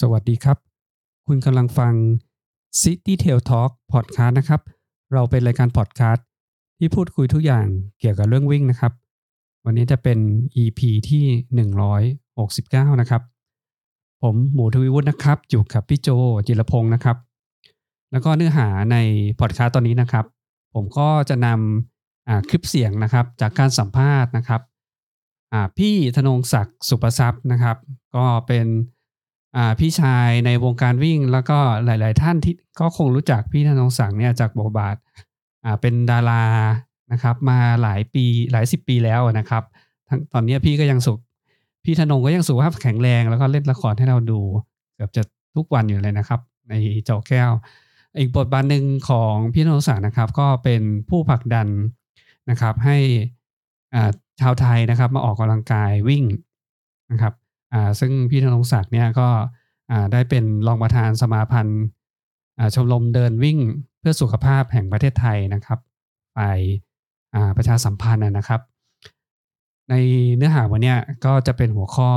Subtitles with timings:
[0.00, 0.58] สวัสดีครับ
[1.26, 1.92] คุณกำลังฟัง
[2.80, 4.60] City Tail Talk Podcast นะครับ
[5.12, 6.26] เราเป็นรายการพอดแคสต์
[6.78, 7.66] ที่พูดคุยทุกอย่าง
[8.00, 8.92] เกี่ยวกับเรื่องวิ่งนะครับ
[9.64, 10.18] วันนี้จะเป็น
[10.62, 11.24] EP ที่
[12.32, 13.22] 169 นะครับ
[14.22, 16.08] ผมหมูทวีวุฒินะครับอยู่กับพี่โจ
[16.46, 17.16] จิรพงศ์นะครับ
[18.12, 18.96] แล้วก็เนื้อหาใน
[19.40, 20.26] พอดแคสต์ตอนนี้นะครับ
[20.74, 24.60] ผมก็จะนำคลิปเสียงนะครับ จากการสัมภาษณ์นะครับ
[25.78, 27.76] พี่ธนงศักดิ์สุประทรัพย์นะครับ
[28.16, 28.66] ก็เป็น
[29.78, 34.96] พี่ชายในวงการวิ่งแล้วก็หลาย ๆ ท่านที่ก็คงรู้จักพี่ธนงศักดิ์เนี่ยจากบทบาท
[35.80, 36.44] เป็นดารา
[37.12, 39.62] นะครับ มาหลายปีหลายสิบปีแล้วนะครับ
[40.08, 41.18] ทั้งตอนนี้พี่ก็ยังสุข
[41.84, 44.40] พี่ธนงก็ยังสุขภาพแข็งแรง แล้วก็เล่นละครให้เราดู
[44.94, 45.22] เกือบจะ
[45.56, 46.74] ทุกวันอยู่เลยนะครับ ใน
[47.08, 47.50] จ้าแก้ว
[48.18, 51.68] อีกบทบาทหนึ่งของพี่ธนงศักดิ์นะครับ ก็เป็นผู้ผลักดัน
[52.50, 52.98] นะครับให้
[54.40, 56.24] ชาวไทยนะครับ มาออกกำลังกายวิ่ง
[57.10, 57.32] นะครับ
[58.00, 59.28] ซึ่งพี่ธนงศักดิ์เนี่ยก็
[60.12, 61.82] ได้เป็นรองประธานสมาพันธ์
[62.74, 63.58] ชมรมเดินวิ่ง
[64.00, 65.78] เพื่อสุขภาพแห่งประเทศไทยนะครับ
[66.34, 66.40] ไป
[67.56, 68.60] ประชาสัมพันธ์นะครับ
[69.90, 69.94] ใน
[70.36, 70.94] เนื้อหาวันนี้
[71.24, 72.10] ก็จะเป็นหัวข้อ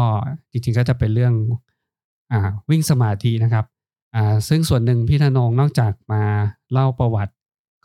[0.52, 1.34] จริงๆก็จะเป็นเรื่อง
[2.32, 2.34] อ
[2.70, 3.66] วิ่งสมาธินะครับ
[4.50, 6.24] ซึ่งส่วนหนึ่งพี่ธนงนอกจากมา
[6.72, 7.34] เล่าประวัติ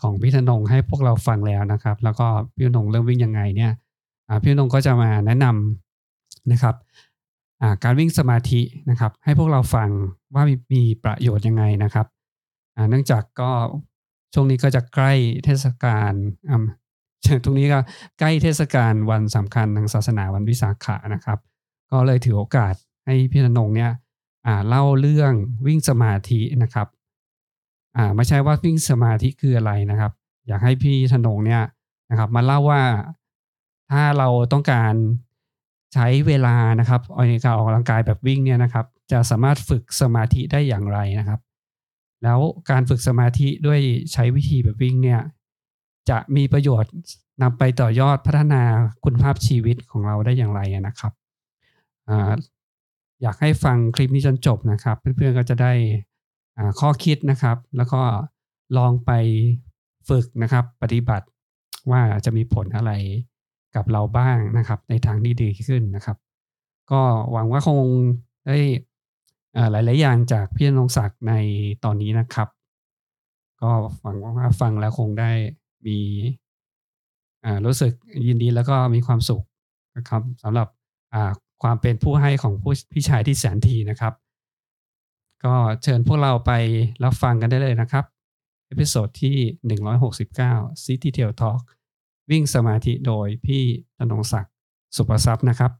[0.02, 3.72] ของพี่ธนงให้พวกเราฟังแล้วนะครับ แล้วก็พี่ธนงเริ่มวิ่งยังไงเนี่ย
[4.42, 6.74] พี่ธนงก็จะมาแนะนำนะครับ
[7.84, 8.60] การวิ่งสมาธิ
[8.90, 9.88] นะครับ ให้พวกเราฟัง
[10.34, 12.06] ว่ามีมีประโยชน์ยังไงนะครับ
[12.88, 13.50] เนื่องจากก็
[14.34, 15.12] ช่วงนี้ก็จะใกล้
[15.44, 16.12] เทศกาล
[17.44, 17.78] ตรงนี้ก็
[18.18, 21.38] ใกล้เทศกาลวันสำคัญทางศาสนาวันวิสาขะนะครับ
[21.90, 22.74] ก็เลยถือโอกาส
[23.06, 23.90] ให้พี่ธนงเนี่ย
[24.68, 25.32] เล่าเรื่อง
[25.66, 26.88] วิ่งสมาธินะครับ
[28.16, 30.12] ไม่ใช่ว่าวิ่งสมาธิคืออะไรนะครับ
[30.48, 31.62] อยากให้พี่ธนงเนี่ย
[32.10, 32.82] นะครับ มาเล่าว่า
[33.90, 34.94] ถ้าเราต้องการ
[35.94, 41.40] ใช้เวลานะครับในการออกกำลังกายแบบวิ่งเนี่ยนะครับ จะสามารถฝึกสมาธิได้อย่างไรนะครับ
[42.22, 42.38] แล้ว
[42.70, 43.80] การฝึกสมาธิด้วย
[44.12, 45.20] ใช้วิธีแบบวิ่งเนี่ย
[46.10, 46.92] จะมีประโยชน์
[47.42, 48.62] นำไปต่อยอดพัฒนา
[49.04, 51.12] คุณภาพชีวิตของเราได้อย่างไรนะครับ
[52.08, 52.10] อ
[53.22, 55.72] อยากให้ฟังคลิปนี้จนจบนะครับ เพื่อนๆก็จะได้
[56.80, 58.02] ข้อคิดนะครับ แล้วก็
[58.76, 59.10] ลองไป
[60.08, 61.26] ฝึกนะครับ ปฏิบัติ
[61.90, 62.92] ว่าจะมีผลอะไร
[63.76, 66.16] กับเราบ้างนะครับ ในทางที่ดีขึ้นนะครับ
[66.90, 67.00] ก็
[67.32, 67.86] หวังว่าคง
[68.46, 68.58] ได้
[69.70, 71.34] หลาย ๆ อย่างจากพี่นงศักดิ์ใน
[71.84, 72.48] ตอนนี้นะครับ
[73.62, 73.70] ก็
[74.02, 75.30] หวังว่าฟังแล้วคงได้
[75.86, 75.98] มี
[77.66, 77.92] รู้สึก
[78.26, 79.44] ยินดีแล้วก็มีความสุข
[79.96, 80.68] นะครับสำหรับ
[81.62, 84.14] ความเป็นผู้ให้ของผู้พี่ชายที่แสนดีนะครับ
[85.44, 86.52] ก็เชิญพวกเราไป
[87.04, 88.04] รับฟังกันได้เลยนะครับ
[88.68, 89.36] episode ที่
[90.10, 91.62] 169 City Trail Talk
[92.32, 93.62] วิ่งสมาธิโดยพี่
[93.98, 94.52] ธนงศักดิ์
[94.96, 95.72] สุประทรัพย์นะครับ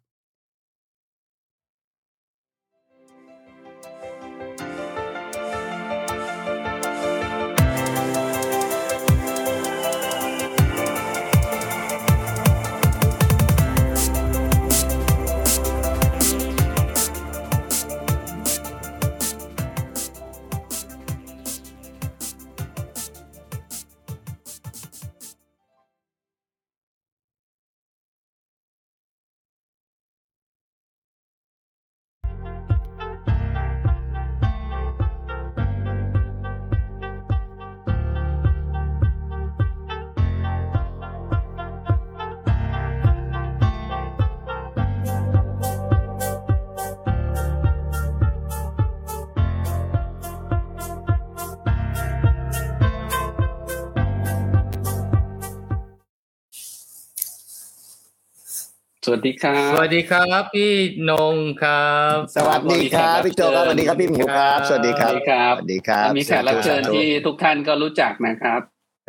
[59.06, 60.72] สวัสดีครับ สวัสดีครับพี่
[61.10, 68.60] นงครับ สวัสดีครับพี่โจครับสวัสดีครับพี่หมูครับ สวัสดีครับ สวัสดีครับ มีแขกรับเชิญที่ทุกท่านก็รู้จักนะครับ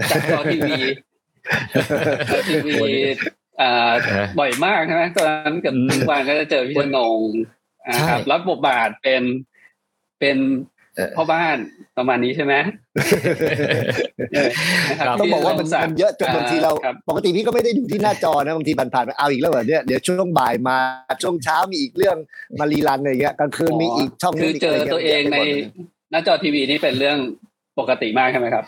[0.09, 0.79] จากจอทีวี
[2.49, 2.75] ทีวี
[4.39, 7.19] บ่อยมากใช่ไหมตอนนั้นกับทุกวันก็จะเจอพี่นง
[7.89, 9.23] นะครับรับบทบาทเป็น
[10.19, 10.37] เป็น
[11.17, 11.57] พ่อบ้าน
[11.97, 12.53] ประมาณนี้ใช่ไหม
[15.19, 16.71] ต้องบอกว่ามันมันเยอะจนบางทีเรา
[17.09, 20.77] ปกติพี่ก็ไม่ได้ดูที่หน้าจอนะบางทีผ่านๆไปเอาอีกแล้วเหรอเนี่ยเดี๋ยวช่วงบ่ายมา
[21.21, 22.17] ช่วงเช้ามีอีกเรื่อง
[22.59, 25.37] มารีรันอะไรเงี้ยกลางคืนมีอีกช่องคือเจอตัวเองใน
[26.11, 27.17] หน้าจอทีวีนี่เป็นเรื่อง
[27.79, 28.63] ปกติมากใช่ไหมครับ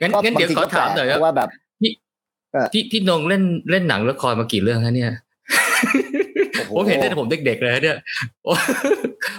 [0.00, 1.48] งั้นงั้นเดี๋ยวขอถามหน่อยว่าแบบ
[2.72, 5.12] ที่ที่นงเล่นเล่นหนังละครมากี่เรื่องฮะเนี่ย
[6.76, 7.98] ผมเห็นตั้งแต่ผมเด็กๆเลยเนี่ย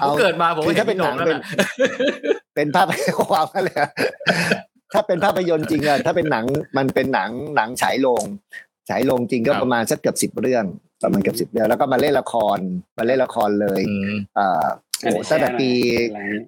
[0.01, 1.37] ผมเกิดมาผมถ้าเป็นหนังเป็น
[2.55, 3.75] เป็นภาพยนตร์ความเลย
[4.93, 6.45] ถ้าเป็นภาพยนตร์จริงอะถ้าเป็นหนัง
[6.77, 8.23] มันเป็นหนังหนังฉายโรง
[8.89, 10.65] ฉายโรงจริงก็ประมาณสักเกือบสิบเรื่อง
[11.03, 12.57] ประมาณเกือบสิบเรื่องแล้วก็มาเล่นละคร
[12.97, 13.81] มาเล่นละครเลย
[14.37, 14.65] อ่า
[15.01, 15.69] โอ้ตั้งแต่ปี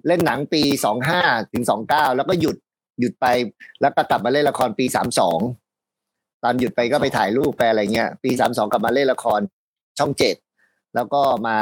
[0.06, 1.20] เล่นหนังปีสองห้า
[1.52, 2.56] ถึงสองเก้าแล้วก็หยุด
[3.00, 3.26] หยุดไป
[3.80, 5.38] แล้วก็กลับมาเล่นละครปีสามสอง
[6.42, 9.40] ตอนหยุดไปก็ไปถ่ายรูปไปอะไรเงี้ย ปีสามสองกลับมาเล่นละคร
[9.98, 10.36] ช่องเจ็ด
[10.94, 11.56] แล้วก็มา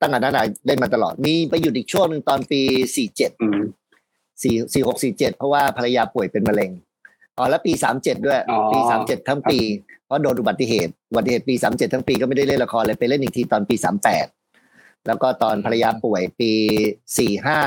[0.00, 2.60] ตั้งแต่นั้นเล่นมาตลอด มีไปหยุดอีกช่วงหนึ่งตอนปี
[2.96, 3.30] สี่เจ็ด
[4.42, 6.70] สี่สี่หกสี่เจ็ดเพราะว่าภรรยาป่วยเป็นมะเร็ง
[7.38, 8.40] อ๋อแล้วปีสามเจ็ดด้วย
[8.72, 9.58] ปีสามเจ็ดทั้งปี
[10.06, 14.26] เพราะโดนอุบัติเหตุอุบัติเหตุปีสามเจ็ดทั้งปีก็ไม่ได้เล่นละครเลยไปเล่นอีกทีตอนปีสามแปด
[15.06, 16.50] แล้วก็ตอนภรรยาป่วยปี
[17.18, 17.58] สี่ห้า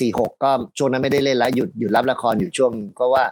[0.00, 3.24] สี่หกก็ช่วงนั้นไม่ได้เล่นแล้วหยุดหยุดรับละครอยู่ช่วงก็ว่า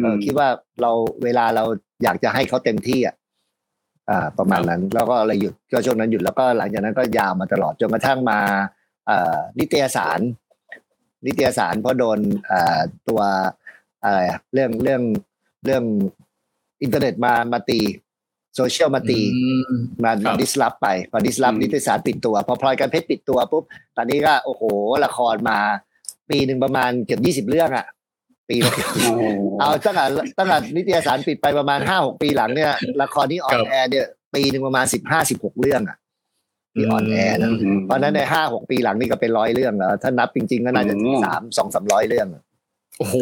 [0.00, 0.48] เออคิดว่า
[0.80, 0.90] เรา
[1.24, 1.64] เวลาเรา
[2.02, 3.20] อยากจะให้เขาเต็มที่อะอ่า
[4.38, 8.38] ประมาณนั้นแล้วก็เลยหยุดก็ช่วงนั้นหยุดแล้วก็หลังจากนั้นก็ยาวมาตลอดจนกระทั่งมา
[9.06, 10.20] เอ่อนิตยสาร
[11.26, 13.20] นิตยสารเพราะโดนเอ่อตัว
[14.02, 14.18] อะไร
[14.54, 15.02] เรื่องเรื่อง
[15.64, 15.84] เรื่อง
[16.82, 17.80] อินเทอร์เน็ตมามาตี
[18.56, 19.20] โซเชียลมาตี
[20.04, 20.10] มา
[20.40, 23.64] disrupt ไปพอ disrupt นิตยสารปิดตัว พอพลอยแกมเพชรปิดตัวปุ๊บ
[23.96, 24.62] ตอนนี้ก็โอ้โห
[25.04, 25.58] ละครมา
[26.30, 27.86] ปีหนึ่งประมาณเกือบยี่สิบเรื่องอะ
[28.48, 28.74] ปีละ
[29.60, 30.04] เอาตั้งแต่
[30.38, 32.72] ตั้งแต่นิตยสารปิดไปประมาณห้าหกปีหลังเนี่ย
[33.02, 35.96] ละครที่ on air เนี่ยปีหนึ่งประมาณสิบห้าสิบหกเรื่องอะ
[36.74, 37.50] ที่ on air นะ
[37.86, 40.94] เพราะนั้นในห้าหกปีหลังนี่ก็เป็นร้อยเรื่องแล้วถ้านับจริงๆก็น่าจะ
[41.24, 42.28] สามสองสามร้อยเรื่อง
[42.98, 43.16] โอ้โห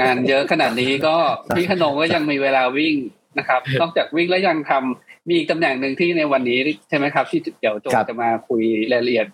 [0.00, 2.94] งานเยอะขนาดนี้ก็พี่ธนงก็ยังมีเวลาวิ่ง
[3.38, 6.58] นะครับ นอกจากวิ่งแล้วยังทำมีอีกตำแหน่งหนึ่งที่ในวันนี้
[6.88, 8.62] ใช่ไหมครับ ที่เดี๋ยวโจจะมาคุย
[8.92, 9.26] รายละเอียด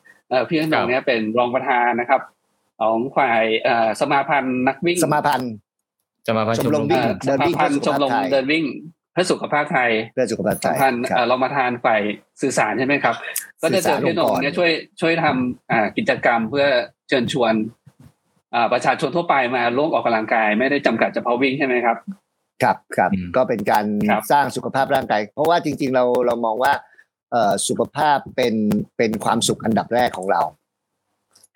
[0.48, 2.20] พี่ธนงเนี่ยเป็นรองประธานนะครับ
[2.82, 3.42] ของฝ่าย
[4.00, 5.52] สมาพันธ์นักวิ่ง สมาพันธ์
[6.28, 7.56] สมาพันธ์ชมรมวิ่งเดินวิ่ง
[7.86, 8.64] ชมรมเดินวิ่ง
[9.12, 10.94] เพื่อสุขภาพไทยเพื่อสุขภาพไทยพัน
[11.28, 12.00] เรามาทานฝ่าย
[12.42, 13.14] สื่อสารใช่ไหมครับ
[13.62, 14.70] ก็จะเจอพี่หนงเนี่ยช่วย
[15.00, 16.66] ช่วยทำกิจกรรมเพื่อ
[17.08, 17.54] เชิญชวน
[18.72, 21.96] ประชาชนทั่วไปมาร่วมออกกำลังกาย ไม่ได้จำกัดเฉพาะวิ่งใช่ไหมครับ
[22.62, 23.84] ครับครับก็เป็นการ
[24.32, 26.72] สร้างสุขภาพร่างกาย เพราะว่าจริง ๆ เราเรามองว่า
[27.68, 28.54] สุขภาพเป็น
[28.96, 30.42] เป็นความสุขอันดับแรกของเรา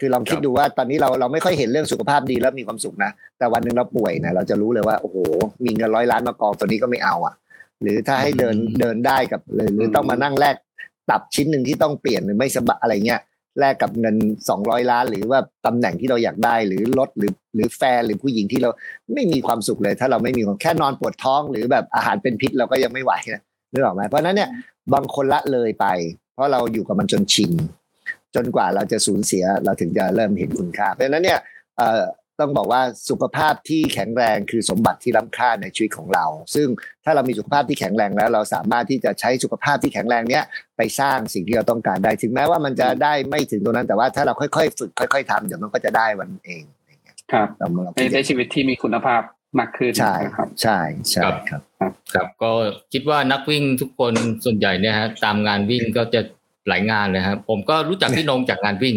[0.00, 5.16] คือลองคิดดูว่าตอนนี้เราเราไม่ค่อยเห็นเรื่องสุขภาพดีแล้วมีความสุขนะ แต่วันหนึ่งเราป่วยนะเราจะรู้เลยว่าโอ้โห
[5.64, 7.34] มีเงินร้อยล้านมากองตัวนี้ก็ไม่เอาอะ
[7.82, 10.56] หรือถ้าให้เดินเดินได้กับหรือต้องมานั่งแลก
[11.10, 13.20] ตับชิ้นหนึ่งที่ต้องเปลี่ยนหรือไม่สบายอะไรเงี้ย
[13.60, 14.16] แลกกับเงิน
[14.48, 18.70] สองร้อยล้าน หรือว่าตำแหน่งที่เราอยากได้หรือรถหรือหรือแฟนหรือผู้หญิงที่เรา
[19.14, 23.42] ไม่มีความสุขเลย ถ้าเราไม่มีแค่นอนปวดท้อง หรือแบบอาหารเป็นพิษเราก็ยังไม่ไหวนะ
[23.72, 24.50] นึกออกไหมเพราะนั้นเนี่ย
[24.94, 25.86] บางคนละเลยไป
[26.34, 27.52] เพราะเราอยู่กับมันจนชิน
[28.36, 31.40] จนกว่าเราจะสูญเสียเราถึงจะเริ่มเห็นคุณค่า เพราะฉะนั้นเนี่ย
[32.40, 36.68] ต้องบอกว่าสุขภาพที่แข็งแรงคือสมบัติที่ล้ำค่าในชีวิตของเรา ซึ่ง
[37.04, 40.44] ถ้าเรามีสุขภาพที่แข็งแรงแล้ว เราสามารถที่จะใช้สุขภาพที่แข็งแรงเนี้ย
[40.76, 46.62] ไปสร้างสิ่งที่เราต้องการได้ ถึงแม้ว่ามันจะได้ไม่ถึงตรงนั้นแต่ว่าถ้าเราค่อยๆฝึกค่อย ๆทำเดี๋ยวมันก็จะได้วันเอง
[47.32, 47.48] ครับ
[48.14, 49.22] ในชีวิตที่มีคุณภาพ
[49.58, 50.78] มากขึ้นใช่ครับใช่
[51.10, 51.62] ใช่ครับ
[52.14, 52.50] ครับ ก็
[52.92, 54.12] คิดว่านักวิ่งทุกคน
[54.44, 56.20] ส่วนใหญ่เนี่ยฮะตามงานวิ่งก็จะ
[56.68, 58.96] หลายงานเลยครับผมก็รู้จักพี่นงจากงานวิ่ง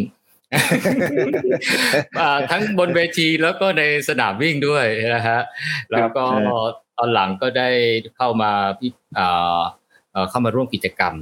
[2.50, 4.86] ทั้งบนเวทีแล้วก็ในสนามวิ่งด้วย
[5.16, 5.40] นะฮะ
[5.92, 6.24] แล้วก็
[6.98, 7.70] ตอนหลังก็ได้
[8.18, 8.92] เข้ามาพี่
[10.30, 11.14] เข้ามาร่วมกิจกรรม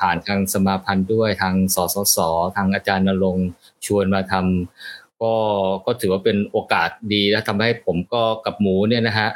[0.00, 2.18] ผ่านทางสมาพันธ์ด้วยทางสสส
[2.56, 3.36] ทางอาจารย์นรง
[3.86, 5.34] ชวนมาทำก็
[5.86, 9.30] ก็ถือว่าเป็นโอกาสดีและทำให้ผมก็กับหมูเนี่ยนะฮะ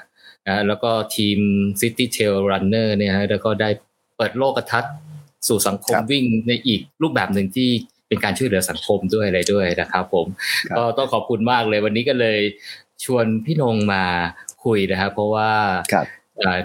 [0.67, 1.39] แล้วก็ทีม
[1.81, 3.69] City Trail Runner เนี่ยฮะแล้วก็ได้
[4.17, 4.95] เปิดโลกทัศน์
[5.49, 7.71] สู่สังคมวิ่งในอีกรูปแบบหนึ่งที่
[8.09, 10.27] เป็นการช่วยเหลือสังคมด้วยอะไรด้วยนะครับผม
[10.77, 12.39] ก็ต้องขอบคุณมากเลยวันนี้ก็เลย
[13.05, 14.05] ชวนพี่นงมา
[14.65, 15.51] คุยนะครับเพราะว่า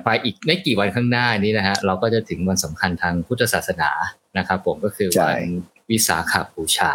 [0.03, 3.89] ไปอีกไม่กี่วันข้างหน้านี้นะฮะเราก็จะถึงวันสำคัญทางพุทธศาสนา
[4.37, 5.41] นะครับ ผมก็คือวัน
[5.89, 6.91] วิสาขบูชา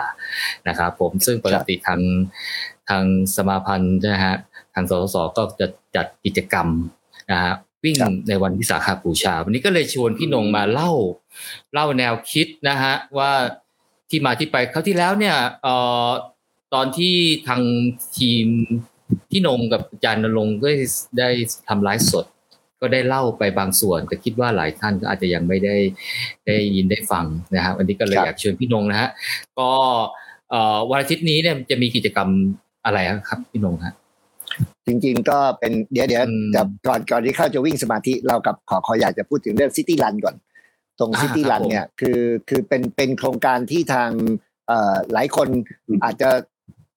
[0.69, 2.01] นะครับ ผมซึ่งปกติทาง
[2.89, 3.05] ทาง
[3.37, 4.37] สมาพันธ์นะฮะ
[4.75, 6.69] ทางสสสก็จะจัดกิจกรรม
[7.33, 7.53] นะฮะ
[7.85, 7.97] วิ่ง
[8.29, 10.93] ในวันวิสาขบูชา วันนี้ก็เลยชวนพี่นงมาเล่า
[11.73, 13.31] เล่าแนวคิดนะฮะว่า
[14.11, 15.75] ที่มาที่ไปเขาที่แล้วเนี่ยเอ่
[16.07, 16.09] อ
[16.75, 17.15] ตอนที่
[17.49, 17.63] ทาง
[18.19, 18.47] ทีม
[19.31, 20.69] พี่นงกับอาจารย์นรงค์ก็
[21.19, 21.31] ได้
[21.69, 22.27] ทำไลฟ์สด
[22.81, 25.77] ก็ได้เล่าไปบางส่วนแต่คิดว่าหลายท่านก็อาจจะยังไม่ได้
[26.47, 29.11] ได้ยินได้ฟังนะฮะวันนี้ก็เลยอยากเชิญพี่นงนะฮะ
[29.59, 29.71] ก็
[30.91, 32.29] วันอาทิตย์นี้เนี่ยจะมีกิจกรรม
[32.85, 33.95] อะไรครับพี่นงครับ
[34.87, 36.23] จริง ๆ ก็เป็นเดี๋ยวเดี๋ยว
[36.55, 40.37] จะก่อนก่อนที่เข้าจะวิ่งสมาธิเรากับขอขออยากจะพูดถึงเรื่องซิตี้รันก่อน
[40.99, 44.11] ตรงซิตี้รันเนี่ยคือคือเป็นเป็นโครงการที่ทาง
[44.69, 45.49] เอ่อหลายคน
[46.05, 46.31] อาจจะ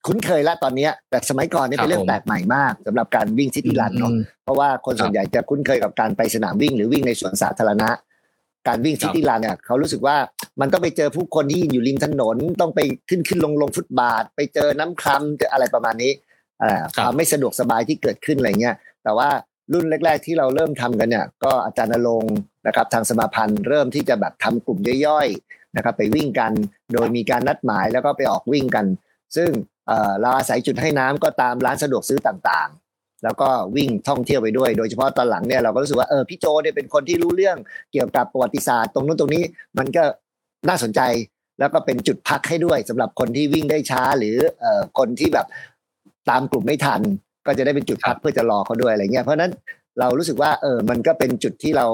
[0.07, 4.11] คุ้นเคยแล้วตอนนี้แต่สมัยก่อนนี่เป็นเรื่องแปลกใหม่มากสำหรับการวิ่งซิตี้รันเนาะ
[4.43, 7.89] เพราะว่าคนส่วนใหญ่จะคุ้นเคยกับการไปสนามวิ่งหรือวิ่งในสวนสาธารณะ
[8.67, 10.17] การวิ่งซิตี้รันเนี่ยเขารู้สึกว่า
[10.61, 16.11] มันต้องไปเจอผู้คนที่อยู่ริมถนน ต้องไปขึ้นขึ้นลงลงฟุตบาท ไปเจอน้ำคลำเจออะไรประมาณนี้
[17.03, 19.29] ความไม่สะดวกสบายที่เกิดขึ้นอะไรเงี้ยแต่ว่า
[19.73, 22.23] รุ่นแรก ๆ ที่เราเริ่มทำกันเนี่ย ก็อาจารย์นรง
[22.67, 25.29] นะครับทางสมาพันธ์เริ่มที่จะแบบทำกลุ่มย่อย
[25.75, 26.51] นะครับไปวิ่งกัน
[26.93, 28.85] โดยมีการนัดหมายแล้วก็ไปออกวิ่งกัน
[29.35, 29.49] ซึ่ง
[30.21, 37.57] เราอาศัยจุดให้น้ำก็ตามร้านสะดวกซื้อต่างๆ แล้วก็วิ่งท่องเที่ยวไปด้วย โดยเฉพาะตอนหลังเนี่ยเราก็รู้สึกว่าเออพี่โจเนี่ยเป็นคนที่รู้เรื่อง
[37.91, 39.43] เกี่ยวกับประวัติศาสตร์ตรงนู้นตรงนี้
[39.77, 40.03] มันก็
[40.69, 41.01] น่าสนใจ
[41.59, 45.47] แล้วก็เป็นจุดพักให้ด้วยสำหรับคนที่วิ่งได้ช้าหรือเอ่อคนที่แบบ
[46.29, 47.01] ตามกลุ่มไม่ทัน
[47.45, 49.51] ก็จะได้เป็นจุดพักเพื่อจะรอเขาด้วยอะไรเงี้ยเพราะนั้น
[49.99, 51.87] เรารู้สึกว่าเออมันก็เป็นจุดที่เรา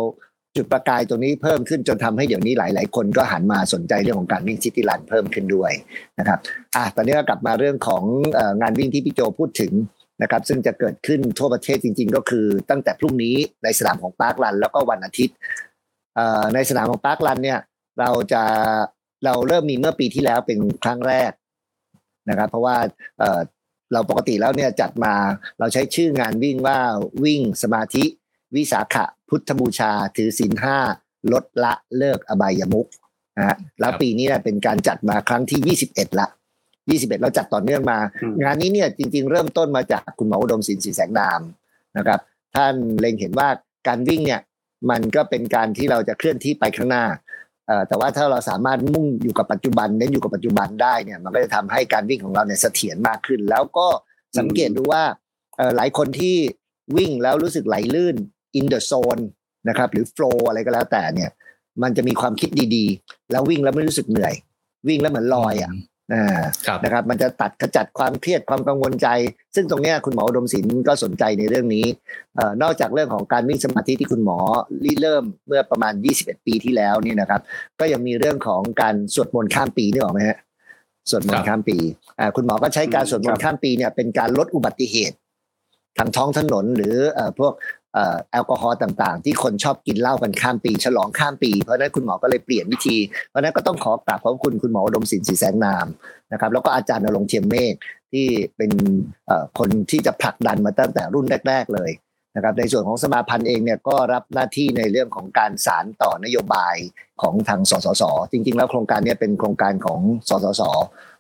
[0.56, 5.72] จุดประกายตรงนี้เพิ่มขึ้นจนทำให้เดี๋ยวนี้หลาย ๆ คนก็หันมาสนใจเรื่องของการวิ่งซิตี้รันเพิ่มขึ้นด้วย
[6.20, 6.40] นะครับ
[6.76, 8.04] อะตอนนี้ก็กลับมาเรื่องของ
[8.62, 9.74] งานวิ่งที่พี่โจพูดถึง
[10.22, 15.36] นะครับซึ่งจะเกิดขึ้นทั่วประเทศจริง ๆ ก็คือตั้งแต่พรุ่งนี้ในสนามของปาร์ครันแล้วก็วันอาทิตย์
[16.54, 17.60] ในสนามของปาร์ครันเนี่ย
[18.00, 18.44] เราจะ
[19.26, 21.32] เราเริ่มมีเมื่อปีที่แล้วเป็นครั้งแรก
[22.30, 22.78] นะครับ เพราะว่า
[23.96, 25.14] เราปกติแล้วเนี่ยจัดมา
[25.60, 26.78] เราใช้ชื่องานวิ่งว่า
[27.24, 28.04] วิ่งสมาธิ
[28.56, 30.78] วิสาขะ พุทธบูชา ถือศีลห้า
[31.32, 32.88] ลดละเลิกอบายมุก
[33.38, 36.28] นะฮะแล้วปีนี้เนี่ยเป็นการจัดมาครั้งที่ 21 ละ
[36.74, 38.00] 21 เราจัดต่อเนื่องมา
[38.44, 41.42] งานนี้เนี่ยจริง ๆ เริ่มต้นมาจากคุณหมออุดมศิลป์ศรีแสงนาม
[41.98, 42.20] นะครับ
[42.56, 43.50] ท่านเล็งเห็นว่า
[43.88, 44.42] การวิ่งเนี่ย
[44.90, 47.06] มันก็เป็นการที่เราจะเคลื่อนที่ไปข้างหน้า
[47.88, 53.88] แต่ว่าถ้าเราสามารถมุ่งอยู่กับปัจจุบันเน้นอยู่กับปัจจุบันได้เนี่ยมันก็จะทำให้การวิ่งของเราเนี่ยเสถียรมากขึ้น แล้วก็
[54.40, 55.04] สังเกตดูว่า
[55.76, 56.36] หลายคนที่
[56.98, 58.16] วิ่งแล้วรู้สึกไหลลื่น
[58.60, 59.24] in the zone
[59.70, 61.30] นะครับหรือ flow อะไรก็แล้วแต่เนี่ย
[61.84, 64.34] มันจะมีความคิดดีๆ แล้ววิ่งแล้วไม่รู้สึกเหนื่อย
[64.88, 65.72] วิ่งแล้วเหมือนลอยอะ
[66.84, 69.08] นะครับมันจะตัดขจัดความเครียดความกังวลใจ
[69.56, 71.86] ซึ่งตรงนี้คุณหมอดมศิลป์ก็สนใจในเรื่องนี้
[72.62, 74.38] นอกจากเรื่องของการวิ่งสมาธิที่คุณหมอ
[74.84, 77.42] ริเริ่มเมื่อประมาณ 21 ปีที่แล้วนี่นะครับ
[77.80, 80.38] ก็ยังมีเรื่องของการสวดมนต์ข้ามปีนี่หรอไหมฮะ
[81.10, 81.78] สวดมนต์ข้ามปี
[82.36, 85.18] คุณหมอก็ใช้การสวดมนต์ข้ามปีเนี่ยเป็นการลดอุบัติเหตุ
[85.98, 86.96] ทางท้องถนนหรือ
[87.40, 87.54] พวก
[88.32, 92.98] แอลกอฮอล์ต่างๆ ที่คนชอบกินเหล้ากันข้ามปี ฉลองข้ามปี เพราะนั้นคุณหมอก็เลยเปลี่ยนวิธี
[93.30, 95.86] เพราะนั้นก็ต้องขอกราบขอบคุณคุณหมอดมศิลป์ศรีแสงนาม
[96.32, 97.74] นะครับแล้วก็อาจารย์นรงเทียมเมฆ
[98.12, 98.26] ที่
[98.58, 98.72] เป็น
[99.60, 101.92] คนที่จะผลักดันมาตั้งแต่รุ่นแรก ๆ เลย
[102.36, 106.76] นะครับในส่วนของสมาพันธ์เองเนี่ยก็รับหน้าที่ในเรื่องของการสารต่อนโยบาย
[107.22, 110.62] ของทางสสส จริง ๆ แล้วโครงการนี้เป็นโครงการของสสส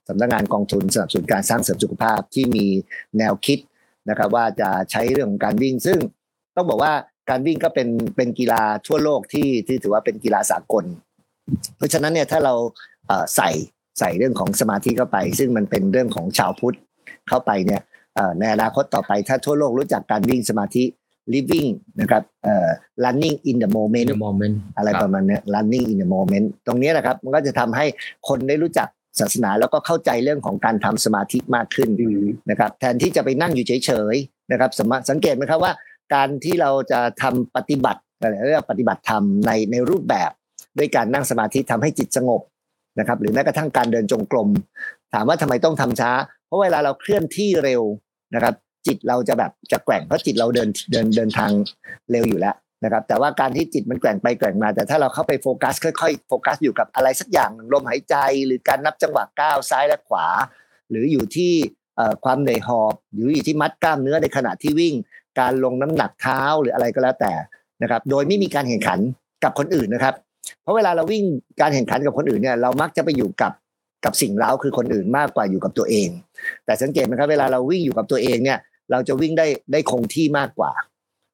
[0.08, 2.68] สำนักงานกองทุนสนับสนุนการสร้างเสริมสุขภาพที่มี
[3.18, 3.60] แนวคิด
[4.10, 6.00] นะครับว่าจะใช้เรื่องของการวิ่งซึ่ง
[6.56, 6.94] ต้องบอกว่า
[7.30, 10.86] การวิ่งก็เป็นเป็นกีฬาทั่วโลกที่ที่ถือว่าเป็นกีฬาสากล
[11.78, 12.54] เพราะฉะนั้นเนี่ยถ้าเรา
[13.36, 13.50] ใส่
[14.00, 16.78] ใส่เรื่องของสมาธิเข้าไป ซึ่งมันเป็นเรื่องของชาวพุทธ
[17.30, 17.82] เข้าไปเนี่ย
[18.40, 20.84] ในอนาคตต่อไปถ้าทั่วโลกรู้จักการวิ่งสมาธิ
[21.34, 21.70] living
[22.02, 22.24] นะครับ
[23.04, 27.86] running in the moment, the moment อะไรประมาณนี้ running in the moment ตรงนี้นะครับ มันก็จะทำให้
[28.28, 28.88] คนได้รู้จัก
[29.20, 31.90] ศาสนาแล้วก็เข้าใจเรื่องของการทำสมาธิมากขึ้น
[32.50, 34.72] นะครับ แทนที่จะไปนั่งอยู่เฉยๆนะครับ
[35.10, 35.74] สังเกตไหมครับว่า
[36.14, 40.32] การที่เราจะทำปฏิบัติอะไรเรียกปฏิบัติธรรมในในรูปแบบ
[40.78, 42.42] ด้วยการนั่งสมาธิทำให้จิตสงบ
[43.00, 44.50] นะครับ หรือแม้กระทั่งการเดินจงกรม
[45.14, 46.12] ถามว่าทำไมต้องทำช้า
[46.46, 47.82] เพราะเวลาเราเคลื่อนที่เร็ว
[48.36, 48.54] นะครับ
[48.88, 51.52] จิตเราจะแบบจะแกว่งเพราะจิตเราเดินเดินเดินทาง
[52.12, 60.28] เร็วอยู่แล้วนะครับ แต่ว่าการที่จิตมันแกว่งไปแกว่งมา แต่ถ้าเราเข้าไปโฟกัส ค่อยๆ โฟกัสอยู่กับอะไรสักอย่างลมหายใจหรือการนับจังหวะก้าวซ้ายและขวา
[60.90, 61.54] หรืออยู่ที่
[62.26, 64.94] ความเหนื่อยหอบหรืออยู่ที่มัดกล้ามเนื้อในขณะที่วิ่ง
[65.40, 67.34] การลงน้ำหนักเท้าหรืออะไรก็แล้วแต่
[67.82, 69.00] นะครับ โดยไม่มีการแข่งขัน
[69.44, 70.16] กับคนอื่นนะครับ
[70.62, 71.24] เพราะเวลาเราวิ่ง
[71.62, 73.54] การแข่งขันกับคนอื่นเนี่ยเรามักจะไปอยู่กับ
[74.06, 76.10] กับสิ่งเร้าคือคนอื่นมากกว่าอยู่กับตัวเอง
[76.66, 78.60] แต่สังเกตไหมครับ เวลาเราวิ่งอยู่กับตัวเองเนี่ย
[78.92, 80.72] เราจะวิ่งได้ได้คงที่มากกว่า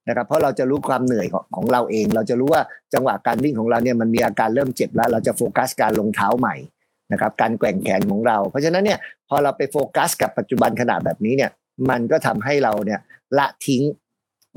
[0.08, 2.62] นะครับ เพราะเราจะรู้ความเหนื่อยของของเราเอง เราจะรู้ว่า
[2.94, 6.56] จังหวะการวิ่งของเราเนี่ยมันมีอาการเริ่มเจ็บแล้ว เราจะโฟกัสการลงเท้าใหม่
[7.12, 11.52] นะครับ การแกว่งแขนของเรา เพราะฉะนั้นเนี่ยพอเราไปโฟกัสกับปัจจุบันขนาดแบบนี้เนี่ย
[11.90, 13.00] มันก็ทำให้เราเนี่ย
[13.38, 13.84] ละทิ้ง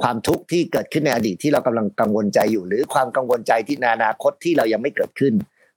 [0.02, 5.34] ความทุกข์ที่เกิดขึ้นในอดีตที่เรากำลังกังวลใจอยู่ หรือความกังวลใจที่ในอนาคตที่เรายังไม่เกิดขึ้น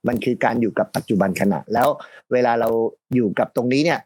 [0.08, 1.88] มันคือการอยู่กับปัจจุบันขณะ แล้ว
[2.32, 2.68] เวลาเรา
[3.14, 4.00] อยู่กับตรงนี้เนี่ย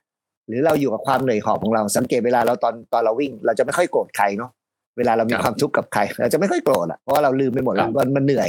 [0.48, 4.50] หรือเราอยู่กับความเหนื่อยหอบของเราสังเกตเวลาเราตอนตอนเราวิ่ง เราจะไม่ค่อยโกรธใครเนาะ
[4.98, 8.48] เวลาเรามีความทุกข์กับใคร เราจะไม่ค่อยโกรธอะเพราะว่าเราลืมไปหมดแล้วมันมันเหนื่อย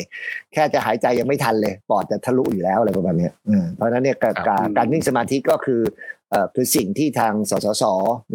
[0.54, 3.30] แค่จะหายใจยังไม่ทันเลย ปอดจะทะลุอยู่แล้วอะไรประมาณนี้
[3.76, 4.36] เพราะฉะนั้นเนี่ยการ
[4.78, 5.82] การวิ่งสมาธิก็คือ
[6.56, 7.84] คือสิ่งที่ทางสสส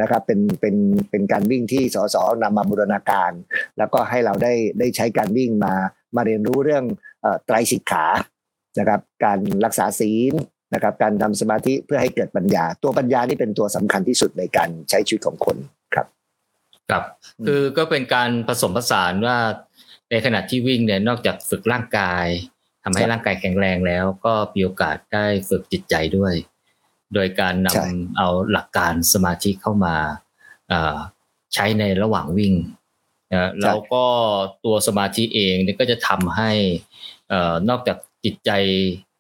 [0.01, 0.77] นะครับเป็นเป็น
[1.11, 3.33] เป็นการวิ่งที่สสนำมาบูรณาการ
[3.79, 5.75] แล้วก็ให้เราได้ได้ใช้การวิ่งมา
[6.17, 6.85] มาเรียนรู้เรื่อง
[7.45, 8.07] ไตรสิกขา
[8.79, 10.33] นะครับการรักษาศีล
[10.75, 15.57] นะครับการทำสมาธิเพื่อให้เกิดปัญญา ตัวปัญญานี่เป็นตัวสำคัญที่สุดในการใช้ชีวิตของคน
[15.95, 16.07] ครับ
[16.91, 17.05] ครับ
[17.47, 19.39] คือก็เป็นการผสมผสานว่า
[20.11, 22.27] ในขณะที่วิ่งเนี่ยนอกจากฝึกร่างกาย
[22.85, 26.35] ทำให้ร่างกายแข็งแรงแล้ว ก็มีโอกาสได้ฝึกจิตใจด้วย
[27.15, 29.97] โดยการนำเอาหลักการสมาธิเข้ามา
[31.55, 32.55] ใช้ในระหว่างวิ่ง
[33.63, 34.05] แล้วก็
[34.65, 36.51] ตัวสมาธิเองเนี่ยก็จะทำให้
[37.69, 38.51] นอกจากจิตใจ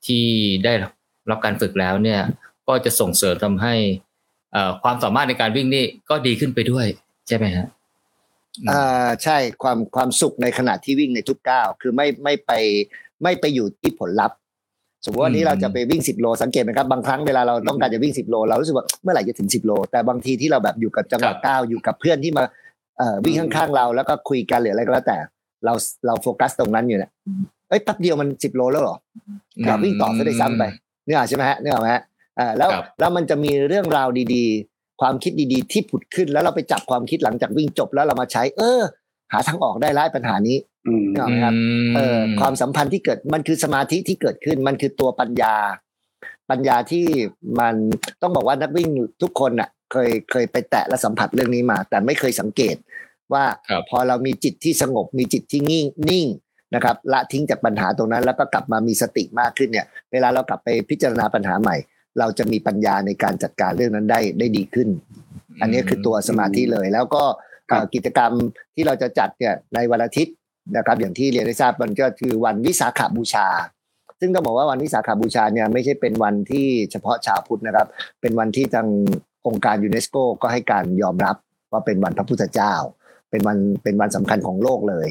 [0.06, 0.24] ที่
[0.64, 0.72] ได้
[1.30, 2.20] รับการฝึกแล้วเนี่ย
[2.68, 3.74] ก็จะส่งเสริมทำให้
[4.82, 6.86] ความสามารถในการวิ่งนี่ก็ดีขึ้นไปด้วย
[7.28, 7.66] ใช่ไหมฮะ
[8.70, 12.52] อ่าใช่ความความสุขในขณะที่วิ่งในทุกก้าวคือไม่ไม่ไป
[13.22, 14.38] ไม่ไปอยู่ที่ผลลัพธ์ส
[15.08, 22.44] มมติว่านี้เราจะไปวิ่งสิบโลสังเกตไหมครับบางครั้งเวลาเราต้องการจะวิ่งสิบโล เรารู้สึกว่าเมื่อไหร่จะถึงสิบโล แต่บางทีที่เราแบบอยู่กับจังหวะก้าวอยู่กับเพื่อนที่มา
[22.98, 25.18] เอ่อวิ่งข้างๆเราแล้วก็คุยกันหรืออะไรก็แล้วแต่
[25.64, 25.74] เรา
[26.06, 27.10] เราโฟกัสตรงนั้นอยู่เนี่ย
[27.68, 28.96] เอ้ยแป๊บเดียวมันสิบโลแล้วหรอ
[29.66, 30.64] เราวิ่งต่อจะได้ซ้ำไป
[31.06, 32.02] เนี่ยใช่ไหมฮะเนี่ยไหมฮะ
[32.38, 38.80] อ่าแล้วแล้วมันจะมีเรื่องราวดีๆ ความคิดดีๆ ที่ผุดขึ้นแล้วเราไปจับความคิดหลังจากวิ่งจบแล้วเรามาใช้ เออ
[39.32, 40.56] หาทางออกได้ไล่ปัญหานี้
[41.16, 41.54] นะครับ
[41.96, 45.54] เออความสัมพันธ์ที่เกิดมันคือสมาธิที่เกิดขึ้นมันคือตัวปัญญา
[46.50, 47.06] ปัญญาที่
[47.60, 47.74] มัน
[48.22, 48.88] ต้องบอกว่านักวิ่ง
[49.22, 52.76] ทุกคนน่ะ เคยเคยไปแตะและสัมผัสเรื่องนี้มา แต่ไม่เคยสังเกต
[53.32, 53.44] ว่า
[53.88, 56.26] พอเรามีจิตที่สงบมีจิตที่นิ่งนิ่ง
[56.74, 61.76] นะครับ ละทิ้งจากปัญหาตรงนั้น แล้วก็กลับมามีสติมากขึ้นเนี่ย เวลาเรากลับไปพิจารณาปัญหาใหม่
[62.18, 64.88] เราจะมีปัญญาในการจัดการเรื่องนั้นได้ได้ดีขึ้น
[65.60, 67.24] อันนี้คือตัวสมาธิเลย แล้วก็
[67.94, 68.32] กิจกรรม
[68.74, 70.34] ที่เราจะจัดเนี่ยในวันอาทิตย์
[70.76, 73.46] นะครับอย่างที่เรียนได้ทราบมันก็คือวันวิสาขาบูชา
[74.20, 77.86] ซึ่งต้องบอกว่าวันวิสาขาบูชาเนี่ยไม่ใช่เป็นวันที่เฉพาะชาวพุทธนะครับ
[78.20, 78.88] เป็นวันที่ทาง
[79.46, 81.36] องค์การยูเนสโกก็ให้การยอมรับ
[81.72, 82.74] ว่าเป็นวันพระพุทธเจ้า
[83.30, 85.08] เป็นวันเป็นวันสำคัญของโลกเลย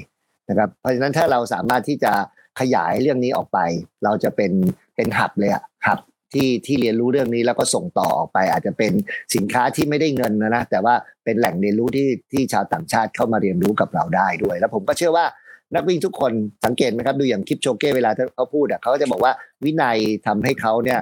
[0.50, 2.14] นะครับเพราะฉะนั้นถ้าเราสามารถที่จะ
[2.60, 3.60] ขยายเรื่องนี้ออกไป
[4.04, 4.52] เราจะเป็น
[4.96, 6.00] เป็นหับเลยอะหับ
[6.34, 8.92] ที่ที่เรียนรู้เรื่องนี้แล้วก็ส่งต่อออกไป อาจจะเป็น
[9.36, 15.26] สินค้าที่ไม่ได้เงินนะนะแต่ว่าเป็นแหล่งเรียนรู้ที่ที่ชาวต่างชาติเข้ามาเรียนรู้กับเราได้ด้วย แล้วผมก็เชื่อว่า
[15.76, 16.32] นักวิ่งทุกคน
[16.66, 19.32] สังเกตไหมครับดูอย่างคลิปโชเก้เวลาเขาพูดอะเขาจะบอกว่า
[19.64, 19.98] วินัย
[20.28, 21.00] ทำให้เขาเนี่ย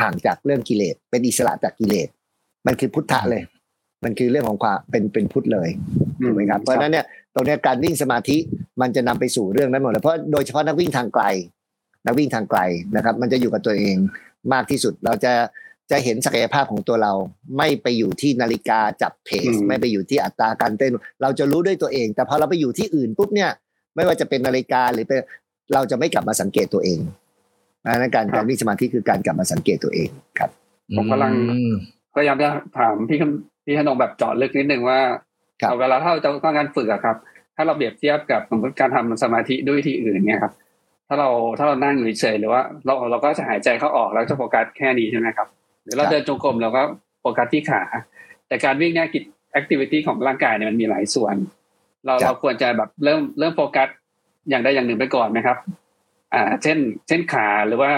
[0.00, 2.08] ห่างจากเรื่องกิเลสเป็นอิสระจากกิเลส
[2.66, 3.42] มันคือพุทธะเลย
[4.04, 5.68] มันคือเรื่องของความเป็นเป็นพุทธเลย
[6.22, 8.36] ถูกไหมครับเพราะฉะนั้นเนี่ยตรงนี้การวิ่งสมาธิ
[8.80, 11.24] มันจะนำไปสู่เรื่องนั้นหมดเลยเพราะโดยเฉพาะนักวิ่งทางไกล
[12.06, 12.60] นักวิ่งทางไกล
[12.96, 13.96] นะครับ มันจะอยู่กับตัวเอง
[14.52, 15.32] มากที่สุดเราจะ
[15.90, 17.12] จะเห็นศักยภาพของตัวเรา
[17.58, 20.92] ไม่ไปอยู่ที่นาฬิกาจับเพจไม่ไปอยู่ที่อัตราการเต้น
[21.22, 23.50] เราจะรู้ด้วยตัวเอง แต่พอเราไปอยู่ที่อื่นปุ๊บเนี่ย
[23.94, 25.20] ไม่ว่าจะเป็นนาฬิกาหรือเป็น
[25.74, 26.98] เราจะไม่กลับมาสังเกตตัวเอง
[27.86, 30.50] นะการการวิ่งสมาธิคือการกลับมาสังเกตตัวเองครับ
[30.96, 31.32] ผมกำลัง
[32.14, 32.48] พยายามจะ
[32.78, 33.18] ถามพี่
[33.64, 34.98] พี่ขนงแบบเจาะลึกนิดนึงว่า
[35.80, 37.16] เวลาถ้าเราจะต้องการฝึกอะครับ
[37.56, 40.52] ถ้าเราเปรียบเทียบกับสมมติการทำสมาธิด้วยที่อื่นเนี่ยครับ
[41.08, 45.48] ถ้าเราถ้าเรานั่งอยู่เฉยหรือว่า เราเราก็จะหายใจเข้าออกแล้วจะโฟกัสแค่นี้ใช่ไหมครับ
[45.84, 46.82] หรือเราเดินจงกรมเราก็
[47.20, 47.82] โฟกัสที่ขา
[48.48, 51.34] แต่การวิ่งเนี่ยกิจ activity ของร่างกายเนี่ยมันมีหลายส่วน
[52.06, 53.88] เราเราควรจะแบบเริ่มเริ่มโฟกัส
[54.48, 55.56] อย่างใดอย่างหนึ่งไปก่อนไหมครับ
[56.34, 57.90] อ่า เช่น เช่นขาหรือว่า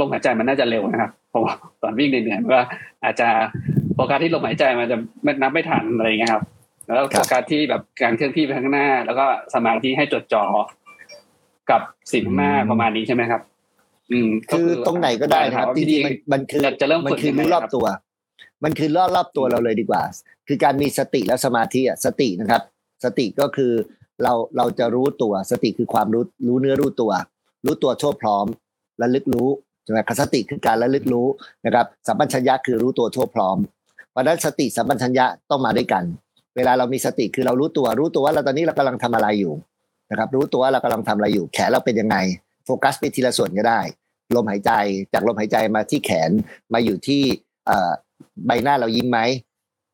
[0.00, 1.42] ลมหายใจมันน่าจะเร็วนะครับผม
[1.82, 2.62] ตอนวิ่งเหนื่อยๆว่า
[3.04, 3.28] อาจจะ
[3.94, 4.98] โฟกัสที่ลมหายใจมันจะ
[5.42, 6.44] นับไม่ทันอะไรเงี้ยครับ
[6.86, 10.44] แล้วโฟกัสที่แบบการเคลื่อนที่ไปข้างหน้า แล้วก็สมาธิให้จดจ่อ
[11.70, 11.80] กับ
[12.12, 13.42] สิ่งข้างหน้าประมาณนี้ใช่ไหมครับ
[14.10, 17.86] อืม คือตรงไหนก็ได้ครับจริงๆมันคือจะเริ่มมันคือรู้รอบตัว
[18.64, 20.02] มันคือรอบรอบตัวเราเลยดีกว่า
[20.48, 22.62] คือการมีสติและสมาธิอะสตินะครับ
[23.04, 23.72] สติก็คือ
[24.22, 27.12] เราเราจะรู้ตัวสติคือความรู้รู้เนื้อรู้ตัว
[27.64, 28.46] รู้ตัวทั่วพร้อม
[29.02, 29.48] ระลึกรู้
[29.84, 31.26] ใช่ไหมคสติคือการระลึกรู้
[31.64, 33.56] นะครับสัมปชัญญะคือรู้ตัวทั่วพร้อม
[34.10, 36.04] เพราะนั้นสติสัมปชัญญะต้องมาด้วยกัน
[36.56, 39.54] เวลาเรามีสติคือเรารู้ตัว รู้ตัวว่าเราตอนนี้เรากำลังทำอะไรอยู่
[40.10, 42.16] นะครับรู้ตัวว่าเรากำลังทำอะไรอยู่ แขนเราเป็นยังไง
[42.64, 43.80] โฟกัสไปทีละส่วนก็ได้
[44.34, 44.72] ลมหายใจ
[45.12, 46.30] จากลมหายใจมาที่แขน
[46.72, 47.22] มาอยู่ที่
[48.46, 49.18] ใบหน้าเรายิ้มไหม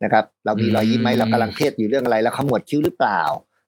[0.04, 3.20] นะครับเรามีรอยยิ้มไหมเรากำลังเครียดอยู่เรื่องอะไรแล้วขมวดคิ้วหรือเปล่า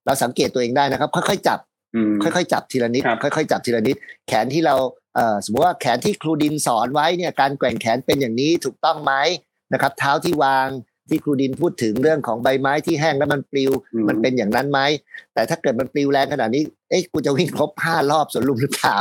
[0.06, 1.58] เราสังเกตตัวเองได้นะครับ ค่อยๆจับ
[2.22, 3.96] ค่อยๆจับทีละนิดค่อยๆจับทีละนิด
[4.28, 4.74] แขนที่เรา
[5.44, 9.12] สมมติว่าแขนที่ครูดินสอนไว้เนี่ยการแกว่งแขนเป็นอย่างนี้ถูกต้องไหม
[9.72, 10.68] นะครับ เท้าที่วาง
[11.08, 13.70] ที่ครูดินพูดถึงเรื่องของใบไม้ที่แห้งแล้วมันปลิว
[14.08, 14.80] มันเป็นอย่างนั้นไหม
[15.34, 18.98] แต่ถ้าเกิดมันปลิวแรงขนาดนี้เอ๊ะกูจะวิ่งครบห้ารอบสวนลุมหรือเปล่า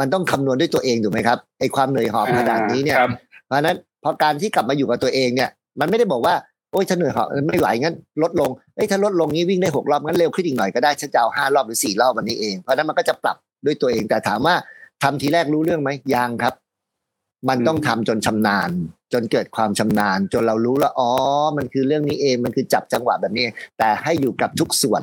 [0.00, 2.98] มันต้องคำนวณด้วยตัวเองถูกไหมครับไอ้ความเหนื่อยหอบขนาดนี้เนี่ย
[3.46, 6.34] เพราะนั้นพอการที่กลับมาอยู่กับตัวเองเนี่ย มันไม่ได้บอกว่า
[6.72, 13.36] โอ้ยฉันเหนื่อยหอบไม่ไหวงั้นลดลงเอ้ยถ้าลดลงนี้วิ่งได้หกรอบงั้นเร็วขึ้นอีกหน่อยก็ได้ฉันจะเอาห้ารอบหรือสี่รอบวันนี้เองเพราะนั้นมันก็จะปรับ
[13.66, 14.54] ด้วยตัวเองแต่ถามว่า
[15.02, 16.54] ทำทีแรกรู้เรื่องไหมยังครับ
[17.48, 18.70] มันต้องทำจนชำนาญ
[19.12, 21.10] จนเกิดความชำนาญ จนเรารู้แล้วอ๋อ
[21.56, 23.46] มันคือเรื่องนี้เองมันคือจับจังหวะแบบนี้
[23.78, 25.02] แต่ให้อยู่กับทุกส่วน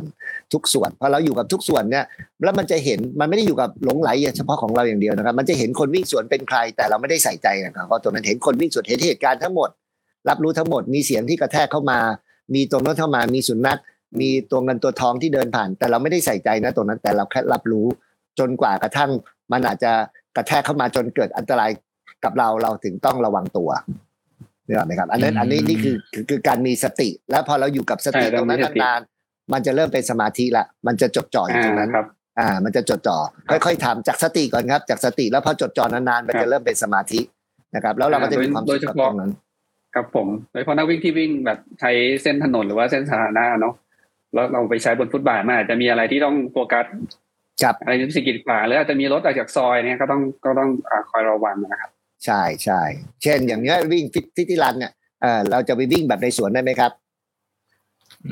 [0.53, 2.05] ทุกส่วนพอเราอยู่กับทุกส่วนเนี่ย
[2.43, 9.69] แล้วมันจะเห็นมันไม่ได้อยู่กับหลงไหลเฉพาะของเราอย่างเดียวนะครับ มันจะเห็นคนวิ่งสวนเป็นใคร แต่เราไม่ได้ใส่ใจนะครับเพราะตัวนั้นเห็นคนวิ่งสวนเห็นเหตุการณ์ทั้งหมด
[10.29, 11.99] รับรู้ทั้งหมดมีเสียงที่กระแทกเข้ามา
[12.53, 13.79] มีตรงนั้นเข้ามามีสุนัข
[14.19, 17.85] มีตัวเงินตัวทองที่เดินผ่าน แต่เราไม่ได้ใส่ใจนะตรงนั้นแต่เราแค่รับรู้
[18.39, 19.11] จนกว่ากระทั่ง
[19.51, 19.91] มันอาจจะ
[20.35, 21.69] กระแทกเข้ามาจนเกิดอันตราย
[22.23, 23.69] กับเราเราถึงต้องระวังตัว
[24.67, 25.95] นี่ไหมครับอันนั้นอันนี้นี่คือ
[26.29, 31.91] คือการมีสติ แล้วพอเราอยู่กับสติตรงนั้นนานๆมันจะเริ่มเป็นสมาธิละมันจะจดจ่ออยู่ตรงนั้น
[32.39, 33.17] อ่า มันจะจดจ่อ
[33.65, 37.19] ค่อยๆทำจากสติก่อนครับ จากสติแล้วพอจดจ่อนานๆมันจะเริ่มเป็นสมาธิ
[37.75, 39.31] นะครับ แล้วเราก็จะมีความสุขกับตรงนั้น
[39.93, 43.75] ครับผมโดยเฉพาะนักวิ่งที่วิ่งแบบใช้เส้นถนนหรือว่าเส้นสาธารณะเนาะ
[44.33, 46.85] แล้วเราไปใช้บนฟุตบาทมันอาจจะมีอะไรที่ต้องโฟกัส
[47.63, 51.91] ครับอะไรที่สกิดขวาหรืออาจจะมีรถออกจากซอยเนี่ยก็ต้องก็ต้องอ่าคอยระวังนะครับ
[52.25, 52.81] ใช่ใช่
[53.23, 56.91] เช่นอย่างเนี้ยวิ่งฟิตฟิตที่รันเนี่ยเออเราจะไปวิ่งแบบในสวนได้ไหมครับ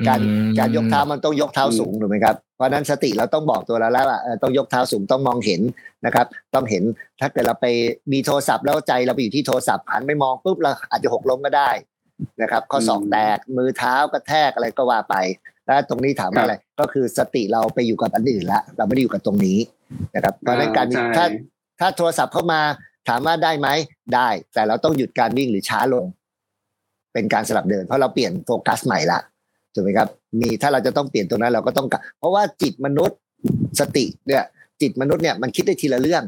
[0.08, 5.60] การอืมการยกเท้ามันต้องยกเท้าสูงถูกไหมครับเพราะฉะนั้นสติเราต้องบอกตัวเราแล้วว่าเอ่อต้องยกเท้าสูงต้องมองเห็น
[6.06, 6.82] นะครับ ต้องเห็น
[7.20, 7.66] ถ้าเกิดเราไป
[8.12, 11.70] มีโทรศัพท์แล้วใจเราไปอยู่ที่โทรศัพท์หันไปมองปุ๊บเราอาจจะหกล้มก็ได้
[12.42, 15.14] นะครับข้อศอกอืมแตกมือเท้ากระแทกอะไรก็ว่าไป
[15.64, 19.58] แล้วตรงนี้ถามว่าอะไรก็คือสติเราไปอยู่กับอันอื่นละเราไม่ได้อยู่กับตรงนี้
[20.14, 21.26] นะครับเพราะฉะนั้นการใช่ถ้า
[21.80, 22.60] ถ้าโทรศัพท์เข้ามา
[23.08, 23.68] ถามว่าได้ไหม
[24.14, 26.04] ได้ แต่เราต้องหยุดการวิ่งหรือช้าลง
[27.14, 29.18] เป็นการสลับเดิน เพราะเราเปลี่ยนโฟกัสใหม่ละ
[29.74, 30.08] ถูกไหมครับ
[30.40, 33.18] มีถ้าเราจะต้องเปลี่ยนตรงนั้นเราก็ต้องกลับเพราะว่าจิตมนุษย์
[33.80, 34.44] สติเนี่ย
[34.80, 36.22] จิตมนุษย์เนี่ยมันคิดได้ทีละเรื่อง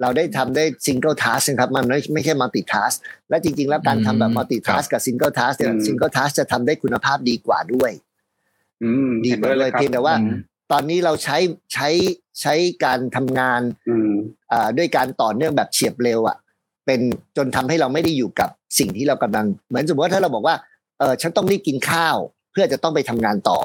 [0.00, 2.92] เราได้ทำได้ single task ครับมันไม่ไม่ใช่ multitask
[3.30, 7.92] และจริง ๆ แล้วการทำแบบอืม multitask กับ single task เนี่ยอืม single task จะทำได้คุณภาพดีกว่าด้วย
[8.82, 10.36] อืมดีห็นกว่าด้วยครับเพียงแต่ว่าอืม
[10.72, 11.36] ตอนนี้เราใช้
[11.72, 11.88] ใช้
[12.40, 14.12] ใช้การทำงานอืม
[14.52, 16.36] อ่าด้วยการต่อเนื่องแบบเฉียบเร็วอะ
[16.86, 17.00] เป็น
[17.36, 20.56] จนทำให้เราไม่ได้อยู่กับสิ่งที่เรากำลัง เหมือนสมมติว่าถ้าเราบอกว่า
[20.98, 22.16] เออฉันต้องรีบกินข้าว
[22.52, 23.58] เพื่อจะต้องไปทำงานต่อ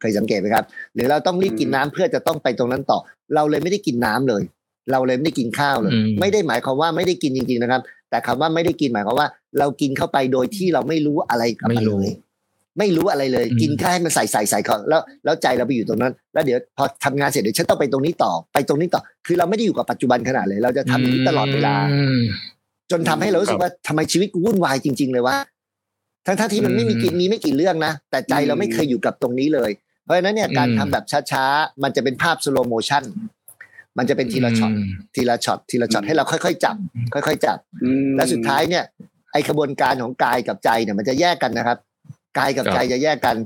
[0.00, 2.98] เคยสังเกตไหมครับ หรือเราต้องรีบกินน้ำเพื่อจะต้องไปตรงนั้นต่อ
[3.34, 4.42] เราเลยไม่ได้กินน้ำเลย
[4.92, 12.14] เราเลยไม่ได้กินข้าวเลยอืมไม่ได้หมายความว่าไม่ได้กินจริง ๆนะครับ แต่คำว่าไม่ได้กินหมายความว่า เรากินเข้าไปโดยที่เราไม่รู้อะไรกับไม่มันรู้เลย
[12.78, 22.20] ไม่รู้อะไรเลยอืมกินแค่ให้มันใส่ใส่ใส่ของแล้วแล้วใจเราไปอยู่ตรงนั้น แล้วเดี๋ยวพอทำงานเสร็จเดี๋ยวฉันต้องไปตรงนี้ต่อไปตรงนี้ต่อ คือเราไม่ได้อยู่กับปัจจุบันขณะเลย เราจะทำอย่างนี้ตลอดเวลา
[22.90, 25.36] จนทำให้เรารู้สึกว่าทำไมชีวิตกูวุ่นวายจริง ๆ เลยวะ
[26.26, 29.70] ทั้งๆที่มันไม่มีกี่มีไม่กี่เรื่องนะ แต่ใจเราไม่เคยอยู่กับตรงนี้เลย
[30.04, 33.02] เพราะฉะนั้นเนี่ยการอืมทำแบบช้าๆ มันจะเป็นภาพ slow motion
[33.98, 34.72] มันจะเป็นทีละช็อต
[35.14, 36.76] ทีละช็อตทีละช็อตให้เราค่อยๆจับ
[37.14, 38.84] ค่อยๆจับอืมและสุดท้ายเนี่ย
[39.32, 41.78] ไอ้ขบวนการของกายกับใจเนี่ยมันจะแยกกันนะครับ
[42.38, 43.36] กายกับครับใจจะแยกกัน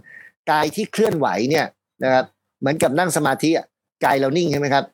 [0.51, 1.67] กายที่เคลื่อนไหวเนี่ย
[2.05, 2.25] นะครับ
[2.61, 3.67] เหมือนกับนั่งสมาธิอะ
[4.05, 4.85] กายเรานิ่งใช่ไหมครับ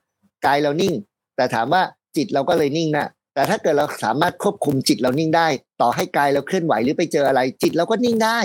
[0.46, 0.92] กายเรานิ่ง
[1.36, 1.82] แต่ถามว่า
[2.16, 5.46] จิตเราก็เลยนิ่งนะ แต่ถ้าเกิดเราสามารถควบคุมจิตเรานิ่งได้
[5.80, 8.38] ต่อให้กายเราเคลื่อนไหวหรือไปเจออะไร จิตเราก็นิ่งได้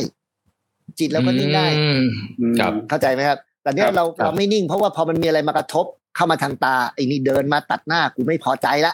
[0.99, 2.03] จิตเราก็นิ่งได้อืม
[2.39, 8.93] อืมครับเข้าใจไหมครับ แต่เนี้ยครับเราครับเราไม่นิ่ง เพราะว่าพอมันมีอะไรมากระทบเข้ามาทางตาไอ้นี่เดินมาตัดหน้ากูไม่พอใจละ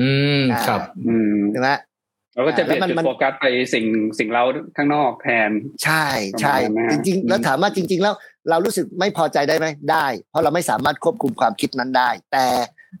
[0.00, 1.70] อืมอ่าครับอืมใช่ไหม
[2.34, 3.84] เราก็จะเปลี่ยนแล้วมันจุดมันโฟกัสไปสิ่ง
[4.18, 4.42] สิ่งเรา
[4.76, 5.50] ข้างนอกแทน
[5.84, 6.06] ใช่
[6.40, 8.14] ใช่ประมาณนั้นจริงอืมๆแล้วถามว่าจริง ๆ แล้ว
[8.50, 12.44] เรารู้สึกไม่พอใจได้ไหมได้ เพราะเราไม่สามารถควบคุมความคิดนั้นได้ แต่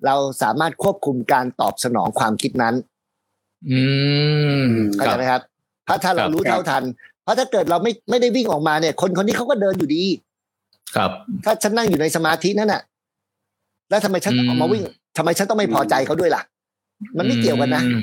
[0.06, 2.74] เราสามารถควบคุมการตอบสนองความคิดนั้น
[3.70, 3.80] อื
[4.62, 4.64] ม
[4.96, 5.42] เข้าคใจรับไหมครับ
[5.86, 6.82] ถ้าถ้าเราครับรู้เท่าทัน
[7.22, 10.04] เพราะถ้าเกิดเราไม่ไม่ได้วิ่งออกมาเนี่ย คนคนนี้เขาก็เดินอยู่ดี
[10.96, 11.10] ครับ
[11.44, 12.82] ถ้าฉันนั่งอยู่ในสมาธินั่นน่ะ
[13.90, 14.82] แล้วทำไมฉันอืมออกมาวิ่ง
[15.16, 16.42] ทำไมฉันต้องไม่พอใจเขาด้วยล่ะ
[17.18, 18.00] มันไม่เกี่ยวกันนะอืม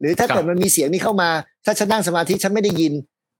[0.00, 1.28] หรือถ้าครับเกิดมันมีเสียงนี้เข้ามา
[1.64, 2.92] ถ้าฉันนั่งสมาธิฉันไม่ได้ยิน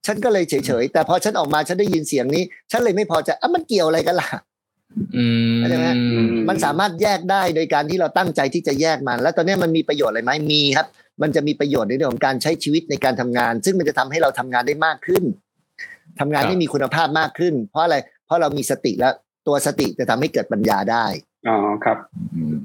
[0.05, 4.52] ฉันก็เลยเฉยๆ แต่พอฉันออกมาฉันได้ยินเสียงนี้ ฉันเลยไม่พอใจอะมันเกี่ยวอะไรกันล่ะอืมเข้า
[5.69, 10.87] ใจไหมอืมมันสามารถแยกได้โดยการที่เราตั้งใจที่จะแยกมัน แล้วตอนนี้มันมีประโยชน์อะไรไหมมีครับ
[11.21, 15.23] มันจะมีประโยชน์ในเรื่องของการใช้ชีวิตในการทำงาน ซึ่งมันจะทำให้เราทำงานได้มากขึ้น
[16.19, 19.13] ทำงานให้มีคุณภาพมากขึ้น เพราะอะไร เพราะเรามีสติแล้ว
[19.47, 21.05] ตัวสติจะทำให้เกิดปัญญาได้
[21.47, 21.97] อ๋อครับ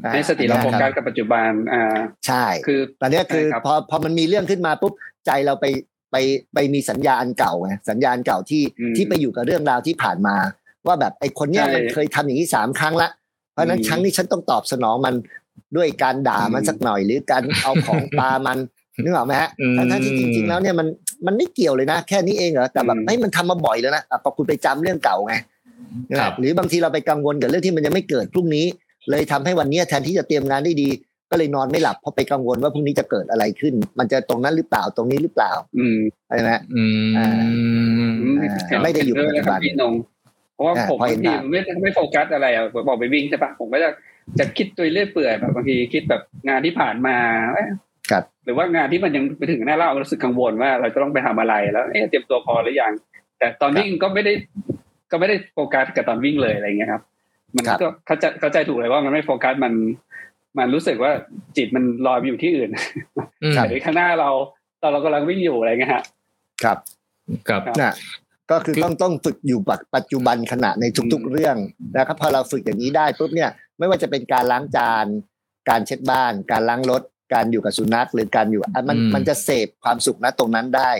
[0.05, 4.93] อ่าให้สติเราโฟคกัรัสบกับปัจจุบันอ่าใช่คือตอนนี้คือใช่ครับพอพอมันมีเรื่องขึ้นมาปุ๊บ
[5.27, 5.67] ใจเราไป
[6.13, 6.17] ไป
[6.55, 10.37] ไปมีสัญญาณเก่าไงสัญญาณเก่าที่อืมที่ไปอยู่กับเรื่องราวที่ผ่านมา
[10.87, 13.09] ว่าแบบไอ้คนเนี้ยใช่มันเคยทำอย่างนี้สามครั้งละ
[13.53, 15.15] เพราะฉะนั้นอืมครั้งนี้ฉันต้องตอบสนองมัน
[15.77, 18.59] ด้วยการด่ามันอืมสักหน่อย หรือการเอาของปามัน
[19.05, 20.87] นึกออกไหมฮะอืมทั้งๆที่จริง ๆ แล้วเนี่ยมัน
[21.27, 25.35] มันไม่เกี่ยวเลยนะแค่นี้เองเหรอแต่แบบอืมเฮ้ยมันทำมาบ่อยแล้วนะอะพอคุณไปจำเรื่องเก่าไง
[26.19, 28.67] ครับหรือบางทีเราไปกังวลกับเรื่องที่มันยังไม่เกิดพรุ่งนี้
[29.11, 30.89] เลยทำให้วันเนี้ยแทนที่จะเตรียมงานได้ดี
[31.31, 37.29] ก็เลยนอนไม่หลับเพราะไปกังวลว่าพรุ่งนี้จะเกิดอะไรขึ้น มันจะตรงนั้นหรือเปล่าตรงนี้หรือเปล่า อืมใช่ไหมฮะอืมอ่า
[38.23, 39.93] อืมอ่าเห็นไม่ได้อยู่เห็นด้วยปัจจุบันนะครับพี่นง
[40.59, 43.91] เพราะว่าอ่าผมพอเห็บานงทีภาพไม่ไม่โฟกัสอะไรอะผมบอกไปวิ่งใช่ปะผมก็จะ
[44.39, 47.17] จะคิดตัวเรื่อยเปื่อยแบบบางทีคิดแบบงานที่ผ่านมา
[47.55, 47.69] เอ๊ะ
[48.11, 52.93] ครับหรือว่างานที่มันยังไปถึงหน้าเรารู้สึกกังวลว่าเราจะต้องไปทำอะไรแล้วเอ๊ะเตรียมตัวพอหรือยัง
[53.39, 54.33] แต่ตอนวิ่งก็ไม่ได้
[55.11, 57.03] ก็ไม่ได้โฟกัสกับตอนวิ่งเลยอะไรเงี้ยครับ
[57.55, 59.73] มันครับก็เข้าใจเข้าใจถูกเลยว่ามันไม่โฟกัสมัน
[60.59, 61.13] มันรู้สึกว่า
[61.57, 62.71] จิตมันลอยไปอยู่ที่อื่น
[63.43, 64.31] อืมหรือข้างหน้าเรา
[64.83, 66.03] ตอนเรากำลังวิ่งอยู่อะไรเงี้ยฮะ
[66.65, 66.79] ครับ
[67.49, 67.93] ครับครับน่ะ
[68.51, 69.59] ก็คือต้องต้องฝึกอยู่
[69.97, 71.57] ปัจจุบันขณะในทุกอืมๆเรื่อง
[71.97, 75.07] นะครับพอเราฝึกอย่างนี้ได้ปุ๊บเนี่ยไม่ว่าจะเป็นการล้างจาน
[75.69, 77.03] การเช็ดบ้าน การล้างรถ
[77.35, 80.91] การอยู่กับสุนัขหรือการอยู่อะมันอืมมันจะเสพความสุขนะตรงนั้นได้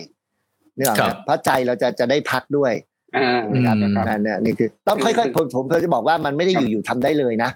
[0.77, 2.73] เนี่ยหรอกครัไหมบเพราะใจเราจะจะได้พักด้วย
[3.17, 7.51] อ่านะครับอืมนั่นเนี่ยนี่คือต้องค่อยๆผมผมเพื่อจะบอกว่ามันไม่ได้อยู่ๆทำได้เลยนะ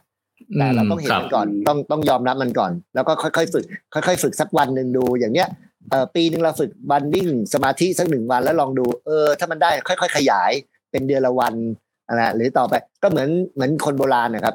[0.59, 5.71] แต่เราต้องเห็นครับมันก่อนต้องต้องยอมรับมันก่อน แล้วก็ค่อยๆฝึก ค่อย ๆ ฝึกสักวันหนึ่งดูอย่างเนี้ยเอ่อ
[6.14, 10.51] ปีหนึ่งเราฝึกวันวิ่งสมาธิสักหนึ่งวันแล้วลองดูเออถ้ามันได้ค่อย ๆ ขยาย
[10.90, 11.55] เป็นเดือนละวัน
[12.14, 14.55] นะหรือต่อไปก็เหมือนเหมือนคนโบราณนะครับ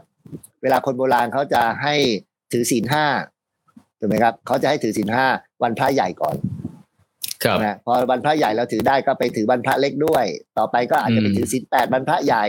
[0.62, 1.96] เวลาคนโบราณเขาจะให้
[2.52, 3.06] ถือศีลห้า
[4.00, 5.26] ถูกไหมครับเขาจะให้ถือศีลห้า
[5.64, 6.36] วันพระใหญ่ก่อน
[7.44, 10.26] ครับนะพอวันพระใหญ่เราถือได้ก็ไปถือวันพระเล็กด้วย
[10.58, 12.46] ต่อไปก็อาจจะไปอืมถือศีลแปดวันพระใหญ่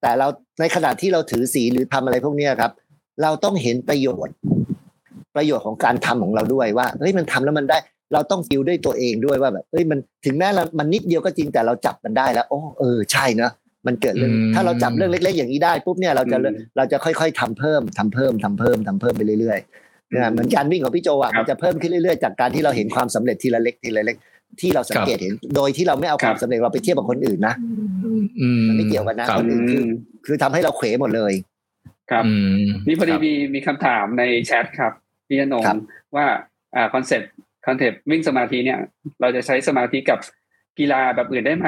[0.00, 0.26] แต่เรา
[0.60, 2.72] ในขณะที่เราถือศีลหรือทำอะไรพวกเนี้ยครับ
[3.22, 4.36] เราต้องเห็นประโยชน์
[5.36, 7.78] ประโยชน์ของการทำของเราด้วยว่าเฮ้ยมันทำแล้วมันได้
[8.12, 13.52] เราต้องฟิลด้วยตัวเองด้วยว่าแบบเฮ้ยมันถึงแม้เรามันนิดเดียวก็จริงแต่เราจับมันได้แล้วโอ้เออใช่เนอะ
[13.86, 24.16] มันเกิดเรื่องอืมถ้าเราจับเรื่องเล็ก ๆ อย่างนี้ได้ปุ๊บเนี่ยเราจะอืมเราจะค่อยๆทำเพิ่มทำเพิ่มทำเพิ่มทำเพิ่มไปเรื่อยๆนะเหมือนการวิ่งของพี่โจอะครับมันจะเพิ่มขึ้นเรื่อยๆ จากการที่เราเห็นความสำเร็จทีละเล็กทีละเล็ก
[24.60, 27.54] ที่เราสังเกตเห็น โดยที่เราไม่เอาความสำเร็จเราไปเทียบกับคนอื่นนะ
[28.40, 29.84] อืมมันไม่เกี่ยวกันนะครับคนอื่นคือ
[30.26, 31.32] คือทำให้เราเขวหมดเลย
[32.10, 34.92] ครับอืมนี่พอดีครับมีมีคำถามในแชทครับ
[35.28, 35.76] พี่ธนงครับ
[36.16, 36.26] ว่า
[36.74, 37.30] อ่าคอนเซ็ปต์
[37.66, 38.78] คอนเซ็ปต์วิ่งสมาธิเนี่ย
[39.20, 40.18] เราจะใช้สมาธิกับ
[40.78, 41.66] กีฬาแบบอื่นได้ไหม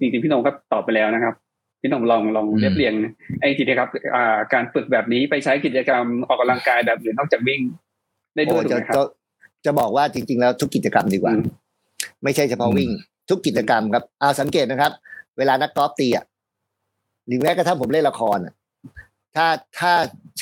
[0.00, 1.34] จริงๆพี่ธนงก็ตอบไปแล้วนะครับ
[1.80, 2.94] พี่ธนงลองลองอืมเรียบเรียง
[3.40, 7.60] ไอ้กิจกรรมอ่าการฝึกแบบนี้ไปใช้กิจกรรมออกกำลังกายแบบอื่นนอกจากวิ่ง
[8.36, 9.00] ได้ด้โอ้วยถูกจะไหมครับจะ
[9.64, 11.42] จะบอกว่าจริง ๆ แล้วทุกกิจกรรมดีกว่าอืม
[12.24, 12.90] ไม่ใช่เฉพาะวิ่ง
[13.28, 14.92] ทุกกิจกรรมครับเอาสังเกตนะครับ
[15.38, 16.24] เวลานักกอล์ฟตีอะ
[17.26, 18.54] หรือแม้กระทั่งผมเล่นละครอะ
[19.36, 19.46] ถ้า
[19.78, 19.92] ถ้า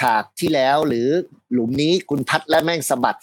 [0.00, 1.08] ฉากที่แล้วหรือ
[1.52, 3.18] หลุมนี้คุณพัดและแม่งสะบัด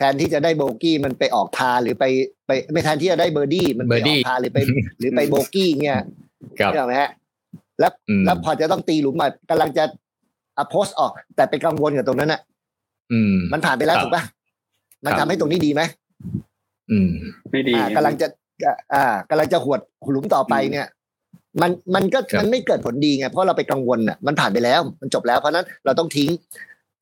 [0.00, 2.04] แทนที่จะได้โบกี้มันไปออกพาหรือไป
[2.46, 4.58] ไปไม่แทนที่จะได้เบอร์ดี้มันไปอ birdie อกพาหรือไป
[4.98, 6.00] หรือไปโบกี้เงี้ย
[6.58, 7.10] ครับใช่ไหมฮะ
[7.80, 9.84] แล้วอืมแล้วพอจะต้องตีหลุมใหม่กำลังจะ
[10.58, 12.40] อโพสออก แต่ไปกังวลกับตรงนั้นอะ
[13.12, 14.24] อืมมันผ่านไปแล้วครับถูกปะ
[15.04, 15.82] มันครับทำให้ตรงนี้ดีไหม
[16.90, 17.10] อืม
[17.50, 18.26] ไม่ดีอ่ากำลังจะ
[18.94, 20.86] อ่ากำลังจะหวดหลุมต่อไปเนี่ย
[21.62, 26.30] มันมันก็ครับมันไม่เกิดผลดีไงเพราะเราไปกังวลอะมันผ่านไปแล้ว มันจบแล้วเพราะฉะนั้นเราต้องทิ้ง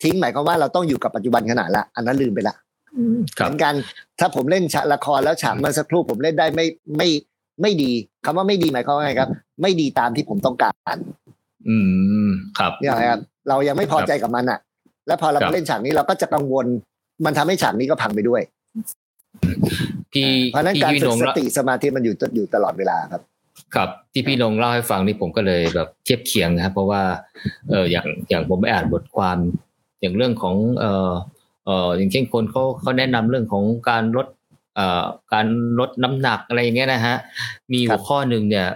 [0.02, 3.74] ทิ้งหมายความว่าเราต้องอยู่กับปัจจุบันขณะละอันนั้นลืมไปละครั เหบมือนกัน
[4.20, 7.08] ถ้าผมเล่นฉากละครแล้วฉากเมื่อสักครู่ผมเล่นได้ไม่ไม่
[7.62, 7.92] ไม่ดี
[8.24, 9.28] คำว่าไม่ดีหมายความว่าไงครับ
[9.62, 10.96] ไม่ดีตามที่ผมต้องการ
[11.68, 11.76] อื
[12.28, 14.58] มครับเนี่ยนะครับ เรายังไม่พอใจกับมันอะ
[15.06, 16.66] แล้วพอเราครับมาเล่นฉากนี้เราก็จะกังวล
[17.24, 18.42] มันทำให้ฉากนี้ก็พังไปด้วย
[20.12, 23.22] พี่เพราะฉะนั้นพี่การพี่ฝึนกงสละติสมาธิมันอยู่อยู่ตลอดเวลาครับ
[23.74, 27.02] ครับที่พี่นงเล่าให้ฟังนี่ผมก็เลยแบบเทียบเคียงนะครับ เพราะว่า
[27.70, 29.38] เอออย่างอย่างผมไปอ่านบทความ
[30.00, 31.10] อย่างเรื่องของเออ
[31.68, 34.26] เอออย่างเช่นคนเขาเขาแนะนำเรื่องของการลด
[34.74, 35.46] เอ่อการ
[35.78, 37.16] ลดน้ำหนักอะไรอย่างเงี้ยนะฮะ
[37.72, 38.68] มีหัวข้อหนึ่งเนี่ย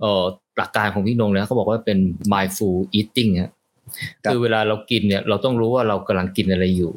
[0.00, 0.24] เออ
[0.58, 1.98] หลักการของพี่นงเนี่ยเขาบอกว่าเป็น
[2.32, 3.52] mindful eating ฮะ
[4.24, 6.92] ครับคือเวลาเรากินเนี่ย เราต้องรู้ว่าเรากำลังกินอะไรอยู่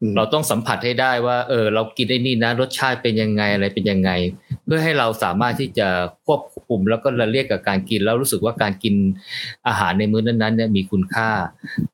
[0.00, 4.10] อืมเราต้องสัมผัสให้ได้ว่า เออ เรากินได้นี่นะรสชาติเป็นยังไงอะไรเป็นยังไง
[4.64, 5.88] เพื่อให้เราสามารถที่จะ
[6.26, 6.40] ควบ
[6.70, 8.94] คุม แล้วก็ระเรียกกับการกิน แล้วรู้สึกว่าการกิน
[9.68, 11.30] อาหารในมื้อนั้นๆเนี่ยมีคุณค่า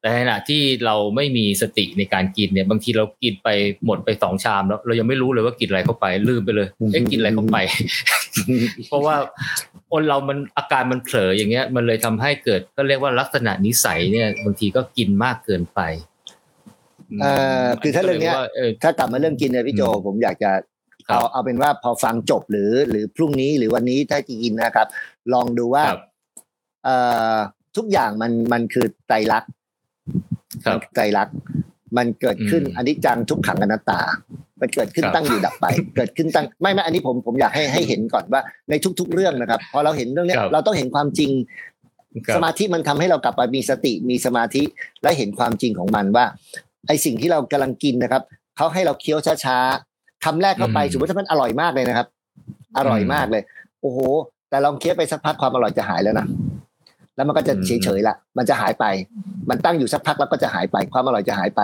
[0.00, 3.48] แต่ขณะที่เราไม่มีสติในการกินเนี่ยบางทีเรากินไป
[3.84, 7.56] หมดไปสองชามแล้วเรายังไม่รู้เลยว่ากินอะไรเข้าไปลืมไปเลยเอ๊ะกินอะไรเข้าไป
[8.88, 9.16] เพราะว่า
[9.92, 15.80] คนเรามันอาการมันเผลออย่างเงี้ย มันเลยทำให้เกิดก็เรียกว่าลักษณะนิสัยเนี่ยบางทีก็กินมากเกินไป
[17.20, 17.32] เอ่
[17.64, 20.75] อคือถ้าเรื่องเนี้ยก็ลยว่าเออถ้ากลับมาเรื่องกินเนี่ยพี่โจอืมผมอยากจะครับ
[21.08, 24.86] เอาเอาเป็นว่าพอฟังจบหรือหรือพรุ่งนี้หรือวันนี้ถ้าจะกินนะครับ
[25.32, 26.00] ลองดูว่าครับ
[26.84, 26.96] เอ่
[27.34, 27.36] อ
[27.76, 29.50] ทุกอย่างมันมันคือไตรลักษณ์
[30.64, 31.34] ครับไตรลักษณ์
[31.96, 34.00] มันเกิดขึ้นอืมอนิจจังทุกขังอนัตตา
[34.60, 35.66] มันเกิดขึ้นครับตั้งอยู่ดับไป
[35.96, 38.40] เกิดขึ้นตั้งไม่ไม่อันนี้ผมผมอยากให้ให้เห็นก่อนว่า
[38.70, 41.30] ในทุก ๆ เรื่องนะครับ พอเราเห็นเรื่องเนี้ยครับเราต้องเห็นความจริง
[42.26, 44.62] ครับสมาธิมันทำให้เรากลับมามีสติมีสมาธิ
[45.02, 46.24] และเห็นความจริงของมันว่า
[46.86, 48.22] ไอสิ่งที่เรากำลังกินนะครับ
[48.56, 52.06] เขาให้เราเคี้ยวช้าๆ คำแรกเข้าไปอืมสมมติถ้ามันอร่อยมากเลยนะครับ
[52.78, 53.42] อร่อยมากเลย
[53.80, 53.98] โอ้โห
[54.50, 56.26] แต่ลองเคี้ยวไปสักพักความอร่อยจะหายแล้วนะ
[57.16, 58.84] แล้วมันก็จะอืมเฉยๆละมันจะหายไป
[59.48, 61.62] มันตั้งอยู่สักพักแล้วก็จะหายไป ความอร่อยจะหายไป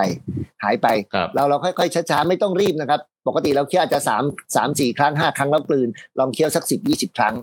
[0.63, 4.23] หายไปครับเราเราค่อยๆช้าๆไม่ต้องรีบนะครับ ปกติเราเคี้ยวอาจจะสาม
[4.55, 5.89] สามสี่ครั้งห้าครั้งแล้วกลืน
[6.19, 7.35] ลองเคี้ยวสักสิบยี่สิบครั้ง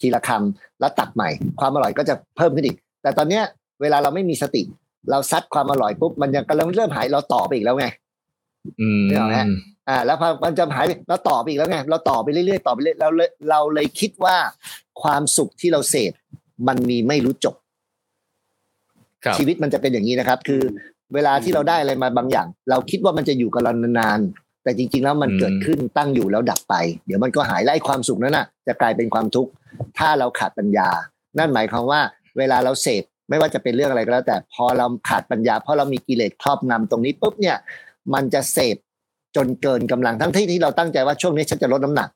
[0.00, 1.28] ทีละคำแล้วตักใหม่
[1.60, 3.44] ความอร่อยก็จะเพิ่มขึ้นอีก แต่ตอนเนี้ย
[3.82, 4.62] เวลาเราไม่มีสติ
[5.10, 7.86] เราซัดความอร่อยปุ๊บมันยังกำลังเริ่มหายเราต่อไปอีกแล้วไง
[8.80, 9.46] อืมไม่เอาฮะ
[9.88, 14.36] อ่า แล้วพอมันจะหายไปเราต่อไปอีกแล้วไงเราต่อไปเรื่อยๆต่อไปเรื่อยเราเลยเราเลยคิดว่า
[15.02, 16.12] ความสุขที่เราเสพ
[16.68, 17.54] มันมีไม่รู้จบ
[19.24, 20.62] ครับชีวิตมันจะเป็นอย่างนี้นะครับ คือ
[21.14, 26.74] เวลาที่เราได้อะไรมาบางอย่าง เราคิดว่ามันจะอยู่กับเรานานๆแต่จริง ๆ แล้วมันอืมเกิดขึ้นตั้งอยู่แล้วดับไป
[27.06, 29.50] เดี๋ยวมันก็หายไล่ความสุขนั้นน่ะ จะกลายเป็นความทุกข์
[29.98, 30.88] ถ้าเราขาดปัญญา
[31.38, 32.00] นั่นหมายความว่า
[32.38, 37.56] เวลาเราเสพไม่ว่าจะเป็นเรื่องอะไรก็แล้ว แต่พอเราขาดปัญญา เพราะเรามีกิเลสครอบงำตรงนี้ปุ๊บเนี่ย
[38.14, 38.76] มันจะเสพ
[39.36, 42.08] จนเกินกำลังทั้งที่ที่เราตั้งใจว่าช่วงนี้ฉันจะลดน้ำหนัก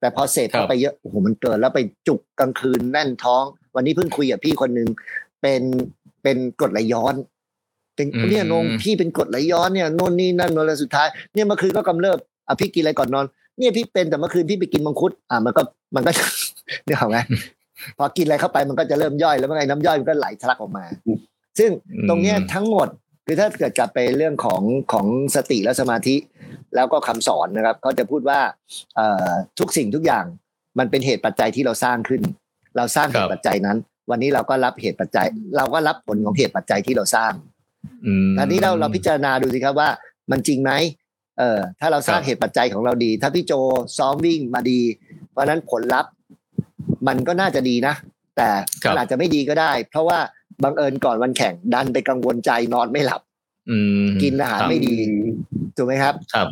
[0.00, 4.88] แต่พอเสพเข้าไปเยอะโอ้โหมันเกินแล้วไปจุกกลางคืนแน่นท้อง วันนี้เพิ่งคุยกับพี่คนหนึ่ง
[5.42, 5.62] เป็น
[6.22, 7.14] เป็นกรดไหลย้อน
[7.94, 13.26] เป็นเนี่ยนงพี่เป็นกรดไหลย้อนเนี่ยโน่นนี่นั่นโน่นแล้วสุดท้ายเนี่ยเมื่อคืนก็กำเริบอะพี่กินอะไรก่อนนอน
[13.58, 15.62] เนี่ยพี่เป็นแต่เมื่อคืนพี่ไปกินมังคุดอะมันก็
[15.94, 16.10] มันก็
[16.86, 17.18] เนี่ยเหรอไง
[17.98, 20.84] พอกินอะไรเข้าไปมันก็จะเริ่มย่อยแล้วเมื่อไงน้ำย่อยมันก็ไหลทะลักออกมา
[21.58, 21.70] ซึ่ง
[22.08, 22.88] ตรงเนี้ยทั้งหมด
[23.32, 24.62] คือถ้าเกิดกลับไปเรื่องของ
[24.92, 26.16] ของสติและสมาธิ
[26.74, 28.40] แล้วก็คำสอนนะครับเขาจะพูดว่า
[29.58, 30.24] ทุกสิ่งทุกอย่าง
[30.78, 32.22] มันเป็นเหตุปัจจัยที่เราสร้างขึ้น
[32.76, 33.78] เราสร้างเหตุปัจจัยนั้น
[34.10, 37.32] วันนี้เราก็รับเหตุปัจจัย เราก็รับผลของเหตุปัจจัยที่เราสร้าง
[38.38, 39.88] ตอนนี้เราเราพิจารณาดูสิครับว่า
[40.30, 40.72] มันจริงไหม
[41.38, 43.52] เออถ้าเราสร้างเหตุปัจจัยของเราดี ถ้าพี่โจ
[43.98, 44.80] ซ้อมวิ่งมาดี
[45.30, 46.12] เพราะนั้นผลลัพธ์
[47.06, 47.94] มันก็น่าจะดีนะ
[48.36, 48.48] แต่
[48.96, 50.18] อาจจะไม่ดีก็ได้ เพราะว่า
[50.62, 53.22] บังเอิญก่อนวันแข่งดันไปกังวลใจนอนไม่หลับ
[54.22, 54.94] กินอาหารไม่ดี
[55.76, 56.48] ถูกไหมครับ ครับ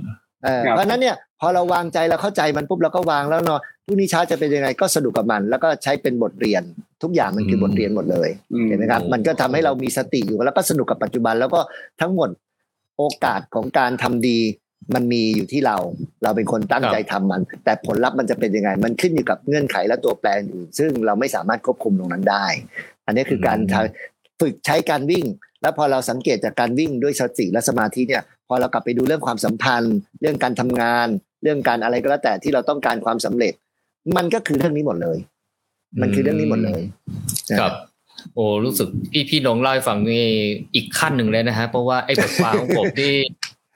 [0.75, 6.63] เพราะนั้นเนี่ยพอเราวางใจเราเข้าใจมันปุ๊บเราก็วางแล้วเนาะพรุ่งนี้เช้าจะเป็นยังไงก็สนุกกับมัน แล้วก็ใช้เป็นบทเรียน
[7.03, 8.31] ทุกอย่างมันคือบทเรียนหมดเลย
[8.69, 11.61] เห็นไหมครับ มันก็ทำให้เรามีสติอยู่แล้วก็สนุกกับปัจจุบัน แล้วก็
[12.01, 12.29] ทั้งหมด
[12.99, 14.39] โอกาสของการทำดี
[14.95, 15.77] มันมีอยู่ที่เรา
[16.23, 22.47] เราเป็นคนตั้งใจทำมัน แต่ผลลัพธ์มันจะเป็นยังไง มันขึ้นอยู่กับเงื่อนไขและตัวแปรอื่นซึ่งเราไม่สามารถควบคุมตรงนั้นได้
[23.09, 23.59] อันนี้คือการ
[24.41, 25.27] ฝึกใช้การวิ่ง
[25.63, 31.09] แล้วพอเราสังเกตจากการวิ่งด้วยสติและสมาธิเนี่ย พอเรากลับไปดูเรื่องความสัมพันธ์ เรื่องการทำงาน
[31.43, 33.53] เรื่องการอะไรก็แล้วแต่ที่เราต้องการความสำเร็จ
[34.17, 35.19] มันก็คือเรื่องนี้หมดเลย
[36.01, 36.81] มันคือเรื่องนี้หมดเลย
[37.61, 37.73] ครับ
[38.35, 40.27] โอ้รู้สึกพี่พี่น้องเล่าให้ฟังนี่
[40.75, 43.13] อีกขั้นหนึ่งเลยนะฮะเพราะว่าไอ้บทความของผมที่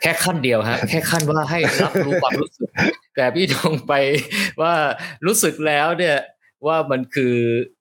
[0.03, 2.69] แค่ขั้นเดียวฮะแค่ขั้นว่าให้รับรู้ความรู้สึก
[3.17, 3.93] แต่พี่น้องไป
[4.61, 4.75] ว่า
[5.27, 6.17] รู้สึกแล้วเนี่ย
[6.67, 7.35] ว่ามันคือ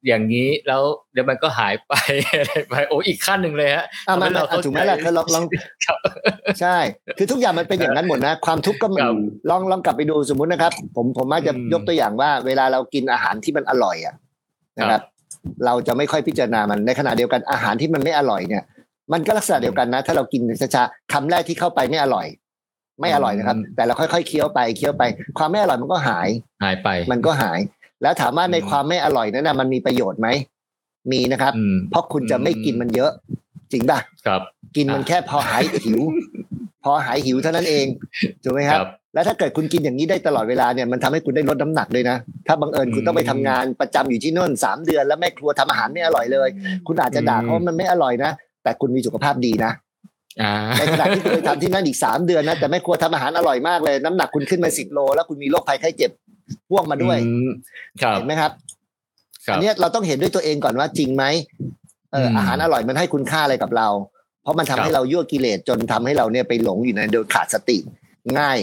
[0.07, 0.81] อย่างนี้แล้ว
[1.13, 1.93] เดี๋ยวมันก็หายไป
[2.39, 3.85] อะไรไปโอ้อีกขั้นหนึ่งเลยฮะ
[4.21, 5.43] มันเราถูกไหมล่ะคือลองลอง
[6.61, 6.77] ใช่
[7.17, 9.01] คือทุกอย่างมันเป็นอย่างนั้นหมดนะความทุกข์ก็มัน
[9.49, 14.15] ลองลองกลับไปดูสมมุตินะครับ ผมผมอาจจะยกตัวอย่างว่า เวลาเรากินอาหารที่มันอร่อยอะ
[14.79, 15.01] นะครับ
[15.65, 18.63] เราจะไม่ค่อยพิจารณามันในขณะเดียวกันอาหารที่มันไม่อร่อยเนี่ย
[19.13, 22.27] มันก็ลักษณะเดียวกันนะ ถ้าเรากินช้าๆคำแรกที่เข้าไปไม่อร่อย
[23.01, 25.03] ไม่อร่อยนะครับ แต่เราค่อยๆเคี้ยวไปเคี้ยวไป
[25.37, 26.29] ความไม่อร่อยมันก็หาย
[26.63, 27.59] หายไป มันก็หาย
[28.01, 30.27] แล้วถามว่าในความไม่อร่อยนั้นนะมันมีประโยชน์ไหม
[31.11, 31.53] มีนะครับ
[31.89, 33.11] เพราะคุณจะไม่กินมันเยอะ
[33.71, 34.41] จริงป่ะครับ
[34.75, 36.01] กินมันแค่พอหายหิว
[36.83, 37.85] พอหายหิวเท่านั้นเอง
[38.43, 38.79] ถูกไหมครับ
[39.13, 46.49] แล้วถ้าเกิดคุณกินอย่างนี้ได้ตลอดเวลาเนี่ยมันทำให้คุณได้ลดน้ำหนักด้วยนะ ถ้าบังเอิญคุณต้องไปทำงานประจำอยู่ที่นู่นสามเดือน แล้วแม่ครัวทำอาหารไม่อร่อยเลย
[46.87, 48.31] คุณอาจจะด่าเพราะมันไม่อร่อยนะ
[48.63, 49.71] แต่คุณมีสุขภาพดีนะ
[50.77, 56.11] ในขณะที่เคยทำที่นั่นอีกสามเดือนนะแต่แม่ครัวทำอาหารอร่อยมากเลย น้ำหนักคุณขึ้นมาสิบโล แล้วคุณมีโรคภัยไข้เจ็บ
[56.69, 57.17] พ่วงมาด้วย
[58.13, 58.51] เห็นไหมครับ
[59.53, 61.23] อันนี้เราต้องเห็นด้วยตัวเองก่อนว่าจริงไหม
[62.11, 63.87] เอออาหารอร่อยมันให้คุณค่าอะไรกับเรา
[64.41, 67.77] เพราะมันทำให้เรายั่วกิเลสจนทำให้เราเนี่ยไปหลงอยู่ในโดยขาดสติ
[68.39, 68.57] ง่าย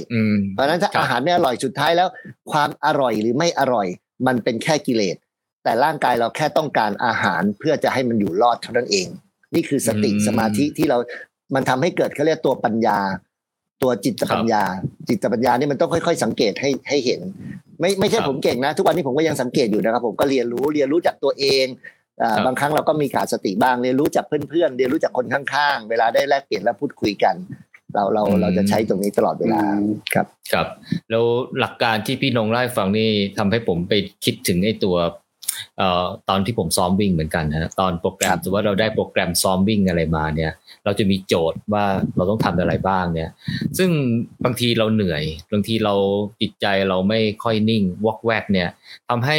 [0.52, 2.08] เพราะฉะนั้นถ้าอาหารไม่อร่อยสุดท้ายแล้ว
[2.52, 3.86] ความอร่อยหรือไม่อร่อย
[4.26, 5.16] มันเป็นแค่กิเลส
[5.64, 9.06] แต่ร่างกายเราแค่ต้องการอาหารเพื่อจะให้มันอยู่รอดเท่านั้นเอง
[9.54, 10.98] นี่คือสติสมาธิที่เรา
[11.54, 12.98] มันทำให้เกิดเขาเรียกตัวปัญญา
[13.82, 14.64] ตัวจิตปัญญา
[15.08, 17.20] จิตปัญญานี่มันต้องค่อย ๆ สังเกตให้ให้เห็น
[17.80, 21.66] ไม่ไม่ใช่ผมเก่งนะ ทุกวันนี้ผมก็ยังสังเกตอยู่นะครับ ผมก็เรียนรู้เรียนรู้จากตัวเอง
[22.46, 27.34] บางครั้งเราก็มีขาดสติบ้างเรียนรู้จากเพื่อนๆเรียนรู้จากคนข้างๆ เวลาได้แลกเปลี่ยนและพูดคุยกัน
[27.94, 29.60] เราเราเราจะใช้ตรงนี้ตลอดเวลา
[30.14, 30.66] ครับ ครับ
[31.10, 31.24] แล้ว
[31.60, 34.96] หลักการที่พี่นงเล่าให้ฟังนี่ทำให้ผมไปคิดถึงไอ้ตัว
[35.78, 40.52] เอ่อตอนที่ผมซ้อมวิ่งเหมือนกันนะตอนโปรแกรมสมมติว่าเราได้โปรแกรมซ้อมวิ่งอะไรมาเนี่ย
[40.84, 41.84] เราจะมีโจทย์ว่า
[42.16, 43.30] เราต้องทำอะไรบ้างเนี่ย
[43.78, 43.90] ซึ่ง
[44.44, 45.94] บางทีเราเหนื่อย บางทีเรา
[46.40, 48.68] จิตใจเราไม่ค่อยนิ่งวอกแวกเนี่ย
[49.08, 49.38] ทำให้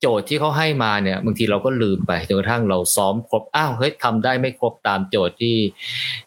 [0.00, 5.56] โจทย์ที่เขาให้มาเนี่ยบางทีเราก็ลืมไปจนกระทั่งเราซ้อมครบอ้าวเฮ้ยทำได้ไม่ครบตามโจทย์ที่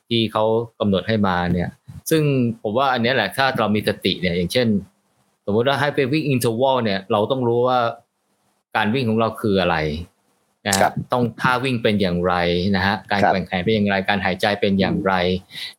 [0.08, 0.44] ที่เขา
[0.80, 1.70] กำหนดให้มาเนี่ย
[2.10, 2.24] ซึ่ง
[2.62, 4.68] ผมว่าอันนี้แหละถ้าเรามีสติเนี่ยอย่างเช่น
[5.46, 7.80] สมมติว่าให้ไปวิ่ง interval เนี่ยเราต้องรู้ว่า
[8.76, 9.78] การวิ่งของเราคืออะไร
[10.68, 10.76] นะ
[11.12, 12.34] ต้องท่าวิ่งเป็นอย่างไร
[12.76, 15.14] นะฮะการแข่งขันเป็นอย่างไร การหายใจเป็นอย่างไร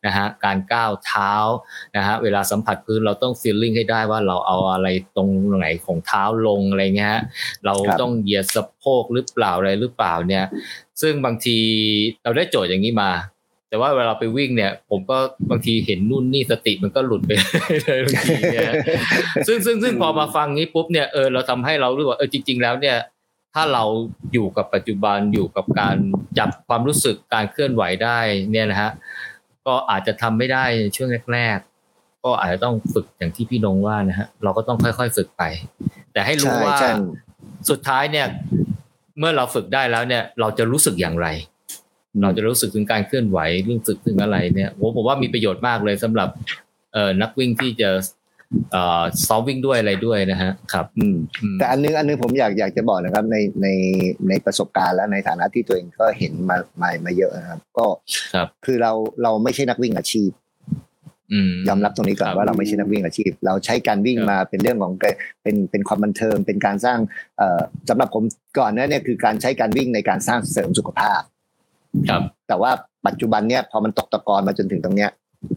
[0.05, 1.33] นะฮะการก้าวเท้า
[1.95, 7.17] นะฮะเวลาสัมผัสพื้นเราต้อง feeling ให้ได้ว่าเราเอาอะไรตรงไหนของเท้าลงอะไรเงี้ย
[7.65, 10.45] เราต้องเหยียดสะโพกหรือเปล่าอะไรหรือเปล่าเนี่ย
[11.01, 11.57] ซึ่งบางที
[12.23, 13.11] เราได้โจทย์อย่างนี้มา
[13.75, 15.17] แต่ว่าเวลาไปวิ่งเนี่ย ผมก็
[15.49, 17.31] บางทีเห็นนู่นนี่สติมันก็หลุดไป
[17.83, 18.71] เลยบางทีเนี่ย
[19.47, 22.97] ซึ่งซึ่งซึ่งพอมาฟังนี้ปุ๊บเนี่ยเออเราทำให้เรารู้ว่าเออจริง ๆ แล้วเนี่ย
[23.53, 23.83] ถ้าเรา
[24.33, 25.97] อยู่กับปัจจุบันอยู่กับการ
[26.39, 28.19] จับความรู้สึกการเคลื่อนไหวได้
[28.51, 28.91] เนี่ยนะฮะ
[29.67, 35.43] ก็อาจจะทำไม่ได้ในช่วงแรกๆก็อาจจะต้องฝึกอย่างที่พี่นงว่านะฮะเราก็ต้องค่อยๆฝึกไป
[36.13, 36.77] แต่ให้รู้ว่า
[37.69, 38.27] สุดท้ายเนี่ย
[39.19, 41.27] เมื่อเราฝึกได้แล้วเนี่ย เราจะรู้สึกอย่างไร
[42.21, 43.39] เราจะรู้สึกถึงการเคลื่อนไหว
[43.69, 46.29] รู้สึกถึงอะไรเนี่ยผมผมว่ามีประโยชน์มากเลยสำหรับ
[46.93, 47.89] เอ่อนักวิ่งที่จะ
[48.71, 51.17] เอ่อซ้อมวิ่งด้วยอะไรด้วยนะฮะครับอืม
[51.59, 53.67] แต่อันนึงอันนึงผมอยากอยากจะบอกนะครับในใน
[54.29, 57.85] ในประสบการณ์และในฐานะที่ตัวเองก็เห็นมามามาเยอะนะครับ ก็
[58.33, 58.91] ครับคือเรา
[59.23, 60.31] เราไม่ใช่นักวิ่งอาชีพ
[61.33, 64.93] อืมยอมรับตรงนี้ก่อนครับว่าเราไม่ใช่นักวิ่งอาชีพ เราใช้การวิ่งครับมาเป็นเรื่องของ
[65.43, 66.99] เป็นเป็นความบันเทิงเป็นการสร้าง
[67.37, 68.23] เอ่อสำหรับผม
[68.59, 71.21] ก่อนหนั้นเนี่ยคือการใช้การวิ่งในการสร้างเสริมสุขภาพ
[72.09, 72.71] ครับ แต่ว่า
[73.07, 75.11] ปัจจุบันเนี่ยพอมันตกตะกอนมาจนถึงตรงเนี้ย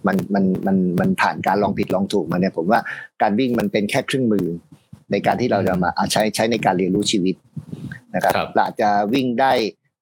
[0.06, 2.80] มันมันมันมันผ่านการลองผิดลองถูกมาเนี่ยผมว่า
[3.22, 4.46] การวิ่งมันเป็นแค่เครื่องมือ
[5.12, 7.34] ในการที่เราจะมาอะใช้ใช้ในการเรียนรู้ชีวิต
[8.14, 9.52] นะครับครับเราอาจจะวิ่งได้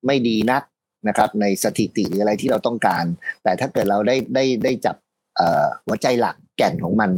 [0.07, 0.62] ไม่ดีนัก
[1.09, 3.05] นะครับ ในสถิติหรืออะไรที่เราต้องการ
[3.43, 4.97] แต่ถ้าเกิดเราได้ได้ได้จับ
[5.37, 7.11] เอ่อหัวใจหลักแก่นของมัน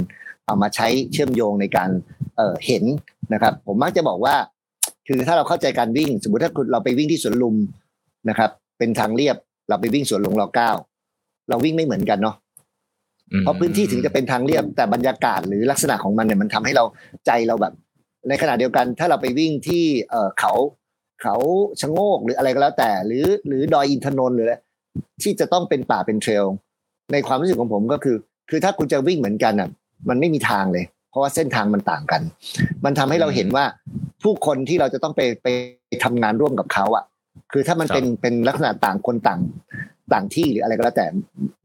[0.46, 1.90] เอามาใช้เชื่อมโยงในการ
[2.36, 2.84] เอ่อเห็น
[3.32, 4.34] นะครับ ผมมักจะบอกว่า
[5.08, 7.56] คือถ้าเราเข้าใจการวิ่ง สมมติถ้าคุณเราไปวิ่งที่สวนลุม
[8.28, 9.36] นะครับ เป็นทางเรียบ
[9.68, 10.70] เราไปวิ่งสวนหลวงรอเก้า
[11.48, 12.36] เราวิ่งไม่เหมือนกันเนาะ
[13.32, 16.84] อืมเพราะพื้นที่ถึงจะเป็นทางเรียบแต่บรรยากาศหรือลักษณะของมันเนี่ยมันทำให้เรา
[17.26, 17.72] ใจเราแบบ
[18.28, 20.52] ในขณะเดียวกัน ถ้าเราไปวิ่งที่เอ่อเขา
[21.22, 21.36] เขา
[21.80, 24.56] ชะโงกหรืออะไรก็แล้วแต่ หรือหรือดอยอินทนนท์หรืออะไร
[25.22, 26.44] ที่จะต้องเป็นป่าเป็นเทรล
[27.12, 28.16] ในความรู้สึกของผมก็คือ
[28.50, 29.68] คือถ้าคุณจะวิ่งเหมือนกันอะ
[30.08, 32.22] มันไม่มีทางเลย เพราะว่าเส้นทางมันต่างกัน
[32.84, 33.64] มันทำให้เราเห็นว่า
[34.22, 35.46] ผู้คนที่เราจะต้องไปไป
[36.04, 37.04] ทำงานร่วมกับเขาอะ
[37.52, 39.40] คือถ้ามันเป็นเป็นลักษณะต่างคนต่าง
[40.12, 41.06] ต่างที่หรืออะไรก็แล้วแต่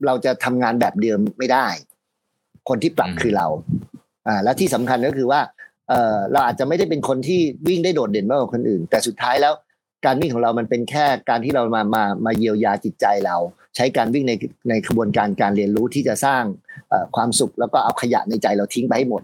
[0.06, 1.68] เราจะทำงานแบบเดิมไม่ได้
[2.70, 3.48] คนที่ปรับอืมคือเรา
[4.28, 5.42] อ่า และที่สำคัญก็คือว่า
[5.90, 9.54] เออเราอาจจะไม่ได้เป็นคนที่วิ่งได้โดดเด่นมากกว่าคนอื่น แต่สุดท้ายแล้ว
[10.06, 13.38] การวิ่งของเรามันเป็นแค่การที่เรามามามาเยียวยาจิตใจเรา
[13.76, 14.34] ใช้การวิ่งใน
[14.70, 16.44] ในกระบวนการการเรียนรู้ที่จะสร้าง
[16.90, 19.24] เอ่อความสุขแล้วก็เอาขยะในใจเราทิ้งไปให้หมด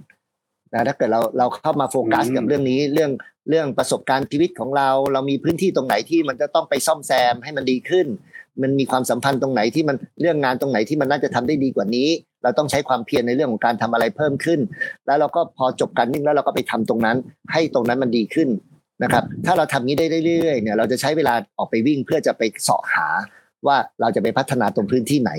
[0.73, 3.11] นะถ้าเกิดเราเราเข้ามาโฟกัสอืมกับเรื่องนี้เรื่อง
[3.49, 8.07] เรื่องประสบการณ์ชีวิตของเรา เรามีพื้นที่ตรงไหนที่มันจะต้องไปซ่อมแซมให้มันดีขึ้น
[8.61, 12.09] มันมีความสัมพันธ์ตรงไหนที่มันเรื่องงานตรงไหนที่มันน่าจะทำได้ดีกว่านี้
[12.43, 14.59] เราต้องใช้ความเพียรในเรื่องของการทำอะไรเพิ่มขึ้น
[15.05, 17.17] แล้วเราก็พอจบการวิ่งแล้วเราก็ไปทำตรงนั้น
[17.51, 18.49] ให้ตรงนั้นมันดีขึ้น
[19.03, 23.07] นะครับ ถ้าเราทำนี้ได้เรื่อยๆเนี่ยเราจะใช้เวลาออกไปวิ่งเพื่อจะไปเสาะหา
[23.67, 25.31] ว่าเราจะไปพัฒนาตรงพื้นที่ไหน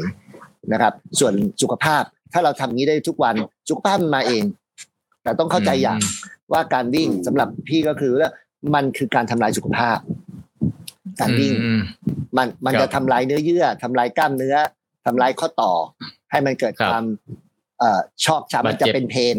[0.73, 2.03] นะครับ ส่วนสุขภาพ
[2.33, 3.35] ถ้าเราทำนี้ได้ทุกวัน
[3.69, 4.43] สุขภาพมันมาเอง
[5.31, 5.99] แต่ต้องเข้าใจอย่าง
[6.53, 8.31] ว่าการวิ่งสำหรับพี่ก็คือว่า
[8.75, 9.99] มันคือการทำลายสุขภาพ
[11.21, 11.81] การวิ่งอืม
[12.37, 14.57] มันมันครับจะทำลายเนื้อเยื่อทำลายกล้ามเนื้อ
[15.07, 15.73] ทำลายข้อต่อ
[16.31, 17.05] ให้มันเกิดครับความ
[17.79, 19.37] เอ่อชอกช้ำมันจะบาดเจ็บเป็นเพน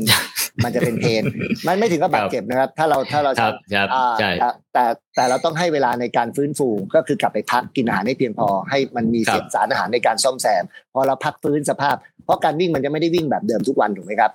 [0.64, 1.24] มันจะเป็นเพน
[1.68, 4.84] มันไม่ถึงกับบาดเจ็บนะครับ ถ้าเราถ้าเราครับครับอ่าใช่แต่แต่
[5.16, 10.64] แต่เราต้องให้เวลาในการฟื้นฟูก็คือกลับไปพักกินอาหารให้เพียงพอ ให้มันมีครับเศษสารอาหารในการซ่อมแซม
[10.94, 14.32] พอเราพักฟื้นสภาพ เพราะการวิ่งมันจะไม่ได้วิ่งแบบเดิมทุกวันถูกไหมครับ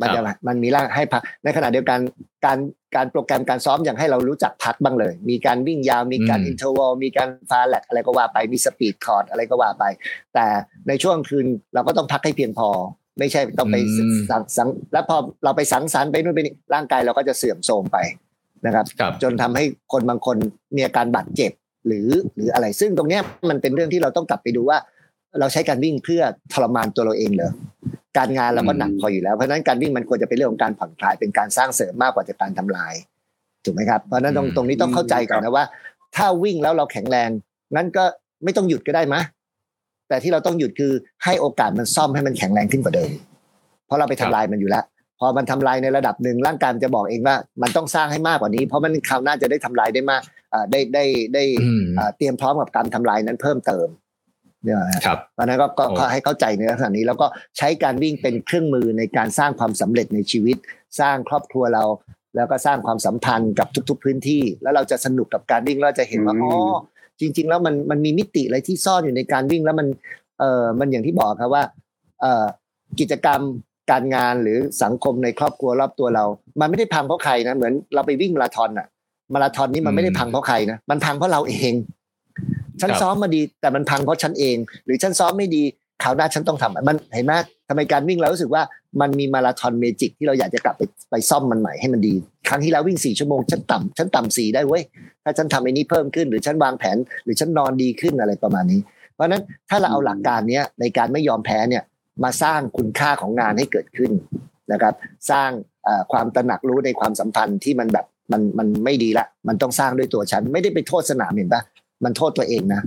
[0.00, 1.98] มันจะมันมีร่างให้พัก ในขณะเดียวกัน
[2.44, 2.58] การ
[2.96, 9.84] การโปรแกรมการซ้อมอย่างให้เรารู้จักพักบ้างเลย มีการวิ่งยาวมีการอืม interval มีการ fartlek อะไรก็ว่าไปมี speed work อะไรก็ว่าไป
[10.34, 10.46] แต่
[10.88, 12.68] ในช่วงคืนเราก็ต้องพักให้เพียงพอ
[13.18, 17.98] ไม่ใช่ต้องไปอืมสังสรรค์แล้วพอเราไปสังสรรค์ไปนู่นไปนี่ร่างกายเราก็จะเสื่อมโทรมไป
[18.66, 20.36] นะครับครับจนทำให้คนบางคน
[20.76, 21.52] มีอาการบาดเจ็บ
[21.86, 24.78] หรือหรืออะไรซึ่งตรงเนี้ยมันเป็นเรื่องที่เราต้องกลับไปดูว่า
[25.40, 26.22] เราใช้การวิ่งเพื่อ
[26.52, 27.52] ทรมานตัวเราเองเหรอ
[28.18, 32.94] การงานเราก็หนักพออยู่แล้วเพราะฉะนั้นการวิ่งมันควรจะเป็นเรื่องของการผ่อนคลายเป็นการสร้างเสริมมากกว่าจะการทำลาย
[33.64, 35.64] ถูกไหมครับเพราะฉะนั้นตรงอืมตรงนี้ต้องเข้าใจก่อนนะว่า
[36.16, 37.30] ถ้าวิ่งแล้วเราแข็งแรง
[37.74, 38.04] งั้นก็
[38.44, 39.20] ไม่ต้องหยุดก็ได้มะ
[40.08, 40.92] แต่ที่เราต้องหยุดคือ
[41.24, 43.10] ให้โอกาสมันซ่อมให้มันแข็งแรงขึ้นกว่าเดิม
[43.86, 44.84] เพราะเราไปทำลายมันอยู่แล้ว
[45.20, 51.04] พอมันทำลายในระดับหนึ่งร่างกายมันจะบอกเองว่า มันต้องสร้างให้มากกว่านี้ เพราะมันคราวหน้าจะได้ทำลายได้มากอ่าได้ได้
[51.34, 53.86] ได้อืมอ่าเตรียมพร้อมกับการทำลายนั้นเพิ่มเติม
[54.66, 57.26] เนี่ยนะฮะครับเพราะฉะนั้นก็ก็โอ้ก็ให้เข้าใจในลักษณะนี้ แล้วก็
[57.58, 60.56] ใช้การวิ่งเป็นเครื่องมือในการสร้างความสำเร็จในชีวิต
[61.00, 61.84] สร้างครอบครัวเรา
[62.36, 66.76] แล้วก็สร้างความสัมพันธ์กับทุก ๆ พื้นที่ แล้วเราจะสนุกกับการวิ่งเราจะเห็นว่าอืมอ๋อ
[67.20, 69.86] จริง ๆ แล้วมันมันมีมิติอะไรที่ซ่อนอยู่ในการวิ่งแล้วมัน
[70.38, 71.64] เออมันอย่างที่บอกครับว่า
[72.20, 72.44] เออ
[73.00, 73.40] กิจกรรม
[73.90, 76.24] การงานหรือสังคมในครอบครัวรอบตัวเรา
[76.60, 78.86] มันไม่ได้พังเพราะใครนะเหมือนเราไปวิ่งมาราธอนอะ
[79.34, 81.72] มาราธอนนี้มันไม่ได้พังเพราะใครนะมันพังเพราะเราเอง
[82.80, 85.62] ฉันซ้อมมาดีแต่มันพังเพราะฉันเอง หรือฉันซ้อมไม่ดี
[86.02, 87.34] คราวหน้าฉันต้องทำมันเห็นไหม
[87.68, 88.62] ทำไมการวิ่งเรารู้สึกว่า
[89.00, 92.14] มันมีมาราธอนเมจิกที่เราอยากจะกลับไปไปซ่อมมันใหม่ให้มันดี
[92.48, 94.82] ครั้งที่แล้ววิ่งสี่ชั่วโมงฉันต่ำฉันต่ำสี่ได้เว้ย
[95.24, 98.80] ถ้าฉันทำไอ้นี้เพิ่มขึ้น หรือฉันวางแผน หรือฉันนอนดีขึ้นอะไรประมาณนี้
[99.14, 101.82] เพราะฉะนั้นถ้าเราเอาหลักการเนี้ยในการไม่ยอมแพ้เนี่ย
[102.24, 104.10] มาสร้างคุณค่าของงานให้เกิดขึ้น
[104.72, 104.94] นะครับ
[105.30, 105.50] สร้าง
[106.12, 111.62] ความตระหนักรู้ในความสัมพันธ์ที่มันแบบมันมันไม่ดีละ มันต้องสร้างด้วยตัวฉัน ไม่ได้ไปโทษสนามเห็นปะ
[112.04, 112.82] มันโทษตัวเองนะ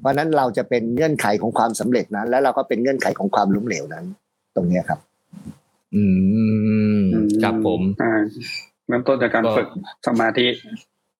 [0.00, 4.04] เพราะฉะนั้นเราจะเป็นเงื่อนไขของความสำเร็จนั้นแล้วเราก็เป็นเงื่อนไขของความล้มเหลวนั้น
[4.56, 5.00] ตรงเนี้ยครับ
[5.94, 6.04] อื
[6.98, 7.04] ม
[7.42, 8.12] ครับผมอ่า
[8.88, 9.68] เริ่มต้นจากการก็ฝึก
[10.06, 10.46] สมาธิ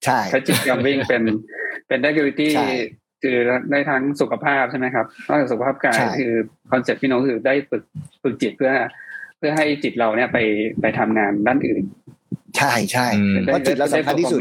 [0.04, 1.22] ใช่ใช้จิตกรรมวิ่งเป็น
[1.88, 2.70] เป็นได้กิวิตี้ใช่
[3.22, 3.36] คือ
[3.70, 6.32] ได้ทั้งสุขภาพใช่ไหมครับนอกจากสุขภาพกายใช่คือ
[6.70, 7.82] คอนเซ็ปต์พี่น้องคือได้ฝึก
[8.22, 8.72] ฝึกจิตเพื่อ
[9.38, 10.38] เพื่อให้จิตเราเนี่ยไป
[10.80, 11.82] ไปทำงานด้านอื่น
[12.56, 13.06] ใช่ใช่
[13.44, 14.40] เพราะจิตเราสำคัญที่สุด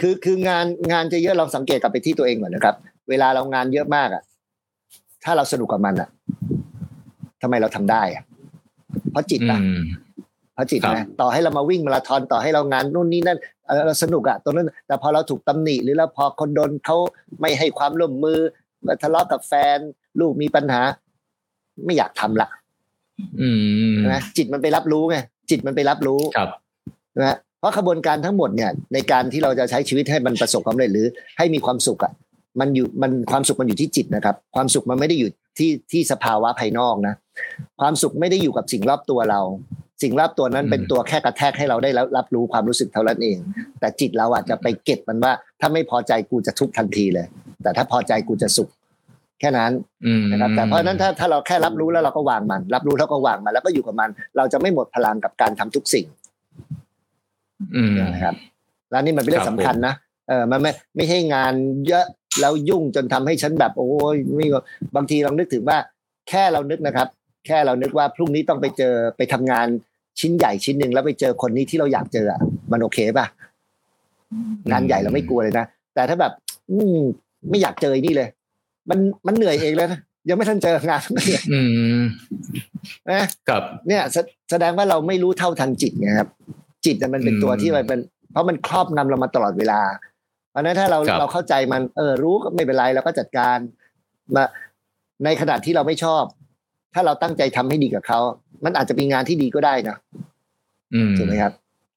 [0.00, 2.76] คือคืองานงานจะเยอะเราสังเกตกลับไปที่ตัวเองก่อนนะครับ
[3.08, 4.22] เวลาเรางานเยอะมากอะ
[5.24, 6.08] ถ้าเราสนุกกับมันอะ
[7.42, 8.22] ทำไมเราทำได้อะ
[9.10, 9.60] เพราะจิตอะ
[10.54, 13.38] เพราะจิตนะต่อให้เรามาวิ่งมาราธอนต่อให้เรางานนู่นนี่นั่น
[13.86, 16.96] เราสนุกอะตรงนั้นแต่พอเราถูกตำหนิ หรือแล้วพอคนโดนเขา
[17.40, 18.38] ไม่ให้ความร่วมมือ
[19.02, 19.78] ทะเลาะกับแฟน
[20.20, 20.80] ลูกมีปัญหา
[21.84, 22.48] ไม่อยากทำละ
[24.12, 25.16] นะจิตมันไปรับรู้ไง
[25.50, 26.48] จิตมันไปรับรู้ครับ
[27.18, 31.06] นะเพราะขบวนการทั้งหมดเนี่ยในการที่เราจะใช้ชีวิตให้มันประสบความสำเร็จหรือ
[31.38, 32.12] ให้มีความสุขอะ
[32.60, 37.14] มันอยู่มันความสุขมันอยู่ที่จิตนะครับ ความสุขมันไม่ได้อยู่ที่ที่สภาวะภายนอกนะ
[37.80, 39.40] ความสุขไม่ได้อยู่กับสิ่งรอบตัวเรา
[40.02, 43.38] สิ่งรอบตัวนั้นเป็นตัวแค่กระแทกให้เราได้รับรู้ความรู้สึกเท่านั้นเอง
[43.80, 47.26] แต่จิตเราอาจจะไปเก็บมันว่า ถ้าไม่พอใจกูจะทุกข์ทันทีเลย
[47.62, 48.68] แต่ถ้าพอใจกูจะสุข
[49.40, 49.72] แค่นั้น
[50.32, 56.06] นะครับ แต่เพราะนั้นถ้าถ้าเราแค่รับรู้แล้วเราก็วางมัน รับรู้แล้วก็วางมันแล้วก็อยู่กับมัน เราจะไม่หมดพลังกับการทำทุกสิ่ง
[58.14, 58.34] นะครับ
[58.90, 59.94] แล้วนี่มันเป็นเรื่องสำคัญนะ
[60.28, 61.52] เออมันไม่ไม่ใช่งาน
[61.88, 62.04] เยอะ
[62.40, 64.46] แล้วยุ่งจนทำให้ฉันแบบ โอ้ยไม่
[64.96, 65.78] บางทีลองนึกถึงว่า
[66.28, 67.08] แค่เรานึกนะครับ
[67.46, 69.66] แค่เรานึกว่าพรุ่งนี้ต้องไปเจอไปทำงาน
[70.20, 72.40] ชิ้นใหญ่ชิ้นหนึ่งแล้วไปเจอคนนี้ที่เราอยากเจออะ
[72.72, 73.26] มันโอเคป่ะ
[74.70, 76.32] งานใหญ่เราไม่กลัวเลยนะแต่ถ้าแบบ
[76.70, 76.98] อืม
[77.50, 78.28] ไม่อยากเจอนี่เลย
[78.90, 81.26] มันมันเหนื่อยเองแล้วนะยังไม่ทันเจองานเลย
[83.10, 84.02] นะครับเนี่ย
[84.50, 86.28] แสดงว่าเราไม่รู้เท่าทันจิตไงครับ
[86.86, 89.80] จิตมันเป็นตัวที่มันเป็น เพราะมันครอบงำเรามาตลอดเวลา
[90.50, 93.58] เพราะนั้นถ้าเราเราเข้าใจมันเออรู้ก็ไม่เป็นไรเราก็จัดการ
[94.34, 94.44] มา
[95.24, 96.24] ในขณะที่เราไม่ชอบ
[96.94, 98.20] ถ้าเราตั้งใจทำให้ดีกับเขา
[98.64, 99.96] มันอาจจะเป็นงานที่ดีก็ได้นะ
[101.18, 101.52] ถูกไหมครับ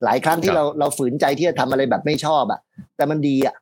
[0.06, 2.60] หลายครั้งที่เราเราฝืนใจที่จะทำอะไรแบบไม่ชอบอะ
[2.96, 3.56] แต่มันดีอะ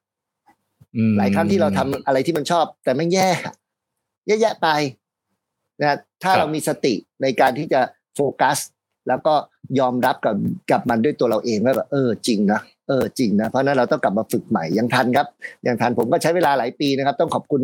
[1.18, 3.30] หลายครั้งที่เราทำอะไรที่มันชอบ แต่ไม่แย่
[4.28, 4.70] แย่ๆไป
[5.82, 7.82] นะถ้าเรามีสติในการที่จะ
[8.16, 8.58] โฟกัส
[9.08, 9.34] แล้วก็
[9.80, 10.36] ยอมรับกับ
[10.72, 15.28] กับมันด้วยตัวเราเองว่าแบบเออจริงนะเออจริงนะเพราะนั้นเราต้องกลับมาฝึกใหม่ยังทันครับ
[15.68, 17.62] ยังทันผมก็ใช้เวลาหลายปีนะครับ ต้องขอบคุณ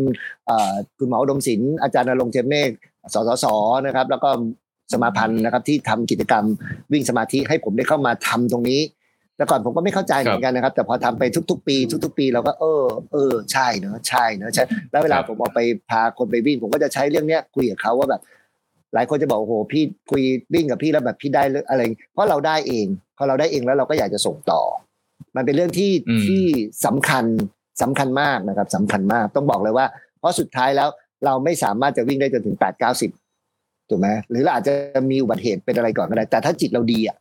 [1.00, 2.70] คุณหมอดมศิลป์อาจารย์นรงเจมเมฆ
[3.14, 3.46] สสส
[3.86, 4.30] นะครับ แล้วก็
[4.94, 6.44] สมาพันธ์นะครับที่ทำกิจกรรม
[6.92, 8.82] วิ่งสมาธิให้ผมได้เข้ามาทำตรงนี้
[9.38, 11.76] แต่ก่อนผมก็ไม่เข้าใจเหมือนกันนะครับ แต่พอทำไปทุก ๆ ปี
[12.06, 18.22] ทุก ๆ ปีเราก็เออ เออใช่เนอะใช่เนอะใช่แล้วเวลาผมออกไปพาคนไปวิ่ง ผมก็จะใช้เรื่องเนี้ยคุยกับเขาว่าแบบ
[18.94, 20.24] หลายคนจะบอกโอ้โหพี่คุย
[20.54, 21.82] วิ่งกับพี่แล้วแบบพี่ได้อะไร
[22.14, 22.86] เพราะเราได้เอง
[23.18, 24.62] พอเราได้เองแล้วเราก็อยากจะส่งต่อ
[25.36, 25.92] มันเป็นเรื่องที่
[26.26, 26.44] ที่
[26.86, 27.26] สำคัญ
[27.82, 29.86] สำคัญมากนะครับสำคัญมากต้องบอกเลยว่า
[30.20, 30.90] เพราะสุดท้ายแล้ว
[31.26, 33.12] เราไม่สามารถจะวิ่งได้จนถึงแปดเก้าสิบ
[33.90, 34.74] ถูกไหมหรือเราอาจจะ
[35.12, 37.18] มีอุบัติเหตุเป็นอะไรก่อนก็ได้แต่ถ้าจิตเราดีอะ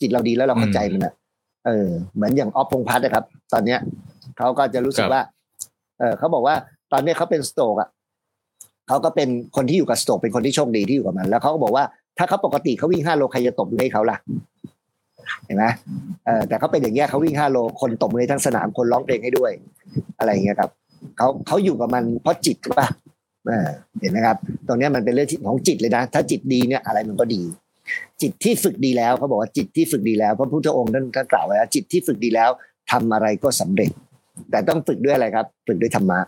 [0.00, 1.14] จิตเราดีแล้วเราเข้าใจมันอะ
[1.66, 3.80] เออ เหมือนอย่างออฟพงพัฒน์นะครับ ตอนเนี้ย
[4.38, 5.20] เขาก็จะรู้สึกว่า
[5.98, 6.54] เออเขาบอกว่า
[6.92, 7.88] ตอนนี้เขาเป็นสโตกอะ
[8.88, 11.84] เขาก็เป็นคนที่อยู่กับสโตกเป็นคนที่โชคดีที่อยู่กับมัน แล้วเขาก็บอกว่า
[12.18, 14.16] ถ้าเขาปกติเขาวิ่งห้าโลใครจะตบมือให้เขาล่ะ
[15.46, 15.64] เห็นไหม
[16.24, 19.50] เออแต่เขาเป็นอย่างเงี้ยเขาวิ่งห้าโลคนตบมือทั้งสนามคนร้องเพลงให้ด้วย
[20.18, 20.70] อะไรเงี้ยครับ
[21.18, 22.86] เขาเขาอยู่กับมันเพราะจิตป่ะ
[24.00, 27.42] เห็นไหมครับ ตรงนี้มันเป็นเรื่องของจิตเลยนะ ถ้าจิตดีเนี่ยอะไรมันก็ดี
[28.22, 32.50] จิตที่ฝึกดีแล้วเขาบอกว่าจิตที่ฝึกดีแล้วพระพุทธองค์ท่านท่ากล่าวไว้ว่าจิตที่ฝึกดีแล้ว
[32.90, 33.90] ทำอะไรก็สำเร็จ
[34.50, 36.20] แต่ต้องฝึกด้วยอะไรครับ ฝึกด้วยธรรมะ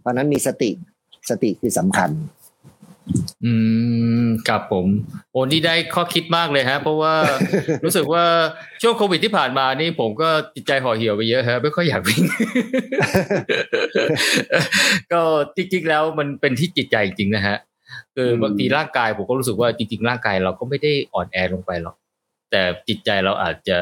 [0.00, 0.70] เพราะนั้นมีสติ
[1.28, 2.10] สติคือสำคัญ
[3.44, 3.52] อื
[4.24, 4.86] มกับผม
[5.32, 7.14] โอ้นี่ได้ข้อคิดมากเลยฮะ เพราะว่า
[7.84, 8.24] รู้สึกว่า
[8.82, 12.22] ช่วงโควิดที่ผ่านมานี่ผมก็จิตใจห่อเหี่ยวไปเยอะฮะไม่ค่อยอยากวิ่ง
[15.12, 15.22] ก็
[15.56, 17.56] จริงๆแล้วมันเป็นที่จิตใจจริงนะฮะ
[18.16, 21.96] คือบางทีร่างกายผมก็รู้สึกว่าจริง ๆ ร่างกายเราก็ไม่ได้อ่อนแอลงไปหรอก
[22.50, 23.78] แต่จิตใจเราอาจจะ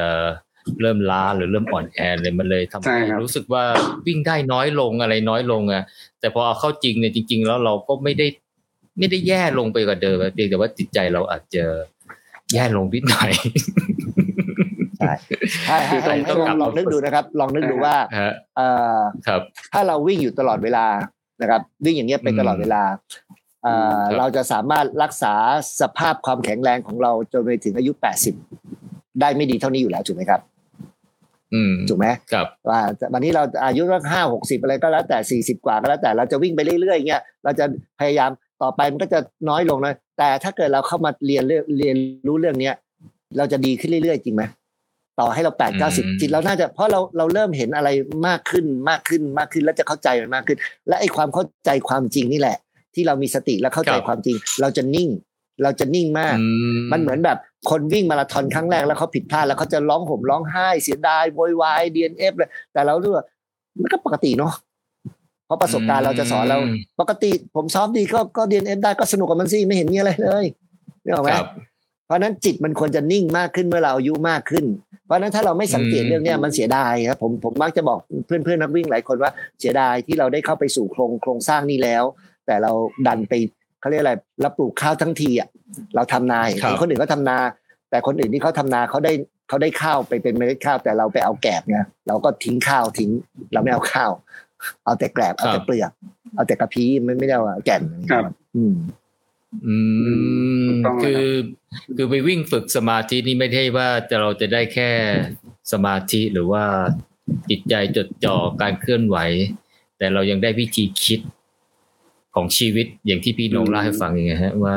[0.82, 3.64] เริ่มล้าหรือเริ่มอ่อนแอเลยมันเลยทำให้รู้สึกว่า
[4.06, 5.82] วิ่งได้น้อยลงอะไรน้อยลงอะ
[6.20, 8.26] แต่พอเอาเข้าจริงเนี่ยจริง ๆ แล้วเราก็ไม่ได้
[8.98, 11.64] ไม่ได้แย่ลงไปกว่าเดิมเพียงแต่ว่าจิตใจเราอาจจะ
[12.52, 13.30] แย่ลงนิดหน่อย
[14.98, 15.12] ใช่
[15.64, 15.96] ใช่ให้
[16.40, 17.96] ลองลองนึกดูนะครับ ลองนึกดูว่า
[18.56, 19.40] เอ่อครับ
[19.72, 20.86] ถ้าเราวิ่งอยู่ตลอดเวลา
[21.40, 22.82] นะครับวิ่งอย่างเงี้ยเป็นตลอดเวลา
[23.62, 25.34] เอ่อเราจะสามารถรักษา
[25.80, 28.34] สภาพความแข็งแรงของเราจนไปถึงอายุแปดสิบ
[29.20, 30.40] ได้ไม่ดีเท่านี้อยู่แล้วถูกไหมครับ
[31.88, 32.80] ถูกไหมครับว่า
[33.12, 37.64] วันนี้เราอายุสักห้าหกสิบอะไรก็แล้วแต่สี่สิบกว่าก็แล้วแต่เราจะวิ่งไปเรื่อยๆเงี้ยเราจะ
[38.00, 38.30] พยายาม
[38.62, 39.18] ต่อไปมันก็จะ
[39.48, 41.96] น้อยลงนะแต่ถ้าเกิดเราเข้ามาเรียนเรื่องเรียน
[42.26, 42.74] รู้เรื่องเนี้ย
[43.36, 44.42] เราจะดีขึ้นเรื่อยๆ จริงไหม
[45.20, 47.88] ต่อให้เราแปดเก้าสิบจิตเราน่าจะเพราะเราเราเริ่มเห็นอะไร
[48.26, 52.56] มากขึ้นมากขึ้นมากขึ้นแล้วจะเข้าใจมันมากขึ้น และไอ้ความเข้าใจความจริงนี่แหละ
[52.94, 55.08] ที่เรามีสติและเข้าใจความจริง เราจะนิ่ง
[55.62, 56.36] เราจะนิ่งมาก
[56.92, 57.38] มันเหมือนแบบ
[57.70, 63.24] คนวิ่งมาราธอนครั้งแรกแล้วเขาผิดพลาดแล้วเขาจะร้องห่มร้องไห้เสียดายโวยวาย DNF เลยแต่เราดูว่า
[63.80, 64.54] มันก็ปกติเนาะ
[65.46, 66.58] เพราะประสบการณ์เราจะสอนเรา
[67.00, 70.44] ปกติผมซ้อมดีก็ก็ DNF ได้ก็สนุกกับมันสิไม่เห็นมีอะไรเลย
[71.04, 71.30] นี่หรอไหม
[72.06, 74.64] เพราะนั้นจิตมันควรจะนิ่งมากขึ้นเมื่อเราอายุมากขึ้น
[75.06, 82.04] เพราะนั้นถ้าเราไม่สังเกตเรื่องนี้มันเสียดายครับผมผมมักจะบอกเพื่อนเพื่อนนักวิ่งหลายคนว่าเสียดายที่เราได้เข้าไปสู่โครงโครงสร้างนี้แล้ว
[82.46, 82.72] แต่เรา
[83.06, 83.32] ดันไป
[83.80, 85.48] เขาเรียกอะไรเราปลูกข้าวทั้งทีอะ
[85.94, 86.40] เราทำนา
[86.80, 87.38] คนอื่นก็ทำนา
[87.90, 89.12] แต่คนอื่นที่เขาทำนาเขาได้
[89.48, 93.10] เขาได้ข้าวไปเป็นเมล็ดข้าว แต่เราไปเอาแกบไงเราก็ทิ้งข้าวทิ้ง
[93.52, 94.10] เราไม่เอาข้าว
[94.84, 95.90] เอาแต่แกลบเอาแต่เปลือก
[96.34, 98.22] เอาแต่กระพี้ไม่ไม่ได้เอาแก่นครับ
[98.56, 98.74] อืม
[99.66, 99.76] อื
[100.66, 100.70] ม
[101.02, 101.24] คือ
[101.96, 104.90] คือไปวิ่งฝึกสมาธินี่ไม่ใช่ว่าจะเราจะได้แค่
[105.72, 106.64] สมาธิหรือว่า
[107.50, 109.16] จิตใจจดจ่อการเคลื่อนไหว
[109.98, 111.20] แต่เรายังได้วิธีคิด
[112.34, 114.76] ของชีวิตอย่างที่พี่นงเล่าให้ฟังอย่างเงี้ยฮะว่า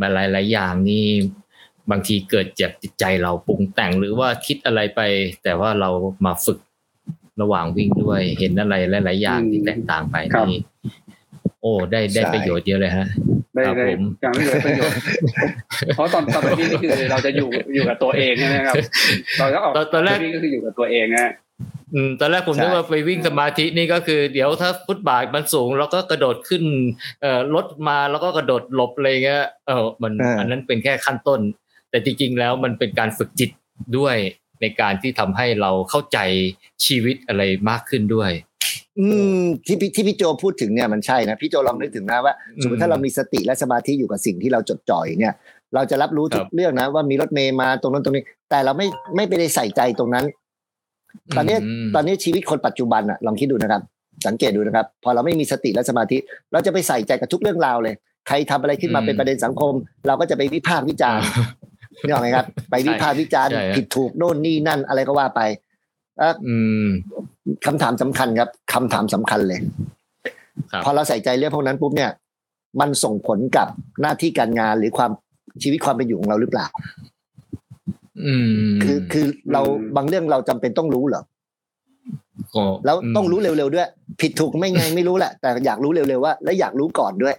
[0.00, 1.04] มาหลาย ๆ อย่างนี่
[1.90, 5.00] บางทีเกิดจากจิตใจเราปรุงแต่งหรือว่าคิดอะไรไป
[5.44, 5.90] แต่ว่าเรา
[6.26, 6.58] มาฝึก
[7.42, 10.16] ระหว่างวิ่งด้วย เห็นอะไรหลาย ๆ อย่างที่แตกต่างไป
[10.50, 10.60] นี่
[11.60, 13.06] โอ้ได้ได้ประโยชน์เยอะเลยฮะ
[13.54, 13.84] ได้ได้
[14.22, 14.96] ยังไม่เลยประโยชน์
[15.94, 18.74] เพราะตอนตอนนี้นี่คือเราจะอยู่อยู่กับตัวเองใช่ไหมครับ
[19.40, 19.60] ตอนแรก
[19.94, 21.32] ตอนแรกก็คืออยู่กับตัวเองนะ
[21.94, 26.62] อืมตอนแรกผมนึกว่าไปวิ่งสมาธินี่ก็คือ เดี๋ยวถ้าฟุตบาทมันสูง แล้วก็กระโดดขึ้น
[27.22, 31.40] เอ่อรถมาแล้วก็กระโดดหลบอะไรเงี้ยเออมันอันนั้นเป็นแค่ขั้นต้น
[31.90, 33.50] แต่จริง ๆ แล้วมันเป็นการฝึกจิต
[33.98, 34.16] ด้วย
[34.60, 36.18] ในการที่ทำให้เราเข้าใจ
[36.86, 38.30] ชีวิตอะไรมากขึ้นด้วย
[38.98, 39.06] อื
[39.38, 45.34] มที่พี่ที่พี่โจพูดถึงเนี่ยมันใช่นะพี่โจลองนึกถึงนะว่าสมมติถ้าเรามีสติและสมาธิอยู่กับสิ่งที่เราจดจ่อยเนี่ย
[45.74, 48.86] เราจะรับรู้ทุกเรื่องนะว่ามีรถเมย์มาตรงนั้นตรงนี้ แต่เราไม่
[49.16, 50.24] ไม่ไปได้ใส่ใจตรงนั้น
[51.36, 51.56] ตอนนี้
[51.94, 53.82] ตอนนี้ชีวิตคนปัจจุบันอะลองคิดดูนะครับ
[54.26, 56.18] สังเกตดูนะครับ พอเราไม่มีสติและสมาธิ
[56.52, 57.94] เราจะไปใส่ใจกับทุกเรื่องราวเลย
[58.26, 59.72] ใครทำอะไรขึ้นมาเป็นประเด็นสังคม
[60.06, 61.24] เราก็จะไปวิพากษ์วิจารณ์
[62.06, 65.40] นี่หรอไหมครับ ไปวิพากษ์วิจารณ์ผิดถูกโน่นนี่นั่นอะไรก็ว่าไป
[67.66, 69.60] คำถามสำคัญครับคำถามสำคัญเลย
[70.84, 72.10] พอเราใส่ใจเรื่องพวกนั้นปุ๊บเนี่ย
[72.80, 73.68] มันส่งผลกับ
[74.02, 75.10] หน้าที่การงานหรือความ
[75.62, 76.66] ชีวิตความเป็นอยู่ของเราหรือเปล่า
[78.82, 79.62] คือคือเรา
[79.96, 81.22] บางเรื่องเราจำเป็นต้องรู้เหรอ
[82.84, 83.88] แล้วต้องรู้เร็วๆด้วย
[84.20, 87.36] ผิดถูกไม่ไงไม่รู้แหละ แต่อยากรู้เร็วๆว่า และอยากรู้ก่อนด้วย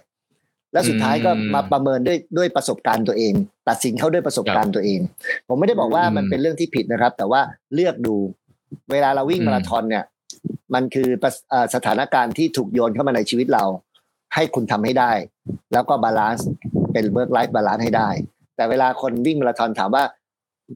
[0.72, 3.32] แล้วสุดท้ายก็มาประเมินด้วยด้วยประสบการณ์ตัวเอง
[3.68, 5.00] ตัดสินเขาด้วยประสบการณ์ตัวเอง
[5.48, 7.40] ผมไม่ได้บอกว่ามันเป็นเรื่องที่ผิดนะครับ แต่ว่า
[7.74, 8.14] เลือกดู
[8.92, 10.04] เวลาเราวิ่งมาราธอนเนี่ย
[10.74, 11.08] มันคือ
[11.74, 13.64] สถานการณ์ที่ถูกโยนเข้ามาในชีวิตเรา
[14.34, 15.12] ให้คุณทำให้ได้
[15.72, 16.48] แล้วก็ balance
[16.92, 18.08] เป็น work-life balance ให้ได้
[18.56, 20.04] แต่เวลาคนวิ่งมาราธอนถามว่า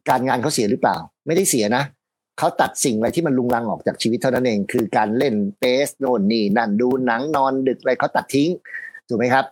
[0.08, 1.84] การงานเขาเสียหรือเปล่า ไม่ได้เสียนะ
[2.38, 8.50] เขาตัดสิ่งอะไรที่มันลุงลังออกจากชีวิตเท่านั้นเอง คือการเล่นเฟสโน่นนี่นั่นดูหนังนอนดึกอะไรเขาตัดทิ้ง
[9.08, 9.44] ถูกไหมครับ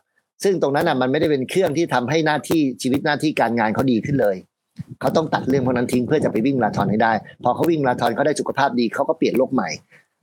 [0.43, 4.37] ซึ่งตรงนั้นอะมันไม่ได้เป็นเครื่องที่ทำให้หน้าที่ชีวิตหน้าที่การงานเขาดีขึ้นเลย
[5.01, 7.13] เขาต้องตัดเรื่องพวกนั้นทิ้งเพื่อจะไปวิ่งมาราธอนให้ได้
[7.45, 9.69] พอเขาวิ่งมาราธอนเขาได้สุขภาพดีเขาก็เปลี่ยนโลกใหม่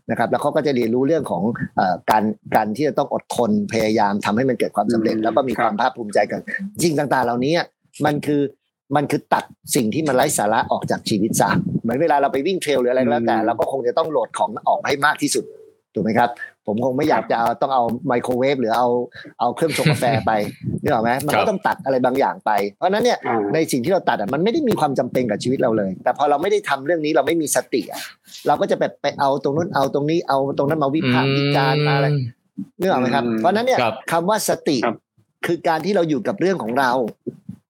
[0.09, 1.43] นะครับ แล้วเขาก็จะเรียนรู้เรื่องของ
[1.80, 1.82] อ
[2.12, 2.24] การ
[2.55, 6.41] การที่จะต้องอดทนพยายามทำให้มันเกิดความสำเร็จ แล้วก็มีความภาคภูมิใจกัน
[6.82, 7.53] จริงต่างๆ เหล่านี้
[8.05, 8.41] มันคือ
[8.96, 9.44] มันคือตัด
[9.76, 11.50] สิ่งที่มันไร้สาระออกจากชีวิตซะ
[11.82, 15.46] เหมือนเวลาเราไปวิ่งเทรลหรืออะไรก็แล้วแต่เราก็คงจะต้องโหลดของออกให้มากที่สุด
[15.94, 16.30] ถูกไหมครับ
[16.68, 18.88] ผมคงไม่อยากจะเอาต้องเอาไมโครเวฟหรือเอา
[19.39, 20.32] เอาเครื่องชงกาแฟไป
[20.82, 23.18] นี่หรอไหมมันก็ต้องตัดอะไรบางอย่างไป เพราะนั้นเนี่ย
[23.54, 28.02] ในสิ่งที่เราตัดอะมันไม่ได้มีความจำเป็นกับชีวิตเราเลย แต่พอเราไม่ได้ทำเรื่องนี้เราไม่มีสติอะ
[28.48, 32.08] เราก็จะไปไปเอาตรงนู้นเอาตรงนี้เอาตรงนั้นมาวิพากษ์วิจารณ์มาอะไร
[32.80, 33.80] นี่หรอไหมครับ เพราะนั้นเนี่ย
[34.12, 34.78] คำว่าสติ
[35.46, 36.92] คือการที่เราอยู่กับเรื่องของเรา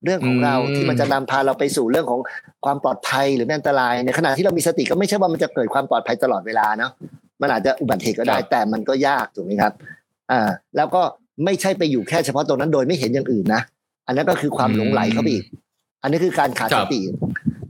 [0.06, 2.20] เรื่องของเราที่มันจะนำพาเราไปสู่เรื่องของ
[2.66, 6.92] ความปลอดภัยหรืออันตราย ในขณะที่เรามีสติก็ไม่ใช่ว่ามันจะเกิดความปลอดภัยตลอดเวลาเนาะ
[7.42, 9.74] มันอาจจะอุบัติเหตุก็ได้แต่มันก็ยากถูกไหมครับ
[10.32, 11.02] อ่าแล้วก็
[11.46, 13.62] ไม่ใช่ไปอยู่แค่เฉพาะตรงนั้นโดยไม่เห็นอย่างอื่นนะ
[14.08, 15.46] อันนั้นก็คือความหลงไหลเข้าไปอีก
[16.04, 17.02] อันนี้คือการขาดสติ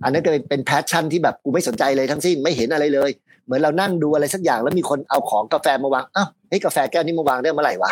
[0.04, 3.10] อันนั้นก็เป็น passion ที่แบบกูไม่สนใจเลยทั้งสิ้นไม่เห็นอะไรเลย
[3.46, 7.92] เหมือนเรานั่งดูอะไรสักอย่างแล้วมีคนเอาของกาแฟมาวางอ้าวเฮ้ยกาแฟแก้วนี้มาวางได้เมื่อไหร่วะ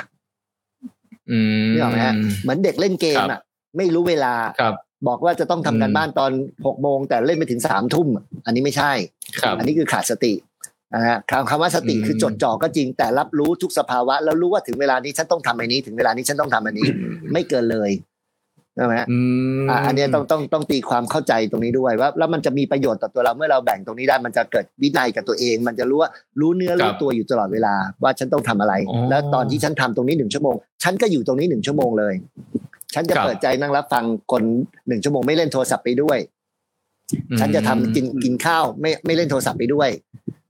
[1.73, 2.13] นี่หรอไหมฮะ
[2.43, 3.39] เหมือนเด็กเล่นเกมอะ
[3.78, 4.76] ไม่รู้เวลาครับ
[5.07, 6.32] บอกว่าจะต้องทำการบ้านตอน
[6.65, 8.07] หกโมงแต่เล่นไปถึงสามทุ่ม
[8.45, 8.91] อันนี้ไม่ใช่
[9.57, 10.34] อันนี้คือขาดสติ
[10.95, 11.17] นะฮะ
[11.49, 16.88] คำว่าสติคือจดจ่อก็จริง แต่รับรู้ทุกสภาวะ แล้วรู้ว่าถึงเวลานี้ฉันต้องทำอันนี้ถึงเวลานี้ฉันต้องทำอันนี้
[17.34, 17.91] ไม่เกินเลย
[18.76, 18.95] ใช่ไหม
[19.70, 26.09] อ่าอันนี้ต้องต้องต้องตีความเข้าใจตรงนี้ด้วยว่าแล้วมันจะมีประโยชน์ต่อตัวเราเมื่อเราแบ่งตรงนี้ได้มันจะเกิดวินัยกับตัวเอง มันจะรู้ว่า
[26.39, 28.74] รู้เนื้อรู้ตัวอยู่ตลอดเวลาว่าฉันต้องทำอะไร
[29.09, 32.13] แล้วตอนที่ฉันทำตรงนี้หนึ่งชั่วโมง ฉันก็อยู่ตรงนี้หนึ่งชั่วโมงเลย
[32.93, 34.43] ฉันจะเปิดใจนั่งรับฟังคน
[34.87, 36.17] หนึ่งชั่วโมงไม่เล่นโทรศัพท์ไปด้วย
[37.39, 39.89] ฉันจะทำกินกินข้าวไม่ไม่เล่นโทรศัพท์ไปด้วย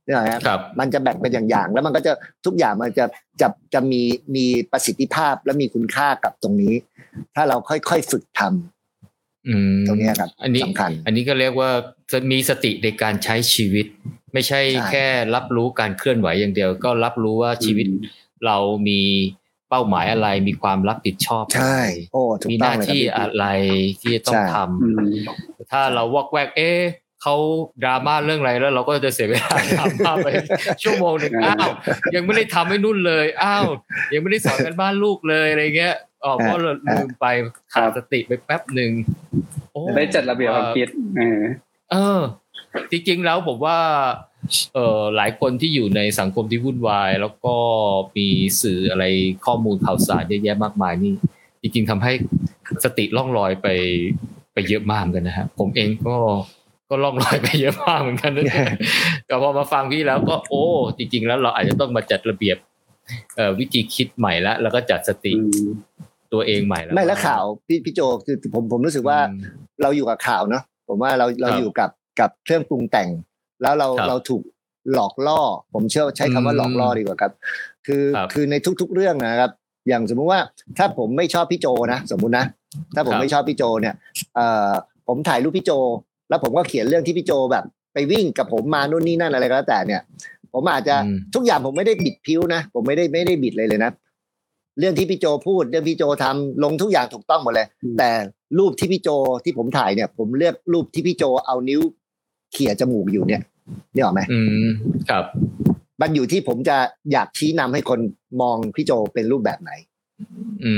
[0.05, 2.11] นี่แหละครับ มันจะแบ่งเป็นอย่างๆ แล้วมันก็จะ
[2.45, 3.05] ทุกอย่างมันจะ
[3.41, 4.01] จะจะมี
[4.35, 6.73] มีประสิทธิภาพและมีคุณค่ากับตรงนี้
[7.35, 11.71] ถ้าเราค่อยๆฝึกทำตรงนี้ครับอันนี้สำคัญ อันนี้ก็เรียกว่า
[12.11, 13.85] จะมีสติในการใช้ชีวิต
[14.33, 14.61] ไม่ใช่
[14.91, 17.87] แค่รับรู้การเคลื่อนไหวอย่างเดียว ก็รับรู้ว่าชีวิต
[18.45, 19.01] เรามี
[19.70, 21.80] เป้าหมายอะไรมีความรับผิดชอบใช่
[22.13, 23.45] โอ้ถูกมีหต้องน้าเลยครับที่พี่อะไร
[24.01, 26.80] ที่จะต้องใช่ทำถ้าเราวอกแวกเอ๊ะ
[27.22, 27.36] เขา
[27.84, 30.28] ดราม่าเรื่องอะไรแล้วเราก็จะเสียเวลาดราม่าไป
[30.84, 31.70] ชั่วโมงหนึ่งอ้าว
[32.15, 33.65] ยังไม่ได้ทำให้นุ่นเลยอ้าว
[34.13, 37.26] ยังไม่ได้สอนกันบ้านลูกเลยอะไรเงี้ยอ๋อเพราะเราลืมไป
[37.74, 38.91] ขาดสติไปแป๊บหนึ่ง
[39.72, 41.41] โอ้ได้จัดระเบียบความคิดเออ
[41.91, 42.20] เออ
[42.91, 43.78] จริงๆแล้วผมว่า
[44.74, 47.55] เออหลายคนที่อยู่ในสังคมที่วุ่นวาย แล้วก็
[48.17, 48.28] มี
[48.61, 49.05] สื่ออะไร
[49.45, 51.13] ข้อมูลข่าวสารเยอะแยะมากมายนี่
[51.61, 52.11] จริงๆทำให้
[52.84, 53.67] สติล่องลอยไป
[54.53, 56.15] ไปเยอะมากเหมือนกันนะฮะผมเองก็
[56.89, 58.67] ก็ล่องลอยไปเยอะมากเหมือนกันนะเนี่ย
[59.26, 60.63] แต่พอมาฟังพี่แล้วก็โอ้
[60.97, 62.57] จริง ๆ แล้วเราอาจจะต้องมาจัดระเบียบ
[63.36, 65.34] เอ่อวิธีคิดใหม่ละแล้วก็จัดสติ
[66.34, 69.39] ตัวเองใหม่แล้วไม่แล้วข่าวพี่พี่โจคือผมผมรู้สึกว่าอืม
[69.82, 71.89] เราอยู่กับข่าวเนาะผมว่าเราเราครับอยู่กับ
[72.20, 73.09] กับเครื่องปรุงแต่ง
[73.61, 74.43] แล้วเราครับเราถูก
[74.93, 75.41] หลอกล่อ
[75.74, 77.32] ผมเชื่อใช้คำว่าอืมหลอกล่อดีกว่าครับ
[77.88, 79.51] คือครับคือในทุก ๆ เรื่องนะครับ
[79.88, 80.41] อย่างสมมุติว่า
[80.78, 82.45] ถ้าผมไม่ชอบพี่โจนะสมมุตินะ
[82.95, 83.95] ถ้าผมครับไม่ชอบพี่โจเนี่ย
[84.36, 84.72] เอ่อ
[85.07, 85.72] ผมถ่ายรูปพี่โจ
[86.30, 87.63] แล้วผมก็เขียนเรื่องที่พี่โจแบบ
[87.93, 90.01] ไปวิ่งกับผมมานู่นนี่นั่นอะไรก็แล้วแต่เนี่ย
[90.53, 93.91] ผมอาจจะอืมทุกอย่างผมไม่ได้บิดพิ้วนะ ผมไม่ได้ไม่ได้บิดเลยเลยนะ
[94.80, 98.09] เรื่องที่พี่โจพูดเรื่องพี่โจทำลงทุกอย่างถูกต้องหมดเลยอืมแต่
[98.57, 99.09] รูปที่พี่โจ
[99.43, 101.82] ที่ผมถ่ายเนี่ย ผมเลือกรูปที่พี่โจเอานิ้ว
[102.51, 103.41] เขี่ยจมูกอยู่เนี่ย
[103.93, 104.67] นี่ออกไหมอืม
[105.09, 105.25] ครับ
[106.01, 106.77] มันอยู่ที่ผมจะ
[107.11, 107.99] อยากชี้นำให้คน
[108.41, 109.71] มองพี่โจเป็นรูปแบบไหน
[110.65, 110.73] อื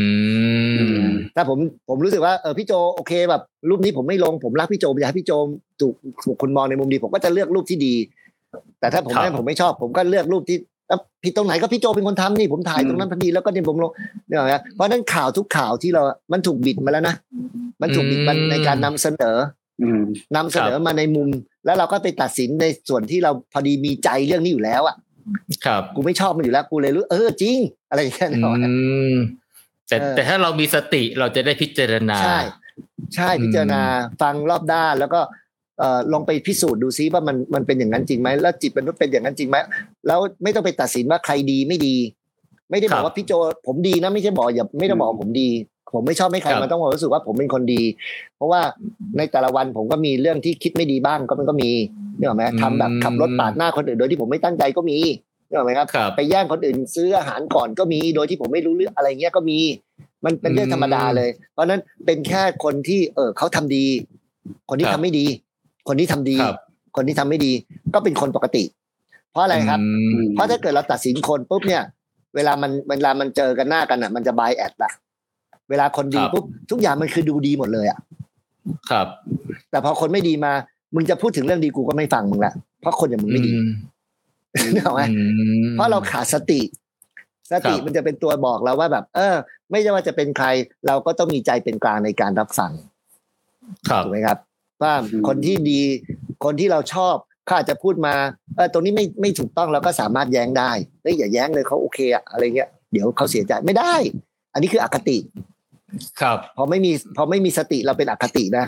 [1.06, 1.58] มถ้าผม
[1.90, 5.32] ผมรู้สึกว่าเออพี่โจโอเคแบบ รูปนี้ผมไม่ลงผมรักพี่โจอยากให้พี่โจ
[5.82, 5.96] ถูก
[6.26, 7.94] ถูกคนมองในมุมดี ผมก็จะเลือกรูปที่ดี
[8.80, 10.58] แต่ถ้าผมครับไม่ผมไม่ชอบ ผมก็เลือกรูปที่
[10.88, 13.92] เอ้าผิดตรงไหนก็พี่โจเป็นคนทำนี่ผมถ่ายตรงนั้นพอดีแล้วก็เนี่ยผมลง
[14.28, 17.16] เนี่ยนะเพราะฉะนั้นข่าวทุกข่าวที่เรา มันถูกบิดมาแล้วนะ
[17.82, 19.61] มันถูกบิดมันในการนำเสนออืม
[20.36, 21.30] นำเสนอมาในมุม
[21.66, 24.96] แล้วเราก็ไปตัดสินในส่วนที่เราพอดีมีใจเรื่องนี้อยู่แล้วอะ
[25.66, 27.58] ครับกูไม่ชอบมันอยู่แล้วกูเลยรู้เออจริง
[27.90, 28.56] อะไรอย่างเงี้ยอืเนาะ
[29.14, 29.16] ม
[29.88, 32.40] แต่เออแต่ถ้าเรามีสติเราจะได้พิจารณา ใช่
[33.16, 33.82] ใช่พิจารณา
[34.22, 35.22] ฟังรอบด้านแล้วก็
[35.80, 39.58] เอ่อลองไปพิสูจน์ดูซิว่ามันมันเป็นอย่างนั้นจริงไหมแล้วจิตมนุษย์เป็นอย่างนั้นจริงไหม
[40.08, 41.96] แล้วไม่ต้องไปตัดสินว่าใครดีไม่ดี
[42.70, 43.32] ไม่ได้บอครักบว่าพี่โจ
[43.68, 45.50] ผมดีนะไม่ใช่บอกอย่าไม่ได้บอกว่าผมดี
[45.94, 47.82] ผมไม่ชอบไม่ใครครับมันต้องบอกรู้สึกว่าผมเป็นคนดี
[48.38, 48.62] เพราะว่า
[49.18, 51.70] ในแต่ละวันผมก็มีเรื่องที่คิดไม่ดีบ้างก็มันก็มี
[52.18, 54.98] เนี่ยหรอกไหมทำแบบขับรถปาดหน้าคนอื่นโดยที่ผมไม่ตั้งใจก็มี
[55.48, 59.60] เนี่ยหรอกไหมครับครับ ไปแย่งคนอื่นซื้ออาหารก่อนก็มีโดยที่ผมไม่รู้เรื่องอะไรเงี้ยก็มี
[60.26, 63.86] มันเป็นเรื่องธรรมดาเลย เพราะฉะนั้นเป็นแค่คนที่เออเขาทำดี
[64.70, 65.26] คนที่ครัทำบไม่ดี
[65.88, 66.58] คนที่ทำดีครับ
[66.96, 67.54] คนที่ทำไม่ดี
[67.94, 68.64] ก็เป็นคนปกติ
[69.32, 69.80] เพราะอะไรครับ
[70.14, 71.84] อืมเพราะถ้าเกิดเราตัดสินคนปุ๊บเนี่ย
[72.36, 74.92] เวลามันเวลามันเจอกันหน้ากันอะ มันจะบายแอดละ
[75.72, 78.00] เวลาคนดีปุ๊บทุกอย่างมันคือดูดีหมดเลยอะ
[78.92, 79.08] ครับ
[79.72, 80.54] แต่พอคนไม่ดีมา
[80.96, 83.70] มึงจะพูดถึงเรื่องดีกูก็ไม่ฟังมึงละเพราะคนอย่างมึงไม่ดีอืม
[84.74, 85.22] นึกออกไหมอื
[85.68, 86.62] มเพราะเราขาดสติ
[87.52, 89.36] สติครับมันจะเป็นตัวบอกเราว่าแบบ เออ
[89.72, 90.48] ไม่ว่าจะเป็นใคร
[90.88, 92.72] เราก็ต้องมีใจเป็นกลางในการรับฟัง
[93.90, 94.38] ครับถูกไหมครับ
[94.84, 95.80] ว่าอืมคนที่ดี
[96.46, 97.16] คนที่เราชอบ
[97.46, 98.14] เขาอาจจะพูดมา
[98.56, 103.94] เออตรงนี้ไม่ไม่ถูกต้องเราก็สามารถแย้งได้เฮ้ยอย่าแย้งเลยเขาโอเคอะอะไรเงี้ยเดี๋ยวเขาเสียใจไม่ได้
[104.54, 105.18] อันนี้คืออคติ
[106.22, 108.66] ครับพอไม่มีพอไม่มีสติเราเป็นอคตินะ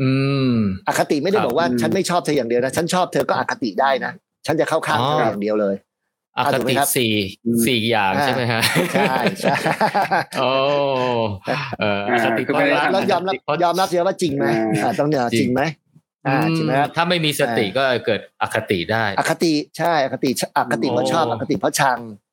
[0.00, 0.10] อื
[0.50, 0.54] ม
[0.88, 4.12] อคติไม่ได้ครับบอกว่าอืมฉันไม่ชอบเธออย่างเดียวนะฉันชอบเธอก็อคติได้นะ
[4.46, 5.76] ฉันจะเข้าข้างอ๋อเธออย่างเดียวเลย
[6.36, 7.12] อคถูกไหมติครับสี่
[7.46, 8.60] อืมสี่อย่างอ่าใช่ไหมฮะ
[8.94, 9.56] ใช่ใช่
[10.38, 10.50] โอ้
[11.80, 15.62] เอออคติคือเพราะไม่ได้รักเรายอมรับเพราะยอมรับเสียว่าจริงไหมอ่าอ่าต้องเนี่ยจริงไหม
[16.26, 22.27] อ่าจริงไหมครับถ้าไม่มีสติก็เกิดอคติได้ อคติใช่อคติอคติเพราะชอบโอ้อคติเพราะชังอคติ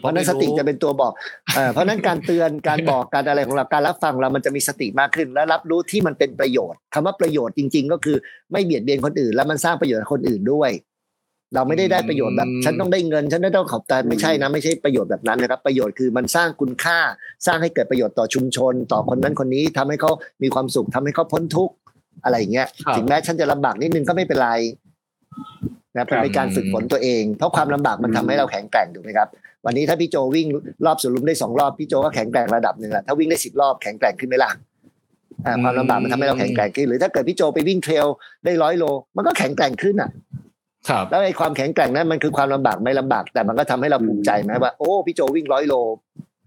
[0.00, 1.12] เพราะฉะนั้นสติจะเป็นตัวบอก
[1.54, 8.16] เอ่อเพราะฉะนั้นการเตือนการบอกการอะไรของเราการรับฟังเรามันจะมีสติมากขึ้น และรับรู้ที่มันเป็นประโยชน์คำว่าประโยชน์จริง ๆ ก็คือ
[8.52, 10.70] ไม่เบียดเบียนคนอื่น แล้วมันสร้างประโยชน์ให้คนอื่นด้วย
[11.54, 16.98] เราไม่ได้ได้ประโยชน์แบบอืมฉันต้องได้เงิน ฉันได้ต้องขอบตาไม่ใช่นะไม่ใช่ประโยชน์แบบนั้นนะครับ ประโยชน์คือมันสร้างคุณค่า
[17.46, 20.10] สร้างให้เกิดประโยชน์ต่อชุมชน ต่อคนนั้นคนนี้ทำให้เขา
[20.42, 21.74] มีความสุขทำให้เขาพ้นทุกข์
[22.24, 24.50] อะไรอย่างเงี้ยครับถึงแม้ฉันจะลำบากนิดนึงก็ไม่เป็นไร
[25.96, 29.28] นะเป็นการฝึกฝนตัวเอง เพราะความลำบากมันทำให้เราแข็งแกร่งถูกไหมครับ
[29.64, 30.46] วันนี้ถ้าพี่โจวิ่ง
[30.86, 34.50] รอบสวนลุมได้สองรอบพี่โจก็แข็งแกร่งระดับหนึ่งแหละถ้าวิ่งได้สิบรอบแข็งแกร่งขึ้นไหมล่ะ
[35.46, 38.06] อ่าความลำบากมันทำให้เราแข็งแกร่งขึ้น หรือถ้าเกิดพี่โจไปวิ่งเทรล
[38.44, 38.84] ได้ร้อยโล
[39.16, 40.10] มันก็แข็งแกร่งขึ้นอะ
[40.88, 45.74] ครับแล้วไอ้ความแข็งแกร่งนั้นมันคือความลำบากไม่ลำบาก แต่มันก็ทำให้เราภูมิใจไหมว่าโอ้พี่โจวิ่งร้อยโล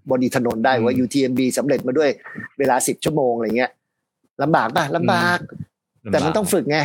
[0.10, 2.10] บนอีถนนได้ว่า UTMB สำเร็จมาด้วย
[2.60, 3.72] เวลาสิบชั่วโมงอะไรเงี้ย
[4.44, 5.40] ลำบากป่ะลำบาก
[6.12, 6.80] แต่มันต้องฝึกไง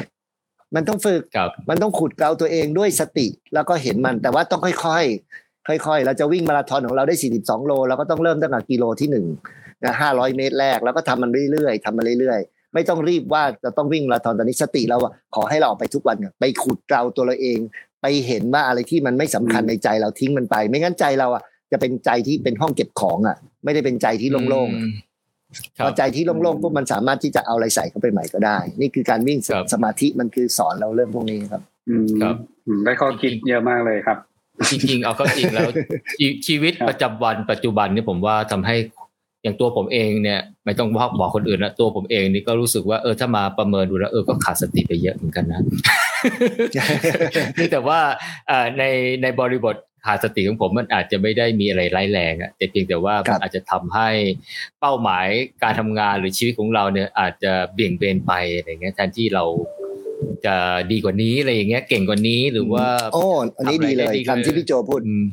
[0.75, 9.27] มันต้องฝึกครับมันต้องขุดเกลาตัวเองด้วยสติแล้วก็เห็นมัน แต่ว่าต้องค่อยๆ ค่อยๆ เราจะวิ่งมาราธอนของเราได้ 42 โลเราก็ต้องเริ่มตั้งแต่กิโลที่หนึ่ง
[9.85, 17.59] นะ500เมตรแรก แล้วก็ทำมันเรื่อยๆทำมันเรื่อยๆ ไม่ต้องรีบว่าจะต้องวิ่งมาราธอนตอนนี้สติเราอะขอให้เราออกไปทุกวันอะไปขุดเกลาตัวเราเอง
[18.03, 21.43] ไปเห็นว่าอะไรที่มันไม่สำคัญในใจเราทิ้งมันไป ไม่งั้นใจเราอะ
[21.73, 24.93] จะเป็นใจที่เป็นห้องเก็บของอะ ไม่ได้เป็นใจที่โล่งๆอืม
[25.79, 32.37] คพรัอบใจที่โล่งๆปุ๊บมันสามารถที่จะเอาอะไรใส่เข้าไปใหม่ก็ได้ นี่คือการวิ่งครับสมาธิมันคือสอนเราเรื่องพวกนี้ครับ อืมครับ
[32.67, 34.19] อืมได้ข้อคิดเยอะมากเลยครับ
[34.71, 35.69] จริงๆ เอาเข้าจริงแล้ว
[36.19, 38.77] ชีชีวิตครับประจำวันปัจจุบันนี่ผมว่าทำให้
[39.43, 45.61] อย่างตัวผมเองเนี่ย ไม่ต้องบอกบอกคนอื่นนะตัวผมเองนี่ก็รู้สึกว่าเออถ้ามาประเมินดูแล้วเออก็ขาดสติไปเยอะเหมือนกันนะ
[47.73, 48.01] แต่ว่า
[48.49, 48.83] เอ่อใน
[49.23, 54.09] ในบริบทขาดสติของผมมันอาจจะไม่ได้มีอะไรร้ายแรงอะแต่เพียงแต่ว่าครัมันบอาจจะทำให้
[54.81, 55.27] เป้าหมาย
[55.63, 59.45] การทำงานหรือชีวิตของเราเนี่ยอาจจะเบี่ยงเบนไปอะไรเงี้ยแทนที่เรา
[60.47, 60.57] จะ
[60.93, 63.25] ดีกว่านี้อะไรอย่างเงี้ยเก่งกว่านี้หรือว่าโอ้
[63.59, 65.25] อันนี้ดีเลยทำอะไรได้ดีเลยคำที่พี่โจพูดอืม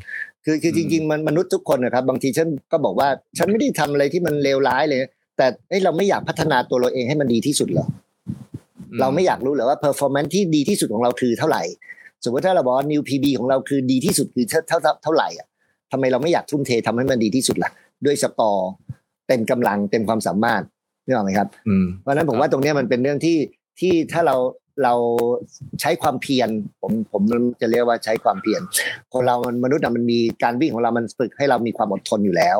[0.45, 4.99] คือคือจริง ๆ มันมนุษย์ทุกคนนะครับ บางทีฉันก็บอกว่าฉันไม่ได้ทำอะไรที่มันเลวร้ายเลย
[5.37, 7.87] แต่เอ้ยเราไม่อยากพัฒนาตัวเราเองให้มันดีที่สุดเหรอ
[9.01, 11.63] เราไม่อยากรู้เหรอว่า performance ที่ดีที่สุดของเราคือเท่าไหร่
[12.23, 15.47] สมมติถ้าเราบอกว่า new PB ของเราคือดีที่สุดคือเท่าเท่าเท่าเท่าไหร่อะ
[15.91, 17.71] ทำไมเราไม่อยากทุ่มเททำให้มันดีที่สุดล่ะ
[18.05, 18.69] ด้วยสกอร์
[19.27, 20.61] เต็มกำลังเต็มความสามารถ
[21.05, 23.37] นี่หรอกไหมครับอืมเพราะฉะนั้นผมว่าตรงเนี้ยมันเป็นเรื่องที่
[23.79, 24.35] ที่ถ้าเรา
[24.83, 24.93] เรา
[25.81, 26.49] ใช้ความเพียร
[26.81, 27.21] ผมผม
[27.61, 28.61] จะเรียกว่าใช้ความเพียร
[29.13, 32.57] คนเรามันมนุษย์อะมันมีการวิ่งของเรามันฝึกให้เรามีความอดทนอยู่แล้ว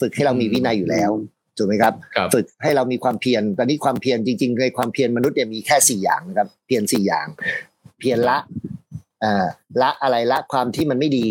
[0.00, 1.10] ฝึกให้เรามีวินัยอยู่แล้ว
[1.56, 7.26] ถูกไหมครับครับ ฝึกให้เรามีความเพียรตอนนี้ความเพียรจริง ๆ ในความเพียรมนุษย์เนี่ยมีแค่สี่อย่างนะครับ เพียรสี่อย่าง
[7.98, 8.38] เพียรละ
[9.24, 9.46] อ่า
[9.82, 11.26] ละอะไรละความที่มันไม่ดี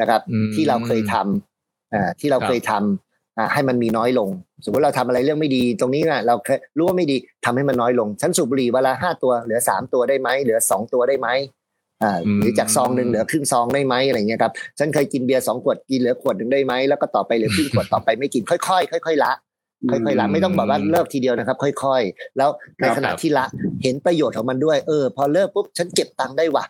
[0.00, 3.13] นะครับอืมที่เราเคยทำอ่าที่เราครับเคยทำอ่า
[3.52, 4.28] ให้มันมีน้อยลง
[4.64, 11.28] สมมติเราทำอะไรเรื่องไม่ดีตรงนี้นะเราเคยรู้ว่าไม่ดีทำให้มันน้อยลง ฉันสูบบุหรี่เวนลาห้าตัวเหลือสามตัวได้ไหมเหลือสองตัวได้ไหม
[12.02, 19.32] อ่าอืมหรือจากซองหนึ่งเหลือครึ่งซองได้ไหมอะไรเงี้ยครับฉันเคยกินเบียร์สองขวดกินเหลือขวดหนึ่งได้ไหมแล้วก็ต่อไปเหลือครึ่งขวดต่อไปไม่กินค่อยๆค่อยๆละ
[19.90, 23.46] ค่อยๆละไม่ต้องแบบว่าเลิกทีเดียวนะครับ ค่อย ๆ แล้วในขณะที่ละ
[23.82, 26.64] เห็นประโยชน์ของมันด้วยเออ พอเลิกปุ๊บฉันเก็บตังค์ได้ว่ะ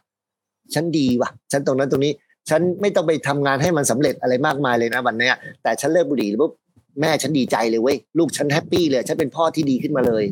[0.75, 2.13] ฉันดีว่ะ ฉันตรงนั้นตรงนี้
[2.51, 6.53] ฉันไม่ต้องไปทำงานให้มันสำเร็จอะไรมากมายเลยนะวันเนี้ยแต่ฉันเลิกบุหรี่ปุ๊บ
[7.01, 10.25] แม่ฉันดีใจเลยเว้ยลูกฉันแฮปปี้เลยฉันเป็นพ่อที่ดีขึ้นมาเลย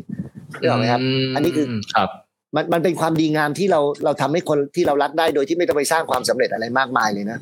[0.59, 1.01] นึกออกไหมครับ
[1.35, 2.09] อันนี้คือครับ
[2.55, 7.39] มันมันเป็นความดีงามที่เราเราทำให้คนที่เรารักได้โดยที่ไม่ต้องไปสร้างความสำเร็จอะไรมากมายเลยนะ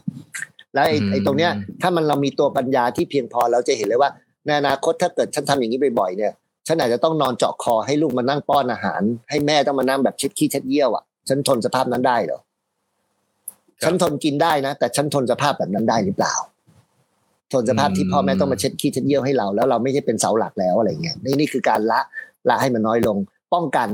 [0.73, 1.51] แล้วไอ้อืมไอ้ตรงเนี้ย
[1.81, 4.09] ถ้ามันเรามีตัวปัญญาที่เพียงพอเราจะเห็นเลยว่า
[4.45, 6.33] ในอนาคตถ้าเกิดฉันทำอย่างนี้บ่อยๆเนี่ย
[6.67, 12.50] ฉันอาจจะต้องนอนเจาะคอให้ลูกมานั่งป้อนอาหาร ให้แม่ต้องมานั่งแบบเช็ดขี้เช็ดเยี่ยวอะฉันทนสภาพนั้นได้เหรอครับ
[13.83, 16.33] ฉันทนกินได้นะ แต่ฉันทนสภาพแบบนั้นได้หรือเปล่า
[17.53, 21.99] ทนสภาพที่พ่อแม่ต้องมาเช็ดขี้เช็ดเยี่ยวให้เรา แล้วเราไม่ใช่เป็นเสาหลักแล้วอะไรเงี้ยนี่นี่คือการละ
[22.49, 23.17] ละให้มันน้อยลง
[23.53, 23.89] ป้องกัน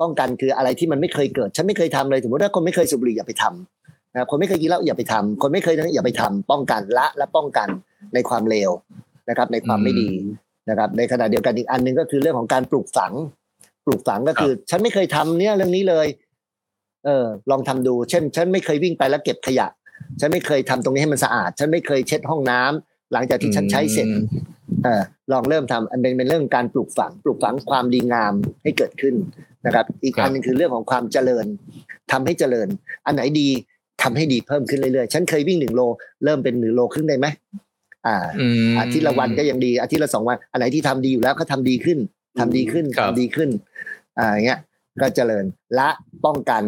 [0.00, 7.68] ป้องกันคืออะไรที่มันไม่เคยเกิด ฉันไม่เคยทำเลยสมมติถ้าคนไม่เคยสูบบุหรี่อย่าไปทำนะครับคนไม่เคยกินเหล้าอย่าไปทำคนไม่เคยนั้นอย่าไปทำป้องกันละและป้องกัน
[8.14, 8.70] ในความเลว
[9.28, 10.08] นะครับ ในความไม่ดี
[10.70, 13.12] นะครับ ในขณะเดียวกันอีกอันหนึงก็คือเรื่องของการปลูกฝัง
[13.84, 16.06] ปลูกฝังก็คือ ฉันไม่เคยทำเนี่ยเรื่องนี้เลย
[17.04, 19.66] เออลองทำดู เช่น ฉันไม่เคยวิ่งไปแล้วเก็บขยะ
[20.20, 24.22] ฉันไม่เคยทำตรงนี้ให้มันสะอาด ฉันไม่เคยเช็ดห้องน้ำหลังจากที่ฉันใช้เสร็จอืม
[24.84, 25.02] เออ
[25.32, 29.14] ลองเริ่มทำอันเป็นเป็นเรื่องการปลูกฝัง ปลูกฝังความดีงามให้เกิดขึ้น
[29.66, 31.46] นะครับ อีกครับอันหนึงคือเรื่องของความเจริญ
[32.12, 32.68] ทำให้เจริญ
[33.06, 33.48] อันไหนดี
[34.02, 35.82] ทำให้ดีเพิ่มขึ้นเรื่อยๆ ฉันเคยวิ่งหนึ่งโล
[36.24, 37.26] เริ่มเป็นหนึ่งโลครึ่งได้ไหม
[38.06, 41.98] อ่าอืมอาทิตย์ละวันก็ยังดี อาทิตย์ละสองวัน อันไหนที่ทำดีอยู่แล้วก็ทำดีขึ้น
[42.38, 43.50] ทำดีขึ้นครับทำดีขึ้น
[44.18, 44.60] อ่าอย่างเงี้ย
[45.00, 45.44] ก็เจริญ
[45.78, 45.88] ละ
[46.24, 46.62] ป้องกัน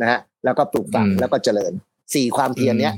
[0.00, 1.72] นะฮะแล้วก็ปลูกฝังอืมแล้วก็เจริญ
[2.14, 2.94] สี่ความเพียรเนี้ย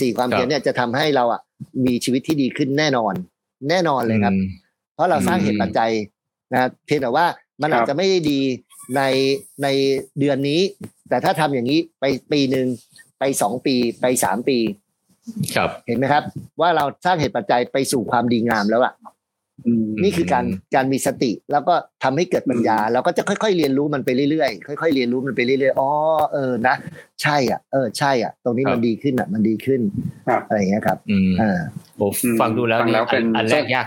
[0.00, 1.40] สี่ความเพียรเนี่ยจะทำให้เราอะ
[1.86, 3.14] มีชีวิตที่ดีขึ้นแน่นอน
[3.70, 4.46] แน่นอนเลยครับอืม
[4.94, 5.90] เพราะเราสร้างอืมเหตุปัจจัย
[6.52, 7.26] นะเพียงแต่ว่า
[7.62, 8.40] มันครับอาจจะไม่ได้ดี
[8.96, 9.02] ใน
[9.62, 9.68] ใน
[10.18, 10.60] เดือนนี้
[11.08, 12.66] แต่ถ้าทำอย่างนี้ไปปีหนึ่ง
[13.18, 14.58] ไปสองปีไปสามปี
[15.56, 16.22] ครับเห็นไหมครับ
[16.60, 19.15] ว่าเราสร้างเหตุปัจจัยไปสู่ความดีงามแล้วอะอืม
[20.02, 20.44] นี่คือการ
[20.74, 25.90] การมีสติ แล้วก็ทำให้เกิดปัญญาเราก็จะค่อยๆเรียนรู้มันไปเรื่อยๆค่อยๆเรียนรู้มันไปเรื่อยๆอ๋อ
[26.32, 26.74] เออนะ
[27.22, 29.80] ใช่อะเออใช่อะ ตรงนี้ครับมันดีขึ้นอะ มันดีขึ้น
[30.28, 31.58] ครับอะไรอย่างเงี้ยครับอืมอ่า
[31.96, 32.06] โอ้
[32.40, 33.86] ฟังดูแล้วฟังนี่แล้วเป็นอันอันแรกยาก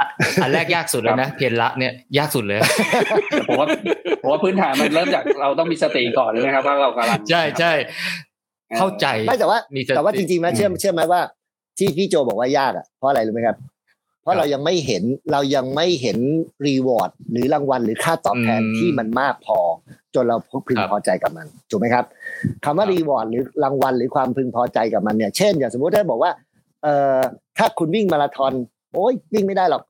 [0.00, 0.08] อะ
[0.42, 2.58] อันแรกยากสุดแล้วนะเพียรละเนี่ยยากสุดเลย
[3.48, 3.66] ผมว่า
[4.22, 7.72] ผมว่าพื้นฐานมันเริ่มจากเราต้องมีสติก่อนเลยนะครับว่าเรากำลังใช่ใช่
[8.78, 11.20] เข้าใจไม่แต่ว่ามีสติแต่ว่าจริงๆนะเชื่อเชื่อไหมว่า
[11.78, 13.77] ที่พี่โจบอกว่ายากอะเพราะอะไรรู้ไหมครับเพ
[14.28, 15.02] ราะเรายังไม่เห็น
[15.32, 16.18] เรายังไม่เห็น
[16.66, 19.58] รีวอร์ดหรือรางวัลหรือค่าตอบแทนอืมที่มันมากพอ
[20.14, 20.36] จนเรา
[20.68, 22.04] พึงครับพอใจกับมันถูกไหมครับ
[22.64, 26.32] คำว่าครับรีวอร์ดหรือรางวัลหรือความพึงพอใจกับมันเนี่ยเช่น อย่างสมมติถ้าบอกว่า
[26.82, 27.18] เอ่อ
[27.58, 28.52] ถ้าคุณวิ่งมาราธอน
[28.94, 29.82] โอ้ยวิ่งไม่ได้หรอก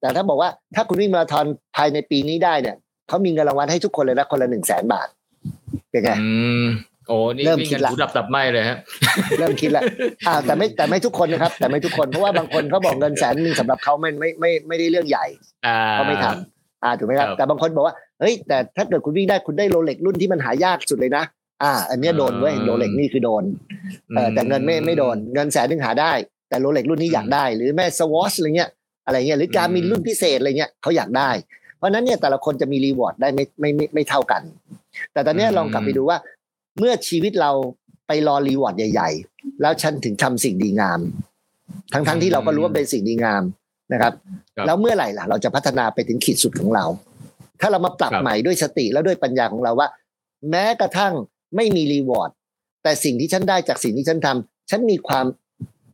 [0.00, 1.44] แต่ถ้าบอกว่าถ้าคุณวิ่งมาราธอน
[1.76, 2.76] ภายในปีนี้ได้เนี่ย
[3.08, 5.08] เขามีเงินรางวัลให้ทุกคนเลยนะคนละหนึ่งแสนบาท
[5.90, 6.30] เป็นไงอื
[6.64, 6.66] ม
[7.08, 8.78] โอ้นี่เริ่มวิ่งคิกัดนละหูดับดับไหมเลยฮะ
[9.38, 9.82] เริ่มคิดแล้ว
[10.28, 15.26] อ่าแต่ไม่แต่ไม่ทุกคนนะครับ แต่ไม่ทุกคนเพราะว่าบางคนเขาบอกเงินแสนหนึ่งสำหรับเขาไม่ไม่ไม่ไม่ได้เรื่องใหญ่
[15.66, 21.24] อ่าเขาไม่ทำอ่าถูกไหมครับครับแต่บางคนบอกว่าเฮ้ยแต่ถ้าเกิดคุณวิ่งได้คุณได้โรเล็กรุ่นที่มันหายากสุดเลยนะ
[21.62, 23.44] อ่า อันเนี้ยโดนเว้ยอืมโรเล็กนี่คือโดน
[24.14, 26.12] เออแต่เงินไม่ไม่โดนเงินแสนหนึ่งหาได้
[26.48, 28.70] แต่โรเล็กรุ่นนี้อยากได้ หรือแม่สวอชอะไรเงี้ย
[29.06, 31.30] อะไรเงี้ยหรือการมีรุ่นพิเศษอะไรเงี้ยเขาอยากได้
[31.78, 34.42] เพราะนั้นเนี่ยแต่ละคนจะมี reward ได้ไม่ไม่ไม่ไม่เท่ากัน
[35.12, 36.18] แต่ตอนนี้ลองกลับไปดูว่า
[36.78, 37.50] เมื่อชีวิตเรา
[38.06, 41.00] ไปรอ reward ใหญ่ ๆ แล้วฉันถึงทำสิ่งดีงาม
[41.92, 43.42] ทั้งๆทที่เราก็รู้ว่าเป็นสิ่งดีงาม
[43.92, 44.12] นะครับ
[44.66, 46.84] แล้วเมื่อไหร่ล่ะ เราจะพัฒนาไปถึงขีดสุดของเรา
[47.60, 49.88] ถ้าเรามาปรับใหม่ด้วยสติแล้วด้วยปัญญาของเราว่า
[50.50, 51.12] แม้กระทั่ง
[51.56, 52.30] ไม่มี reward
[52.82, 55.26] แต่สิ่งที่ฉันได้จากสิ่งที่ฉันทำฉันมีความ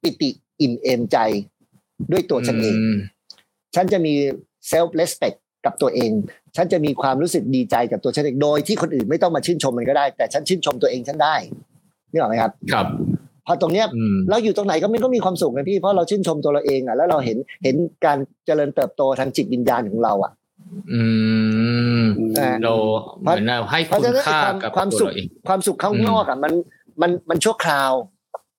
[0.02, 1.18] ปิติอิ่มเอมใจ
[2.12, 2.76] ด้วยตัวฉันเอง
[3.74, 4.14] ฉันจะมี
[4.68, 6.10] เซลฟ์เลสเ c คกับตัวเอง
[6.58, 11.34] ฉันจะมีความรู้สึกดีใจกับตัวฉันเองโดยที่คนอื่นไม่ต้องมาชื่นชมมันก็ได้ แต่ฉันชื่นชมตัวเองฉันได้
[12.12, 12.86] นี่หรอไหมครับ ครับ
[13.46, 13.86] พอตรงเนี้ย
[14.30, 20.32] เราอยู่ตรงไหนก็มันก็มีความสุขนะพี่เพราะเราชื่นชมตัวเราเองอะแล้วเราเห็นเห็นการเจริญเติบโตทางจิตวิญญาณของเราอะ
[20.92, 21.02] อื
[22.00, 22.02] ม
[22.64, 22.74] เรา
[23.20, 25.08] เหมือนเราให้คุณค่ากับความสุข
[25.48, 26.52] ความสุขข้างนอกอะมัน
[27.02, 27.92] มันมันชั่วคราว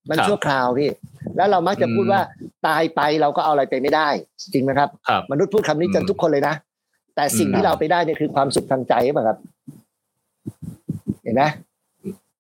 [0.10, 0.90] มันชั่วคราวพี่
[1.36, 2.22] แล้วเรามักจะพูดว่า
[2.68, 4.08] ตายไปเราก็เอาอะไรไปไม่ได้
[4.54, 4.90] จริงไหมครับ
[5.32, 6.56] มนุษย์พูดคำนี้กันทุกคนเลยนะ
[7.20, 9.38] แต่สิ่งที่เราไปได้เนี่ยคือความสุขทางใจใช่ไหมครับ
[11.24, 11.44] เห็นไหม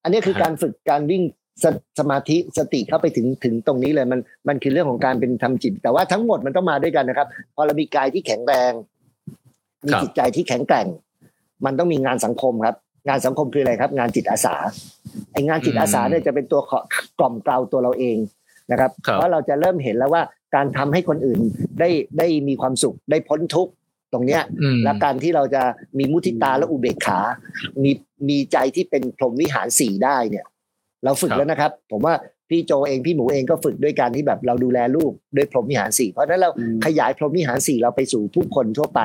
[0.03, 1.23] อันนี้คือการฝึกการวิ่ง
[1.63, 1.65] ส
[1.99, 8.71] สมาธิสติเข้าไปถึงถึงตรงนี้เลยมันมันคือเรื่องของการเป็นทำจิต แต่ว่าทั้งหมดมันต้องมาด้วยกันนะครับ พอเรามีกายที่แข็งแรง
[9.85, 10.87] มีจิตใจที่แข็งแกร่ง
[11.65, 12.75] มันต้องมีงานสังคมครับ
[13.07, 14.55] งานสังคมคืออะไรครับ งานจิตอาสา
[15.31, 16.61] ไองานจิตอาสาเนี่ยจะเป็นตัว
[17.19, 18.17] กล่อมเกลาตัวเราเอง
[18.71, 20.23] นะครับ เพราะเราจะเริ่มเห็นแล้วว่า
[20.55, 21.39] การทำให้คนอื่น
[21.79, 23.71] ได้ได้มีความสุขได้พ้นทุกข์
[24.13, 24.41] ตรงเนี้ย
[24.83, 25.63] และการที่เราจะ
[25.97, 27.19] มีมุทิตาและอุเบกขา
[27.83, 27.91] มี
[28.29, 30.45] มีใจที่เป็นพรหมวิหารสี่ได้เนี่ย
[31.03, 32.15] เราฝึกแล้วนะครับ ผมว่า
[32.49, 36.49] พี่โจเองพี่หมูเองก็ฝึกด้วยการที่แบบเราดูแลลูกด้วยพรหมวิหารสี่เพราะนั้นเรา
[36.85, 39.01] ขยายพรหมวิหารสี่เราไปสู่ผู้คนทั่วไป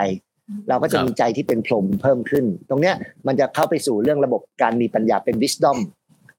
[0.68, 2.96] เราก็จะมีใจที่เป็นพรหมเพิ่มขึ้น ตรงเนี้ย
[3.26, 5.76] มันจะเข้าไปสู่เรื่องระบบการมีปัญญาเป็น wisdom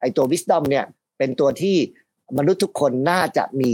[0.02, 0.86] ไอตัว wisdom เนี่ย
[1.18, 1.76] เป็นตัวที่
[2.38, 3.72] มนุษย์ทุกคนน่าจะมี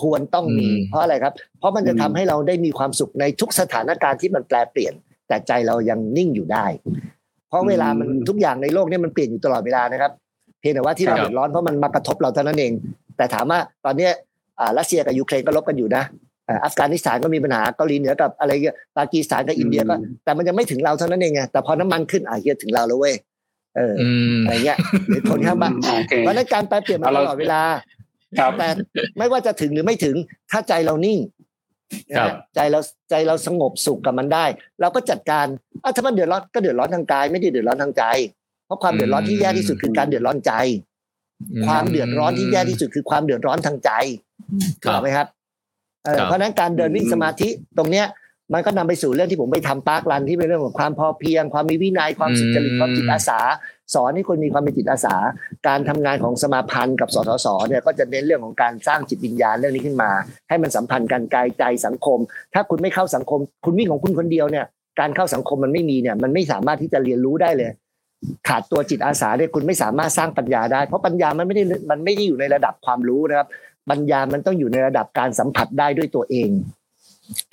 [0.00, 4.94] ควรต้องมี เพราะอะไรครับ เพราะมันจะทำให้เราได้มีความสุขในทุกสถานการณ์ที่มันแปลเปลี่ยน
[5.28, 6.66] แต่ใจเรายังนิ่งอยู่ได้
[7.48, 10.12] เพราะเวลามันทุกอย่างในโลกนี้มันเปลี่ยนอยู่ตลอดเวลานะครับ
[10.60, 12.72] เพียงแต่ว่าที่เราเดือดร้อนเพราะมันมากระทบเราเท่านั้นเอง
[13.16, 14.08] แต่ถามว่าตอนนี้
[14.78, 16.04] รัสเซียกับยูเครนก็ลบกันอยู่นะ
[16.64, 23.14] อัฟกานิสถานก็มีปัญหาเกาหลีเหนือกับอะไรเงี้ยปากีสถานกับอินเดียก็ แต่มันจะไม่ถึงเราเท่านั้นเองไงแต่พอน้ำมันขึ้นอะเฮียถึงเราแล้วเว้ย
[23.76, 23.94] เออ
[24.44, 24.78] อะไรเงี้ย
[25.08, 25.70] เหตุผลครับว่า
[26.20, 27.60] เพราะนั้นการแปลเปลี่ยนมาตลอดเวลา
[28.58, 28.68] แต่
[29.18, 30.16] ไม่ว่าจะถึงหรือไม่ถึง
[30.50, 31.18] ถ้าใจเรานิ่ง
[32.54, 32.80] ใจเรา
[33.10, 34.44] ใจเราสงบสุขกับมันได้
[34.80, 35.46] เราก็จัดการ
[35.82, 38.04] อะถ้ามันเดือดร้อนก็เดือดร้อนทางกาย ไม่ได้เดือดร้อนทางใจ
[38.66, 40.52] เพราะความเดือดร้อนที่แย่ที่สุดคือการเดือดร้อนใจ
[41.66, 43.90] ความเดือดร้อนที่แย่ที่สุดคือความเดือดร้อนทางใจ
[44.82, 45.26] ถูกไหมครับ
[46.26, 48.06] เพราะนั้นการเดินวิ่งสมาธิตรงเนี้ย
[48.52, 53.40] มันก็นำไปสู่เรื่องที่ผมไปทำปาร์ครันที่เป็นเรื่องของความพอเพียง ความมีวินัยความสุจริตความจิตอาสา
[53.94, 55.16] สอนให้คนมีความเป็นจิตอาสา
[55.68, 60.10] การทำงานของสมาพันธ์กับสสสเนี่ยก็จะเน้นเรื่องของการสร้างจิตวิญญาณเรื่องนี้ขึ้นมา
[60.48, 62.18] ให้มันสัมพันธ์กันกายใจสังคม
[62.54, 64.64] ถ้าคุณไม่เข้าสังคม คุณวิ่งของคุณคนเดียวเนี่ย
[65.00, 67.70] การเข้าสังคมมันไม่มีเนี่ยมันไม่สามารถที่จะเรียนรู้ได้เลย
[68.48, 73.48] ขาดตัวจิตอาสาเนี่ยคุณไม่สามารถสร้างปัญญาได้ เพราะปัญญามันไม่ได้มันไม่ได้อยู่ในระดับความรู้นะครับ
[73.90, 76.48] ปัญญามันต้องอยู่ในระดับการสัมผัสได้ด้วยตัวเอง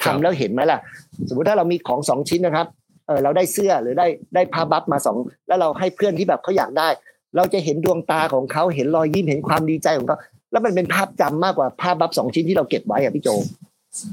[0.04, 0.80] ทำแล้วเห็นไหมล่ะ
[1.28, 2.68] สมมติถ้าเรามีของสองชิ้นนะครับ
[3.10, 6.88] เออเราได้เสื้อหรือได้ได้ผ้าบัฟมาสองแล้วเราให้เพื่อนที่แบบเขาอยากได้
[7.36, 10.18] เราจะเห็นดวงตาของเขาเห็นรอยยิ้มเห็นความดีใจของเขา
[10.51, 13.30] แล้วมันเป็นภาพจำมากกว่าภาพบัฟสองชิ้นที่เราเก็บไว้อะพี่โจ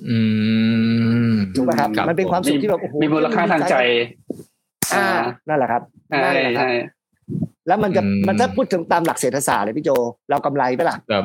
[0.08, 0.18] อื
[1.30, 3.74] มถูกไหมครับ มันเป็นความสุขที่แบบโอ้โหมีมูลค่าทางใจ
[4.94, 5.06] อ่า
[5.48, 6.68] นั่นแหละครับใช่ใช่
[7.66, 9.90] แล้วมันจะมันถ้าพูดถึงตามหลักเศรษฐศาสตร์เลยพี่โจ
[10.30, 11.24] เรากำไรไหมล่ะครับ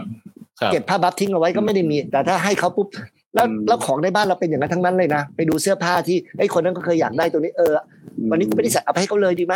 [0.72, 2.88] เก็บผ้าบัฟทิ้งเอาไว้ก็ไม่ได้มี แต่ถ้าให้เขาปุ๊บ
[3.36, 7.74] แล้วแล้วของในบ้านเราเป็นอย่างนั้นทั้งนั้นเลยนะไปดูเสื้อผ้าที่ไอ้คนนั้นก็เคยอยากได้ตัวนี้เออ
[8.32, 9.56] วันนี้กูไม่ได้ใส่เอาไปให้เขาเลยดีไหม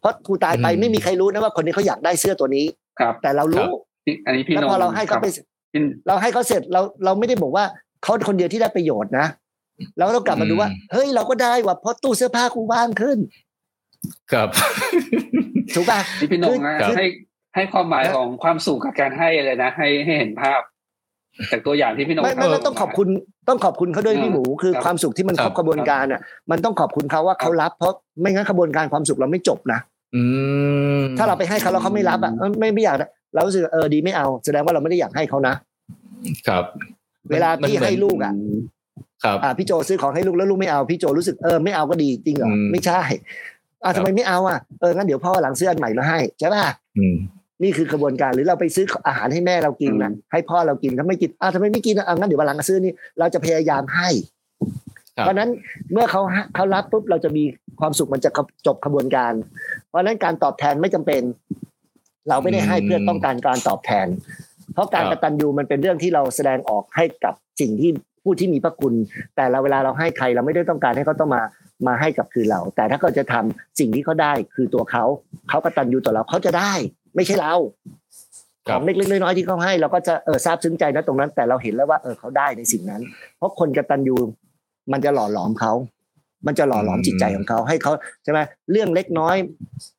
[0.00, 2.64] เพราะกูตายไปไม่มีใครรู้นะว่าคนนี้เขาอยากได้เสื้อตัวนี้
[3.00, 3.68] ครับ แต่เรารู้
[4.26, 5.26] อันนี้พี่แล้วพอเราให้เขาไป
[6.06, 7.64] เราให้เขาเสร็จเราเราไม่ได้บอกว่า
[8.02, 9.26] เขาคนเดียวที่ได้ประโยชน์นะ
[9.98, 13.18] เราต้องกลับมาดูว่า เฮ้ยเราก็ได้ว่ะเพราะตู้เสื้อผ้ากูว่างขึ้น
[14.32, 14.48] ครับ
[15.74, 17.06] ถูกป่ะนี่พี่นงนะให้
[17.54, 20.60] ให้ความหมายของความสุขกับการให้เลยนะ ให้ให้เห็นภาพ
[21.52, 23.08] จากตัวอย่างที่พี่นงไม่ไม่ต้องขอบคุณ
[23.48, 26.20] ต้องขอบคุณเขาด้วยพี่หมูคือความสุขที่มันครบกระบวนการอะ
[26.50, 29.78] มันต้องขอบคุณเขาว่าเขารับ เพราะไม่งั้นกระบวนการความสุขเราไม่จบนะ
[30.16, 30.22] อื
[30.98, 32.96] มถ้าเราไปให้เขาแล้วเขาไม่รับอะไม่ไม่อยาก
[33.34, 35.54] เรารู้สึกเออดีไม่เอา แสดงว่าเราไม่ได้อยากให้เขานะ
[36.48, 36.64] ครับ
[37.32, 38.32] เวลาพี่ให้ลูกอะ
[39.24, 43.00] ครับอ่าพี่โจซื้อของให้ลูกแล้วลูกไม่เอาพี่โจรู้สึกเออไม่เอาก็ดีจริงเหรอไม่ใช่
[43.84, 46.64] อ่าทำไมไม่เอาอะเอองั้นเดี๋ยวพ่อหลังซื้ออันใหม่มาให้ใช่ป่ะ
[46.98, 47.16] อืม
[47.62, 54.08] นี่คือกระบวนการหรือเราไปซื้ออาหารให้แม่เรากินนะให้พ่อเรากินถ้าไม่กินอ่าทำไมไม่กินอะงั้นเดี๋ยววันหลังซื้อนี่เราจะพยายามให้
[55.14, 55.50] เพราะนั้น
[55.92, 56.22] เมื่อเขา
[56.54, 57.44] เขารับปุ๊บเราจะมี
[57.80, 58.30] ความสุขมันจะ
[58.66, 59.32] จบกระบวนการ
[59.88, 61.22] เพราะนั้นการตอบแทนไม่จำเป็น
[62.28, 64.06] เราไม่ได้ให้เพื่อต้องการการตอบแทน
[64.74, 67.90] เพราะการกตัญญูมันเป็นเรื่องที่เราแสดงออกให้กับสิ่งที่
[68.24, 68.94] ผู้ที่มีพระคุณ
[69.36, 71.42] แต่เราเวลาเราให้ใครเราไม่ได้ต้องการให้เขาต้องมา
[71.86, 75.04] มาให้กับคือเรา แต่ถ้าเขาจะทำสิ่งที่เขาได้คือตัวเขา
[75.48, 76.72] เขากตัญญูต่อเราเขาจะได้
[77.14, 77.54] ไม่ใช่เรา
[78.66, 83.02] ของเล็กๆน้อยๆที่เขาให้เราก็จะเออซาบซึ้งใจนะตรงนั้น แต่เราเห็นแล้วว่าเออเขาได้ในสิ่งนั้น
[83.38, 84.16] เพราะคนกตัญญู
[84.92, 85.72] มันจะหล่อหลอมเขา
[86.46, 87.92] มันจะหล่อหลอมจิตใจของเขาให้เขา
[88.24, 88.38] ใช่ไหม
[88.70, 89.36] เรื่องเล็กน้อย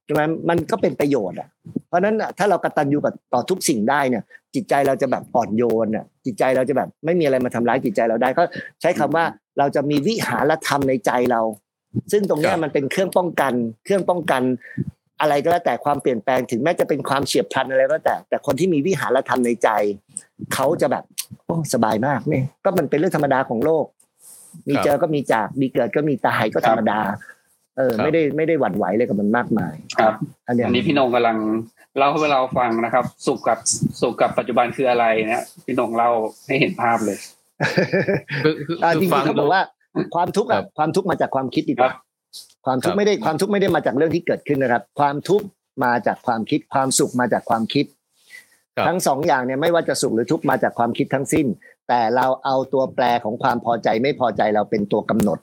[0.06, 1.50] ใช่ไหมมันก็เป็นประโยชน์อะ
[1.88, 4.24] เพราะนั้นถ้าเรากตัญญูกับต่อทุกสิ่งได้เนี่ย
[4.56, 8.44] จิตใจเราจะแบบอ่อนโยนอะจิตใจเราจะแบบไม่มีอะไรมาทำร้ายจิตใจเราได้ก็
[8.82, 9.26] ใช้คำว่า
[9.58, 11.42] เราจะมีวิหารธรรมในใจเรา
[12.12, 13.54] ซึ่งตรงนี้มันเป็นเครื่องป้องกัน
[13.86, 14.42] เครื่องป้องกัน
[15.22, 19.70] อะไรก็แล้วแต่ความเปลี่ยนแปลงถึงแม้จะเป็นความเฉียบพลันอะไรก็แต่ แต่คนที่มีวิหารธรรมในใจ
[20.54, 21.04] เขาจะแบบ
[21.46, 23.86] โอ้สบายมากเนี่ยก็มันเป็นเรื่องธรรมดาของโลก
[24.70, 27.00] มีเจอก็มีจากมีเกิดก็มีตายก็ธรรมดา
[27.78, 30.14] เออ ไม่ได้ไม่ได้หวั่นไหวเลยกับมันมากมาย ครับ
[30.48, 31.38] อันนี้อันนี้พี่นงกำลัง
[31.98, 33.60] เล่าให้เราฟังนะครับ สุขกับ
[34.02, 36.12] สุขกับปัจจุบันคืออะไรเนี่ยพี่นงเล่า
[36.46, 37.18] ให้เห็นภาพเลย
[38.44, 39.62] คือคืออ่าจคือริงฟังๆเขาบอกว่า
[40.16, 41.92] ความทุกข์ครัอะบความทุกข์มาจากความคิดดีกว่า
[42.36, 45.46] ครับความทุกครัข์บไม่ได้ความทุกข์ไม่ได้มาจากเรื่องที่เกิดขึ้นนะครับ ความทุกข์
[45.84, 47.86] มาจากความคิด ความสุขมาจากความคิด
[48.78, 51.48] ครับทั้งสองอย่างเนี่ยไม่ว่าจะสุขหรือทุกข์มาจากความคิดทั้งสิ้น
[51.90, 55.40] แต่เราเอาตัวแปรของความพอใจไม่พอใจเราเป็นตัวกำหนด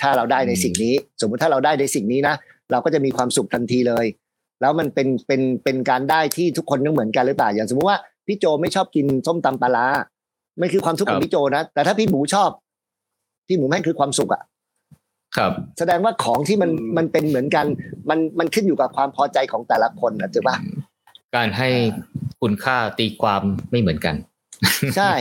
[0.00, 2.34] ถ้าเราได้ในสิ่งนี้ สมมุติถ้าเราได้ในสิ่งนี้นะ
[2.70, 4.06] เราก็จะมีความสุขทันทีเลย
[4.60, 9.86] แล้วมันเป็นเป็นเป็นการได้ที่ทุกคนต้องเหมือนกันหรือเปล่าอย่างสมมุติว่าพี่โจไม่ชอบกินส้มตำปลาร้า
[10.58, 12.50] ไม่คือความทุกข์ของพี่โจนะแต่ถ้าพี่หมูชอบ
[13.48, 14.42] พี่หมูแม่งคือความสุขอะ
[15.36, 17.66] ครับ แสดงว่าของที่มันอืมมันเป็นเหมือนกัน
[18.10, 20.56] มันมันขึ้นอยู่กับความพอใจของแต่ละคนนะถูกปะ
[21.36, 21.68] การให้
[22.40, 24.14] คุณค่าตีความไม่เหมือนกัน
[24.96, 25.12] ใช่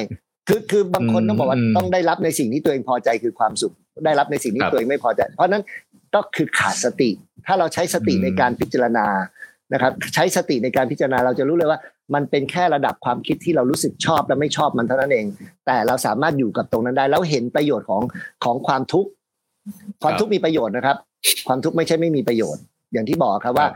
[0.48, 3.74] คือคือบางคนต้องบอกว่าอืมต้องได้รับในสิ่งที่ตัวเองพอใจคือความสุข
[4.06, 5.64] ได้รับในสิ่งที่ครับตัวเองไม่พอใจ เพราะฉะนั้น
[6.14, 7.10] ก็คือขาดสติ
[7.46, 9.08] ถ้าเราใช้สติอืมในการพิจารณา
[9.74, 11.80] นะครับ ใช้สติในการพิจารณาเราจะรู้เลยว่า
[12.14, 15.26] มันเป็นแค่ระดับความคิดที่เรารู้สึกชอบและไม่ชอบมันเท่านั้นเอง
[15.66, 18.02] แต่เราสามารถอยู่กับตรงนั้นได้แล้วเห็นประโยชน์ของ
[18.44, 19.10] ของความทุกข์
[20.04, 20.98] ความทุกข์มีประโยชน์นะครับ
[21.48, 22.64] ความทุกข์ไม่ใช่ไม่มีประโยชน์
[22.94, 23.68] อย่างที่บอกครับว่า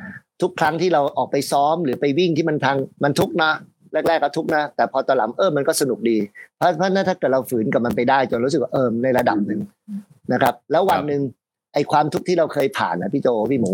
[0.41, 3.51] ทุกครั้งที่เราออกไปซ้อมหรือไปวิ่งที่มันทางมันทุกข์นะ
[3.93, 6.17] แรกๆก็ทุกข์นะ แต่พอตอนหลังเออมันก็สนุกดี
[6.57, 9.61] เพราะเพราะฉะนั้นถ้าเกิดเราฝืนกับมันไปได้จนรู้สึกว่าเออในระดับหนึ่ง
[10.33, 11.21] นะครับ แล้ววันหนึ่ง
[11.73, 13.71] ไอ้ความทุกข์ที่เราเคยผ่านนะพี่โจพี่หมู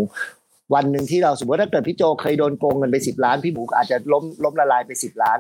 [0.76, 5.38] วันหนึ่งที่เราสมมติว่าถ้าเกิดพี่โจเคยโดนโกงเงินไปสิบล้านพี่หมูอาจจะล้มล้มละลายไปสิบล้าน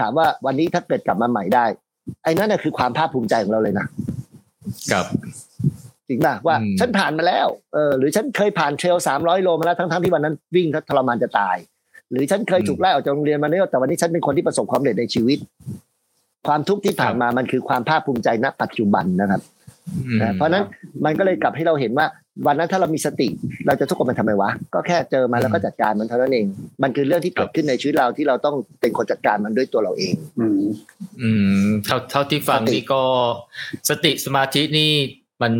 [0.00, 1.64] ถามว่าวันนี้ถ้าเกิดกลับมาใหม่ได้
[2.24, 3.86] ไอ้นั่นน่ะคือความภาคภูมิใจของเราเลยนะ
[4.92, 5.06] ครับ
[6.10, 11.56] จริงป่ะว่าอืมฉันผ่านมาแล้วเออหรือฉันเคยผ่านเทรลสามร้อยโลมาแล้วทั้งๆที่วันนั้นวิ่งทรมานจะตาย
[12.10, 15.38] หรือฉันเคยถูกไล่ออกจากโรงเรียนมาแล้วแต่วันนี้ฉันเป็นคนที่ประสบความสำเร็จในชีวิต
[16.46, 19.42] ความทุกข์ที่ผ่านมามันคือความภาคภูมิใจณ ปัจจุบันนะครับ
[20.06, 20.64] อืมนะเพราะฉะนั้น
[21.04, 22.06] มันก็เลยกลับให้เราเห็นว่า
[22.46, 23.28] วันนั้นถ้าเรามีสติ
[23.66, 26.46] เราจะทุกข์กับมันทำไมวะ ก็แค่เจอมาแล้วก็จัดการมันเท่านั้นเอง
[26.82, 30.62] มันคือเรื่องที่เกิดขึ้นในชีวิตเราที่เราต้องเป็นคนจัดการมันด้วยตัวเราเอง อืม
[31.20, 31.30] อื
[31.64, 33.02] มเท่าเท่าที่ฟังสตินี่ก็
[33.88, 34.92] สติสมาธินี่
[35.42, 35.52] มัน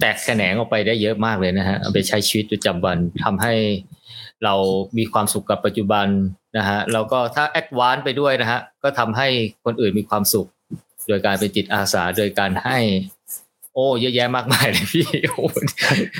[0.00, 3.54] แตกแขนงออกไปได้เยอะมากเลยนะฮะเอาไปใช้ชีวิตประจำวันทำให้
[4.44, 4.54] เรา
[4.98, 6.06] มีความสุขกับปัจจุบัน
[6.58, 9.26] นะฮะแล้วก็ถ้า advance ไปด้วยนะฮะก็ทำให้
[9.64, 10.48] คนอื่นมีความสุข
[11.08, 12.78] โดยการเป็นจิตอาสาโดยการให้
[13.74, 15.44] โอ้เยอะแยะมากมายเลยพี่โอ้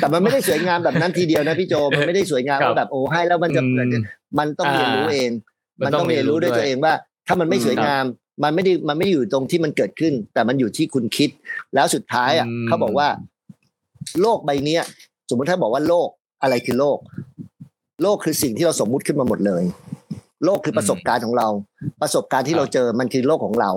[0.00, 4.02] แต่มันไม่ได้สวยงามแบบนั้นทีเดียวนะพี่โจมันไม่ได้สวยงามครับว่าแบบโอ้ให้แล้วมันจะเกิดอืม
[4.38, 5.30] มันต้องเรียนรู้เอง
[5.80, 6.92] มันมันต้ต้อองงเรีเรียยนนรู้รู้ด้วยด้วยตัวเองว่า
[7.26, 8.04] ถ้ามันไม่สวยงาม
[8.42, 11.30] มันไม่ได้มันไม่ได้อยู่ตรงที่มันเกิดขึ้น แต่มันอยู่ที่คุณคิด
[11.74, 13.08] แล้วสุดท้ายอะอืมเขาบอกว่า
[14.20, 14.82] โลกใบเนี้ย
[15.28, 16.08] สมมติถ้าบอกว่าโลก
[16.42, 16.98] อะไรคือโลก
[18.02, 19.62] โลกคือสิ่งที่เราสมมุติขึ้นมาหมดเลย
[20.44, 21.48] โลกคือประสบการณ์ของเรา
[22.02, 23.70] ประสบการณ์ที่เราเจอมันคือโลกของเรา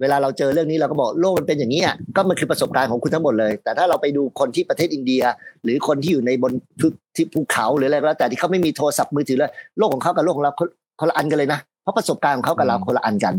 [0.00, 5.22] เวลาเราเจอเรื่องนี้เราก็บอกโลกมันเป็นอย่างนี้อะก็มันคือประสบการณ์ของคุณทั้งหมดเลย แต่ถ้าเราไปดูคนที่ประเทศอินเดีย
[5.64, 6.86] หรือคนที่อยู่ในบนภู
[7.16, 10.68] ที่ภูเขาหรืออะไรก็แล้วแต่ที่เขาไม่มีโทรศัพท์มือถือเลยโลกของเขากับโลกของเราคน
[11.00, 13.34] คนละอันกันเลยนะเพราะประสบการณ์ของเขากับเราอืมคนละอันกัน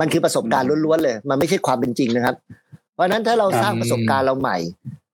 [0.00, 2.34] มันคือประสบการณ์ล้วนๆเลย มันไม่ใช่ความเป็นจริงนะครับ
[2.94, 4.56] เพราะนั้นถ้าเราสร้างประสบการณ์เราใหม่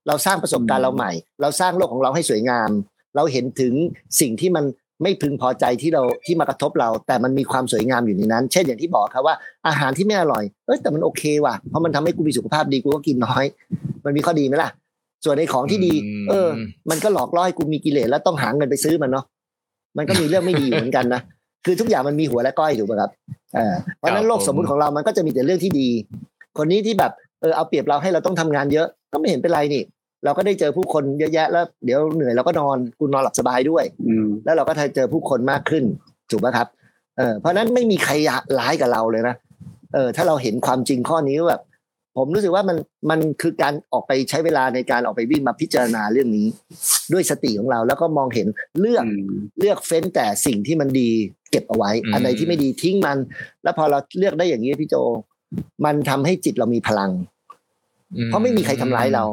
[0.09, 1.11] เราสร้างประสบการณ์เราใหม่
[1.41, 2.70] เราสร้างโลกของเราให้สวยงาม
[3.16, 3.73] เราเห็นถึง
[4.20, 4.65] สิ่งที่มัน
[5.03, 9.35] ไม่พึงพอใจที่เราที่มากระทบเรา แต่มันมีความสวยงามอยู่ในนั้น เช่นอย่างที่บอกครับว่า
[9.66, 13.45] อาหารที่ไม่อร่อยเอ้ยแต่มันโอเคว่ะเพราะมันทำให้กูมีสุขภาพดีกูก็กินน้อย
[14.05, 14.70] มันมีข้อดีไหมล่ะ
[15.24, 15.95] ส่วนในของที่ดี
[16.28, 16.49] เออ
[16.91, 19.24] มันก็หลอกล่อให้กูมีกิเลสแล้วต้องหาเงินไปซื้อมันเนาะ
[19.97, 21.20] มันก็มีเรื่องไม่ดีอยู่เหมือนกันนะ
[21.65, 23.11] คือทุกอย่างมันมีหัวและก้อยถูกไหมครับ
[23.55, 25.89] เออเพราะฉะนั้นโลกสมมุติของเรามันก็จะมีแต่เรื่องที่ดี
[26.59, 29.82] คนนี้ที่แบบเออเอาเปรียบเราให้เราต้องทำงานเยอะก็ไม่เห็นเป็นไรนี่
[30.24, 35.85] เราก็ได้เจอผู้คนเยอะแยะแล้ว เดี๋ยวเหนื่อยเราก็นอนกูนอนหลับสบายด้วยอืมแล้วเราก็เจอผู้คนมากขึ้น
[36.31, 36.66] ถูกไหมครับ
[37.19, 38.12] เออเพราะฉะนั้นไม่มีใคร
[38.59, 39.35] ร้ายกับเราเลยนะ
[39.95, 41.62] เออถ้าเราเห็นความจริงข้อนี้ว่าแบบ
[42.16, 42.77] ผมรู้สึกว่ามัน
[43.11, 46.47] มันคือการออกไปใช้เวลาในการออกไปวิ่งมาพิจารณาเรื่องนี้
[47.12, 48.47] ด้วยสติของเราแล้วก็มองเห็น
[48.81, 51.11] เลือกอืมเลือกเฟ้นแต่สิ่งที่มันดี
[51.51, 53.19] เก็บเอาไว้อืมอันไหนที่ไม่ดีทิ้งมัน
[53.62, 54.95] แล้วพอเราเลือกได้อย่างนี้พี่โจ
[55.85, 57.11] มันทำให้จิตเรามีพลัง
[58.27, 59.24] เพราะไม่มีใครทำร้ายเรา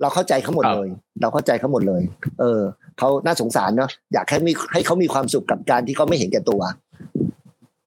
[0.00, 0.90] เราเข้าใจเขาหมดครับเลย
[1.20, 2.02] เราเข้าใจเขาหมดเลย
[2.40, 2.60] เออ
[2.98, 6.60] เขาน่าสงสารเนาะอยากให้มีให้เขามีความสุขกับการที่เขาไม่เห็นแก่ตัว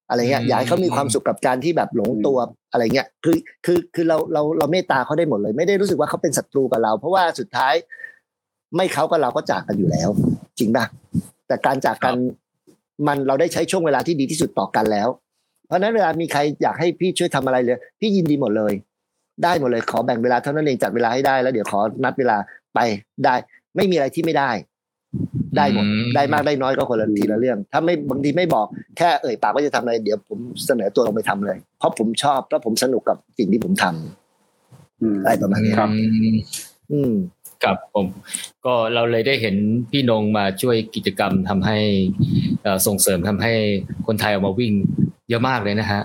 [0.10, 2.38] อะไรเงี้ยอืมอยากให้เขามีความสุขกับการที่แบบหลงตัว
[2.72, 7.74] อะไรเงี้ยคือคือคือเราเราเราเมตตาเขาได้หมดเลย ไม่ได้รู้สึกว่าเขาเป็นศัตรูกับเรา เพราะว่าสุดท้าย
[8.76, 10.10] ไม่เขากับเราก็จากกันอยู่แล้ว
[10.60, 10.86] จริงป่ะ
[11.48, 12.16] แต่การจากกัน
[13.08, 15.08] มันเราได้ใช้ช่วงเวลาที่ดีที่สุดต่อกันแล้ว
[15.68, 18.74] เพราะฉะนั้นเวลามีใครอยากให้พี่ช่วยทำอะไรเลย พี่ยินดีหมดเลย
[19.44, 22.38] ได้หมดเลยขอแบ่งเวลาเท่านั้นเองจัดเวลาให้ได้แล้วเดี๋ยวขอนัดเวลา
[22.74, 22.80] ไป
[23.26, 23.36] ได้
[23.76, 24.52] ไม่มีอะไรที่ไม่ได้
[25.58, 28.68] ได้หมดอืมได้มากได้น้อยก็คนละทีละเรื่อง ถ้าไม่บางทีไม่บอก
[28.98, 35.90] แค่เอ่ยปากว่าจะทำอะไรเดี๋ยวผมเสนอตัวลงไปทำเลย เพราะผมชอบแล้วผมสนุกกับสิ่งที่ผมทำอืมอะไรประมาณนี้ครับ
[36.92, 37.14] อืม
[37.64, 38.06] ครับผม
[38.66, 39.56] ก็เราเลยได้เห็น
[39.92, 41.78] พี่นงมาช่วยกิจกรรมทำให้
[42.64, 43.54] เอ่อส่งเสริมทำให้
[44.08, 44.72] คนไทยออกมาวิ่ง
[45.30, 46.02] เยอะมากเลยนะฮะ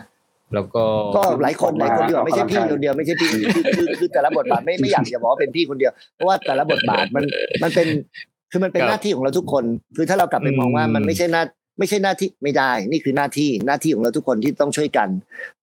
[0.54, 0.84] แล้วก็
[1.18, 3.42] ก็หลายคนหลายคนดีกว่าไม่ใช่พี่คนเดียวไม่ใช่พี่คือ
[3.76, 7.24] คือคือแต่ละบทบาทไม่ไม่อยากจะบอกว่าเป็นพี่คนเดียวเพราะว่าแต่ละบทบาทมัน
[7.62, 7.88] มันเป็น
[8.54, 9.64] คือมันเป็นครับหน้าที่ของเราทุกคน
[9.96, 11.42] คือถ้าเรากลับไปมองว่าอืมมันไม่ใช่หน้า
[11.78, 15.08] ไม่ใช่หน้าที่ไม่ได้ นี่คือหน้าที่หน้าที่ของเราทุกคนที่ต้องช่วยกัน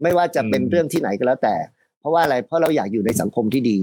[0.01, 1.55] ไม่ว่าจะเป็นอืมเรื่องที่ไหนก็แล้วแต่
[1.99, 3.77] เพราะว่าอะไรเพราะเราอยากอยู่ในสังคมที่ดี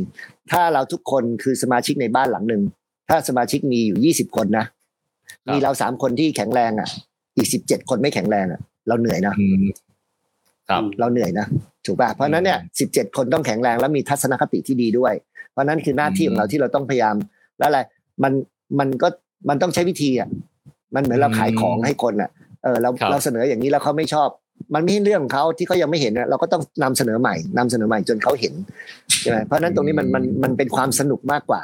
[0.50, 2.62] ถ้าเราทุกคนคือสมาชิกในบ้านหลังหนึ่ง
[3.08, 4.64] ถ้าสมาชิกมีอยู่ยี่สิบคนนะ
[5.52, 6.88] มีเราสามคนที่แข็งแรงอะ
[7.36, 9.64] อีกสิบเจ็ดคนไม่แข็งแรงอะ เราเหนื่อยนะอืม
[10.68, 11.46] ครับเราเหนื่อยนะ
[11.86, 15.14] ถูกป่ะเพราะฉะนั้นเนี่ยสิบเจ็ดคนต้องแข็งแรง แล้วมีทัศนคติที่ดีด้วย
[15.50, 17.14] เพราะฉะนั้นคือหน้าที่ของเราที่เราต้องพยายาม
[17.58, 17.78] แล้วอะไร
[18.22, 18.32] มัน
[18.78, 19.08] มันก็
[19.48, 20.28] มันต้องใช้วิธีอะ
[20.94, 22.30] มันเหมือนเราขายของให้คนอะ
[22.62, 24.28] เออเราครับเราเสนออย่างนี้แล้วเขาไม่ชอบ
[24.74, 28.54] มันไม่ใช่เรื่องของเขาที่เขายังไม่เห็นนะเราก็ต้องนำเสนอใหม่นำเสนอใหม่จนเขาเห็น
[29.20, 31.62] ใช่ไหมเพราะฉะนั้นตรงนี้มันมันมันเป็นความสนุกมากกว่า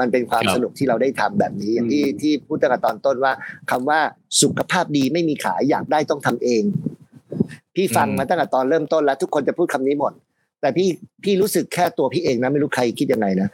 [0.00, 3.32] มันเป็นความครับสนุกที่เราได้ทำแบบนี้ อย่างที่ที่พูดตั้งแต่ตอนต้นว่า
[3.70, 4.00] คำว่า
[4.42, 6.62] สุขภาพดีไม่มีขายอยากได้ต้องทำเอง
[7.74, 10.12] พี่ฟังมาตั้งแต่ตอนเริ่มต้นแล้ว ทุกคนจะพูดคำนี้หมด
[10.60, 10.88] แต่พี่
[11.24, 13.48] พี่รู้สึกแค่ตัวพี่เองนะไม่รู้ใครคิดยังไงนะ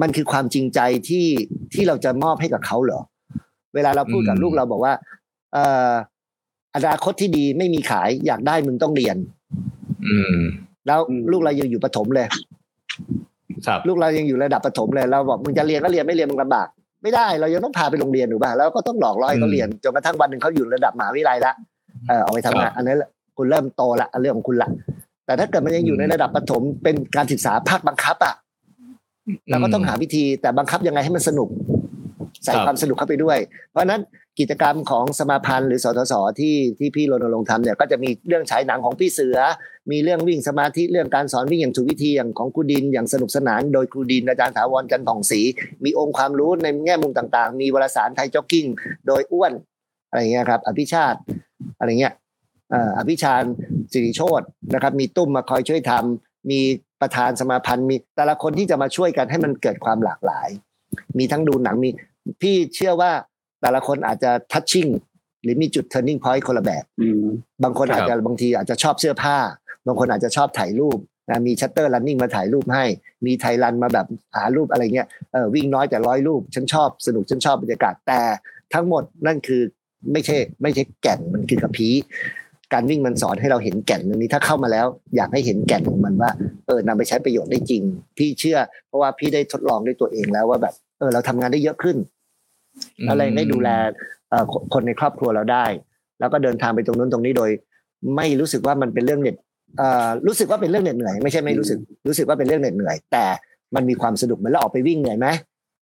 [0.00, 1.26] มันคือความจริงใจที่
[1.74, 3.00] ที่เราจะมอบให้กับเขาเหรอ
[3.74, 4.94] เวลาเราพูดกับอืมลูกเราบอกว่า
[5.52, 5.92] เอ่อ
[6.74, 9.16] อนาคตที่ดีไม่มีขายอยากได้มึงต้องเรียน
[10.08, 10.36] อืม
[10.86, 12.26] แล้วอืมลูกเรายังอยู่ประถมเลย
[13.66, 16.68] ครับลูกเรายังอยู่ระดับประถมเลยเราบอกมึงจะเรียนก็เรียนไม่เรียนมึงลำบาก
[17.02, 21.52] ไม่ได้เรายังต้องพาไปโรงเรียนถูกป่ะแล้วก็ต้องหลอกล่อให้เขาเรียนจนกระทั่งวันหนึ่งเขาอยู่ระดับมหาวิทยาลัยละ
[22.08, 24.68] เออเอาไปทำงานอันนั้นแหละคุณเริ่มโตละอันเรื่องของคุณละ
[25.26, 28.34] แต่ถ้าเกิดมันยังอยู่ในระดับประถมเป็นการศึกษาภาคบังคับอะ
[29.50, 31.48] เราก็ต้องหาวิธีแต่บังคับยังไงให้มันสนุก
[32.44, 33.38] ใส่ครับความสนุกเข้าไปด้วย
[33.70, 34.02] เพราะฉะนั้น
[34.40, 39.38] กิจกรรมของสมาพันธ์หรือสทศที่ที่พี่รณรงค์ทำเนี่ยก็จะมีเรื่องฉายหนังของพี่เสือ
[39.90, 45.40] มีเรื่องวิ่งสมาธิเรื่องการสอนวิ่งอย่างถูกวิธีอย่างของครูดินอย่างสนุกสนาน โดยครูดินอาจารย์ถาวรจันทร์ผ่องศรี
[45.84, 48.66] มีองค์ความรู้ในแง่มุมต่างๆ มีวารสารไทยจ็อกกิ้ง
[49.06, 49.52] โดยอ้วน
[50.08, 51.18] อะไรเงี้ยครับ อภิชาติ
[51.78, 52.14] อะไรเงี้ย
[52.70, 53.42] เอ่ออภิชาญ
[53.92, 54.42] สิริโชต
[54.74, 56.60] นะครับ มีตุ้มมาคอยช่วยทำมี
[57.02, 60.48] ประธานสมาพันธ์มีแต่ละคนที่จะมาช่วยกันให้มันเกิดความหลากหลาย
[61.18, 61.90] มีทั้งดูหนังมี
[62.42, 63.12] พี่เชื่อว่า
[63.62, 64.86] แต่ละคนอาจจะทัชชิ่ง
[65.42, 67.24] หรือมีจุด turning point คนละแบบอืม
[67.62, 69.36] บางคนครับอาจจะบางทีอาจจะชอบเสื้อผ้า
[69.86, 70.98] บางคนอาจจะชอบถ่ายรูป
[71.30, 72.84] นะมีชัตเตอร์รันนิ่งมาถ่ายรูปให้
[73.26, 74.06] มีไทยรันมาแบบ
[74.36, 78.20] หารูปอะไรเงี้ยเออวิ่งน้อยแต่ร้อยรูป ฉันชอบสนุกฉันชอบบรรยากาศแต่
[78.74, 79.62] ทั้งหมดนั่นคือ
[80.12, 81.94] ไม่ใช่ไม่ใช่แก่นมันคือกระพี้
[82.74, 84.86] การวิ่งมันสอนให้เราเห็นแก่นตรงนี้ถ้าเข้ามาแล้ว
[85.16, 86.30] อยากให้เห็นแก่นของมันว่า
[86.66, 87.82] เออนำไปใช้ประโยชน์ได้จริง
[88.18, 88.58] พี่เชื่อ
[88.88, 91.96] เพราะว่าพี่ได้ทดลองด้วยตัวเองแล้วว่าแบบ เออ เราทำงานได้เยอะขึ้น
[93.08, 93.68] อะไรได้ดูแล
[94.30, 95.66] เอ่อคนคนในครอบครัวเราได้
[96.20, 97.50] แล้วก็เดินทางไปตรงนู้นตรงนี้โดย
[98.16, 99.36] ไม่รู้สึกว่ามันเป็นเรื่องเหน็ด
[99.78, 101.78] เอ่อรู้สึกว่าเป็นเรื่องเหน็ดเหนื่อยไม่ใช่ไม่รู้สึก
[102.08, 103.24] รู้สึกว่าเป็นเรื่องเหน็ดเหนื่อย แต่
[103.74, 105.28] มันมีความสนุกเหมือนเราออกไปวิ่งเหนื่อยไหม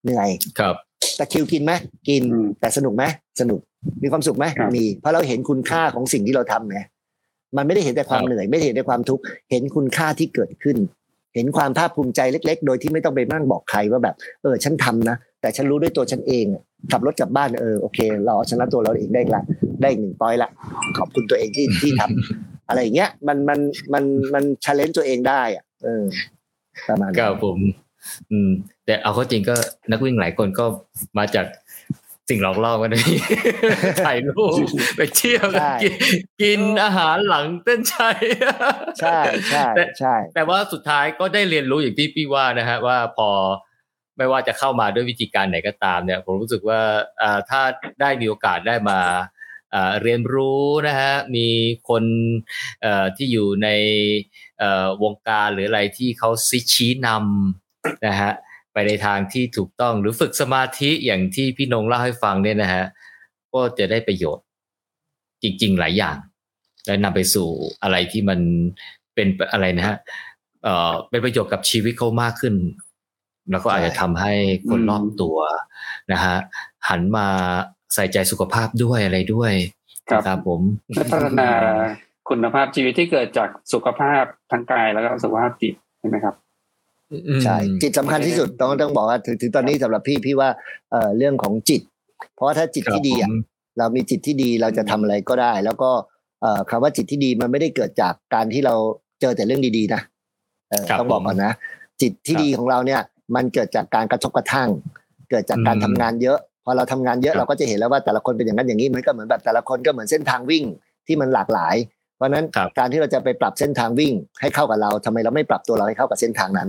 [0.04, 0.74] เหนื่อยครับ
[1.18, 1.72] ตะคริวกินไหม
[2.08, 3.04] กินอืมแต่สนุกไหม
[3.40, 3.60] สนุก
[4.02, 6.80] มีความสุขไหมครับมีเพราะเราเห็นคุณค่าของสิ่งที่เราทำไง
[7.56, 10.76] มันไม่ได้เห็นแต่ความครับเหนื่อย ไม่ได้เห็นแต่ความทุกข์เห็นคุณค่าที่เกิดขึ้น
[11.34, 16.62] เห็นความภาคภูมิใจเล็ก ๆ โดยที่ไม่ต้องไปนั่งบอกใครว่าแบบ เออฉันทำนะแต่ฉันรู้ด้วยตัวฉันเองอะ
[16.92, 19.42] ขับรถกลับบ้านเออโอเค เราเอาชนะตัวเราเองได้ละ
[19.80, 20.50] ได้อีกหนึ่งปอยละ
[20.98, 23.58] ขอบคุณตัวเองที่ที่ทำอะไรอย่างเงี้ยมันมัน
[23.92, 24.04] มัน
[24.34, 26.04] มันชาเลนจ์ตัวเองได้อะเออ
[26.88, 27.58] ประมาณคนั้รันบผม
[28.30, 28.50] อืม
[28.86, 29.54] แต่เอาเข้าจริงก็
[29.90, 30.64] นักวิ่งหลายคนก็
[31.18, 31.46] มาจาก
[32.30, 33.18] สิ่งหลอกล่อกันนี่
[34.06, 34.54] ถ่ายรูป
[34.96, 35.94] ไปเที่ยวกันกิน
[36.42, 38.18] กินอาหารหลังเต้นชัย
[39.00, 39.18] ใช่
[39.50, 43.30] ใช่แต่ใช่ แต่ว่าสุดท้ายก็ได้เรียนรู้อย่างที่พี่ว่านะฮะว่าพอ
[44.16, 46.80] ไม่ว่าจะเข้ามาด้วยวิธีการไหนก็ตามเนี่ย ผมรู้สึกว่า
[47.22, 47.60] อ่าถ้า
[48.00, 48.98] ได้มีโอกาสได้มา
[50.02, 51.48] เรียนรู้นะฮะมี
[51.88, 52.04] คน
[53.16, 53.68] ที่อยู่ใน
[55.02, 58.32] วงการหรืออะไรที่เขาซิชี้นำนะฮะ
[58.72, 62.84] ไปในทางที่ถูกต้องหรือฝึกสมาธิอย่างที่พี่นงเล่าให้ฟังเนี่ยนะฮะ
[63.54, 64.44] ก็จะได้ประโยชน์
[65.42, 66.16] จริง ๆ หลายอย่าง
[66.86, 67.48] และนำไปสู่
[67.82, 68.40] อะไรที่มัน
[69.14, 69.96] เป็นอะไรนะฮะ
[70.64, 72.54] เอ่อเป็นประโยชน์กับชีวิตเขามากขึ้น
[73.50, 74.32] แล้วก็อาจจะทำให้
[74.68, 75.38] คนรอบตัว
[76.12, 76.36] นะฮะ
[76.88, 77.26] หันมา
[77.94, 79.52] ใส่ใจสุขภาพด้วยอะไรด้วย
[80.26, 80.60] ครับผม
[80.98, 81.50] พัฒนา
[82.28, 86.34] คุณภาพชีวิตที่เกิดจากสุขภาพทั้งกายแล้วก็สุขภาพจิตใช่ไหมครับ
[87.44, 90.48] ใช่จิตสำคัญที่สุดต้องต้องบอกว่าถึงถึงตอนนี้สำหรับพี่พี่ว่า
[90.90, 91.80] เอ่อเรื่องของจิต
[92.34, 93.30] เพราะว่าถ้าจิตที่ดีอะ
[93.78, 95.90] เรามีจิตที่ดีเราจะทำอะไรก็ได้ แล้วก็
[96.42, 98.74] เอ่อคำว่าจิตที่ดีมันไม่ได้เกิดจากการที่เรา
[99.20, 100.02] เจอแต่เรื่องดีๆนะ
[100.98, 101.52] ต้องบอกก่อนนะ
[102.02, 103.00] จิตที่ดีของเราเนี่ย
[103.34, 104.68] มันเกิดจากการกระทบกระทั่ง
[105.30, 110.64] เกิดจากการทำงานเยอะพอเราทำงานเยอะเราก็จะเห็นแล้วว่าแต่ละคนเป็นอย่างนั้นอย่างนี้มันก็เหมือนแบบแต่ละคนก็เหมือนเส้นทางวิ่ง
[111.06, 111.74] ที่มันหลากหลาย
[112.16, 112.44] เพราะนั้น
[112.78, 116.68] การที่เราจะไปปรับเส้นทางวิ่งให้เข้ากับเราทำไมเราไม่ปรับตัวเราให้เข้ากับเส้นทางนั้น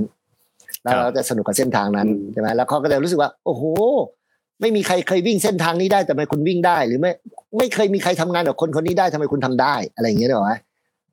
[0.84, 3.64] แล้วเราจะสนุกกับเส้นทางนั้นใช่ไหมแล้วเขาก็จะรู้สึกว่า โอ้โห
[4.62, 7.12] ไม่มีใครเคยวิ่งเส้นทางนี้ได้แต่ทำไมคุณวิ่งได้ หรือไม่
[7.58, 10.58] ไม่เคยมีใครทำงานกับคนคนนี้ได้ทำไมคุณทำได้อะไรอย่างเงี้ยหรอวะ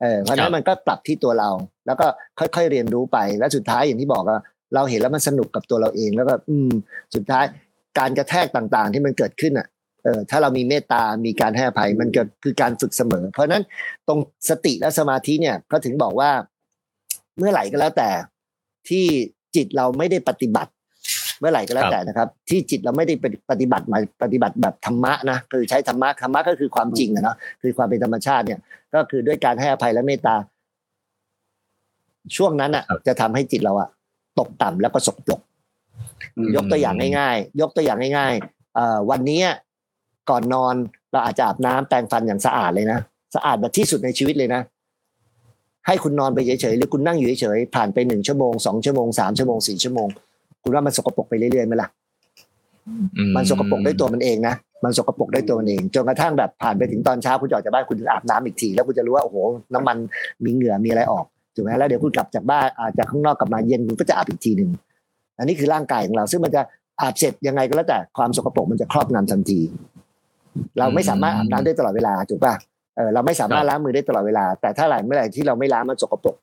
[0.01, 1.51] เออเพราะนั้นมันก็ปรับที่ตัวเรา
[1.87, 2.07] แล้วก็
[2.39, 4.39] ค่อยๆเรียนรู้ไปแล้วสุดท้ายอย่างที่บอกว่า
[4.75, 6.71] เราเห็นแล้วมันสนุกกับตัวเราเองแล้วก็อืม
[7.15, 7.45] สุดท้าย
[7.99, 9.67] การกระแทกต่างๆ ที่มันเกิดขึ้นอะ
[10.05, 13.63] เออถ้าเรามีเมตตา มีการให้อภัยมันก็คือการฝึกเสมอ เพราะนั้น
[14.09, 14.19] ตรง
[14.51, 16.31] สติและสมาธิเนี่ยก็ถึงบอกว่า
[17.39, 18.11] เมื่อไหร่ก็แล้วแต่
[18.89, 19.07] ที่
[19.57, 20.71] จิตเราไม่ได้ปฏิบัติ
[21.41, 23.15] เมื่อไหร่ก็แล้วแต่นะครับ ที่จิตเราไม่ได้
[23.51, 28.61] ปฏิบัติมาปฏิบัติแบบธรรมะนะคือใช้ธรรมะธรรมะก็คือความจริงนะเนาะคือความเป็นธรรมชาติเนี่ย
[28.95, 30.37] ก็คือด้วยการให้อภัยและเมตตา
[32.37, 33.89] ช่วงนั้นอะ จะทำให้จิตเราอะ
[34.39, 35.41] ตกต่ำแล้วก็สกปรก
[36.57, 39.43] ยกตัวอย่างง่ายๆ ยกตัวอย่างง่ายๆวันนี้
[40.31, 40.75] ก่อนนอน
[41.13, 42.99] เราอาจจะอาบน้ำแปรงฟันอย่างสะอาดเลยนะ
[43.35, 44.63] สะอาดแบบที่สุดในชีวิตเลยนะ
[45.87, 50.09] ให้คุณนอนไปเฉยๆหรือคุณนั่งอยู่เฉยๆผ่านไปหนึ่งชั่วโมงสองชั่วโมงสามชั่วโมงสี่ชั่วโมง
[50.63, 51.89] คุณว่ามันสกปรกไปเรื่อยๆไหมล่ะ
[53.37, 59.37] มันสกปรกได้ตัวมันเองนะมันสกปรกได้ตัวมันเองจนกระทั่งแบบผ่านไปถึงตอนเช้าคุณจอดจากบ้านคุณอาบน้ำอีกทีแล้วคุณจะรู้ว่าโอ้โห
[59.75, 59.97] น้ำมัน
[60.45, 61.25] มีเหงื่อมีอะไรออก
[61.55, 64.71] ถูกไหมแล้วเดี๋ยวคุณกลับจากบ้านอาจจะข้างนอกกลับมาเย็นคุณก็จะอาบอีกทีหนึ่ง
[65.39, 66.63] อันนี้คือร่างกายของเรา ซึ่งมันจะ
[67.01, 69.61] อาบเสร็จยังไงก็แล้วแต่ความสกปรกมันจะครอบงำทันที
[70.79, 72.55] เราไม่สามารถอาบน้ำได้ตลอดเวลาถูกป่ะ
[72.99, 76.37] เออเราไม่สามารถล้างมือได้ตลอดเวลา แต่ถ้าไหร่เมื่อไหร่ที่เราไม่ล้างมันสกปรก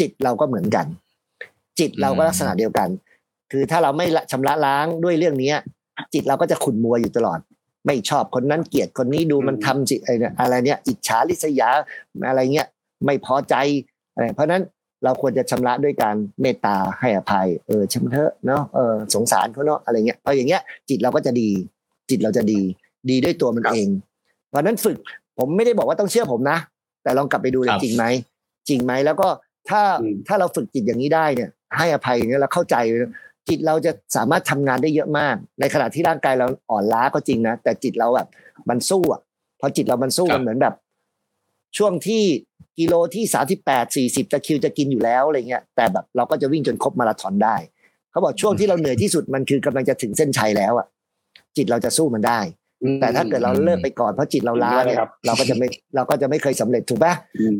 [0.00, 0.86] จิตเราก็เหมือนกัน
[1.78, 2.88] จิตเราก็ลักษณะเดียวกัน
[3.52, 5.52] คือถ้าเราไม่ชำระล้างด้วยเรื่องนี้
[6.14, 7.38] จิตเราก็จะขุ่นมัวอยู่ตลอด
[7.86, 11.70] ไม่ชอบคนนั้นเกลียดคนนี้ดูมันทำจิตอะไรเนี่ย อิจฉาริษยา
[12.28, 12.68] อะไรเงี้ย
[13.04, 13.54] ไม่พอใจ
[14.14, 14.62] อะไรเพราะนั้น
[15.04, 21.50] เราควรจะชำระด้วยการเมตตาให้อภัย เออชำเถอะเนาะเออสงสารเขาเนาะอะไรเงี้ยพออย่างเงี้ย จิตเราก็จะดี
[22.10, 22.60] จิตเราจะดี
[23.10, 23.88] ดีด้วยตัวมันเอง
[24.48, 24.96] เพราะนั้นฝึก
[25.38, 26.58] ผมไม่ได้บอกว่าต้องเชื่อผมนะ
[27.02, 28.04] แต่ลองกลับไปดูเลยจริงไหม
[28.68, 29.28] จริงไหมแล้วก็
[29.68, 29.82] ถ้า
[30.26, 32.76] ถ้าเราฝึกจิตอย่างนี้ได้เนี่ย ให้อภัยอย่างนี้เราเข้าใจ
[33.48, 38.28] จิตเราจะสามารถทำงานได้เยอะมาก ในขณะที่ร่างกายเราอ่อนล้าก็จริงนะแต่จิตเราแบบ
[38.68, 39.20] มันสู้อะ
[39.60, 40.74] พอจิตเรามันสู้มันเหมือนแบบ
[41.76, 42.22] ช่วงที่
[42.78, 47.56] กิโลที่สาที่แปดสี่สิบจะคิวจะกินอยู่แล้วอะไรเงี้ยแต่แบบเราก็จะวิ่งจนครบมาราธอนได้
[48.10, 50.86] เขาบอกช่วงที่เราเหนื่อยที่สุดมันคือกำลังจะถึงเส้นชัยแล้วอะ
[51.56, 52.40] จิตเราจะสู้มันได้
[53.00, 57.14] แต่ถ้าเกิดเราเลิกไปก่อนเพราะจิตเราล้าเนี่ยเราก็จะไม่เราก็จะไม่เคยสำเร็จถูกปะ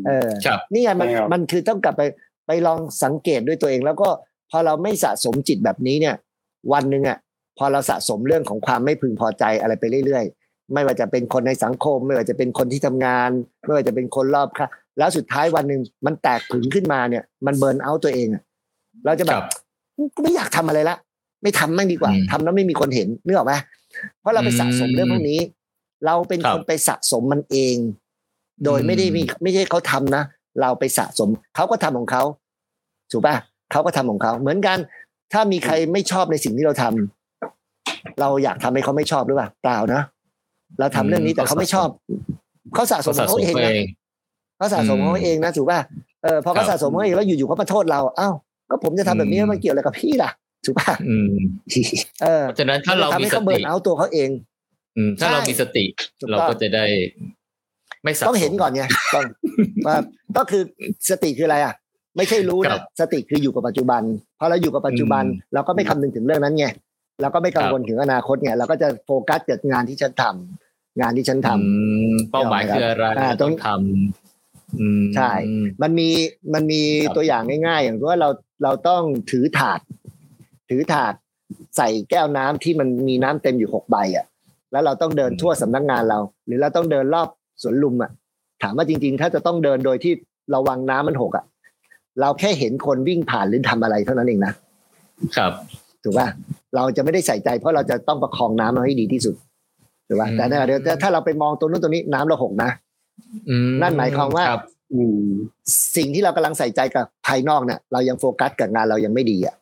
[0.07, 0.29] เออ
[0.73, 2.03] นี่ไงมันมันคือต้องกลับไป
[2.47, 4.09] ไปลองสังเกตด้วยตัวเอง แล้วก็
[4.51, 6.15] พอเราไม่สะสมจิตแบบนี้เนี่ย
[6.73, 7.19] วันหนึ่งอะ
[7.59, 13.31] พอเราสะสมเรื่องของความไม่พึงพอใจอะไรไปเรื่อยๆ ไม่ว่าจะเป็นคนในสังคม ไม่ว่าจะเป็นคนที่ทำงาน
[13.67, 14.69] ไม่ว่าจะเป็นคนรอบค่ะ
[14.99, 18.43] แล้วสุดท้ายวันหนึ่งมันแตกผึงขึ้นมาเนี่ย มันเบิร์นเอาตัวเองอะ
[19.07, 19.43] เราจะแบบ
[20.23, 20.97] ไม่อยากทำอะไรละ
[21.43, 23.55] ไม่ทำมั่งดีกว่าทำแล้วไม่มีคนเห็นนึกออกไหม
[24.21, 25.41] เพราะเราไปสะสมเรื่องพวกนี้
[26.07, 27.77] เราเป็นคนไปสะสมมันเอง
[28.65, 30.23] โดยไม่ได้มีไม่ใช่เขาทำนะ
[30.61, 32.23] เราไปสะสมเขาก็ทำของเขา
[33.13, 33.35] ถูกป่ะ
[33.73, 34.79] เขาก็ทำของเขาเหมือนกัน
[35.33, 40.03] ถ้ามีใครไม่ชอบในสิ่งที่เราทำเราอยากทำให้เขาไม่ชอบหรือเปล่าเปล่านะ
[40.81, 41.89] เราทำเรื่องนี้แต่เขาไม่ชอบ
[42.75, 43.73] เขาสะสมของเขาเองนะ
[44.57, 45.81] เขาสะสมเขาเองนะถูกป่ะ
[46.23, 48.35] เออพอเขาสะสมเขาเองแล้วอยู่ๆเขามาโทษเราอ้าว
[48.71, 50.31] ก็ผมจะทำแบบนี้มันเกี่ยวอะไรกับพี่ล่ะ
[50.65, 50.95] ถูกป่ะ
[52.23, 54.31] เออฉะนั้นถ้าเรามีสติเอาตัวเขาเอง
[54.97, 55.85] อืถ้าเรามีสติ
[56.31, 56.85] เราก็จะได้
[58.03, 58.83] ไม่ต้องเห็นก่อนไง
[59.15, 59.25] ต้อง
[59.87, 59.97] ว่า
[60.37, 60.63] ก็คือ
[61.11, 61.75] สติคืออะไรอะ
[62.17, 64.03] ไม่ใช่รู้นะสติคืออยู่กับปัจจุบัน
[64.39, 65.25] พอเราอยู่กับปัจจุบัน
[65.55, 66.67] เราก็ไม่คำนึงถึงเรื่องนั้นไง
[67.23, 73.05] เราก็ไม่กังวลถึงอนาคตไงเราก็จะโฟกัสเกิดงานที่ฉันทำงานที่ฉันทำเป้าหมายคืออะไร
[73.43, 75.33] ต้องทำใช่
[75.83, 76.09] มันมี
[76.55, 76.83] มันมี
[77.17, 78.29] ตัวอย่างง่ายๆ อย่างว่าเรา
[78.63, 79.81] เราต้องถือถาด
[80.71, 81.15] ถือถาด
[81.77, 84.27] ใส่แก้วน้ำที่มันมีน้ำเต็มอยู่หกใบอะ
[84.73, 87.29] แล้วเราต้องเดินทั่วสำนักงานเรา หรือเราต้องเดินรอบ
[87.63, 88.11] สวนลุมอะ
[88.63, 90.13] ถามว่าจริง ๆ ถ้าจะต้องเดินโดยที่
[90.55, 91.45] ระวังน้ำมันหกอะ
[92.21, 94.53] เราแค่เห็นคนวิ่งผ่านหรือทำอะไรเท่านั้นเองนะ
[95.37, 95.53] ครับ
[96.03, 96.29] ถูกป่ะ
[96.77, 99.35] เราจะไม่ได้ใส่ใจเพราะเราจะต้องประคองน้ำเราให้ดีที่สุด
[100.09, 102.71] ถูกป่ะอืมแต่ในขณะเดียวกันถ้าเราไปมองตรงนู้นตรงนี้น้ำเราหกนะ
[103.49, 104.63] อืนั่นหมายความว่ารับ
[104.93, 105.31] อืม
[105.97, 109.55] สิ่งที่เรากำลังใส่ใจกับภายนอกเนี่ยเรายังโฟกัสกับงานเรายังไม่ดีอะ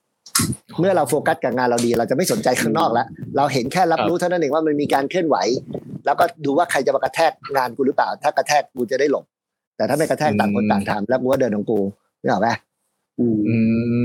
[0.81, 5.37] เมื่อเราโฟกัสกับงานเราดี เราจะไม่สนใจข้างนอกแล้วเราเห็นแค่รับรู้เท่านั้นเองว่ามันมีการเคลื่อนไหว
[6.07, 9.25] แล้วก็ดูว่าใครจะมากระแทกงานกูหรือเปล่า ถ้ากระแทกกูจะได้หลบ
[9.77, 11.79] แต่ถ้าไม่กระแทกต่างคนต่างทำแล้วกูก็เดินของกู
[12.23, 12.49] นี่หรอกไหม
[13.21, 13.57] อืมอื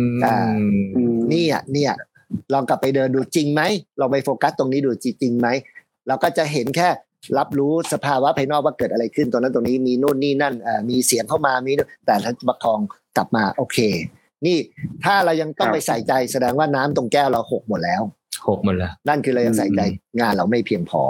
[0.09, 0.37] มอ่า
[0.95, 1.93] อืมนี่อะเนี่ย
[2.53, 3.61] ลองกลับไปเดินดูจริงไหม
[3.99, 5.47] ลองไปโฟกัสตรงนี้ดูจริงไหม
[6.07, 6.89] เราก็จะเห็นแค่
[7.37, 12.79] รับรู้สภาวะภายนอกว่าเกิดอะไรขึ้นตรงนั้นตรงนี้มีนู่นนี่นั่นเอ่อมีเสียงเข้ามามีนู่นแต่ถ้าประคอง
[13.17, 13.77] กลับมาโอเค
[14.45, 14.57] นี่
[15.03, 18.01] ถ้าเรายังต้องไปใส่ใจแสดงว่าน้ำตรงแก้วเราหกหมดแล้ว
[18.47, 19.81] หกหมดแล้วนั่นคือเรายังใส่ใจ
[20.19, 21.03] งานเราไม่เพียงพอ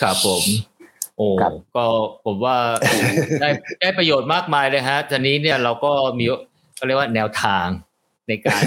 [0.00, 0.42] ครับผม
[1.16, 1.84] โอ้ครับก็
[2.26, 2.56] ผมว่า
[3.40, 3.48] ได้
[3.80, 6.24] ได้ประโยชน์มากมายเลยฮะทีนี้เนี่ยเราก็มี
[6.76, 7.66] เขาเรียกว่าแนวทาง
[8.28, 8.60] ในการ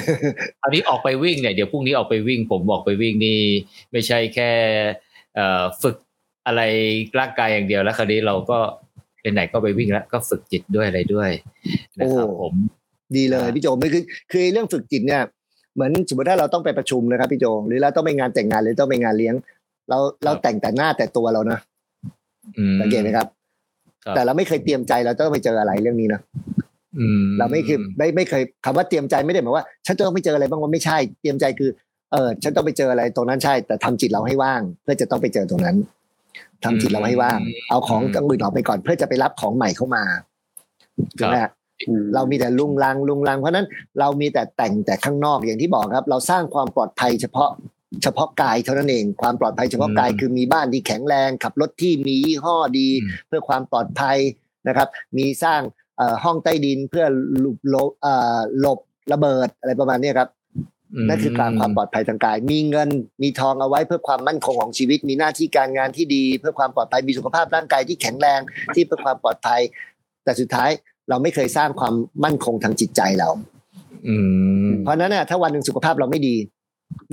[0.61, 3.39] คราวนี้ออกไปวิ่งเนี่ยเดี๋ยวพรุ่งนี้ออกไปวิ่ง ผมออกไปวิ่งนี่
[3.91, 4.51] ไม่ใช่แค่
[5.35, 5.95] เอ่อฝึก
[6.47, 6.61] อะไร
[7.19, 8.59] ร่างกายอย่างเดียวแล้วคราวนี้เราก็
[9.33, 11.29] ไหนๆก็ไปวิ่งแล้ว ก็ฝึกจิตด้วยอะไรด้วย
[11.99, 12.53] นะครับโอ้ผม
[13.15, 15.21] ดีเลยอ่าพี่โจไม่คือคือเรื่องฝึกจิตเนี่ย
[15.73, 19.35] เหมือนสมมติถ้าเราต้องไปประชุมนะครับพี่โจหรือเราต้องไปงานแต่งงานหรือต้องไปงานเลี้ยง
[19.89, 21.59] เราเราแต่งแต่หน้าแต่ตัวเรานะ
[22.57, 23.27] อืมสังเกตไหมครับ
[24.05, 26.21] ครับ แต่เราไม่เคยเตรียมใจเราต้องไปเจออะไรเรื่องนี้นะ
[26.97, 31.69] อืมเราไม่คือไม่ไม่เคยคำว่าเตรียมใจไม่ได้หมายว่า ฉันจะต้องไปเจออะไรบ้างว่าไม่ใช่ เตรียมใจคือ
[32.11, 35.77] เออฉันต้องไปเจออะไรตรงนั้นใช่ แต่ทำจิตเราให้ว่าง เพื่อจะต้องไปเจอตรงนั้น
[36.63, 40.03] ทำจิตเราให้ว่าง เอาของต่างอื่นออกไปก่อนเพื่อจะไปรับของใหม่เข้ามา
[41.19, 41.58] ถูกไหมฮะอืม
[42.15, 43.67] เรามีแต่ลุงลังลุงลัง เพราะฉะนั้น
[43.99, 47.49] เรามีแต่แต่งแต่ข้างนอกอย่างที่บอกครับ เราสร้างความปลอดภัยเฉพาะ
[48.03, 54.17] เฉพาะกายเท่านั้นเองความปลอดภัยเฉพาะกายอืมคือมีบ้านที่แข็งแรงขับรถที่มียี่ห้อดีอืมเพื่อความปลอดภัย
[54.67, 54.87] นะครับ
[55.17, 55.61] มีสร้าง
[55.97, 57.05] เอ่อห้องใต้ดินเพื่อ
[57.39, 58.79] หลบหลบเอ่อหลบ
[59.13, 60.29] ระเบิดอะไรประมาณเนี้ยครับ
[61.07, 62.89] นั่นคือการความปลอดภัยทางกาย มีเงิน
[63.23, 68.39] มีทองเอาไว้เพื่อความมั่นคงของชีวิต มีหน้าที่การงานที่ดี เพื่อความปลอดภัยมีสุขภาพร่างกายที่แข็งแรง
[68.75, 69.61] ที่เพื่อความปลอดภัย
[70.23, 70.69] แต่สุดท้าย
[71.09, 73.29] เราไม่เคยสร้างความมั่นคงทางจิตใจเรา
[74.07, 74.15] อื
[74.67, 76.35] มเพราะฉะนั้นน่ะถ้าวันหนึ่งสุขภาพเราไม่ดี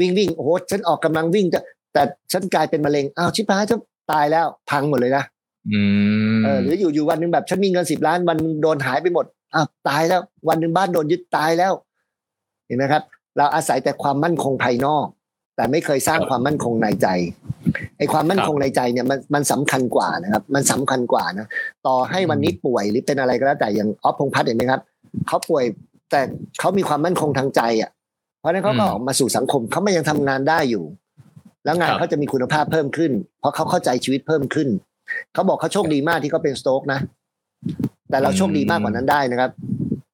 [0.00, 1.60] วิ่งวิ่งโอ้โหฉันออกกำลังวิ่งแต่
[1.92, 2.02] แต่
[2.32, 3.76] ฉันกลายเป็นมะเร็งอ้าวชิบหายจะ
[4.12, 5.24] ตายแล้วพังหมดเลยนะ
[5.72, 5.80] อื
[6.38, 11.72] มเออหรืออยู่อยู่วันหนึ่งแบบ ฉันมีเงินสิบล้านวันหนึ่งโดนหายไปหมดอ้าวตายแล้ว วันหนึ่งบ้านโดนยึดตายแล้ว
[12.66, 13.02] เห็นไหมครับ
[13.36, 15.06] เราอาศัยแต่ความมั่นคงภายนอก
[15.56, 17.06] แต่ไม่เคยสร้างความมั่นคงในใจ
[17.98, 21.46] ไอ้ความมั่นคงในใจเนี่ยมันมันสำคัญกว่านะครับ มันสำคัญกว่านะ
[21.86, 24.80] ต่อให้วันนี้ป่วยหรือเป็นอะไรก็แล้วแต่อย่างออฟพงษ์พัฒน์เห็นไหมครับ
[25.28, 25.64] เขาป่วย
[26.10, 26.20] แต่
[26.60, 27.90] เขามีความมั่นคงทางใจอะ
[28.40, 30.84] เพราะฉะนั้นเขาก็ออกมาสู่สังคมเขาไม่ยังทำงานได้อยู่
[31.64, 34.68] แล้วงานเขาจะมีคุณภาพเพิ่มขึ้น เพราะเขาเข้าใจชีวิตเพิ่มขึ้น
[35.34, 37.00] เขาบอกเขาโชคดีมากที่เขาเป็นสโต๊กนะ
[38.10, 39.50] แต่เราโชคดีมากกว่านั้นได้นะครับ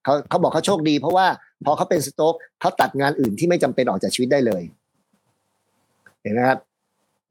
[0.05, 1.27] เขาเขาบอกเขาโชคดี เพราะว่า
[1.65, 4.63] พอเขาเป็นสโต๊กเขาตัดงานอื่นที่ไม่จำเป็นออกจากชีวิตได้เลย
[6.23, 6.59] เห็นไหมครับ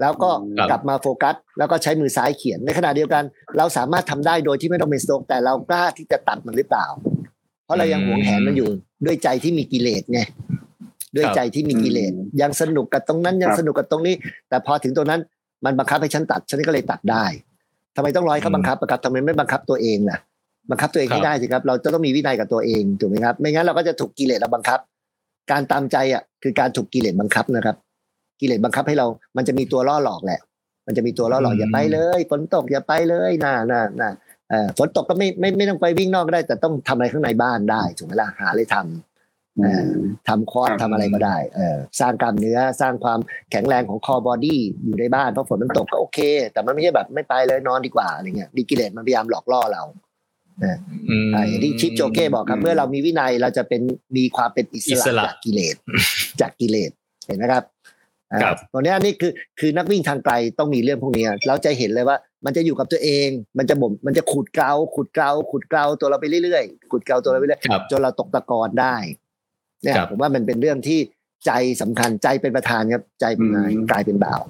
[0.02, 0.30] แล้วก็
[0.60, 3.24] ครับกลับมาโฟกัส แล้วก็ใช้มือซ้ายเขียนในขณะเดียวกัน
[3.58, 6.86] เราสามารถทำได้โดยที่ไม่ต้องเป็นสโต๊กแต่เรากล้าที่จะตัดมันหรือเปล่า
[7.66, 8.70] เพราะเรายังหวงแหนมันอยู่
[9.06, 10.20] ด้วยใจที่มีกิเลสไง
[11.16, 12.12] ด้วยใจที่มีกิเลส
[12.42, 14.16] ยังสนุกกับตรงนั้นยังสนุกกับตรงนี้
[14.50, 15.22] แต่พอถึงตรงนั้น
[15.66, 17.26] มันบังคับให้ฉันตัดฉันก็เลยตัดได้
[17.96, 20.18] ทำไมต้องร้อยเขาบังคับบังคับทำไมไม่บังคับตัวเองล่ะ
[20.72, 24.80] บังคับตัวเองครับให้ได้สิครับเราจะต้องมีวินัยกับตัวเองถูกไหมครับ ไม่งั้นเราก็จะถูกกิเลสเราบังคับ
[25.52, 27.76] การตามใจอะคือการถูกกิเลสบังคับนะครับ
[28.42, 29.08] กิเลสบังคับให้เรา
[29.38, 30.40] มันจะมีตัวล่อหลอกแหละ
[30.88, 34.10] มันจะมีตัวล่อหลอกอืมอย่าไปเลยฝนตกอย่าไปเลยน่าน่าน่า
[34.50, 39.86] เอ่อฝนตกก็ไม่ไม่ไม่ต้องไปวิ่งนอกก็ได้ แต่ต้องทำอะไรข้างในบ้านได้ถูกไหมล่ะหาอะไรทำอืม
[40.28, 43.20] ทำ core ครับทำอะไรก็ได้เออสร้างกล้ามเนื้อสร้างความ
[43.52, 46.20] แข็งแรงของ core body อยู่ในบ้านเพราะฝนมันตกก็โอเค
[46.54, 49.84] แต่มันไม่ใช่แบบไม่ไปเลยนอนดีกว่าอะไรเงี้ยดีกิเลสมันพยายามหลอกล่อเรา
[50.64, 50.70] อื
[51.28, 53.82] มอ่าอย่างที่พี่โจเก้บอกครับ เมื่อเรามีวินัยเราจะเป็น
[54.18, 55.76] มีความเป็นอิสอิสระระจากกิเลส
[56.42, 56.92] จากกิเลส
[57.28, 57.81] เห็นไหมครับอ่าครับ
[58.74, 63.28] ตรงเนี้ยนี่คือคือนักวิ่งทางไกลต้องมีเรื่องพวกเนี้ยเราจะเห็นเลยว่า มันจะอยู่กับตัวเอง
[63.58, 68.96] มันจะบ่มมันจะขุดเกลาขุดเกลาขุดเกลาตัวเราไปเรื่อยๆขุดเกลาตัวเราไปเรื่อยครับจนเราตกตะกอนได้
[69.84, 71.00] เนี่ยครับผมว่ามันเป็นเรื่องที่
[71.46, 71.52] ใจ
[71.82, 74.42] สำคัญใจเป็นประธานครับใจเป็นนายอืมกลายเป็นบ่าว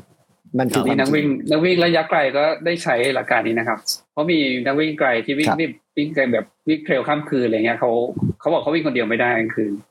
[0.60, 3.78] มันคือนี่นักความจริวิ่งนักวิ่งระยะไกลก็ได้ใช้หลักการนี้นะครับ
[4.14, 7.92] เพราะมีนักวิ่งไกลที่วิ่งครับวิ่งวิ่งไกลแบบวิ่งเทรลข้ามคืนอะไรเงี้ยเขา
[8.40, 9.91] เขาบอกเขาวิ่งคนเดียวไม่ได้กลางคืนครับเ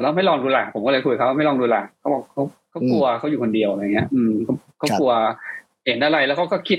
[0.00, 5.12] แล้วไม่ลองดูล่ะผมก็เลยคุยกับเขาว่าไม่ลองดูล่ะเขาบอกเขาเขากลัวเขาอยู่คนเดียวอะไรเงี้ย อืมเขาเขาครับกลัว
[5.86, 6.78] เห็นอะไรแล้วเขาก็คิด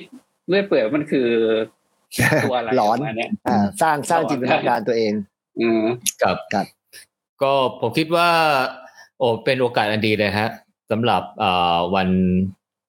[0.49, 1.27] เรื่อยเปื่อยว่ามันคือ
[2.45, 5.13] ตัวอะไรหลอนประมาณเนี้ยอ่าสร้างสร้างหลอนจินตนาการตัวเอง
[5.59, 5.83] อืม
[6.21, 6.65] ครับครับ
[7.41, 8.29] ก็ผมคิดว่า
[9.19, 10.49] โอ้เป็นโอกาสอันดีเลยฮะ
[10.91, 12.09] สำหรับอ่าวัน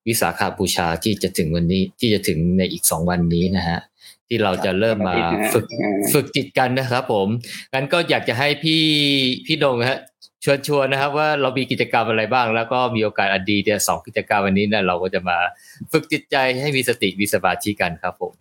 [0.08, 3.78] วิสาขาบูชาที่จะถึงวันนี้ที่จะถึงในอีกสองวันนี้นะฮะ
[4.28, 5.16] ที่เราจะเริ่มมา
[5.52, 5.66] ฝึก
[6.12, 7.28] ฝึกจิตกันนะครับ ผม
[7.74, 8.82] งั้นก็อยากจะให้พี่
[9.46, 10.00] พี่ดงฮะ
[10.44, 15.38] ชวนชวนนะครับ ว่าเรามีกิจกรรมอะไรบ้าง แล้วก็มีโอกาสอันดีเนี่ยสองกิจกรรมวันนี้เนี่ยเราก็จะมา
[15.92, 18.32] ฝึกจิตใจให้มีสติมีสมาธิกันครับผม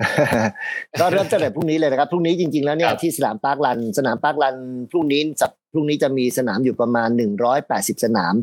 [0.99, 4.55] ก็เริ่มตั้งแต่พรุ่งนี้เลยนะครับพรุ่งนี้จริงๆแล้วเนี่ยที่สนามปาร์คลัน สนามปาร์คลัน
[4.91, 7.09] พรุ่งนี้สัปพรุ่งนี้จะมีสนามอยู่ประมาณ
[7.57, 8.33] 180 สนาม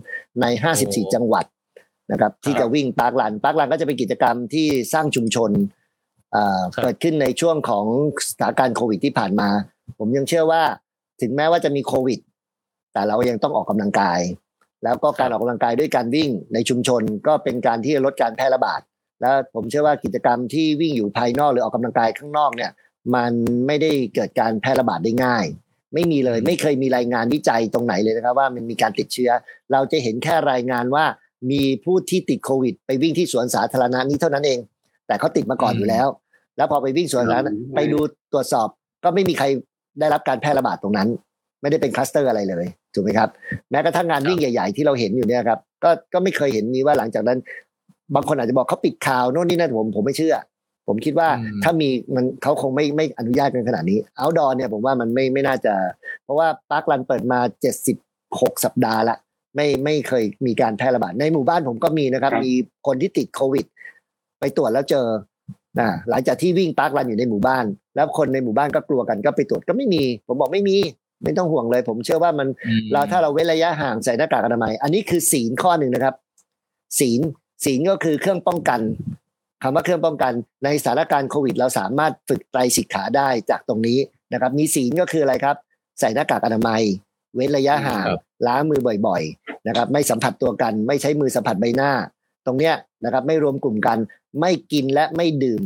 [0.40, 0.44] ใน
[0.80, 1.44] 54 จังหวัด
[2.12, 5.50] นะครับ ที่จะวิ่งปาร์คลันปาร์คลันก็จะเป็นกิจกรรมที่สร้างชุมชน
[6.82, 7.86] เกิดขึ้นในช่วงของ
[8.28, 9.48] สถานการณ์โควิดที่ผ่านมา
[9.98, 10.62] ผมยังเชื่อว่า
[11.20, 12.18] ถึงแม้ว่าจะมีโควิด
[12.92, 14.20] แต่เรายังต้องออกกำลังกาย
[14.84, 18.80] แล้วก็การออกกำลังกายด้วยการวิ่งในชุมชนก็เป็นการที่ลดการแพร่ระบาด
[19.20, 22.72] แล้วผมเชื่อว่ากิจกรรมที่วิ่งอยู่ภายนอกหรือออกกำลังกายข้างนอกเนี่ย
[23.14, 23.32] มัน
[23.66, 25.44] ไม่ได้เกิดการแพร่ระบาดได้ง่าย
[25.94, 29.30] ไม่มีเลยไม่เคยมีรายงานวิจัยตรงไหนเลยนะครับว่ามันมีการติดเชื้อ
[29.72, 31.04] เราจะเห็นแค่รายงานว่า
[31.50, 34.58] มีผู้ที่ติดโควิด ไปวิ่งที่สวนสาธารณะนี้เท่านั้นเอง
[35.06, 36.06] แต่เขาติดมาก่อนอยู่แล้ว
[36.56, 37.44] แล้วพอไปวิ่งสวนนั้น
[37.76, 37.98] ไปดู
[38.32, 38.68] ตรวจสอบ
[39.04, 39.46] ก็ไม่มีใคร
[40.00, 41.08] ได้รับการแพร่ระบาดตรงนั้น
[41.62, 43.28] ไม่ได้เป็นคลัสเตอร์อะไรเลยถูกไหมครับ
[43.70, 47.38] แม้กระทั่งงานวิ่งใหญ่ ๆ ที่เราเห็นอยู่เนี่ยครับ ก็ก็ไม่เคยเห็นมีว่าหลังจากนั้น
[48.14, 50.36] บางคนอาจจะบอกเขาปิดข่าวโน่นนี่นั่นผมผมไม่เชื่อ
[50.88, 51.28] ผมคิดว่า
[51.64, 55.74] ถ้ามีมันเขาคงไม่ไม่อนุญาตเป็นขนาดนี้เอาดอเนี่ยผมว่ามันไม่ไม่น่าจะ
[56.24, 57.96] เพราะว่าปาร์คลันเปิดมาเจ็ดสิบ
[58.40, 59.16] หกสัปดาห์ละ
[59.56, 62.52] ไม่ไม่เคยมีการแพร่ระบาดในหมู่บ้านผมก็มีนะครับ มี
[62.86, 63.66] คนที่ติดโควิด
[64.40, 65.06] ไปตรวจแล้วเจอ
[65.80, 67.64] นะหลังจากที่วิ่งปาร์ครันอยู่ในหมู่บ้าน
[67.96, 70.76] แล้วคนในหมู่บ้านก็กลัวกันก็ไปตรวจก็ไม่มี ผมบอกไม่มี
[71.24, 72.48] ไม่ต้องห่วงเลย ผมเชื่อว่ามัน
[72.92, 76.14] เราถ้าเราเว้นระยะห่างใส่หน้ากากอนามัย อันนี้คือศีลข้อหนึ่งนะครับ
[77.00, 77.20] ศีล
[77.64, 78.80] ศีลก็คือเครื่องป้องกัน
[79.62, 80.32] คำว่าเครื่องป้องกัน
[80.64, 83.98] ในสถานการณ์โควิด เราสามารถฝึกไตรสิกขาได้จากตรงนี้
[84.32, 85.56] นะครับ มีศีลก็คืออะไรครับ
[86.00, 86.82] ใส่หน้ากากอนามัย
[87.34, 88.06] เว้นระยะห่าง
[88.46, 91.92] ล้างมือบ่อย ๆ นะครับ ไม่สัมผัสตัวกัน ไม่ใช้มือสัมผัสใบหน้า
[92.46, 92.74] ตรงเนี้ย
[93.04, 93.98] นะครับไม่รวมกลุ่มกัน
[94.40, 95.62] ไม่กินและไม่ดื่ม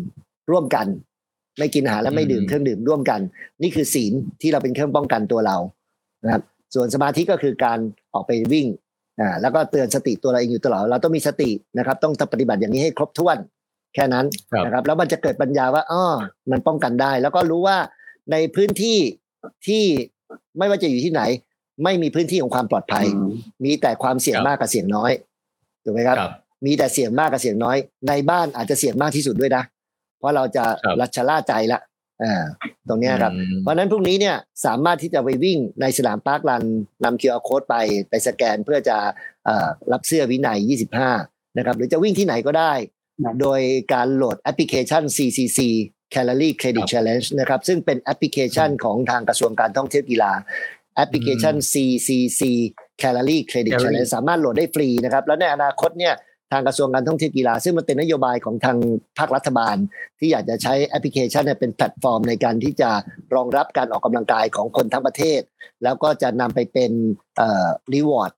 [0.51, 0.86] ร่วมกัน
[1.59, 3.20] ไม่กินอาหารและไม่ดื่มเครื่องดื่มร่วมกัน
[3.62, 5.57] นี่คือศีลที่เราเป็นเครื่องป้องกันตัวเรา
[6.24, 6.43] นะครับ
[6.74, 7.78] ส่วนสมาธิก็คือการ
[8.15, 8.66] ออกไปวิ่ง
[9.20, 13.36] อ่าแล้วก็เตือนสติตัวเราเองอยู่ตลอดเราต้องมีสตินะครับ ต้องปฏิบัติอย่างนี้ให้ครบถ้วน
[13.94, 14.27] แค่นั้น
[14.65, 16.03] นะครับ แล้วมันจะเกิดปัญญาว่าอ๋อ
[16.51, 17.78] มันป้องกันได้ แล้วก็รู้ว่า
[18.32, 18.98] ในพื้นที่
[19.66, 19.85] ที่
[20.59, 21.23] ไม่ว่าจะอยู่ที่ไหน
[21.85, 23.07] ไม่มีพื้นที่ของความปลอดภัย
[23.65, 25.12] มีแต่ความเสี่ยงมากกับเสี่ยงน้อย
[25.85, 26.16] ถูกไหมครับ
[26.67, 27.77] มีแต่เสี่ยงมากกับเสี่ยงน้อย
[28.09, 29.65] ในบ้านอาจจะเสี่ยงมากที่สุดด้วยนะ
[30.19, 30.65] เพราะเราจะ
[31.01, 31.81] รัชล่าใจละ
[32.23, 32.45] อ่า
[32.89, 33.33] ตรงนี้ครับ
[33.63, 34.37] เพราะนั้นพรุ่งนี้เนี่ย
[34.67, 36.63] สามารถที่จะไปวิ่งในสนามปาร์คลัน
[37.05, 37.77] นำคิวอาร์โค้ดไป
[38.09, 38.97] ไปสแกนเพื่อจะ
[39.93, 40.59] รับเสื้อวินัย
[41.09, 42.73] 25 นะครับ หรือจะวิ่งที่ไหนก็ได้
[43.41, 43.61] โดย
[43.93, 45.61] การโหลดแอปพลิเคชัน CCC
[46.15, 50.33] Calorie Credit Challenge นะครับ ซึ่งเป็นแอปพลิเคชันของทางกระทรวงการท่องเที่ยวกีฬา
[50.97, 52.43] แอปพลิเคชัน CCC
[53.03, 56.15] Calorie Credit Challenge สามารถโหลดได้ฟรีนะครับ แล้วในอนาคตเนี่ย
[56.52, 58.78] ทางกระทรวงการท่องเที่ยวกีฬา ซึ่งมันเป็นนโยบายของทาง
[59.18, 59.77] ภาครัฐบาล
[60.18, 62.90] ที่อยากจะใช้แอปพลิเคชันเป็นแพลตฟอร์มในการที่จะ
[63.35, 65.40] รองรับการออกกำลังกายของคนทั้งประเทศ
[65.82, 66.93] แล้วก็จะนำไปเป็น
[67.36, 68.33] เอ่อ reward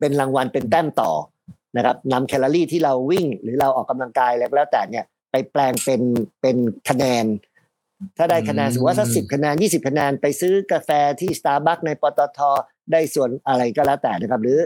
[0.00, 1.12] เป็นรางวัลเป็นแต้มต่อ
[1.76, 6.02] นะครับนำแคลอรี่ที่เราวิ่ง หรือเราออกกำลังกายแล้วแต่เนี่ยไปแปลงเป็น
[6.40, 6.56] เป็น
[6.88, 7.26] คะแนน
[8.18, 10.90] ถ้าได้คะแนนสมมติว่าสักสิบคะแนนยี่สิบคะแนนไปซื้อกาแฟ
[11.20, 12.40] ที่สตาร์บัคในปตท
[12.92, 14.58] ได้ส่วนอะไรก็แล้วแต่นะครับ หรือ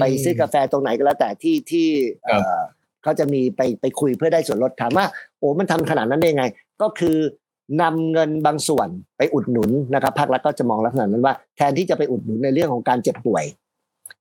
[0.00, 1.86] ไปซื้อกาแฟตรงไหนก็แล้วแต่ที่ที่
[3.02, 5.06] เขาจะมีไปไปคุยเพื่อได้ส่วนลดถามว่า
[5.38, 6.44] โอ้มันทำขนาดนั้นได้ไง
[6.82, 7.16] ก็คือ
[7.82, 13.44] นำเงินบางส่วนไปอุดหนุนนะครับภาครัฐก็จะมองลักษณะนั้นว่า แทนที่จะไปอุดหนุนในเรื่องของการเจ็บป่วย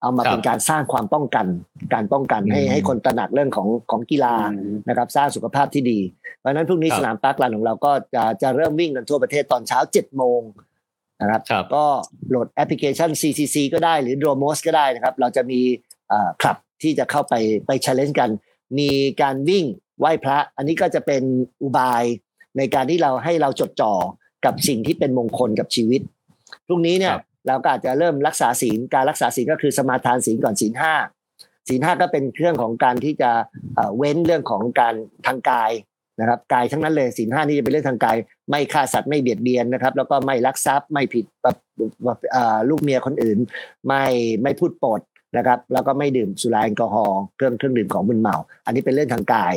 [0.02, 1.46] เอามาเป็นการสร้างความป้องกัน
[1.94, 4.36] การป้องกันให้ให้คนตระหนักเรื่องของของกีฬา
[4.90, 6.00] นะครับ สร้างสุขภาพที่ดี
[6.40, 10.42] เพราะฉะนั้นพรุ่งนี้สนามปาร์คลันของเราก็จะจะเริ่มวิ่งกันทั่วประเทศตอนเช้าเจ็ดโมง
[11.22, 11.42] นะครับ
[11.76, 11.86] ก็
[12.30, 15.60] โหลดแอปพลิเคชัน CCC ก็ได้หรือ Dromos ก็ได้นะครับ เราจะมี
[16.42, 17.34] คลับที่จะเข้าไป
[17.68, 18.30] ไป challenge กัน
[18.80, 18.90] มี
[19.22, 19.66] การวิ่ง
[20.00, 21.24] ไหว้พระ อันนี้ก็จะเป็น
[21.62, 22.04] อุบาย
[22.58, 23.94] ในการที่เราให้เราจดจ่อ
[24.46, 26.02] กับสิ่งที่เป็นมงคลกับชีวิต
[26.68, 27.16] พรุ่งนี้เนี่ย
[27.48, 30.94] เราก็อาจจะเริ่มรักษาศีลการรักษาศีลก็คือสมาทานศีลก่อนศีลห้า
[31.70, 33.32] ศีลห้าก็เป็นเครื่องของการที่จะ
[33.98, 34.96] เว้นเรื่องของการ
[35.28, 35.72] ทางกาย
[36.20, 38.18] นะครับกายทั้งนั้นเลยสินห้านี่จะเป็นเรื่องทางกาย
[38.50, 41.26] ไม่ฆ่าสัตว์ไม่เบียดเบียนนะครับ แล้วก็ไม่ลักทรัพย์ไม่ผิด
[42.70, 43.38] ลูกเมียคนอื่น
[43.88, 44.04] ไม่
[44.44, 45.02] ไม่พูดปด
[45.38, 48.36] นะครับ แล้วก็ไม่ดื่มสุราแอลกอฮอล์เครื่องเครื่องดื่มของมึนเมา
[48.66, 49.56] อันนี้เป็นเรื่องทางกาย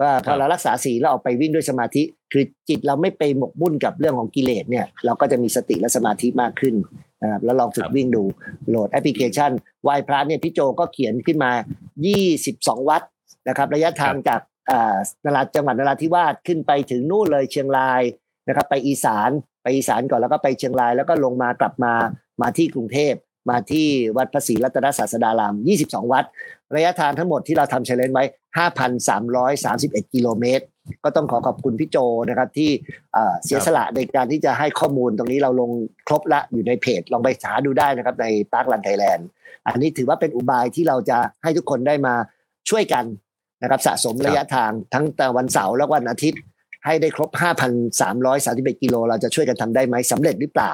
[0.00, 2.02] ว่าพอเรารักษาสีแล้วออกไปวิ่งด้วยสมาธิ
[2.32, 6.74] คือจิตเราไม่ไปหมกมุ่นกับเรื่องของกิเลสเนี่ยเราก็จะมีสติและสมาธิมากขึ้น
[7.22, 8.24] นะครับแล้วลองฝึกวิ่งดู
[8.68, 9.50] โหลดแอปพลิเคชัน
[9.86, 11.50] วายพระเนี่ยพี่โจก็เขียนขึ้นมา
[12.20, 13.08] 22 วัตต์
[13.48, 14.40] นะครับ ระยะทางจาก
[15.24, 18.02] นราจังหวัดนราธิวาสขึ้นไปถึงนู่นเลยเชียงราย
[18.48, 19.30] นะครับ ไปอีสาน
[19.62, 21.92] ไปอีสานก่อนแล้วก็ไปเชียงราย แล้วก็ลงมากลับมา
[22.42, 23.14] มาที่กรุงเทพ
[23.50, 25.54] มาที่วัดพระศรีรัตนศาสดาราม
[25.84, 26.24] 22 วัด
[26.74, 28.24] ระยะทางทั้งหมดที่เราทำ challenge ไว้
[29.38, 30.64] 5,331 กิโลเมตร
[31.04, 31.96] ก็ต้องขอขอบคุณพี่โจ
[32.28, 32.70] นะครับที่
[33.44, 35.70] เสียสละในการที่จะให้ข้อมูลตรงนี้เราลง
[36.06, 39.26] ครบละอยู่ในเพจ ลองไปหาดูได้นะครับใน Park Run Thailand
[39.66, 42.14] อันนี้ถือว่าเป็นอุบายที่เราจะให้ทุกคนได้มา
[42.70, 43.04] ช่วยกัน
[43.62, 46.40] นะครับสะสมระยะทางทั้งแต่วันเสาร์และวันอาทิตย์
[46.86, 47.30] ให้ได้ครบ
[48.06, 50.72] 5,331กิโลเราจะช่วยกันทำได้ไหมสำเร็จหรือเปล่า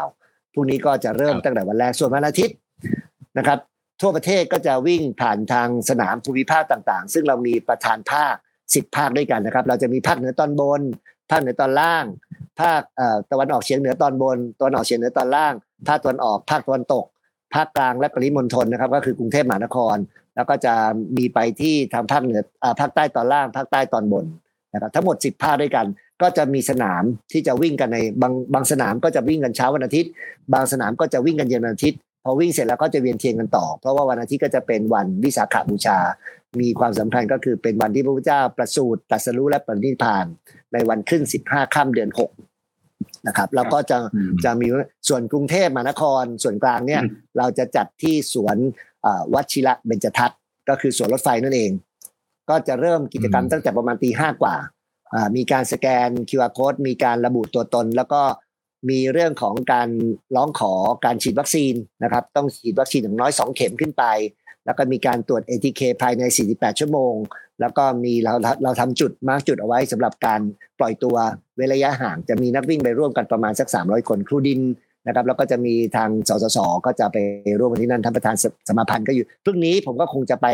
[0.52, 2.56] พรุ่งนี้ก็จะเริ่มตั้งแต่วันแรกส่วนวันอาทิตย์
[3.39, 3.59] นะครับ
[4.01, 8.35] ทั่วประเทศก็จะวิ่งผ่านทางสนามภูมิภาคต่างๆ ซึ่งเรามีประธานภาค
[8.74, 10.82] สิบภาคด้วยกันนะครับ เราจะมีภาคเหนือตอนบน
[11.31, 12.05] ภาคเหนือตอนล่าง
[12.61, 12.81] ภาค
[13.31, 15.55] ตะวันออกเฉียงเหนือตอนบนตะวันออกเฉียงเหนือตอนล่าง
[15.89, 17.05] ภาคตะวันออก ภาคตะวันตก
[17.55, 19.97] ภาคกลางและปริมณฑลนะครับ ก็คือกรุงเทพมหานคร
[20.36, 20.74] แล้วก็จะ
[21.16, 22.40] มีไปที่ทางภาคเหนือ
[22.81, 24.24] ภาคใต้ตอนล่างภาคใต้ตอนบน
[24.73, 25.86] นะครับทั้งหมด 10 ภาคด้วยกัน
[26.23, 27.02] ก็จะมีสนาม
[27.32, 30.11] ที่จะวิ่งกันในบางบางสนามก็จะวิ่งกันเช้าวันอาทิตย์
[30.52, 35.98] บางสนามก็จะวิ่งกันเย็นวันอาทิตย์พอวิ่งเสร็จแล้วก็จะเวียนเทียนกันต่อ เพราะว่าวันอาทิตย์ก็จะเป็นวันวิสาขบูชา
[36.61, 40.27] มีความสำคัญก็คือเป็นวันที่พระพุทธเจ้าประสูติตรัสรู้และปรินิพพาน
[40.73, 42.31] ในวันขึ้นสิบห้าค่ำเดือนหก
[43.27, 43.98] นะครับ แล้วก็จะ
[44.44, 44.66] จะมี
[45.09, 47.02] ส่วนกรุงเทพมหานครส่วนกลางเนี่ย
[47.39, 48.56] เราจะจัดที่สวน
[49.35, 51.70] วัชิระเบญจทัศน์ก็คือสวนรถไฟนั่นเอง
[52.51, 54.56] ก็จะเริ่มกิจกรรมตั้งแต่ประมาณตีห้ากว่า
[55.36, 58.22] มีการสแกน QR code มีการระบุตัวตน แล้วก็
[58.90, 59.89] มีเรื่องของการ
[60.36, 60.72] ร้องขอ
[61.05, 64.05] การฉีดวัคซีนนะครับ ต้องฉีดวัคซีนอย่างน้อย 2 เข็มขึ้นไป
[64.64, 66.22] แล้วก็มีการตรวจ ATK ภายใน
[66.52, 67.14] 48 ชั่วโมง
[67.60, 68.32] แล้วก็มีเรา
[68.64, 70.40] เราทำจุดมาร์กจุดเอาไว้สำหรับการ
[70.78, 71.16] ปล่อยตัว
[71.56, 74.60] เวระยะห่าง จะมีนักวิ่งไปร่วมกันประมาณสัก 300 คน ครูดิน
[75.06, 77.18] นะครับแล้วก็จะมีทางสสสก็จะไป
[77.59, 78.36] ร่วมที่นั่นท่านประธาน
[78.68, 80.47] สมาพันธ์ก็อยู่พรุ่งนี้ผมก็คงจะไป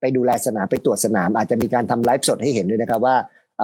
[0.00, 3.16] ไปดูแลสนามไปตรวจสนาม อาจจะมีการทำไลฟ์สดให้เห็นด้วยนะครับว่า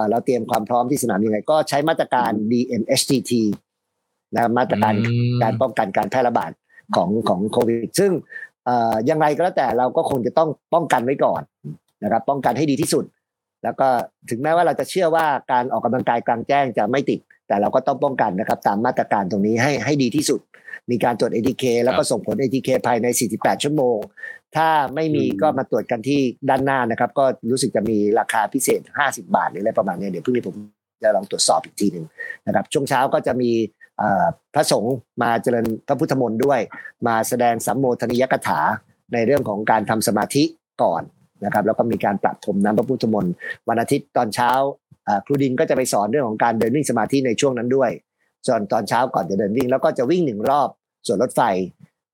[0.09, 3.31] เราเตรียมความพร้อมที่สนามยังไง ก็ใช้มาตรการ DMHTT
[4.33, 4.93] นะมาตรการ
[5.43, 6.51] การป้องกันการแพร่ระบาด
[6.95, 8.11] ของของโควิดซึ่ง
[9.09, 11.41] ยังไงก็แล้วแต่เราก็คงจะต้องป้องกันไว้ก่อน
[12.03, 13.05] นะครับ ป้องกันให้ดีที่สุด
[13.63, 13.87] แล้วก็
[14.29, 20.39] ถึงแม้ว่าเราจะเชื่อว่าการออกกำลังกายกลางแจ้งจะไม่ติด แต่เราก็ต้องป้องกันนะครับตามมาตรการตรงนี้ให้ให้ดีที่สุด
[20.91, 23.97] มีการตรวจ ATK แล้วก็ส่งผล ATK ภายใน 48 ชั่วโมง
[24.55, 26.19] ถ้าไม่มีก็มาตรวจกันที่
[26.49, 30.55] ด้านหน้านะครับ ก็รู้สึกจะมีราคาพิเศษ 50 บาทหรืออะไรประมาณนี้เดี๋ยวพรุ่งนี้ผม
[31.03, 32.05] จะลองตรวจสอบอีกทีหนึ่ง
[32.47, 33.51] นะครับ ช่วงเช้าก็จะมี
[34.53, 36.59] พระสงฆ์มาเจริญพระพุทธมนต์ด้วย
[37.07, 38.59] มาแสดงสัมโมทนิยกถา
[39.13, 40.43] ในเรื่องของการทำสมาธิ
[40.83, 41.01] ก่อน
[41.45, 43.33] นะครับแล้วก็มีการปรับพรมน้ำพระพุทธมนต์
[43.67, 44.51] วันอาทิตย์ตอนเช้า
[45.25, 47.91] ครูดินก็จะไปสอนเรื่องของการเดินวิ่งสมาธิในช่วงนั้นด้วย
[48.47, 50.69] ส่วนตอนเช้าก่อนจะเดินวิ่ง แล้วก็จะวิ่งหนึ่งรอบ
[51.07, 51.41] ส่วนรถไฟ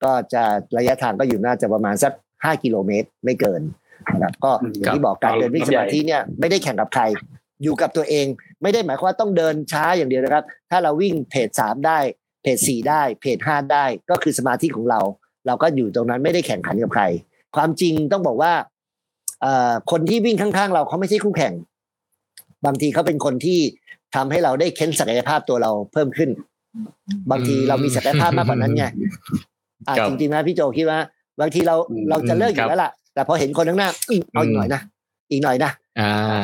[0.04, 0.44] ก็จะ
[0.78, 2.14] ระยะทางก็อยู่น่าจะประมาณสัก
[2.44, 3.62] ห้ากิโลเมตรไม่เกิน
[4.14, 7.04] นะครับก็อย่างที่บอกการเดินวิ่งสมาธิเนี่ยไม่ได้แข่งกับใคร
[7.64, 8.26] อยู่กับตัวเอง
[8.62, 12.00] ไม่ได้หมายความว่าต้องเดินช้าอย่างเดียวนะครับ ถ้าเราวิ่งเพจสามได้
[12.44, 15.00] เพจสี่ได้เพจห้าได้ก็คือสมาธิของเรา
[15.48, 17.04] เราก็อยู่ตรงนั้นไม่ได้แข่งขันกับใคร
[17.56, 18.54] ความจริงต้องบอกว่า
[19.92, 21.54] คนที่วิ่งข้างๆ เราเขาไม่ใช่คู่แข่ง
[22.66, 23.60] บางทีเขาเป็นคนที่
[24.16, 26.30] ทำให้เราได้เค้นศักยภาพตัวเราเพิ่มขึ้น
[27.32, 28.86] บางทีเรามีศักยภาพมากกว่านั้นไง
[29.88, 31.00] อ่าจริงๆนะพี่โจคิดว่า
[31.42, 31.76] บางทีเรา
[32.10, 33.90] เราจะเลิกอยู่แล้วล่ะ แต่พอเห็นคนข้างหน้า
[34.34, 34.82] เอาอีกหน่อยนะ
[35.32, 35.72] อีกหน่อยนะ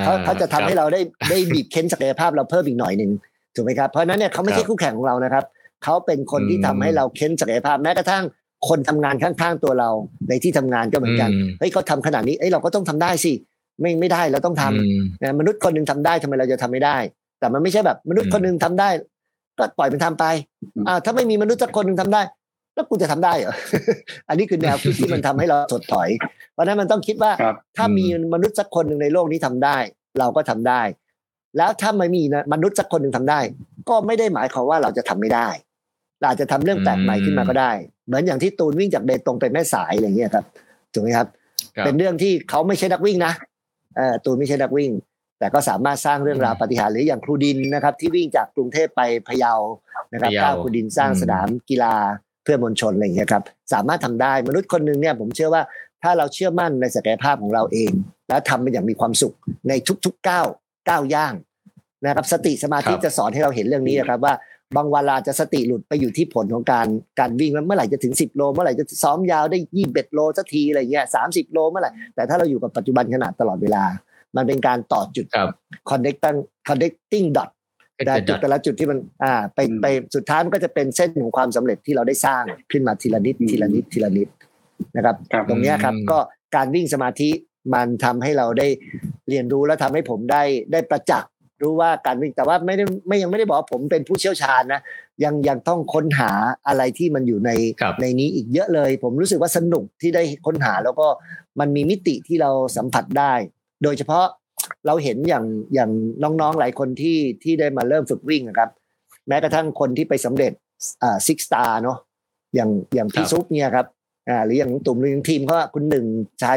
[0.03, 3.11] เขาเขาจะทำให้เราได้ได้บีบเค้นศักยภาพเราเพิ่มอีกหน่อยหนึ่ง
[3.56, 5.43] ถูกไหมครับเพราะนั้นเนี่ยเขาไม่ใช่คู่แข่งของเรานะครับ
[5.84, 8.23] เขาเป็นคนที่ทำให้เราเค้นศักยภาพแม้กระทั่ง
[8.69, 9.89] คนทำงานข้างๆตัวเรา
[10.30, 11.30] ในที่ทำงานก็เหมือนกัน
[11.60, 13.31] เฮ้ยเขาทาขนาดนี้เอ้ยเราก็ต้องทำได้สิ
[13.81, 16.98] ไม่ไม่ได้เราต้องทำนะมนุษย์คนหนึ่งทำได้ทำไมเราจะทำไม่ได้
[17.39, 18.89] แต่มันไม่ใช่แบบมนุษย์คนหนึ่งทำได้
[19.57, 20.26] ก็ปล่อยมันทาไป
[20.88, 22.22] อ่าถ้าไม่มีมนุษย์สักคนหนึ่งทำได้
[22.73, 23.53] แล้วกูจะทำได้เหรอ
[24.30, 26.10] อันนี้คือแนวคิดที่มันทำให้เราถดถอย
[26.53, 27.31] เพราะนั้นมันต้องคิดว่า
[27.77, 29.77] ถ้ามีมนุษย์สักคนหนึ่งในโลกนี้ทำได้
[30.19, 30.81] เราก็ทำได้
[31.57, 33.39] แล้วถ้าไม่มีนะมนุษย์สักคนหนึ่งทำได้
[33.89, 35.49] ก็ไม่ได้หมายความว่าเราจะทำไม่ได้
[36.19, 37.72] เราอาจจะทำเรื่องแปลกใหม่ขึ้นมาก็ได้
[38.07, 40.45] เหมือนอย่างที่ตูนวิ่งจากเบตงไปแม่สายอะไรเงี้ยครับ
[40.93, 41.27] ถูกไหมครับ
[41.85, 43.51] เป็นเรื่องที่เขาไม่ใช่นักวิ่งนะเออ
[44.23, 44.91] ตูนไม่ใช่นักวิ่ง
[45.39, 49.53] แต่ก็สามารถสร้างเรื่องราวปฏิหารหรืออย่างครูดินนะครับ ที่วิ่งจากกรุงเทพไปพะเยา
[50.13, 51.95] นะครับก้าวครูดินสร้างสนามกีฬา
[52.43, 53.43] เพื่อมวลชนอะไรอย่างเงี้ยครับ
[53.73, 55.63] สามารถทำได้มนุษย์คนหนึ่งเนี่ยผมเชื่อว่า
[56.03, 57.91] ถ้าเราเชื่อมั่นในศักยภาพของเราเอง
[58.30, 59.35] แล้วทำมันอย่างมีความสุข
[59.69, 59.73] ใน
[60.05, 60.45] ทุกๆก้าว
[60.89, 61.34] ก้าวย่าง
[62.05, 64.34] นะครับ สติสมาธิจะสอนให้เราเห็นเรื่องนี้นะครับว่า
[64.76, 66.88] บางเวลาจะสติหลุดไปอยู่ที่ผลของการ
[67.19, 73.84] การวิ่งเมื่อไหร่จะถึง 10 โล เมื่อไหร่จะซ้อมยาวได้ยี่สิบโลสักทีอะไรเงี้ยสามสิบโลเมื่อไหร่แต่ถ้าเราอยู่กับปัจจุบันขนาดตลอดเวลา
[74.35, 75.26] มันเป็นการต่อจุด
[75.89, 77.49] connecting connecting dot
[78.06, 79.85] แต่จุดแต่ละจุดที่มันอ่าไปไป
[80.15, 84.27] สุดท้ายมันก็จะเป็นเส้นของความสำเร็จที่เราได้สร้างขึ้นมาทีละนิดทีละนิดทีละนิด
[84.95, 85.15] นะครับ
[85.49, 86.18] ตรงนี้ครับก็
[86.56, 87.30] การวิ่งสมาธิ
[87.73, 88.68] มันทำให้เราได้
[89.30, 91.31] เรียนรู้และทำให้ผมได้ได้ประจักษ์
[91.64, 94.82] รู้ว่าการวิ่งแต่ว่าไม่ได้ไม่ยังไม่ได้บอกว่าผมเป็นผู้เชี่ยวชาญนะ
[95.24, 96.32] ยังยังต้องค้นหา
[96.68, 97.52] อะไรที่มันอยู่ใน
[97.82, 101.08] ครับในนี้อีกเยอะเลย ผมรู้สึกว่าสนุกที่ได้ค้นหาแล้วก็
[101.60, 103.34] มันมีมิติที่เราสัมผัสได้
[103.84, 104.26] โดยเฉพาะ
[104.86, 105.92] เราเห็นอย่างอย่าง
[106.24, 108.70] น้องๆหลายคนที่ที่ได้มาเริ่มฝึกวิ่งนะครับ
[109.28, 110.54] แม้กระทั่งคนที่ไปสำเร็จ
[111.04, 111.98] อ่าซิกสตาร์เนาะ
[112.56, 113.86] อย่างอย่างพี่ครับซุปเนี่ยครับ
[114.30, 116.06] อ่าหรืออย่างตุ่มหรืออย่างทีมเขาอะคุณหนึ่ง
[116.42, 116.56] ชาย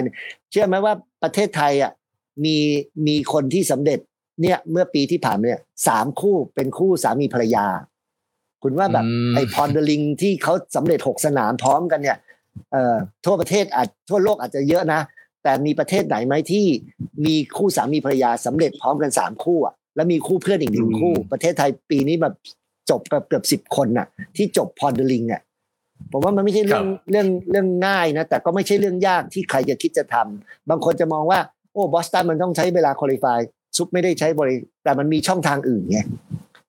[0.51, 1.93] เชื่อไหมว่าประเทศไทยอะ
[2.45, 2.57] มี
[3.07, 4.01] มีคนที่สำเร็จ
[4.41, 7.67] เนี่ยเมื่อปีที่ผ่านมาเนี่ยสามคู่เป็นคู่สามีภรรยา
[8.63, 12.19] คุณว่าแบบอืมไอ้พอนเดลิงที่เขาสำเร็จหกสนามพร้อมกันเนี่ย
[12.73, 15.01] เอ่อทั่วประเทศอาจทั่วโลกอาจจะเยอะนะ
[15.43, 16.67] แต่มีประเทศไหนไหมที่
[17.27, 22.35] มีคู่สามีภรรยาสำเร็จพร้อมกันสามคู่อะแล้วมีคู่เพื่อนอีกหนึ่งคู่ ประเทศไทยปีนี้แบบ
[22.91, 24.07] จบกับเกือบสิบคนน่ะ
[24.37, 25.43] ที่จบพอนเดลิงอะ
[26.13, 31.41] ผมว่ามันไม่ใช่เรื่องครับเรื่องเรื่องง่ายนะ แต่ก็ไม่ใช่เรื่องยากที่ใครจะคิดจะทำบางคนจะมองว่า
[31.73, 33.41] โอ้บอสตันมันต้องใช้เวลาคุริฟาย
[33.77, 36.01] ซุปไม่ได้ใช้บริแต่มันมีช่องทางอื่นไง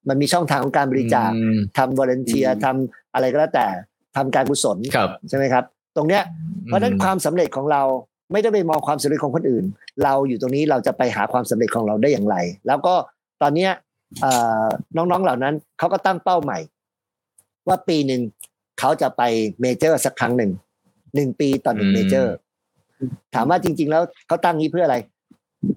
[0.10, 3.68] มันมีช่องทางของการบริจาคอืมทำวอร์เนเทียอืมทำอะไรก็แล้วแต่
[4.16, 5.64] ทำการกุศลครับใช่ไหมครับ
[5.96, 6.24] ตรงเนี้ย
[6.66, 7.84] เพราะฉะนั้นอืมความสำเร็จของเรา
[8.32, 9.66] ไม่ได้ไปมองความสำเร็จของคนอื่น
[10.04, 12.36] เราอยู่ตรงนี้เราจะไปหาความสำเร็จของเราได้อย่างไร
[12.68, 12.96] แล้วก็
[13.42, 13.72] ตอนเนี้ย
[14.22, 14.32] เอ่
[14.64, 14.66] อ
[14.98, 16.58] น้องๆเหล่านั้นเขาก็ตั้งเป้าใหม่
[17.68, 18.22] ว่าปีหนึ่ง
[18.80, 19.22] เขาจะไป
[19.62, 20.52] major สักครั้งหนึ่ง
[21.16, 22.34] หนึ่งปีต่อหนึ่งอืม major
[23.36, 24.98] ถามว่าจริง ๆ แล้วเขาตั้งนี้เพื่ออะไร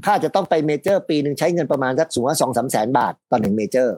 [0.05, 3.97] ถ้าจะต้องไป major ปีหนึ่งใช้เงินประมาณสักสูงว่าสองสามแสนบาทต่อหนึ่ง major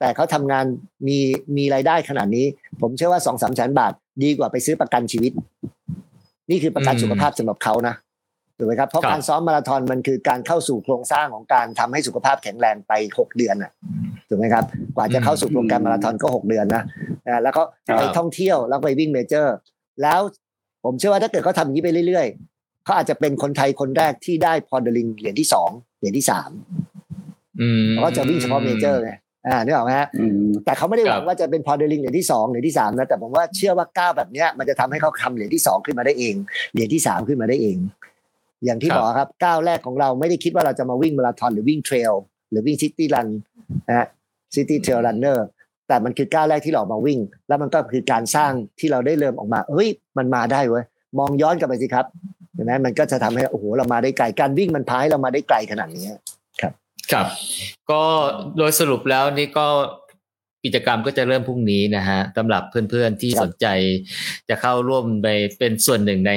[0.00, 0.64] แต่เขาทำงาน
[1.08, 1.18] มี
[1.56, 2.46] มีรายได้ขนาดนี้
[2.80, 3.92] ผมเชื่อว่าสองสามแสนบาท
[4.22, 5.32] ดีกว่าไปซื้อประกันชีวิต
[6.50, 7.94] นี่คือประกันอืมสุขภาพสำหรับเขานะ
[8.58, 13.72] ถูกไหมครับเพราะครับการซ้อมมาราธอนมันคือการเข้าสู่โครงสร้างของการทำให้สุขภาพแข็งแรงไปหกเดือนน่ะ
[14.28, 16.82] ถูกไหมครับ กว่าจะเข้าสู่โปรแกรมมาราธอนก็หกเดือนนะ
[17.28, 19.54] อ่าแล้วก็ครับไปท่องเที่ยวแล้วไปวิ่ง Major
[20.02, 20.20] แล้ว
[20.84, 22.51] ผมเชื่อว่าถ้าเกิดเขาทำอย่างนี้ไปเรื่อยๆ
[22.84, 26.50] เขาอาจจะเป็นคนไทยคนแรกที่ได้พอดลิงเหรียญที่สองเหรียญที่สาม
[27.60, 29.12] อืมเขาก็จะวิ่งเฉพาะ Major ไง
[29.46, 36.34] อ่านึกออกไหมฮะอืมแต่เขาไม่ได้หวังครับว่าจะเป็นพอเดลิงเหรียญที่สองเหรียญที่สามนะแต่ผมว่าเชื่อว่าก้าวแบบเนี้ยมันจะทำให้เขาทำเหรียญที่สองขึ้นมาได้เอง
[36.72, 37.78] เหรียญที่สามขึ้นมาได้เอง
[38.64, 42.12] อย่างที่บอกครับก้าวแรกของเราไม่ได้คิดว่าเราจะมาวิ่งมาราธอนหรือวิ่ง trail
[42.50, 43.28] หรือวิ่ง city run
[43.88, 44.06] นะฮะ
[44.54, 45.46] city trail runner
[45.88, 47.18] แต่มันคือก้าวแรกที่เราออกมาวิ่ง
[47.48, 49.88] แล้วมันก็คือการสร้างที่เราได้เริ่มออกมาเฮ้ย
[50.18, 50.84] มันมาได้เว้ย
[51.18, 52.06] มองย้อนกลับไปสิครับ
[52.54, 56.06] เห็นไหมมันก็จะทำให้โอ้โหเรามาได้ไกลการวิ่งมันพาให้เรามาได้ไกลขนาดนี้
[57.12, 57.26] ครับ
[57.90, 58.02] ก็
[58.56, 59.66] โดยสรุปแล้วนี่ก็
[60.64, 63.66] กิจกรรมก็จะเริ่มพรุ่งนี้นะฮะสำหรับเพื่อนๆที่ครับสนใจ
[64.48, 66.32] จะเข้าร่วมไปเป็นส่วนหนึ่งใน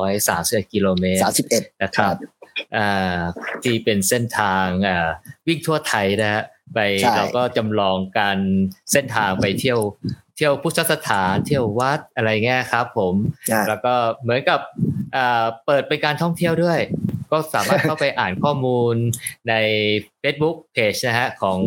[0.00, 2.14] 5,331กิโลเมตรสามสิบเอ็ดนะครับ
[2.76, 3.18] อ่า
[3.62, 5.08] ที่เป็นเส้นทางอ่า
[5.46, 6.42] วิ่งทั่วไทยนะฮะ
[6.74, 8.38] ไปใช่เราก็จำลองการ
[8.92, 9.80] เส้นทางไปเที่ยว
[10.36, 13.14] เที่ยวพุทธสถานเที่ยววัดอะไรเงี้ยครับผม
[13.52, 14.95] อ่าแล้วก็เหมือนกับอ่า
[15.66, 16.80] เปิดเป็นการท่องเที่ยวด้วย
[17.30, 18.94] ก็สามารถเข้าไปอ่านข้อมูล
[19.48, 19.54] ใน
[20.22, 21.58] Facebook Page นะฮะของ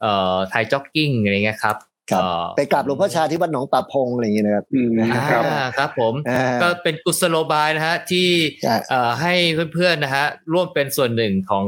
[0.00, 1.76] เอ่อไทยจ็อกกิ้งอะไรเงี้ยครับ
[2.10, 5.44] ครับเอ่อไปกราบหลวงพ่อชาที่วัดหนองป่าพงอะไรอย่างเงี้ยนะครับอืมอ่าครับ
[5.78, 8.28] ครับผมอ่าก็เป็นกุศโลบายนะฮะที่
[8.62, 9.34] ใช่เอ่อให้
[9.74, 11.64] เพื่อนๆนะฮะร่วมเป็นส่วนหนึ่งของ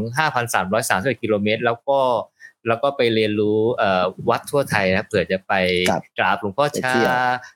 [0.61, 1.99] 5,331กิโลเมตร แล้วก็
[2.69, 5.53] แล้วก็ไปเรียนรู้เอ่อวัดทั่วไทยนะเผื่อจะไป
[5.91, 7.11] ครับกราบหลวงพ่อไปชาเที่ยว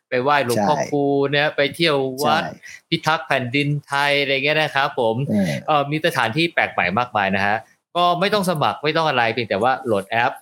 [0.09, 2.51] ไปไหว้หลวงพ่อใช่คูเนี่ยไปเที่ยววัดใช่
[2.89, 7.57] พิทักษ์แผ่นดินไทยอะไรเงี้ยนะครับผมเออเอ่อมีสถานที่แปลกใหม่มากมายนะฮะ
[7.97, 10.33] ก็ไม่ต้องสมัครไม่ต้องอะไรเพียงแต่ว่าโหลดแอป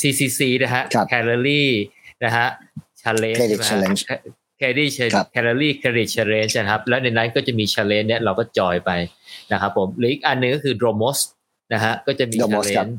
[0.00, 1.72] CCC นะฮะครับ Calorie
[2.24, 2.46] นะฮะ
[3.00, 4.02] Challenge Credit ใช่ไหมฮะ Challenge
[4.58, 8.90] Calorie ครับ Calorie Credit Challenge นะครับ แล้วในนั้นก็จะมี challenge เนี่ยเราก็ join ไป
[9.52, 11.18] นะครับผมหรืออีกอันหนึ่งก็คือ Dromos
[11.72, 12.90] นะฮะก็จะมี Dromos เชลเลครับ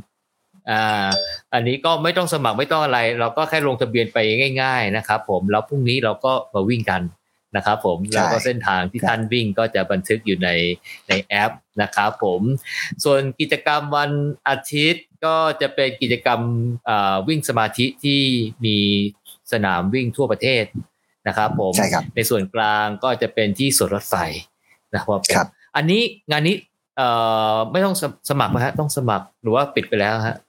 [0.70, 1.08] อ่า
[1.54, 4.18] อันนี้ก็ไม่ต้องสมัครไม่ต้องอะไร เราก็แค่ลงทะเบียนไป
[4.62, 7.02] ง่าย ๆนะครับผมแล้วพรุ่งนี้เราก็มาวิ่งกัน
[7.56, 10.50] นะครับผมแล้วก็เส้นทางที่ท่านวิ่งก็จะบันทึกอยู่ใน
[11.10, 12.42] ในแอปนะครับผม
[13.04, 14.12] ส่วนกิจกรรมวัน
[14.48, 16.40] อาทิตย์ก็จะเป็นกิจกรรม
[16.90, 18.22] อ่าวิ่งสมาธิที่
[18.66, 18.78] มี
[19.52, 20.66] สนามวิ่งทั่วประเทศ
[21.28, 24.16] นะครับผมใช่ครับในส่วนกลางก็จะเป็นที่สวนรถไฟ
[24.94, 26.56] นะครับครับอันนี้งานนี้
[26.98, 27.08] เอ่
[27.54, 30.49] อไม่ต้องสมสมัครนะฮะต้องสมัครหรือว่าปิดไปแล้วฮะเอ่อเอ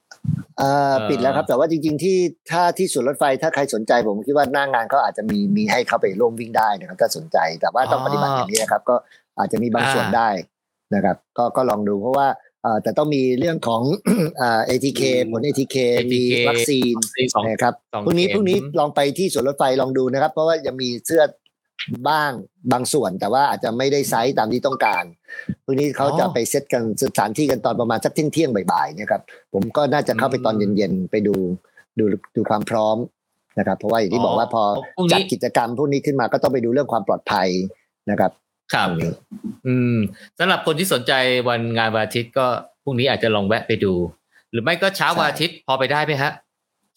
[1.09, 2.17] ปิดแล้วครับ แต่ว่าจริง ๆ ที่
[2.51, 8.95] ถ้าที่สวนรถไฟถ้าใครสนใจผมคิดว่าหน้างานก็อาจจะมีมีให้เข้าไปร่วมวิ่งได้นะครับ ถ้าสนใจแต่ว่าต้องปฏิบัติอย่างนี้นะครับ ก็
[9.39, 10.29] อาจจะมีบางส่วนได้
[10.95, 12.27] นะครับ ก็ก็ลองดูเพราะว่า
[12.63, 13.81] เอ่อแต่ต้องมีเรื่องของ
[14.37, 15.75] เอ่อ ATK ผล ATK
[16.13, 16.95] มี ATK วัคซีน
[17.33, 21.21] สองนะครับสองพรุ่งนี้เข็มพรุ่งนี้ลองไปที่สวนรถไฟลองดูนะครับ เพราะว่ายังมีเสื้อ
[22.09, 22.31] บ้าง
[22.71, 25.03] บางส่วนแต่ว่าอาจจะไม่ได้ไซส์ตามที่ต้องการ
[25.63, 29.21] พรุ่งนี้เขาจะไปเซตกันสถานที่กันตอนประมาณสักเที่ยงเที่ยงๆบ่ายๆเนะครับ
[29.53, 31.35] ผมก็น่าจะเข้าไปตอนเย็นๆไปดู
[31.99, 32.05] ดู
[32.35, 32.97] ดูความพร้อม
[33.59, 34.63] นะครับ เพราะว่าอย่างที่บอกว่าพอ
[34.95, 37.47] พรุ่งจัดนี้กิจกรรมพวกนี้ขึ้นมาก็ต้องไปดูเรื่องความปลอดภัย
[38.09, 38.31] นะครับ
[38.73, 39.11] ครับตรงนี้
[39.67, 39.97] อืม
[40.39, 41.13] สำหรับคนที่สนใจ
[41.47, 42.45] วันงานวันอาทิตย์ก็
[42.83, 43.93] พรุ่งนี้อาจจะลองแวะไปดู
[44.51, 46.31] หรือไม่ก็เช้าวันอาทิตย์พอไปได้ไหมฮะ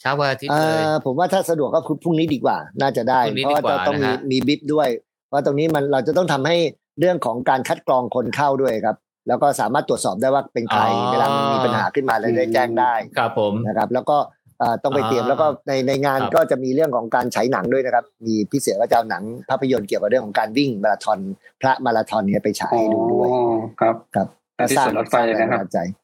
[0.01, 4.89] เช้าวันอาทิตย์เอเลยอผมว่าถ้าสะดวกก็คือพรุ่งนี้ดีกว่า น่าจะได้พรุ่งนี้เพราะว่าดีกว่าจะต้องมีนะฮะมีบิฟด้วย
[5.29, 6.57] เพราะตรงนี้มันเราจะต้องทำให้
[7.01, 8.97] เรื่องของการคัดกรองคนเข้าด้วยครับ
[9.29, 14.19] แล้วก็สามารถตรวจสอบได้ว่าเป็นใครเวลามันมีปัญหาขึ้นมาเลยได้แจ้งได้ครับผมนะครับ แล้วก็
[14.59, 21.19] เอ่อต้องไปเตรียมอ่าแล้วก็ในในงานครับก็จะมีเรื่องของการฉายหนังด้วยนะครับ มีพี่เสือก็จะเอาหนังภาพยนตร์เกี่ยวกับเรื่องของการวิ่งมาราธอน
[21.61, 26.04] พระมาราธอนเนี่ยไปฉายให้ดูด้วยอ๋อครับครับแต่ที่สวนรถไฟแรงนะครับบันดาลใจอืม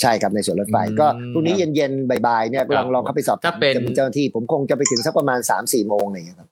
[0.00, 6.48] ใช่ครับในสวนรถไฟอืมก็พรุ่งนี้เย็นๆบ่ายๆเนี่ยคลรัอบงลองเข้าไปสอบถ้าเป็นจะมีเจ้าหน้าที่ผมคงจะไปถึงสักประมาณสามสี่โมงอะไรอย่างเงี้ยครับ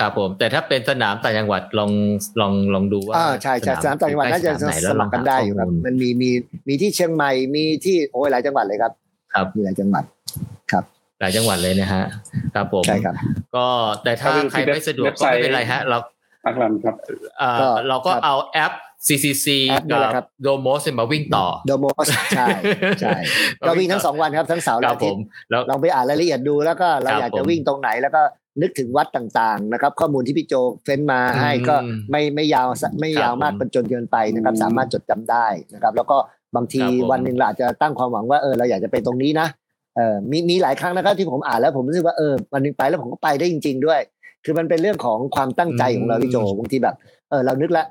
[0.00, 1.90] ครับผม แต่ถ้าเป็นสนามต่างจังหวัดลอง
[2.40, 6.30] ลองลองดูว่าอ่าใช่ใช่สนามต่างจังหวัดน่าจะใกล้สนามไหนแล้วสมัครกันได้อยู่ครับลงหาข้อมูลมันมีมี
[6.68, 8.92] มีที่เชียงใหม่มีที่โอ้ยหลายจังหวัดเลยครับ
[9.34, 10.04] ครับมีหลายจังหวัด
[11.20, 12.04] หลายจังหวัดเลยนะฮะ
[12.54, 13.14] ครับผมใช่ครับ
[13.56, 13.66] ก็
[14.04, 15.98] แต่ถ้าก็คือใครไม่สะดวกเว็บก็ไซต์ไม่เป็นไรฮะเรา
[16.44, 16.94] พักรันครับ
[17.38, 18.72] เอ่อก็เราก็ครับเอาแอป
[19.06, 22.06] CCC แอปนี่แหละครักับโดโมสมาวิ่งต่อโดโมส
[22.36, 22.46] ใช่
[23.00, 23.16] ใช่
[23.66, 28.22] ก็วิ่งทั้งสองวันครับทั้งเสาร์คและรับอาผทิตมย์แล้วลองไปอ่านรายละเอียดดูแล้วก็เราครับอยากจะผมวิ่งตรงไหนแล้วก็
[28.62, 30.54] นึกถึงวัดต่างๆนะครับ ข้อมูลที่พี่โจ
[30.84, 31.74] เฟ้นมาให้อืมก็
[32.10, 32.66] ไม่ไม่ยาว
[33.00, 36.16] ไม่ยาวครับมากผมเป็นจนเกินไปนะครับอืมสามารถจดจำได้นะครับ แล้วก็
[36.56, 39.46] บางทีครับผมวันหนึ่งเราอาจจะตั้งความหวังว่าเออเราอยากจะไปตรงนี้นะ
[39.96, 44.00] เออมีมีหลายครั้งนะครับที่ผมอ่านแล้วผมรู้สึกว่าเออวันหนึงไปแล้วผมก็ไปได้จริง ๆ ด้วย
[44.44, 46.94] คือมันเป็นเรื่องของความตั้งใจของเราพี่โจบางทีแบบ
[47.30, 47.86] เออเรานึกแล้ว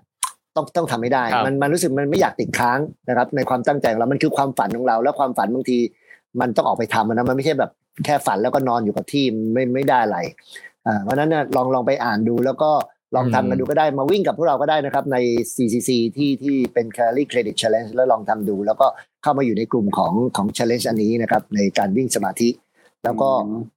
[0.55, 2.79] ต้องต้องทำให้ได้ครับมันมันรู้สึกมันไม่อยากติดค้าง
[3.09, 5.77] นะครับ ในความตั้งใจของเรา มันคือความฝันของเรา แล้วความฝันบางที
[6.41, 7.71] มันต้องออกไปทำอะนะมันไม่ใช่แบบ
[8.05, 10.19] แค่ฝันแล้วก็นอนอยู่กับที่มันไม่ไม่ได้อะไร
[10.87, 12.71] อ่าเพราะฉะนั้นเนี่ยลองลองไปอ่านดูแล้วก็
[13.15, 15.17] ลองทำกันดูก็ได้มาวิ่งกับพวกเราก็ได้นะครับใน
[15.55, 18.87] CCC ที่ที่เป็น Calorie Credit Challenge แล้วลองทำดู แล้วก็
[19.23, 22.49] เข้ามาอยู่ในกลุ่มของของ Challenge อันนี้นะครับในการวิ่งสมาธิ
[23.05, 23.29] แล้วก็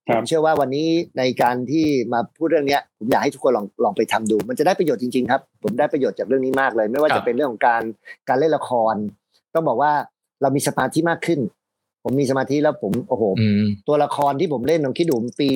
[0.09, 0.89] ครัผบมเชื่อว่าวันนี้
[1.19, 7.83] ในการที่มาพูดเรื่องเนี้ยผมอยากให้ทุกคนลองลองไปทำดู มันจะได้ประโยชน์จริงๆครับ ผมได้ประโยชน์จากเรื่องนี้มากเลย ไม่ว่าครัจะบเป็นเรื่องของการ
[8.29, 8.95] การเล่นละคร
[9.55, 9.93] ต้องบอกว่า
[10.43, 11.41] เรามีสมาธิมากขึ้น
[12.05, 15.51] ผมมีสมาธิแล้วผมโอ้โหอืมตัวละครที่ผมเล่นลองคิดดูปี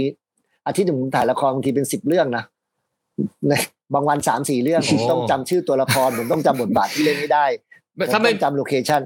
[0.66, 2.44] อาทิตย์หนึ่งผมถ่ายละครบางทีเป็นสิบเรื่องนะ
[3.48, 3.52] ใน
[3.94, 7.44] บางวันสามสี่เรื่องโอ้ผมต้องจำชื่อตัวละครผมต้องจำบทบาทที่เล่นไม่ได้
[7.98, 9.02] ผมถ้าไม่ต้องจำโลเคชั่น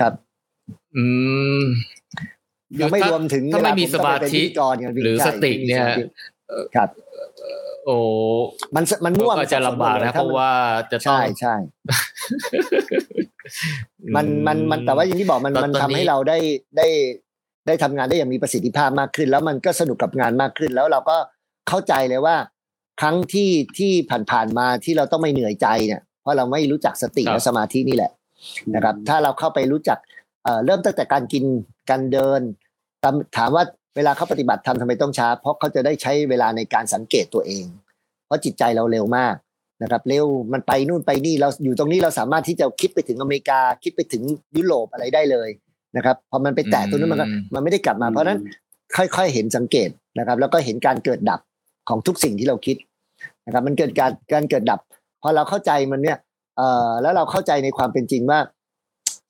[0.00, 0.12] ครับ
[0.96, 1.04] อื
[1.62, 1.64] ม
[2.80, 6.02] ยังไม่รวมถึงถ้าไม่มีเวลผต้องไปเป็นสมาธิพิธีกรกันพี่หรือใช่สติไม่มีเนี่ยสมาธิ
[6.74, 6.88] ครับ
[7.86, 7.96] โอ้
[8.74, 10.50] มันมันมั่วก็จะลำบากนะเพราะว่า
[10.92, 11.54] จะต้องใช่ใช่
[14.16, 16.38] มันมันมันแต่ว่าอย่างที่บอกมันตอนมันตอนทำนี้ให้เราได้
[16.78, 16.88] ได้
[17.66, 21.16] ได้ทำงานได้อย่างมีประสิทธิภาพมากขึ้น แล้วมันก็สนุกกับงานมากขึ้น แล้วเราก็
[21.68, 22.36] เข้าใจเลยว่า
[23.00, 23.92] ครั้งที่ที่
[24.30, 28.12] ผ่านๆมาที่เราต้องไม่เหนื่อยใจเนี่ยเพราะเราไม่รู้จักสติครับและสมาธินี่แหละ
[28.74, 29.98] นะครับ ถ้าเราเข้าไปรู้จัก
[30.44, 31.44] เอ่อเริ่มตั้งแต่การกิน
[31.90, 32.40] การเดิน
[33.02, 33.64] ถามถามว่า
[33.96, 37.64] เวลาเขาปฏิบัติธรรมทำไมต้องช้า เพราะเขาจะได้ใช้เวลาในการสังเกตตัวเอง
[38.26, 39.34] เพราะจิตใจเราเร็วมาก
[39.82, 44.22] นะครับเร็วมันไปนู่นไปนี่เราอยู่ตรงนี้เราสามารถที่จะคิดไปถึงอเมริกา คิดไปถึง
[44.56, 45.48] ยุโรปอะไรได้เลย
[45.96, 48.38] นะครับพอมันไปแตะตรงนั้นมันก็อืมมันไม่ได้กลับมา เพราะฉะนั้น
[48.96, 51.40] ค่อยๆเห็นสังเกตนะครับ แล้วก็เห็นการเกิดดับ
[51.88, 52.76] ของทุกสิ่งที่เราคิด
[53.46, 54.80] นะครับ มันเกิดการการเกิดดับ
[55.22, 56.18] พอเราเข้าใจมันเนี่ย
[56.56, 58.38] เอ่อแล้วเราเข้าใจในความเป็นจริงว่า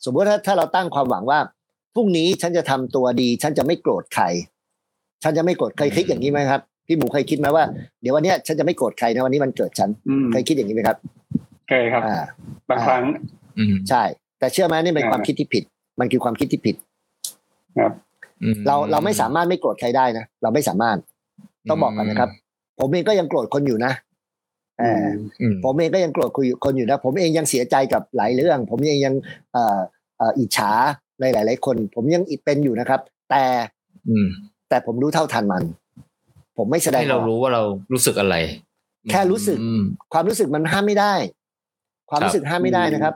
[0.05, 1.39] สมมติถ้าถ้าเราตั้งความหวังว่า
[1.95, 4.25] พรุ่งนี้ฉันจะทำตัวดี ฉันจะไม่โกรธใคร
[5.23, 7.65] ฉันจะไม่โกรธเคยคิดอย่างนี้ไหมครับ พี่หมูเคยคิดไหมว่า
[8.01, 10.97] เดี๋ยววันเนี้ยฉันจะไม่โกรธใครนะวันนี้มันเกิดฉันอืมเคยคิดอย่างนี้ไหมครับ
[11.69, 12.17] เคยครับอ่า
[12.69, 13.05] บางครั้ง
[13.59, 14.03] อืมใช่
[14.39, 15.65] แต่เชื่อไหมนี่เป็นอ่าความคิดที่ผิด
[16.01, 16.77] มันคือความคิดที่ผิด
[17.79, 17.93] ครับ
[18.43, 20.97] อืมเราเราไม่สามารถไม่โกรธใครได้นะเราไม่สามารถ
[21.69, 22.31] ต้องบอกกันนะครับ
[22.79, 23.93] ผมเองก็ยังโกรธคนอยู่นะ
[24.81, 25.07] เออ
[25.41, 29.15] อืมผมเองก็ยังโกรธคุยคนอยู่นะ ผมเองยังเสียใจกับหลายเรื่อง ผมเองยัง
[29.53, 29.79] เอ่อ
[30.19, 30.73] เอ่ออิจฉา
[31.21, 33.45] ในหลาย ๆ คน ผมยังอิดเป็นอยู่นะครับ แต่
[34.09, 34.27] อืม
[34.69, 35.63] แต่ผมรู้เท่าทันมัน
[36.57, 38.37] ผมไม่แสดงให้เราออกรู้ว่าเรารู้สึกอะไร
[39.11, 39.83] แค่รู้สึกอืม
[40.13, 41.15] ความรู้สึกมันห้ามไม่ได้
[42.11, 43.15] ความรู้สึกห้ามไม่ได้นะครับ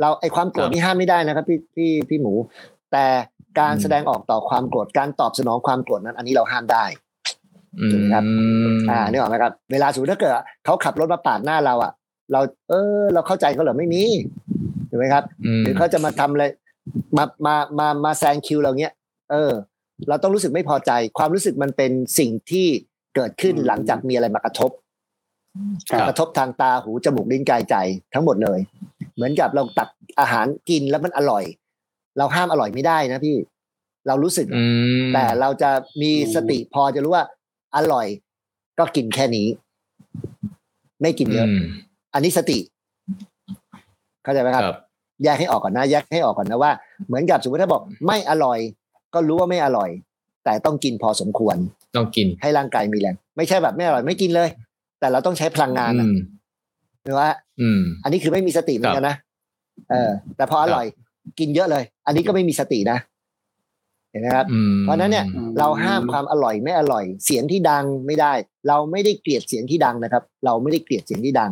[0.00, 2.34] เราไอความโกรธครับนี่ห้ามไม่ได้นะครับ พี่พี่พี่หมู
[2.92, 3.04] แต่
[3.58, 6.84] การอืมแสดงออกต่อความโกรธการตอบสนองความโกรธนั้น อันนี้เราห้ามได้
[7.80, 8.24] อืมครับ
[8.90, 10.32] อ่านึกออกไหมครับ เวลาสมมติถ้าเกิด
[10.64, 11.92] เขาขับรถมาปาดหน้าเราอะ
[12.32, 14.02] เรา เออ เราเข้าใจเขาเหรอไม่มี
[14.90, 15.24] ถูกไหมครับ
[15.60, 16.44] มหรือเขาจะมาทำอะไร
[17.16, 18.92] มามามามาแซงคิวเราเนี้ย
[19.30, 19.52] เออ
[20.08, 22.66] เราต้องรู้สึกไม่พอใจ ความรู้สึกมันเป็นสิ่งที่
[23.14, 24.70] เกิดขึ้นอืมหลังจากมีอะไรมากระทบ
[25.90, 27.76] ครับกระทบทางตาหูจมูกลิ้นกายใจ
[28.14, 28.58] ทั้งหมดเลย
[29.14, 29.88] เหมือนกับเราตัก
[30.20, 31.44] อาหารกินแล้วมันอร่อย
[32.18, 33.36] เราห้ามอร่อยไม่ได้นะพี่
[34.06, 34.64] เรารู้สึกอื
[35.06, 35.70] มแต่เราจะ
[36.02, 37.24] มีสติพอจะรู้ว่า
[37.76, 38.06] อร่อย
[38.78, 39.46] ก็กินแค่นี้
[41.00, 41.60] ไม่กินเยอะม
[42.14, 42.58] อันนี้สติ
[44.22, 44.78] เข้าใจไหมครับครับ
[45.24, 46.72] แยกให้ออกก่อนนะแยกให้ออกก่อนนะว่า
[47.06, 48.58] เหมือนกับสมมติถ้าบอกไม่อร่อย
[49.14, 49.90] ก็รู้ว่าไม่อร่อย
[50.44, 51.56] แต่ต้องกินพอสมควร
[51.96, 54.48] ต้องกินให้ร่างกายมีแรงไม่ใช่แบบไม่อร่อยไม่กินเลย
[55.00, 56.16] แต่เราต้องใช้พลังงานอือะม
[57.04, 57.28] หรือว่า
[57.60, 59.16] อืมอันนี้คือไม่มีสติเหมือนกันนะ
[59.90, 60.86] เออ แต่พออร่อย
[61.38, 62.98] กินเยอะเลย อันนี้ก็ไม่มีสตินะ
[64.10, 68.32] เห็นไหมครับอืมเพราะฉะนั้นเนี่ยอืมเราห้ามความอร่อยไม่อร่อย เสียงที่ดังไม่ได้
[68.68, 71.50] เราไม่ได้เกลียดเสียงที่ดังนะครับ เราไม่ได้เกลียดเสียงที่ดัง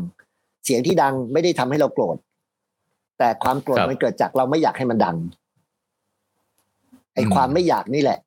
[0.64, 2.16] เสียงที่ดังไม่ได้ทำให้เราโกรธ
[3.18, 5.16] แต่ความโกรธครับมันเกิดจากเราไม่อยากให้มันดัง
[7.14, 8.18] ไอ้อืมความไม่อยากนี่แหละ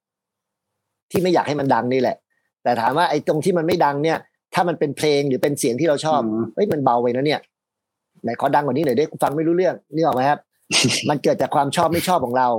[1.12, 2.16] ที่ไม่อยากให้มันดังนี่แหละ
[2.64, 4.18] แต่ถามว่าไอ้ตรงที่มันไม่ดังเนี่ย
[4.54, 7.42] ถ้ามันเป็นเพลงหรือเป็นเสียงที่เราชอบอืมเฮ้ยมันเบาไปนะเนี่ย
[8.24, 10.40] ไหนขอดังกว่านี้หน่อยได้ฟังไม่รู้เรื่องนี่ออกไหมครับ
[11.10, 12.50] มันเกิดจากความชอบไม่ชอบของเรา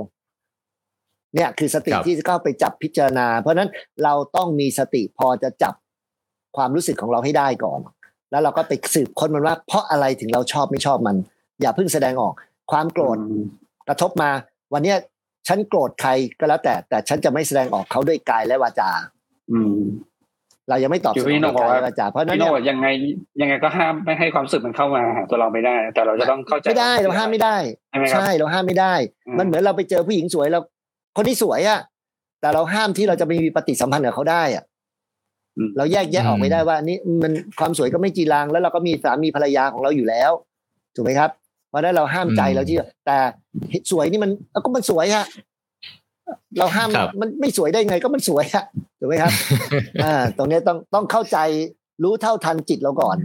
[1.35, 3.69] เนี่ยคือสติครับที่จะเข้าไปจับพิจารณา เพราะฉะนั้น
[4.03, 5.73] เราต้องมีสติพอจะจับ
[6.57, 7.79] ความรู้สึกของเราให้ได้ก่อน
[8.31, 11.15] แล้วเราก็ไปสืบค้นมันว่า เพราะอะไรถึงเราชอบไม่ชอบมัน
[11.61, 12.33] อย่าเพิ่งแสดงออก
[12.71, 13.17] ความโกรธ
[13.87, 14.29] กระทบมา
[14.73, 14.97] วันเนี้ย
[15.47, 18.91] ฉันโกรธใครก็แล้วแต่ แต่ฉันจะไม่แสดงออกเขาด้วยกายและวาจา
[19.51, 19.77] อืม
[20.69, 22.87] เรายังไม่ตอบคือสนพี่องโน่ด้วยบอกกายว่าและวาจาเพราะฉะนั้นพี่โน่เนี่ยบอกยังไง
[23.41, 27.57] ยังไงก็ห้ามไม่ให้ความรู้สึกมันเข้ามาหาตัวเราไม่ได้ แต่เราจะต้องเข้าใจไม่ได้เราห้ามไม่ได้
[27.89, 28.93] ใช่ไหมครับใช่เราห้ามไม่ได้
[29.27, 30.59] อืมมันเหมือนเราไปเจอผู้หญิงสวยเรา
[31.17, 31.79] คนที่สวยอะ
[32.41, 34.63] แต่เราห้ามที่เราจะไปมีปฏิสัมพันธ์กับเขาได้อะ
[35.57, 40.31] อืมเราแยกแยะออกไม่ได้ว่านี่มันความสวยก็ไม่จีรังแล้วเราก็มีสามีภรรยาของเราอยู่แล้ว
[40.95, 41.29] ถูกไหมครับ
[41.69, 43.17] เพราะฉะนั้นเราห้ามใจอืมเราที่แต่
[43.91, 45.25] สวยนี่มันเอ้าก็มันสวยฮะ
[46.59, 48.65] เราห้ามครับมันไม่สวยได้ไงก็มันสวยฮะ
[48.99, 49.31] ถูกไหมครับ
[50.03, 51.37] อ่า ตรงเนี้ยต้องต้องเข้าใจ
[52.03, 53.17] รู้เท่าทันจิตเราก่อน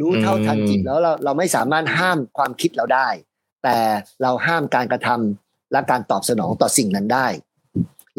[0.00, 3.08] รู้เท่าทันจิตแล้วเราเราไม่สามารถห้ามความคิดเราได้
[3.64, 3.76] แต่
[4.22, 7.26] เราห้ามการกระทำและการตอบสนองต่อสิ่งนั้นได้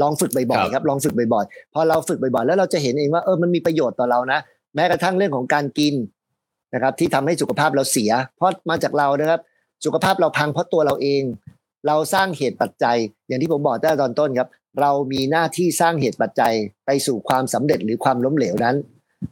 [0.02, 4.40] ลองฝึกบ่อยๆครับลองฝึกบ่อยๆพอเราฝึกบ่อยๆแล้วเราจะเห็นเองว่าเออมันมีประโยชน์ต่อเรานะ
[4.76, 5.94] แม้กระทั่งเรื่องของการกิน
[6.74, 9.40] นะครับ ที่ทำให้สุขภาพเราเสีย เพราะมาจากเรานะครับ
[9.86, 11.24] สุขภาพเราพังเพราะตัวเราเอง
[11.88, 12.98] เราสร้างเหตุปัจจัย
[13.28, 14.50] อย่างที่ผมบอกตั้งแต่ตอนต้นครับ
[14.82, 16.54] เรามีหน้าที่สร้างเหตุปัจจัย
[16.86, 18.76] ไปสู่ความสำเร็จหรือความล้มเหลวนั้น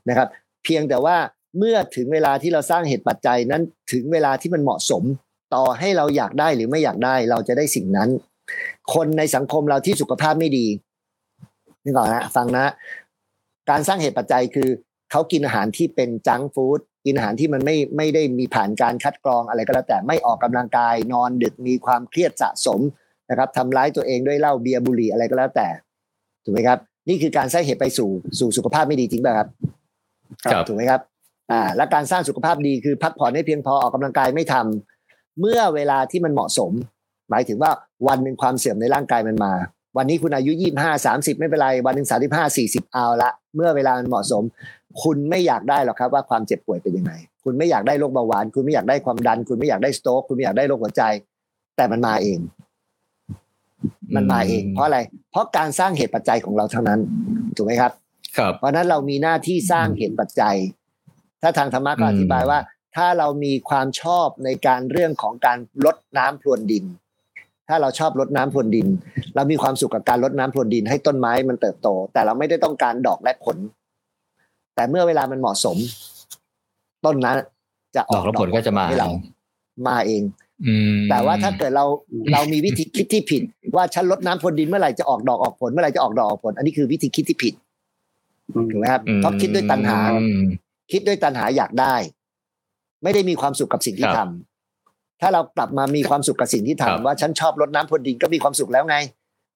[0.09, 0.27] นะครับ
[0.63, 1.17] เพียงแต่ว่า
[1.57, 3.61] เมื่อถึงเวลาที่เราสร้างเหตุปัจจัยนั้น
[3.91, 5.03] ถึงเวลาที่มันเหมาะสม
[5.55, 8.09] ต่อให้เราอยากได้หรือไม่อยากได้เราจะได้สิ่งนั้น
[8.93, 10.67] คนในสังคมเราที่สุขภาพไม่ดี
[11.83, 12.73] นี่ก่อนนะฟังนะ
[13.69, 14.69] การสร้างเหตุปัจจัยคือ
[15.11, 22.79] เขากินอาหารที่เป็นจังฟู้ด กินอาหารที่มันไม่ไม่ได้มีผ่านการคัดกรองอะไรก็แล้วแต่ไม่ออกกำลังกายนอนดึกมีความเครียดสะสม
[23.29, 25.67] นะครับทำร้ายตัวเองด้วยเหล้าเบียร์บุหรี่อะไรก็แล้วแต่
[26.43, 26.79] ถูกไหมครับ
[27.09, 28.09] นี่คือการสร้างเหตุไปสู่
[28.39, 29.47] สู่สุขภาพไม่ดีจริงป่ะครับ
[30.43, 31.01] ครับถูกไหมครับ
[31.51, 36.71] อ่าและการสร้างสุขภาพดีคือพักผ่อนให้เพียงพอออกกำลังกายไม่ทำเมื่อเวลาที่มันเหมาะสม
[37.29, 37.71] หมายถึงว่า
[38.07, 39.53] วันหนึ่งความเสื่อมในร่างกายมันมา
[39.97, 44.43] วันนี้คุณอายุยี่ห้าสามสิบไม่เป็นไร วันหนึ่งสามสิบห้าสี่สิบเอาละ เมื่อเวลามันเหมาะสม
[45.03, 47.13] คุณไม่อยากได้หรอกครับว่าความเจ็บป่วยเป็นยังไง
[47.43, 51.03] คุณไม่อยากได้โรคเบาหวาน คุณไม่อยากได้ความดัน คุณไม่อยากได้สโตรกคุณไม่อยากได้โรคหัวใจ
[51.75, 52.39] แต่มันมาเอง
[54.15, 54.99] มันมาเอง เพราะอะไร
[55.31, 56.99] เพราะการสร้างเหตุปัจจัยของเราเท่านั้น
[57.55, 57.91] ถูกไหมครับ
[58.37, 60.55] ครับ เพราะฉะนั้นเรามีหน้าที่สร้างเหตุปัจจัย
[61.41, 62.59] ถ้าทางธรรมะก็อืมอธิบายว่า
[62.95, 66.85] ถ้าเรามีความชอบในการเรื่องของการลดน้ำพรวนดิน
[67.71, 68.87] ถ้าเราชอบลดน้ำพรวนดิน
[69.35, 73.57] เรามีความสุขกับการลดน้ำพรวนดินให้ต้นไม้มันเติบโต แต่เราไม่ได้ต้องการดอกและผล
[74.75, 75.77] แต่เมื่อเวลามันเหมาะสม
[77.05, 77.37] ต้นนั้น
[77.95, 79.09] จะอดออกกและผลก็จะมาให้เรา
[79.87, 80.21] มาเอง
[80.65, 81.85] อืมแต่ว่าถ้าเกิดเรา
[82.33, 83.41] เรามีวิธีคิดที่ผิด
[83.75, 87.53] ว่าฉันลดน้ำพรวนดินเมื่อไหร่จะออกดอกออกผลเมื่อไหร่จะออกดอกออกผล อันนี้คือวิธีคิดที่ผิด
[88.55, 90.43] อืมถูกไหมครับเพราะคิดด้วยตัณหาอืม
[90.91, 91.95] คิดด้วยตัณหาอยากได้
[93.03, 94.27] ไม่ได้มีความสุขกับสิ่งที่คทำรับ
[95.21, 98.97] ถ้าเรากลับมามีความสุขกับสิ่งที่ทำครับว่าฉันชอบรดน้ำพรวนดินก็มีความสุขแล้วไง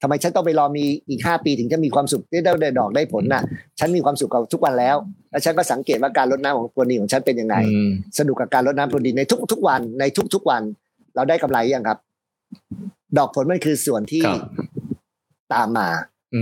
[0.02, 3.44] ทำไมฉันต้องไปรอมีอีกห้าปีถึงจะมีความสุขได้ได้ได้ดอกได้ผลน่ะ
[3.80, 4.96] ฉันมีความสุขกับทุกวันแล้ว
[5.32, 7.90] แล้วฉันก็สังเกตว่าการรดน้ำของพรวนดินของฉันเป็นยังไงอืม
[8.20, 10.62] สนุกกับการรดน้ำพรวนดินในทุกทุกวันในทุกทุกวัน
[11.16, 11.98] เราได้กำไรยังครับ
[13.18, 14.40] ดอกผลมันคือส่วนที่ครับ
[15.54, 15.88] ตามมา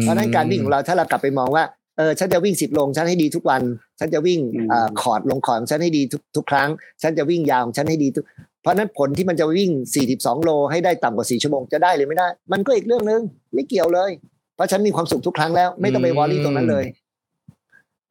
[0.02, 1.64] เพราะฉะนั้นการวิ่งของเราถ้าเรากลับไปมองว่า
[1.98, 3.62] เออฉันจะวิ่งสิบโลงฉันให้ดีทุกวัน
[4.00, 6.70] ฉันจะวิ่งอืมเอ่อคอร์ดลงคอร์ดของฉันให้ดีทุกทุกครั้ง
[7.02, 8.26] ฉันจะวิ่งยาวของฉันให้ดีทุก
[8.64, 9.72] เพราะฉะนั้นผลที่มันจะวิ่ง
[10.07, 13.22] 42 โลให้ได้ต่ำกว่า 4 ชั่วโมงจะได้หรือไม่ได้ มันก็อีกเรื่องหนึ่ง
[13.53, 14.11] ไม่เกี่ยวเลย
[14.56, 16.85] เพราะฉันมีความสุขทุกครั้งแล้ว ไม่ต้องไป worry ตรงนั้นเลย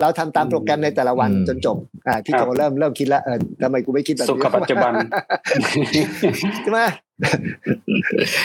[0.00, 1.76] เราทำตามโปรแกรมในแต่ละวันอืมจนจบ
[2.06, 4.92] อ่าพี่โจเริ่มเริ่มคิดแล้วเออทำไมกูไม่คิดแบบนี้สุขปัจจุบัน
[6.62, 6.80] ใช่ไหม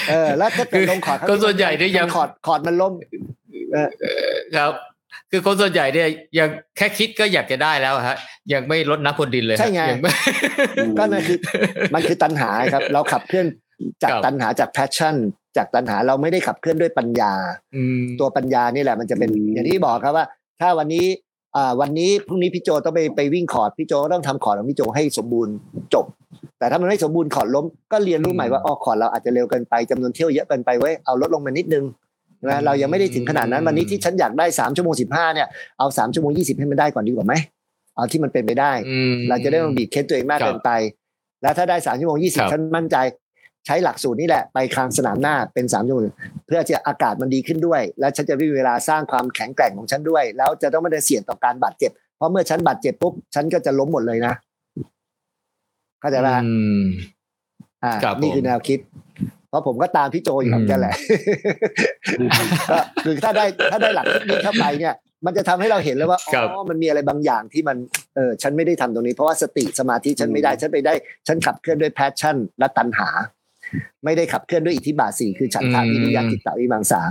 [0.10, 2.94] เออแล้วถ้าเกิดลงคอร์ดก็ส่วนใหญ่เนี่ยยัง court courtมันล้ม
[4.58, 4.74] ครับ
[5.32, 6.08] คือคนส่วนใหญ่เนี่ย
[6.40, 8.18] ยังแค่คิดก็อยากจะได้แล้วฮะ
[8.54, 10.14] ยังไม่รดน้ำพรวนดินเลยฮะใช่ไงยังไม่
[11.00, 11.38] ก็นั่นคือ
[11.94, 13.46] มันคือตัณหาครับ เราขับเคลื่อน
[14.04, 15.16] จากครับตัณหาจาก passion
[15.58, 17.34] จากตัณหาเราไม่ได้ขับเคลื่อนด้วยปัญญา
[17.76, 20.26] อืมตัวปัญญานี่แหละมันจะเป็นอืมอย่างที่บอกครับว่า
[20.62, 21.06] ถ้าวันนี้
[21.56, 25.54] อ่าวันนี้พรุ่งนี้พี่โจต้องไปไปวิ่งคอร์ดพี่โจก็ต้องทำคอร์ดของพี่โจให้สมบูรณ์
[25.94, 26.06] จบ
[26.60, 31.84] แต่ถ้ามันไม่สมบูรณ์คอร์ดล้มก็เรียนรู้ใหม่ว่าอ๋อคอร์ดเราอาจจะเร็วเกินไปจำนวนเที่ยวเยอะเกินไปเว้ยเอาลดลงมานิดนึง
[32.46, 35.48] นะเรายังไม่ได้ถึงขนาดนั้นวันนี้ที่ฉันอยากได้สามชั่วโมงสิบห้าเนี่ย
[35.80, 37.34] เอาสามชั่วโมงยี่สิบให้มันได้ก่อนดีกว่าไหม
[37.96, 40.72] เอาที่มันเป็นไปได้อืมเราจะได้ไมาบีบเค้นตัวเองมากครับเกินไป
[41.42, 42.98] แล้วถ้าได้สามชั่วโมงยี่สิบครับฉันมั่นใจ
[43.66, 46.04] ใช้หลักสูตรนี่แหละไปคลางสนามหน้าเป็นสามชั่วโมง
[46.48, 54.34] เพื่อจะอากาศมันดีขึ้นด้วย แล้วฉันจะไม่มีเวลาสร้างความแข็งแกร่งของฉันด้วย แล้วจะต้องไม่ได้เสี่ยงต่อการบาดเจ็บ เพราะเมื่อฉันบาดเจ็บปุ๊บฉันก็จะล้มหมดเลยนะ
[56.00, 56.84] เข้าใจไหมอืม
[57.84, 58.80] อ่าครับนี่คือผมแนวคิด
[59.50, 60.96] เพราะผมก็ตามพี่โจอยู่ครับอืมนั่นแหละ
[62.70, 64.96] ก็คือถ้าได้ถ้าได้หลักคิดนี้เข้าไปเนี่ย
[65.26, 67.78] มันจะทำให้เราเห็นเลยว่าอ๋อมันมีอะไรบางอย่างที่มัน
[68.16, 70.94] เออฉันไม่ได้ทำตรงนี้ เพราะว่าสติสมาธิฉันไม่ได้ฉันไปได้
[71.28, 73.10] ฉันขับเคลื่อนด้วย passion และตัณหา
[74.06, 77.02] ไม่ได้ขับเคลื่อนด้วยอิทธิบาทสี่คือฉันทะอืมวิริยะจิตตวิมังสา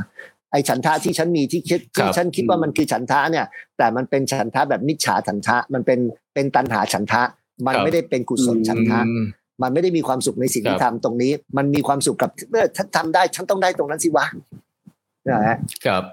[0.53, 3.47] ไอ้ฉันทะที่ฉันมีที่คิดครัที่บฉันคิดว่ามันคือฉันทะเนี่ย
[3.79, 5.99] แต่มันเป็นฉันทะแบบมิจฉาฉันทะมันเป็น
[6.35, 7.23] เป็นตัณหาฉันทะ
[7.67, 9.15] มันครับไม่ได้เป็นกุศลฉันทะอื
[9.63, 14.27] มมันไม่ได้มีความสุขในสิ่งที่ครับทำตรงนี้ มันมีความสุขกับเมื่อฉันทำได้ฉันต้องได้ตรงนั้นสิวะ
[15.29, 15.57] นะฮะ
[15.87, 16.05] ครับ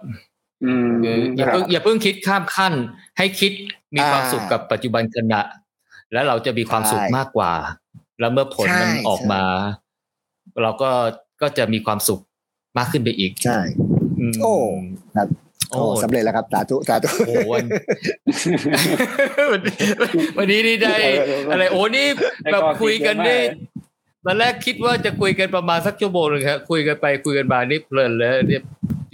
[0.64, 2.74] อืมคืออย่าเพิ่งอย่าเพิ่งคิดข้ามขั้น
[3.18, 3.52] ให้คิด
[3.96, 5.42] มีความอ่าสุขกับปัจจุบันขณะ
[6.14, 7.54] แล้วเราจะมีความสุขใช่มากกว่า
[8.20, 9.44] แล้วเมื่อผลมันใช่ออกมา
[10.62, 10.92] เราก็
[11.42, 12.22] ก็จะมีความสุข
[12.78, 13.60] มากขึ้นไปอีก ใช่
[14.32, 14.54] มโอ้
[15.16, 15.28] ครับ
[15.74, 17.66] โอ้โอ้สำเร็จแล้วครับสาธุสาธุโอ้วัน
[19.52, 19.62] วัน
[20.38, 20.96] วันนี้นี่ได้
[21.52, 22.06] อะไรโอ้นี่
[22.42, 23.72] ได้แบบข้อคิดคุยกันเยอะมากนี่
[24.26, 28.64] ตอนแรกคิดว่าจะคุยกันประมาณสักชั่วโมงหนึงครับคุยกันไปคุยกันมานี่เพลินเลยเนี่ย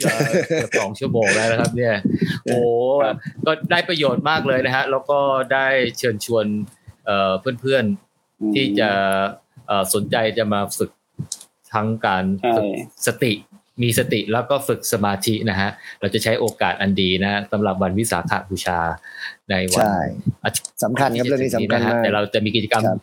[0.03, 1.95] เอ่อเกือบสองชั่วโมงแล้วนะครับ เนี่ย
[2.45, 2.57] โอ้
[3.45, 5.19] ก็ได้ประโยชน์มากเลยนะฮะ แล้วก็
[5.53, 5.67] ได้
[5.97, 6.45] เชิญชวน
[7.05, 7.31] เอ่อ
[7.61, 8.89] เพื่อนๆที่จะ
[9.67, 10.91] เอ่อสนใจจะมาฝึก
[11.73, 12.69] ทั้งการใช่ฝึก
[13.05, 13.33] สติ
[13.81, 15.69] มีสติแล้วก็ฝึกสมาธินะฮะ
[15.99, 18.79] เราจะใช้โอกาสอันดีนะสำหรับวันวิสาขบูชา
[19.49, 19.97] ในวันใช่
[20.43, 22.99] อาทิตย์สำคัญครับเรื่องนี้สำคัญนะฮะมากแต่เราจะมีกิจกรรมครับ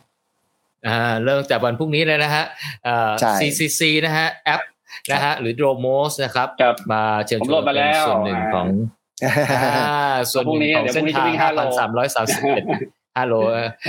[0.87, 2.43] อ่าเริ่มจากวันพรุ่งนี้เลยนะฮะ
[2.87, 4.61] อ่าใช่ CCC นะฮะแอป
[5.11, 8.67] นะฮะหรือ Dromos นะครับครับมาเชิญผมชโหลวนดมาแล้วเป็นส่วนหนึ่งของ
[9.23, 12.63] อ่าส่วนหนึ่งของเดี๋ยวพเส้รุ่นงนี้ทางเดี๋ยวพรุ่งนี้จะวิ่งห้าพันสามร้อยสามสิบเอ็ด
[13.17, 13.35] ฮัลโหล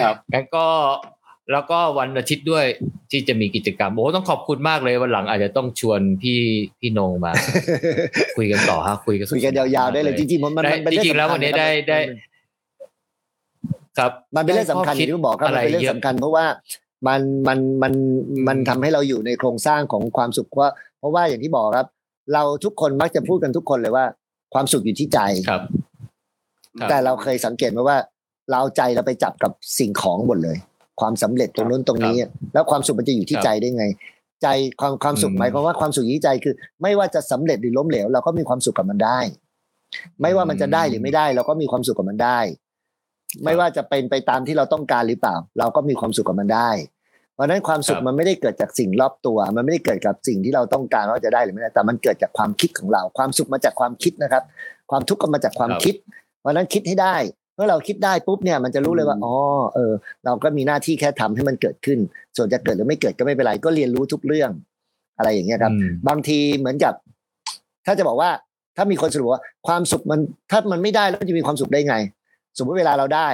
[0.00, 0.66] ครับงั้นก็
[1.52, 2.64] แล้วก็วันอาทิตย์ด้วย
[3.10, 6.38] ที่จะมีกิจกรรมโอ้ต้องขอบคุณมากเลยวันหลังอาจจะต้องชวนพี่
[6.80, 7.32] พี่นงมา
[8.36, 11.98] คุยกันต่อฮะคุยกันคุยกันยาวๆได้เลยจริงๆมันมันได้มันเป็นจเรื่องริงๆแล้วสำคัญวันนี้ะครับได้ได้
[13.98, 16.46] ครับมันเป็นเรื่องสำคัญอย่างที่ผมบอกครับอะไรมันเป็นเรื่อเยงอะสำคัญเพราะว่า
[17.06, 17.92] มันมันมัน
[18.48, 20.68] มันทำให้เราอยู่ในโครงสร้างของความสุขว่า
[20.98, 21.88] เพราะว่าอย่างที่บอกครับ
[22.34, 24.04] เราทุกคนมักจะพูดกันทุกคนเลยว่า
[24.54, 25.18] ความสุขอยู่ที่ใจ
[25.48, 25.62] ครับ
[26.80, 27.98] ครับแต่เราเคยสังเกตไหมว่า
[28.50, 30.56] เราเอาใจเราไปจับกับสิ่งของหมดเลย
[31.00, 32.16] ความสำเร็จตรงนู้นตรงนี้
[32.54, 33.86] แล้วความสุขมันจะอยู่ที่ครับใจได้ไง
[34.42, 34.48] ใจ
[34.80, 39.18] ความความสุขอืมหมายความว่าความสุขอยู่ที่ใจคือ ไม่ว่าจะสำเร็จหรือล้มเหลวเราก็มีความสุขกับมันได้
[40.22, 42.38] ไม่ว่ามันจะได้หรือไม่ได้ เราก็มีความสุขกับมันได้
[43.44, 46.70] ไม่ว่าจะเป็นไปตามที่เราต้องการหรือเปล่า เราก็มีความสุขกับมันได้
[47.34, 54.42] เพราะฉะนั้นความสุขครับมันไม่ได้เกิดจากสิ่งรอบตัว มันไม่ได้เกิดกับสิ่งที่เราต้องการว่าจะได้หรือไม่ได้แต่มันเกิดจากความคิดของเรา ความสุขมาจากความคิดนะครับ
[54.90, 55.94] ความทุกข์ก็มาจากความคิด
[56.40, 57.16] เพราะฉะนั้นคิดให้ได้
[57.58, 59.34] เมื่อเราคิดได้ปุ๊บเนี่ยมันจะรู้เลยว่าอ๋อ
[59.74, 59.92] เออ
[60.24, 61.98] เราก็มีหน้าที่แค่ทำให้มันเกิดขึ้น
[62.36, 64.50] ส่วนจะเกิดหรือไม่เกิดก็ไม่เป็นไรก็เรียนรู้ทุกเรื่อง
[65.18, 66.94] อะไรอย่างเงี้ยครับอืมบางทีเหมือนกับ
[67.86, 68.30] ถ้าจะบอกว่า
[68.76, 70.20] ถ้ามีคนสรุปว่าความสุขมัน
[70.50, 71.96] ถ้ามันไม่ได้แล้วมันจะมีความสุขได้ไง
[72.58, 73.28] สมมติเวลาเราได้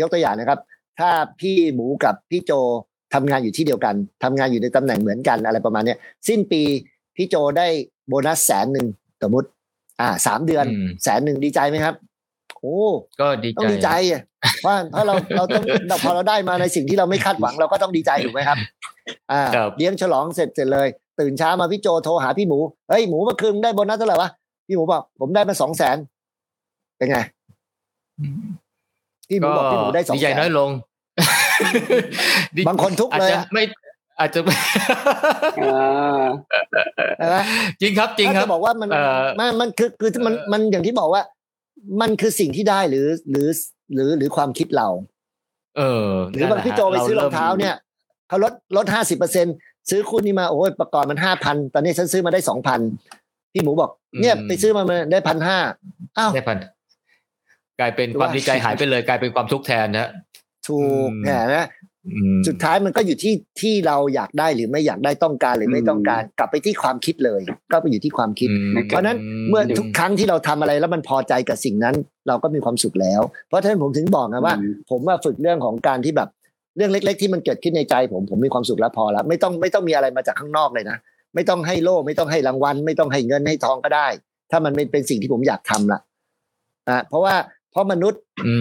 [0.00, 0.58] ยกตัวอย่างนะครับ
[0.98, 1.10] ถ้า
[1.40, 2.52] พี่หมูกับพี่โจ
[3.14, 6.62] ทำงานอยู่ที่เดียวกันทำงานอยู่ในตำแหน่งเหมือนกันอะไรประมาณเนี้ยสิ้นปี
[7.16, 7.66] พี่โจได้
[8.08, 8.86] โบนัสแสนหนึ่ง
[9.22, 9.48] สมมติ
[10.00, 11.94] อ่าสามเดือนอืมแสนหนึ่งดีใจไหมครับ
[12.64, 12.82] โอ้
[13.20, 14.22] ก็ดีต้อใจงดีใจอะ
[14.60, 18.58] เพราะเพราะเราเราต้องเราพอเราได้มาในสิ่งที่เราไม่คาดหวังเราก็ต้องดีใจถูกไหมครับ
[19.32, 20.88] อ่าครับเลี้ยงฉลองเสร็จเสร็จเลย
[21.20, 22.58] ตื่นเช้ามาพี่โจโทรหาพี่หมู
[22.90, 24.30] เฮ้ยหมูเมื่อคืนมึงได้โบนัสเท่าไหร่วะ
[24.66, 25.96] พี่หมูบอกผมได้มาสองแสน
[26.98, 27.18] เป็นไง
[29.28, 30.70] พี่หมูบอกพี่หมูได้สองดีแสใจน้อยนลง
[32.68, 33.62] บางคนทุกข์อาจเลยจะอะไม่
[34.18, 34.54] อาจจะไม่
[35.62, 36.24] อ่า
[37.18, 37.36] ใช่ไหม
[37.80, 41.22] จริงครับจริงคถ้ารับจะบอกว่ามันเอ่อมันมันคือคือมันมันอย่างที่บอกว่า
[42.00, 43.48] มันคือสิ่งที่ได้หรือหรือ
[43.94, 44.88] หรือหรือความคิดเรา
[45.76, 47.74] เออ หรือบางพี่โจไปซื้อรองเท้าเนี่ย
[48.28, 49.46] เขาลดลดห้าสิบเปอร์เซ็น
[49.90, 52.80] ซื้อคู่นี้มาโอ้ยประกอบมันห้าพันตอนนี้ฉันซื้อมาได้สองพัน
[53.52, 53.90] พี่หมูบอก
[54.20, 54.82] เนี่ยไปซื้อมา
[55.12, 55.58] ได้พันห้า
[56.18, 56.58] อ้าวได้พัน
[57.80, 60.08] กลายเป็นหรือความว่าดีใจหายไปเลย กลายเป็นความทุกข์แทนนะ
[60.68, 61.83] ถูกอืมเนี่ยนะอืม
[62.48, 67.40] สุดท้ายมันก็อยู่ที่ที่เราอยากได้หรือไม่อยากได้ต้องการหรือไม่ต้องการ กลับไปที่ความคิดเลย
[67.72, 69.18] ก็ไปอยู่ที่ความคิดอืมเพราะฉะนั้น
[69.50, 71.94] เมื่อทุกครั้งที่เราทำอะไรแล้วมันพอใจกับสิ่งนั้น
[72.28, 76.28] เราก็มีความสุขแล้ว เพราะฉะนั้นผมถึงบอกนะว่าอืมผมว่าฝึกเรื่องของการที่แบบ
[76.76, 80.96] เรื่องเล็ก ๆ ที่มันเกิดขึ้นในใจ ผมผมมีความสุขแล้วพอแล้วไม่ต้องไม่ต้องมีอะไรมาจากข้างนอกเลยนะ
[81.34, 84.08] ไม่ต้องให้โล่ไม่ต้องให้รางวัล ไม่ต้องให้เงินให้ทองก็ได้
[84.50, 86.00] ถ้ามันไม่เป็นสิ่งที่ผมอยากทำละ
[86.88, 87.34] อะเพราะว่า
[87.70, 88.54] เพราะมนุษย์อื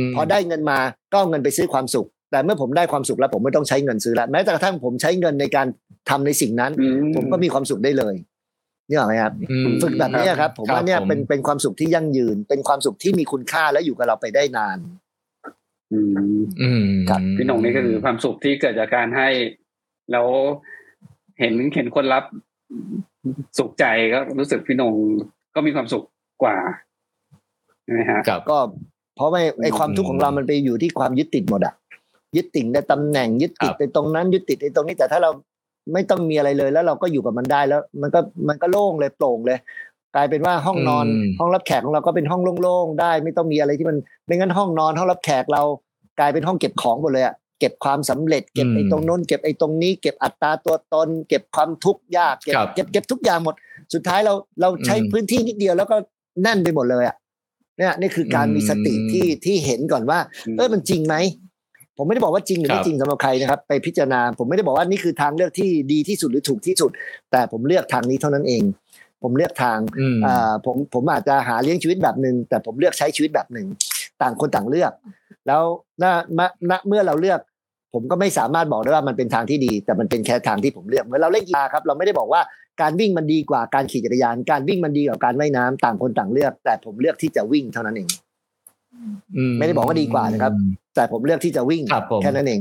[0.00, 0.78] มพอได้เงินมา
[1.12, 5.66] ก็เอาเงินไปซื้อความสุข แต่เมื่อผมได้ความสุขแล้วผมไม่ต้องใช้เงินซื้อแล้วแม้แต่กระทั่งผมใช้เงินในการ
[6.10, 6.86] ทำในสิ่งนั้นอื
[7.16, 8.14] ผมก็มีความสุขได้เลย
[8.88, 14.78] นี่หรอกไหมครับอืมฝึกแบบนี้ครับ ผมครับว่าเนี่ยผมเป็นเป็นความสุขที่ยั่งยืน เป็นความสุขที่มีคุณค่าและอยู่กับเราไปได้นาน
[15.92, 16.00] อื
[16.36, 19.28] มอืมครับพี่หนงนี่ก็คือความสุขที่เกิดจากการให้
[20.12, 20.26] แล้ว
[21.40, 22.24] เห็นเห็นคนรับ
[23.58, 23.84] สุขใจ
[24.14, 24.94] ก็รู้สึกพี่นง
[25.54, 26.04] ก็มีความสุข
[26.42, 26.56] กว่า
[27.82, 28.58] ใช่ไหมฮะครับก็
[29.16, 31.74] เพราะไม่ไอความทุกข์ของเรามันไปอยู่ที่ความยึดติดหมดอะ
[32.36, 35.30] ยึดติดในตำแหน่งยึดติดครับในตรงนั้นยึดติดในตรงนี้แต่ถ้าเรา
[35.92, 39.58] ไม่ต้องมีอะไรเลยแล้วเราก็อยู่กับมันได้แล้ว มันก็มันก็โล่งเลยโปร่งเลย
[40.14, 43.96] กลายเป็นว่าห้องนอนอืมห้องรับแขกของเราก็เป็นห้องโล่งๆได้ ไม่ต้องมีอะไรที่มัน
[44.26, 45.62] ไม่งั้นห้องนอนห้องรับแขกเรา
[46.18, 53.54] กลายเป็นห้องเก็บของหมดเลยอะเก็บความสำเร็จ เก็บไอ้ตรงโน้นเก็บไอ้ตรงนี้ เก็บอัตราตัวตน เก็บความทุกข์ยากเก็บครับเก็บเก็บทุกอย่างหมด
[53.94, 55.96] สุดท้ายเราเราใช้อืมพื้นที่นิดเดียวแล้วก็
[56.42, 57.16] แน่นไปหมดเลยอะ
[57.78, 60.18] เนี่ยนี่คือการมีสติอืมที่ที่เห็นก่อนว่า
[60.56, 61.14] เออมันจริงไหม
[61.96, 66.90] ผมไม่ได้บอกว่าจริงหรือครัไม่บจริงสำหรับใครนะครับ ไปพิจารณา ผมไม่ได้บอกว่านี่คือทางเลือกที่ดีที่สุดหรือถูกที่สุด
[67.30, 68.62] แต่ผมเลือกทางนี้เท่านั้นเอง
[69.22, 73.66] ผมเลือกทางอืมอ่าผมผมอาจจะหาเลี้ยงชีวิตแบบหนึ่งแต่ผมเลือกใช้ชีวิตแบบหนึ่ง
[74.22, 74.92] ต่างคนต่างเลือก
[75.46, 75.62] แล้ว
[76.02, 76.04] ณ
[76.38, 76.40] ณ
[76.70, 77.40] ณเมื่อเราเลือก
[77.94, 82.40] ผมก็ไม่สามารถบอกได้ว่ามันเป็นทางที่ดี แต่มันเป็นแค่ทางที่ผมเลือกเหมือนเราเล่นกีฬาครับ เราไม่ได้บอกว่า
[82.80, 88.14] การวิ่งมันดีกว่าการขี่จักรยาน การวิ่งมันดีกว่าการว่ายน้ำต่างคนต่างเลือก แต่ผมเลือกที่จะวิ่งเท่านั้นเองอื
[89.58, 90.52] ไม่ได้บอกว่าดีกว่านะครับ
[90.94, 92.60] แต่ผมเลือกที่จะวิ่งครับผมแค่นั้นเอง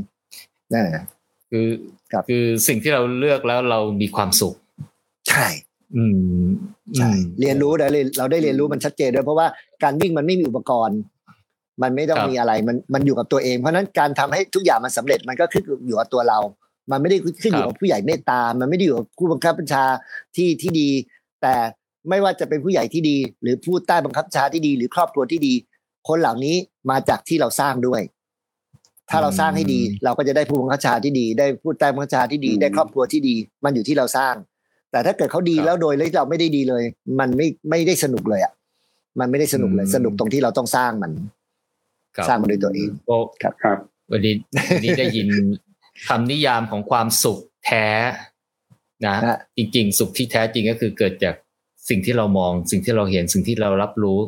[0.74, 1.04] นะ
[1.52, 1.68] คือ
[2.12, 4.56] ครับคือสิ่งที่เราเลือกแล้วเรามีความสุข
[5.30, 5.48] ใช่
[5.96, 6.48] อืม
[6.98, 9.48] ใช่อืมเรียนรู้ได้เลยเราได้เรียนรู้มันชัดเจนด้วยเพราะว่า
[9.84, 11.00] การวิ่งมันไม่มีอุปกรณ์
[11.82, 16.40] มันไม่ต้องครับมีอะไรมันมันอยู่กับตัวเอง เพราะฉะนั้นการทำให้ทุกอย่างมันสำเร็จมันก็ขึ้นอยู่กับตัวเรา
[16.92, 19.84] มันไม่ได้ขึ้นอยู่กับผู้ใหญ่เมตตา มันไม่ได้อยู่กับผู้บังคับบัญชา
[20.36, 20.90] ที่ที่ดี
[21.42, 21.54] แต่
[22.10, 25.54] ไม่ว่าจะเป็นผู้ใหญ่ที่ดี หรือผู้ใต้บังคับบัญชาที่ดี หรือครอบครัวที่ดี
[26.08, 26.56] คนเหล่านี้
[26.92, 28.02] มาจากที่เราสร้างด้วย
[29.10, 34.36] ถ้าเราสร้างให้ดี เราก็จะได้ผู้บังคับบัญชาที่ดี ได้ผู้ใต้บังคับบัญชาที่ดีอืมได้ครอบครัวที่ดี มันอยู่ที่เราสร้าง
[34.92, 36.84] แต่ถ้าเกิดเขาดีครับแล้วโดยที่เราไม่ได้ดีเลย
[37.20, 38.54] มันไม่ไม่ได้สนุกเลยอะ
[39.20, 41.12] มันไม่ได้สนุกเลยอืมสนุกตรงที่เราต้องสร้างมัน
[42.16, 43.78] ครับสร้างมันด้วยตัวเองโอ้ครับ
[44.12, 44.34] วันนี้
[44.72, 45.28] วันนี้ได้ยิน
[46.08, 47.88] คำนิยามของความสุขแท้
[49.06, 51.36] นะฮะจริง ๆ สุขที่แท้จริงก็คือเกิดจาก
[51.90, 54.20] สิ่งที่เรามอง สิ่งที่เราเห็นสิ่งที่เรารับรู้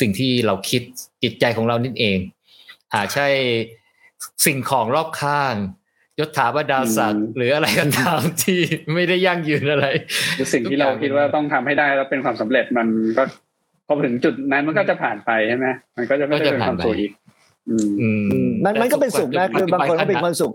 [0.00, 0.82] สิ่งที่เราคิด
[1.22, 2.18] จิตใจของเรานั่นเอง
[2.92, 3.26] หาใช่
[4.46, 5.54] สิ่งของรอบข้าง
[6.18, 8.58] ยศถาบรรดาศักดิ์อืมหรืออะไรก็ตามที่
[8.94, 9.86] ไม่ได้ยั่งยืนอะไร
[10.38, 12.86] คือสิ่งที่เราคิดว่าต้องทำให้ได้แล้วเป็นความสำเร็จมัน
[13.18, 13.22] ก็
[13.86, 17.12] พอถึงจุดนั้นมันก็จะผ่านไปใช่ไหมมันก็จะไม่ได้เป็นความสุขอีก
[17.68, 18.08] อืมอื
[18.48, 20.52] มมันมันก็เป็นสุขนะคือบางคนก็เป็นความสุข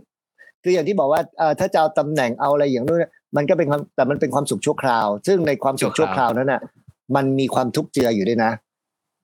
[0.64, 3.06] คืออย่างที่บอกว่าเอ่อถ้าจะเอาตำแหน่งเอาอะไรอย่างนู้น
[3.38, 6.62] มันก็เป็นความแต่มันเป็นความสุขชั่วคราว ซึ่งในความสุขชั่วคราวนั้นน่ะ
[7.16, 8.52] มันมีความทุกข์เจืออยู่ด้วยนะ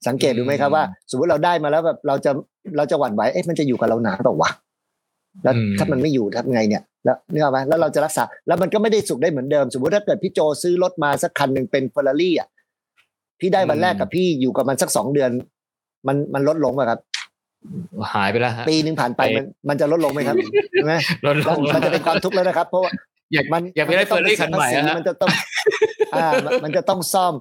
[0.07, 2.31] สังเกตดูไหมครับว่า สมมติเราได้มาแล้วแบบเราจะ
[2.77, 4.49] เราจะหวั่นไหวเอ๊ะมันจะอยู่กับเรานานเปล่าวะ
[5.43, 12.49] แล้วอืมถ้ามันไม่อยู่ทำไงเนี่ย แล้วเนี่ยไหมแล้วเราจะรักษา แล้วมันก็ไม่ได้สุขได้เหมือนเดิม สมมติถ้าเกิดพี่โจซื้อรถมาสักคันหนึ่งเป็นเฟอร์รารี่อะ
[13.39, 15.31] พี่ได้วันแรกกับพี่อยู่กับมันสักสองเดือน
[16.07, 16.99] มันมันลดลงไหมครับ
[18.13, 20.35] หายไปแล้วฮะปีหนึ่งผ่านไปมันมันจะลดลงไหมครับ
[20.73, 20.93] ใช่ไหม
[21.25, 22.91] ลดลแล้วงมันจะเป็นความทุกข์แล้วนะครับ เพราะว่า
[23.33, 25.29] อยากมันอยากไปได้เฟอร์รี่คันใหม่สีอะฮะมันจะต้อง
[26.15, 27.33] อ่า มันมันจะต้องซ่อม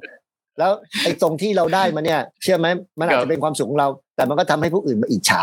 [0.58, 0.72] แล้ว
[1.04, 2.66] ไอ้ตรงที่เราได้มาเนี่ย เชื่อไหม
[2.98, 5.42] มันอาจจะเป็นความสุขของเรา แต่มันก็ทำให้ผู้อื่นมาอิจฉา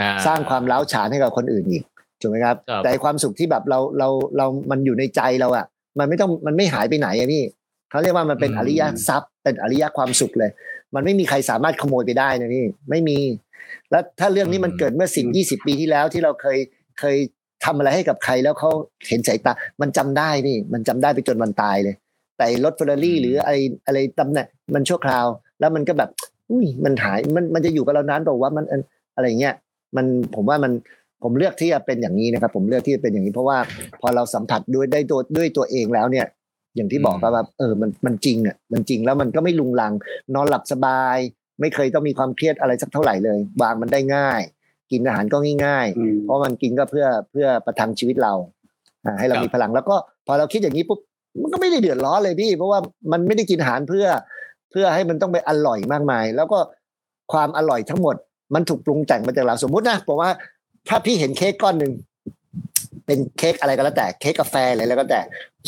[0.00, 1.84] อ่สร้างความร้าวฉานให้กับคนอื่นอีก
[2.20, 5.66] ถูกไหมครับครับแต่ไอ้ความสุขที่แบบเราเราเรามันอยู่ในใจเราอะ
[5.98, 7.42] มันไม่ต้องมันไม่หายไปไหนอะพี่
[7.90, 10.50] เขาเรียกว่ามันเป็นอริยทรัพย์ เป็นอริยความสุขเลย
[10.94, 13.18] มันไม่มีใครสามารถขโมยไปได้นะพี่ไม่มี
[13.90, 16.58] แล้วถ้าเรื่องนี้มันเกิดเมื่อสิบยี่สิบปีที่แล้วที่เราเคย
[17.00, 17.16] เคย
[17.64, 18.70] ทำอะไรให้กับใครแล้วเขา
[19.08, 21.94] เห็นสายตา มันจำได้นี่ มันจำได้ไปจนวันตายเลย
[22.38, 23.56] แต่รถเฟอร์รารี่หรืออะไร
[23.86, 25.26] อะไรตำแหน่งมันชั่วคราว
[25.60, 26.10] แล้วมันก็แบบ
[26.50, 28.80] อุ้ยมันหายมันมันจะอยู่กับเรานานเปล่าว่ามันอัน
[29.14, 29.54] อะไรเงี้ย
[29.96, 30.72] มันผมว่ามัน
[31.22, 33.58] ผมเลือกที่จะเป็นอย่างนี้นะครับ ผมเลือกที่จะเป็นอย่างนี้ เพราะว่า
[34.00, 36.26] พอเราสัมผัสด้วยได้ตัวด้วยตัวเองแล้วเนี่ย
[36.76, 39.92] อย่างที่บอกครับว่าเออมันมันจริงอะมันจริงแล้วมันก็ไม่ลุงลัง
[40.34, 41.18] นอนหลับสบาย
[41.60, 44.40] ไม่เคยต้องมีความเครียดอะไรสักเท่าไหร่เลยวางมันได้ง่าย
[44.90, 45.36] กินอาหารก็
[45.66, 48.32] ง่ายอืมๆเพราะมันกินก็เพื่อเพื่อประทังชีวิตเรา
[49.04, 49.96] อ่าให้เราครับมีพลังแล้วก็
[50.26, 51.00] พอเราคิดอย่างนี้ปุ๊บ
[51.42, 52.78] มันก็ไม่ได้เดือดร้อนเลยพี่ เพราะว่า
[53.12, 54.06] มันไม่ได้กินอาหารเพื่อ
[54.70, 56.58] เพื่อให้มันต้องไปอร่อยมากมาย แล้วก็
[57.32, 58.16] ความอร่อยทั้งหมด
[58.54, 60.30] มันถูกปรุงแต่งมาจากเราสมมุตินะผมว่า
[60.88, 61.92] ถ้าพี่เห็นเค้กก้อนหนึ่ง
[63.06, 65.20] เป็นเค้กอะไรก็แล้วแต่เค้กกาแฟอะไรแล้วก็แต่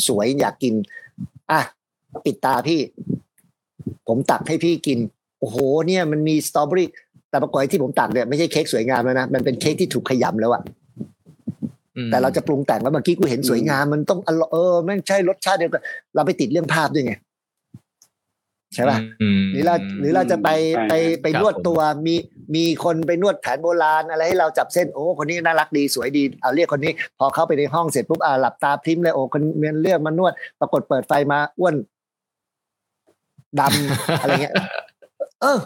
[0.07, 0.73] สวยอยากกิน
[1.51, 1.61] อะ
[2.25, 2.79] ปิดตาพี่
[4.07, 4.99] ผมตักให้พี่กิน
[5.39, 6.87] โอ้โห เนี่ยมันมีสตรอเบอรี่
[7.29, 10.61] แต่ปรากฏที่ผมตักเนี่ยไม่ใช่เค้กสวยงามแล้วนะมันเป็นเค้กที่ถูกขยำแล้วอะ
[12.11, 15.83] แต่เราจะปรุงแต่งว่าเมื่อกี้กูเห็นสวยงามมันต้องอร่อยเออไม่งใช่รสชาติเดียวกัน
[16.15, 17.13] เราไปติดเรื่องภาพด้วยไง
[18.73, 22.15] ใช่ป่ะอืมหรือเราหรือเราจะไปใช่ไปไปครับนวดผมตัวมี
[22.55, 31.75] มีคนไปนวดแผนโบราณอะไรให้เราจับเส้นโอ้คนนี้น่ารักดีสวยดีเอาเรียกคนนี้ พอเข้าไปในห้องเสร็จปุ๊บอ่าหลับตาพริมเลยโอ้คนเมียนเลือกมานวด ปรากฏเปิดไฟมาอ้วน
[33.59, 34.55] ดำอะไรเงี้ย
[35.41, 35.57] เออ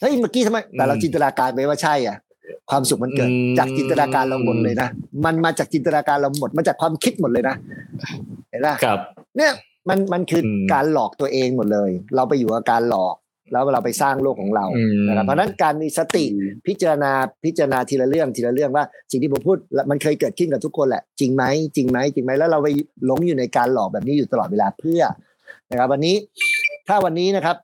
[0.00, 2.16] เฮ้ยเมื่อกี้ทำไมแต่เราอืมจินตนาการไปว่าใช่อะ
[2.70, 4.88] ความสุขมันเกิดอืมจากจินตนาการเราหมดเลยนะ
[5.24, 7.56] มันมาจากจินตนาการเราหมดมาจากความคิดหมดเลยนะ
[8.52, 8.98] ห็นปะครับ
[9.36, 9.52] เนี่ย
[9.88, 13.14] มันมันคืออมการหลอกตัวเองหมดเลย เราไปอยู่กับการหลอก
[13.52, 16.24] แล้วเราไปสร้างโลกของเราอืมนะครับเพราะฉะนั้นการมีสติ
[16.66, 17.12] พิจารณา
[17.44, 19.56] พิจารณาทีละเรื่องทีละเรื่องว่า สิ่งที่ผมพูด
[19.90, 21.44] มันเคยเกิดขึ้นกับทุกคนแหละ จริงไหม
[21.76, 22.68] จริงไหมจริงไหมแล้วเราไป
[23.06, 25.02] หลงอยู่ในการหลอกแบบนี้อยู่ตลอดเวลาเพื่อ
[25.70, 26.16] นะครับ วันนี้
[26.88, 27.56] ถ้าวันนี้นะครับ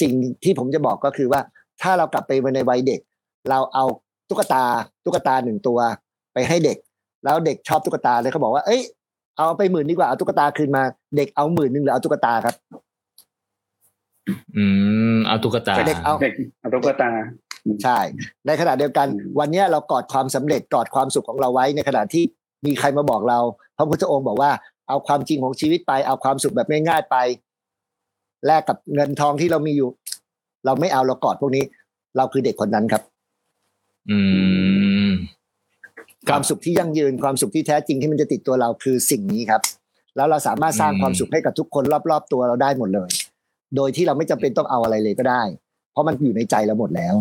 [0.00, 0.12] สิ่ง
[0.44, 1.40] ที่ผมจะบอกก็คือว่า
[1.82, 3.00] ถ้าเรากลับไปในวัยเด็ก
[3.50, 3.84] เราเอา
[4.30, 4.64] ตุ๊กตา
[5.04, 5.78] ตุ๊กตาหนึ่งตัว
[6.32, 6.76] ไปให้เด็ก
[7.24, 8.80] แล้วเด็กชอบตุ๊กตาเลยเขาบอกว่า เอ้ย
[9.36, 10.82] เอาไปหมื่นดีกว่าเอาตุ๊กตาคืนมา
[11.16, 12.54] เด็กเอาหมื่นหนึ่งหรือเอาตุ๊กตาครับ
[14.56, 14.64] อื
[15.14, 17.10] มเอาตุ๊กตาเด็กเอาเด็กเอาตุ๊กตา
[17.82, 17.98] ใช่
[18.46, 22.24] ในขณะเดียวกันอืมวันเนี้ยเรากอดความสำเร็จกอดความสุขของเราไว้ในขณะที่
[22.66, 23.38] มีใครมาบอกเรา
[23.76, 24.50] พระพุทธองค์บอกว่า
[24.88, 27.16] เอาความจริงของชีวิตไปเอาความสุขแบบง่ายๆไป
[28.46, 29.88] แลกกับเงินทองที่เรามีอยู่
[30.66, 31.64] เราไม่เอาเรากอดพวกนี้
[32.16, 33.02] เราคือเด็กคนนั้นครับ
[34.10, 34.18] อื
[35.06, 35.10] ม
[36.28, 39.62] ความสุขที่ยั่งยืนความสุขที่แท้จริงที่มันจะติดตัวเราคือสิ่งนี้ครับ
[40.16, 43.10] แล้วเราสามารถสร้างอืมความสุขให้กับทุกคนรอบๆตัวเราได้หมดเลย
[43.76, 45.42] โดยที่เราไม่จำเป็นต้องเอาอะไรเลยก็ได้
[45.92, 47.16] เพราะมันอยู่ในใจเราหมดแล้ว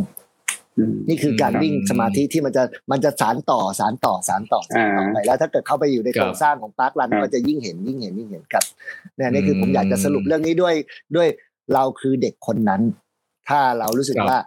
[1.10, 8.64] นี่คือการวิ่งสมาธิที่มันจะมันจะสารต่อสารต่อสารต่อสารต่อไปแล้ว ถ้าเกิดเข้าไปอยู่ในโครงสร้างของปาร์ครันครับก็จะยิ่งเห็นยิ่งเห็นยิ่งเห็นครับ
[9.16, 10.74] เนี่ยนี่คือผมอยากจะสรุปเรื่องนี้ด้วย
[11.16, 11.28] ด้วย
[11.74, 12.82] เราคือเด็กคนนั้น
[13.50, 14.38] ถ้าเรารู้สึกว่า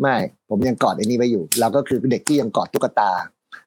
[0.00, 0.16] ไม่
[0.48, 3.12] ผมยังกอดไอ้นี่ไว้อยู่ เราก็คือเด็กที่ยังกอดตุ๊กตา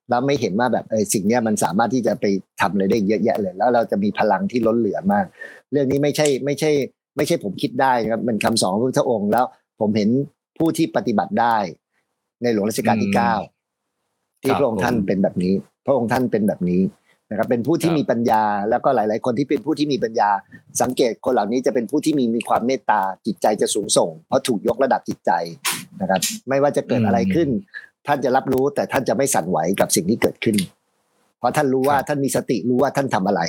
[0.10, 2.26] แล้วไม่เห็นว่าแบบเออสิ่งเนี้ยมันสามารถที่จะไป
[2.62, 5.26] ทำอะไรได้เยอะแยะเลย แล้วเราจะมีพลังที่ล้นเหลือมาก
[5.72, 6.72] เรื่องนี้ไม่ใช่ไม่ใช่
[7.16, 9.46] ไม่ใช่ผมคิดได้นะครับมันคำสอนของพระพุทธองค์แล้ว
[9.80, 10.10] ผมเห็น
[10.58, 11.58] ผู้ที่ปฏิบัติได้
[12.42, 13.34] ในหลวงรัชกาลที่เก้า
[14.44, 15.54] ที่พระองค์ท่านเป็นแบบนี้
[15.86, 16.82] พระองค์ท่านเป็นแบบนี้
[17.30, 20.30] นะครับเป็นผู้ที่มีปัญญา แล้วก็หลาย ๆ คนที่เป็นผู้ที่มีปัญญา
[20.82, 25.32] สังเกตคนเหล่านี้จะเป็นผู้ที่มีมีความเมตตาจิตใจจะสูงส่ง เพราะถูกยกระดับจิตใจ
[26.02, 27.50] นะครับ ไม่ว่าจะเกิดอะไรขึ้น
[28.08, 30.56] ท่านจะรับรู้แต่ท่านจะไม่สั่นไหวกับสิ่งที่เกิดขึ้น
[31.40, 33.42] เพราะท่านรู้ว่าท่านมีสติรู้ว่าท่านทำอะไร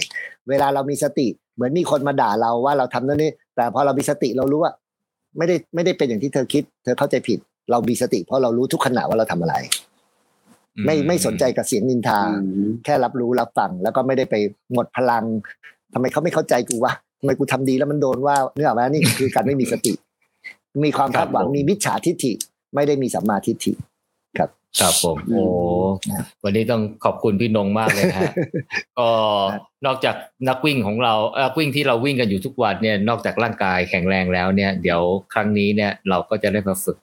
[0.49, 4.73] เวลาเรามีสติเหมือนมีคนมาด่าเราว่าเราทำนั่นนี่แต่พอเรามีสติเรารู้ว่า
[5.39, 7.39] ไม่ได้ไม่ได้เป็นอย่างที่เธอคิด เธอเข้าใจผิด
[7.71, 9.55] เรามีสติ เพราะเรารู้ทุกขณะว่าเราทำอะไร
[10.87, 12.21] ไม่ไม่สนใจกับเสียงนินทา
[12.85, 14.35] แค่รับรู้รับฟังแล้วก็ไม่ได้ไป
[14.75, 15.25] หมดพลัง
[15.95, 19.93] ทำไมเขาไม่เข้าใจกูวะทำไมกูทำดีแล้วมันโดนว่าเนื้ออกไหมนี่คือการไม่มีสติ
[20.85, 22.33] มีความคาดหวังมีมิจฉาทิฏฐิ
[22.75, 23.73] ไม่ได้มีสัมมาทิฏฐิ
[24.81, 25.45] ครับผมโอ้
[26.11, 28.33] นะวันนี้ต้องขอบคุณพี่นงมากเลยนะฮะ
[28.99, 29.09] ก็
[29.87, 30.17] นอกจาก
[30.49, 35.01] นักวิ่งของเราเอ่อวิ่งที่เราวิ่งกันอยู่ทุกวันเนี่ยนอกจากร่างกายแข็งแรงแล้วเนี่ย เดี๋ยว
[35.33, 36.99] ครั้งนี้เนี่ยเราก็จะได้มาฝึก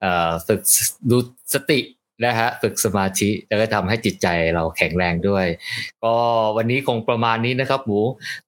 [0.00, 0.60] เอ่อฝึก
[1.10, 1.16] ดู
[1.54, 1.80] สติ
[2.24, 5.46] นะฮะฝึกสมาธิแล้วก็ทำให้จิตใจเราแข็งแรงด้วย
[6.04, 6.14] ก็
[6.56, 8.00] วันนี้คงประมาณนี้นะครับหมู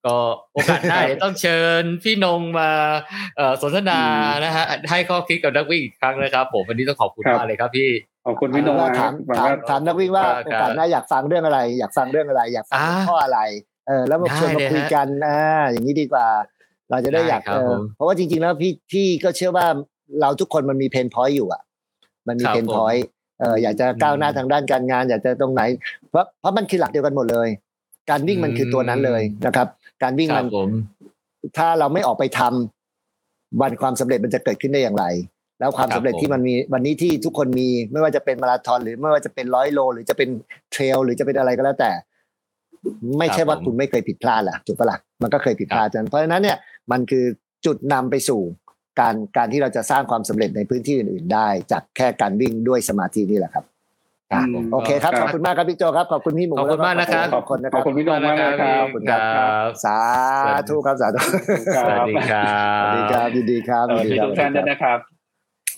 [0.06, 0.14] ก็
[0.52, 2.70] โอกาสหน้าเดี๋ยวต้องเชิญพี่นงมา
[3.36, 4.00] เอ่อสนทนา
[4.44, 7.90] นะฮะให้ข้อคิดกับนักวิ่งอีกครั้งนะครับผมวันนี้ต้องขอบคุณครับมากเลยครับพี่
[8.26, 13.40] ขอบคุณพี่โนว่าคถารับมหวังถามว่าถามนักวิ่งว่าครับโอกาสหน้าอยากฟังเรื่องอะไร อยากฟังเรื่องอะไร อยากฟังอ่าข้ออะไร
[13.86, 15.38] เออแล้วมาชวนได้มาเลยคุยฮะกันอ่า
[15.70, 16.26] อย่างนี้ดีกว่า
[16.90, 19.66] เราจะได้ได้อยากครับเออผมเพราะว่าจริงๆแล้วพี่พี่ก็เชื่อว่า
[20.20, 21.62] เราทุกคนมันมี pain point อยู่อะ
[22.28, 25.62] มันมีครับ pain point เอออยากจะก้าวหน้าอืมทางด้านการงาน อยากจะตรงไหน
[26.10, 27.48] เพราะเพราะมันคือหลักเดียวกันหมดเลย
[28.10, 29.68] การวิ่งมันคือตัวนั้นเลยนะครับ
[30.02, 30.68] การวิ่งครัมันผม
[31.56, 35.04] ถ้าเราไม่ออกไปทำวันความสำเร็จมันจะเกิดขึ้นได้อย่างไร
[35.60, 40.28] แล้วความครับสำเร็จผมที่มันมีวันนี้ที่ทุกคนมีไม่ว่าจะเป็นมาราธอนหรือไม่ว่าจะเป็นร้อยโล หรือจะเป็น
[40.72, 41.90] เทรลหรือจะเป็นอะไรก็แล้วแต่
[43.18, 46.58] ไม่ใช่ว่าคุณไม่เคยผิดพลาดล่ะถูกปะล่ะมันก็เคยผิดพลาดกันเพราะฉะนั้นเนี่ย
[46.92, 47.24] มันคือ
[47.66, 48.40] จุดนำไปสู่
[49.00, 53.64] การการที่เราจะสร้างความสำเร็จในพื้นที่อื่น ๆ ได้ จากแค่การวิ่งด้วยสมาธินี่แหละครับ
[54.32, 59.98] อะอืมโอเคครับคขรับอบคุณมากครับพี่โจครับขอบคุณพี่หมูขอบคุณมากนะครับขอบคุณนะคขอรับบคุณพี่โนมากเลยครับขอบคุณครับครับสา
[60.68, 61.18] ธุครับสาธุ
[61.76, 64.98] คสรับวัสดีครัสวัสดีครับบยินดีครับสวัสดีทุกท่านด้วยนะครับ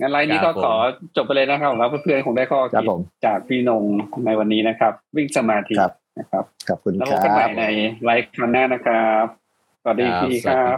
[0.01, 0.75] งั้นไลน์นี้ครัก็บผมขอ
[1.17, 3.83] จบไปเลยนะครับแล้วเพื่อนๆคงได้ข้อครับคิดผมจากพี่นง
[4.27, 7.65] ในวันนี้นะครับ วิ่งสมาธิครับนะครับขอบคุณแล้วคพรับกันใหม่บใน
[8.05, 9.25] ไลฟ์ครั้งหน้านะครับ
[9.83, 10.77] สวัสดีพี่ครับ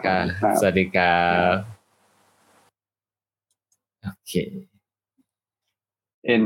[0.60, 1.19] สวัสดีครั
[1.55, 1.77] บ
[4.02, 4.32] โอเค
[6.24, 6.42] เอ็น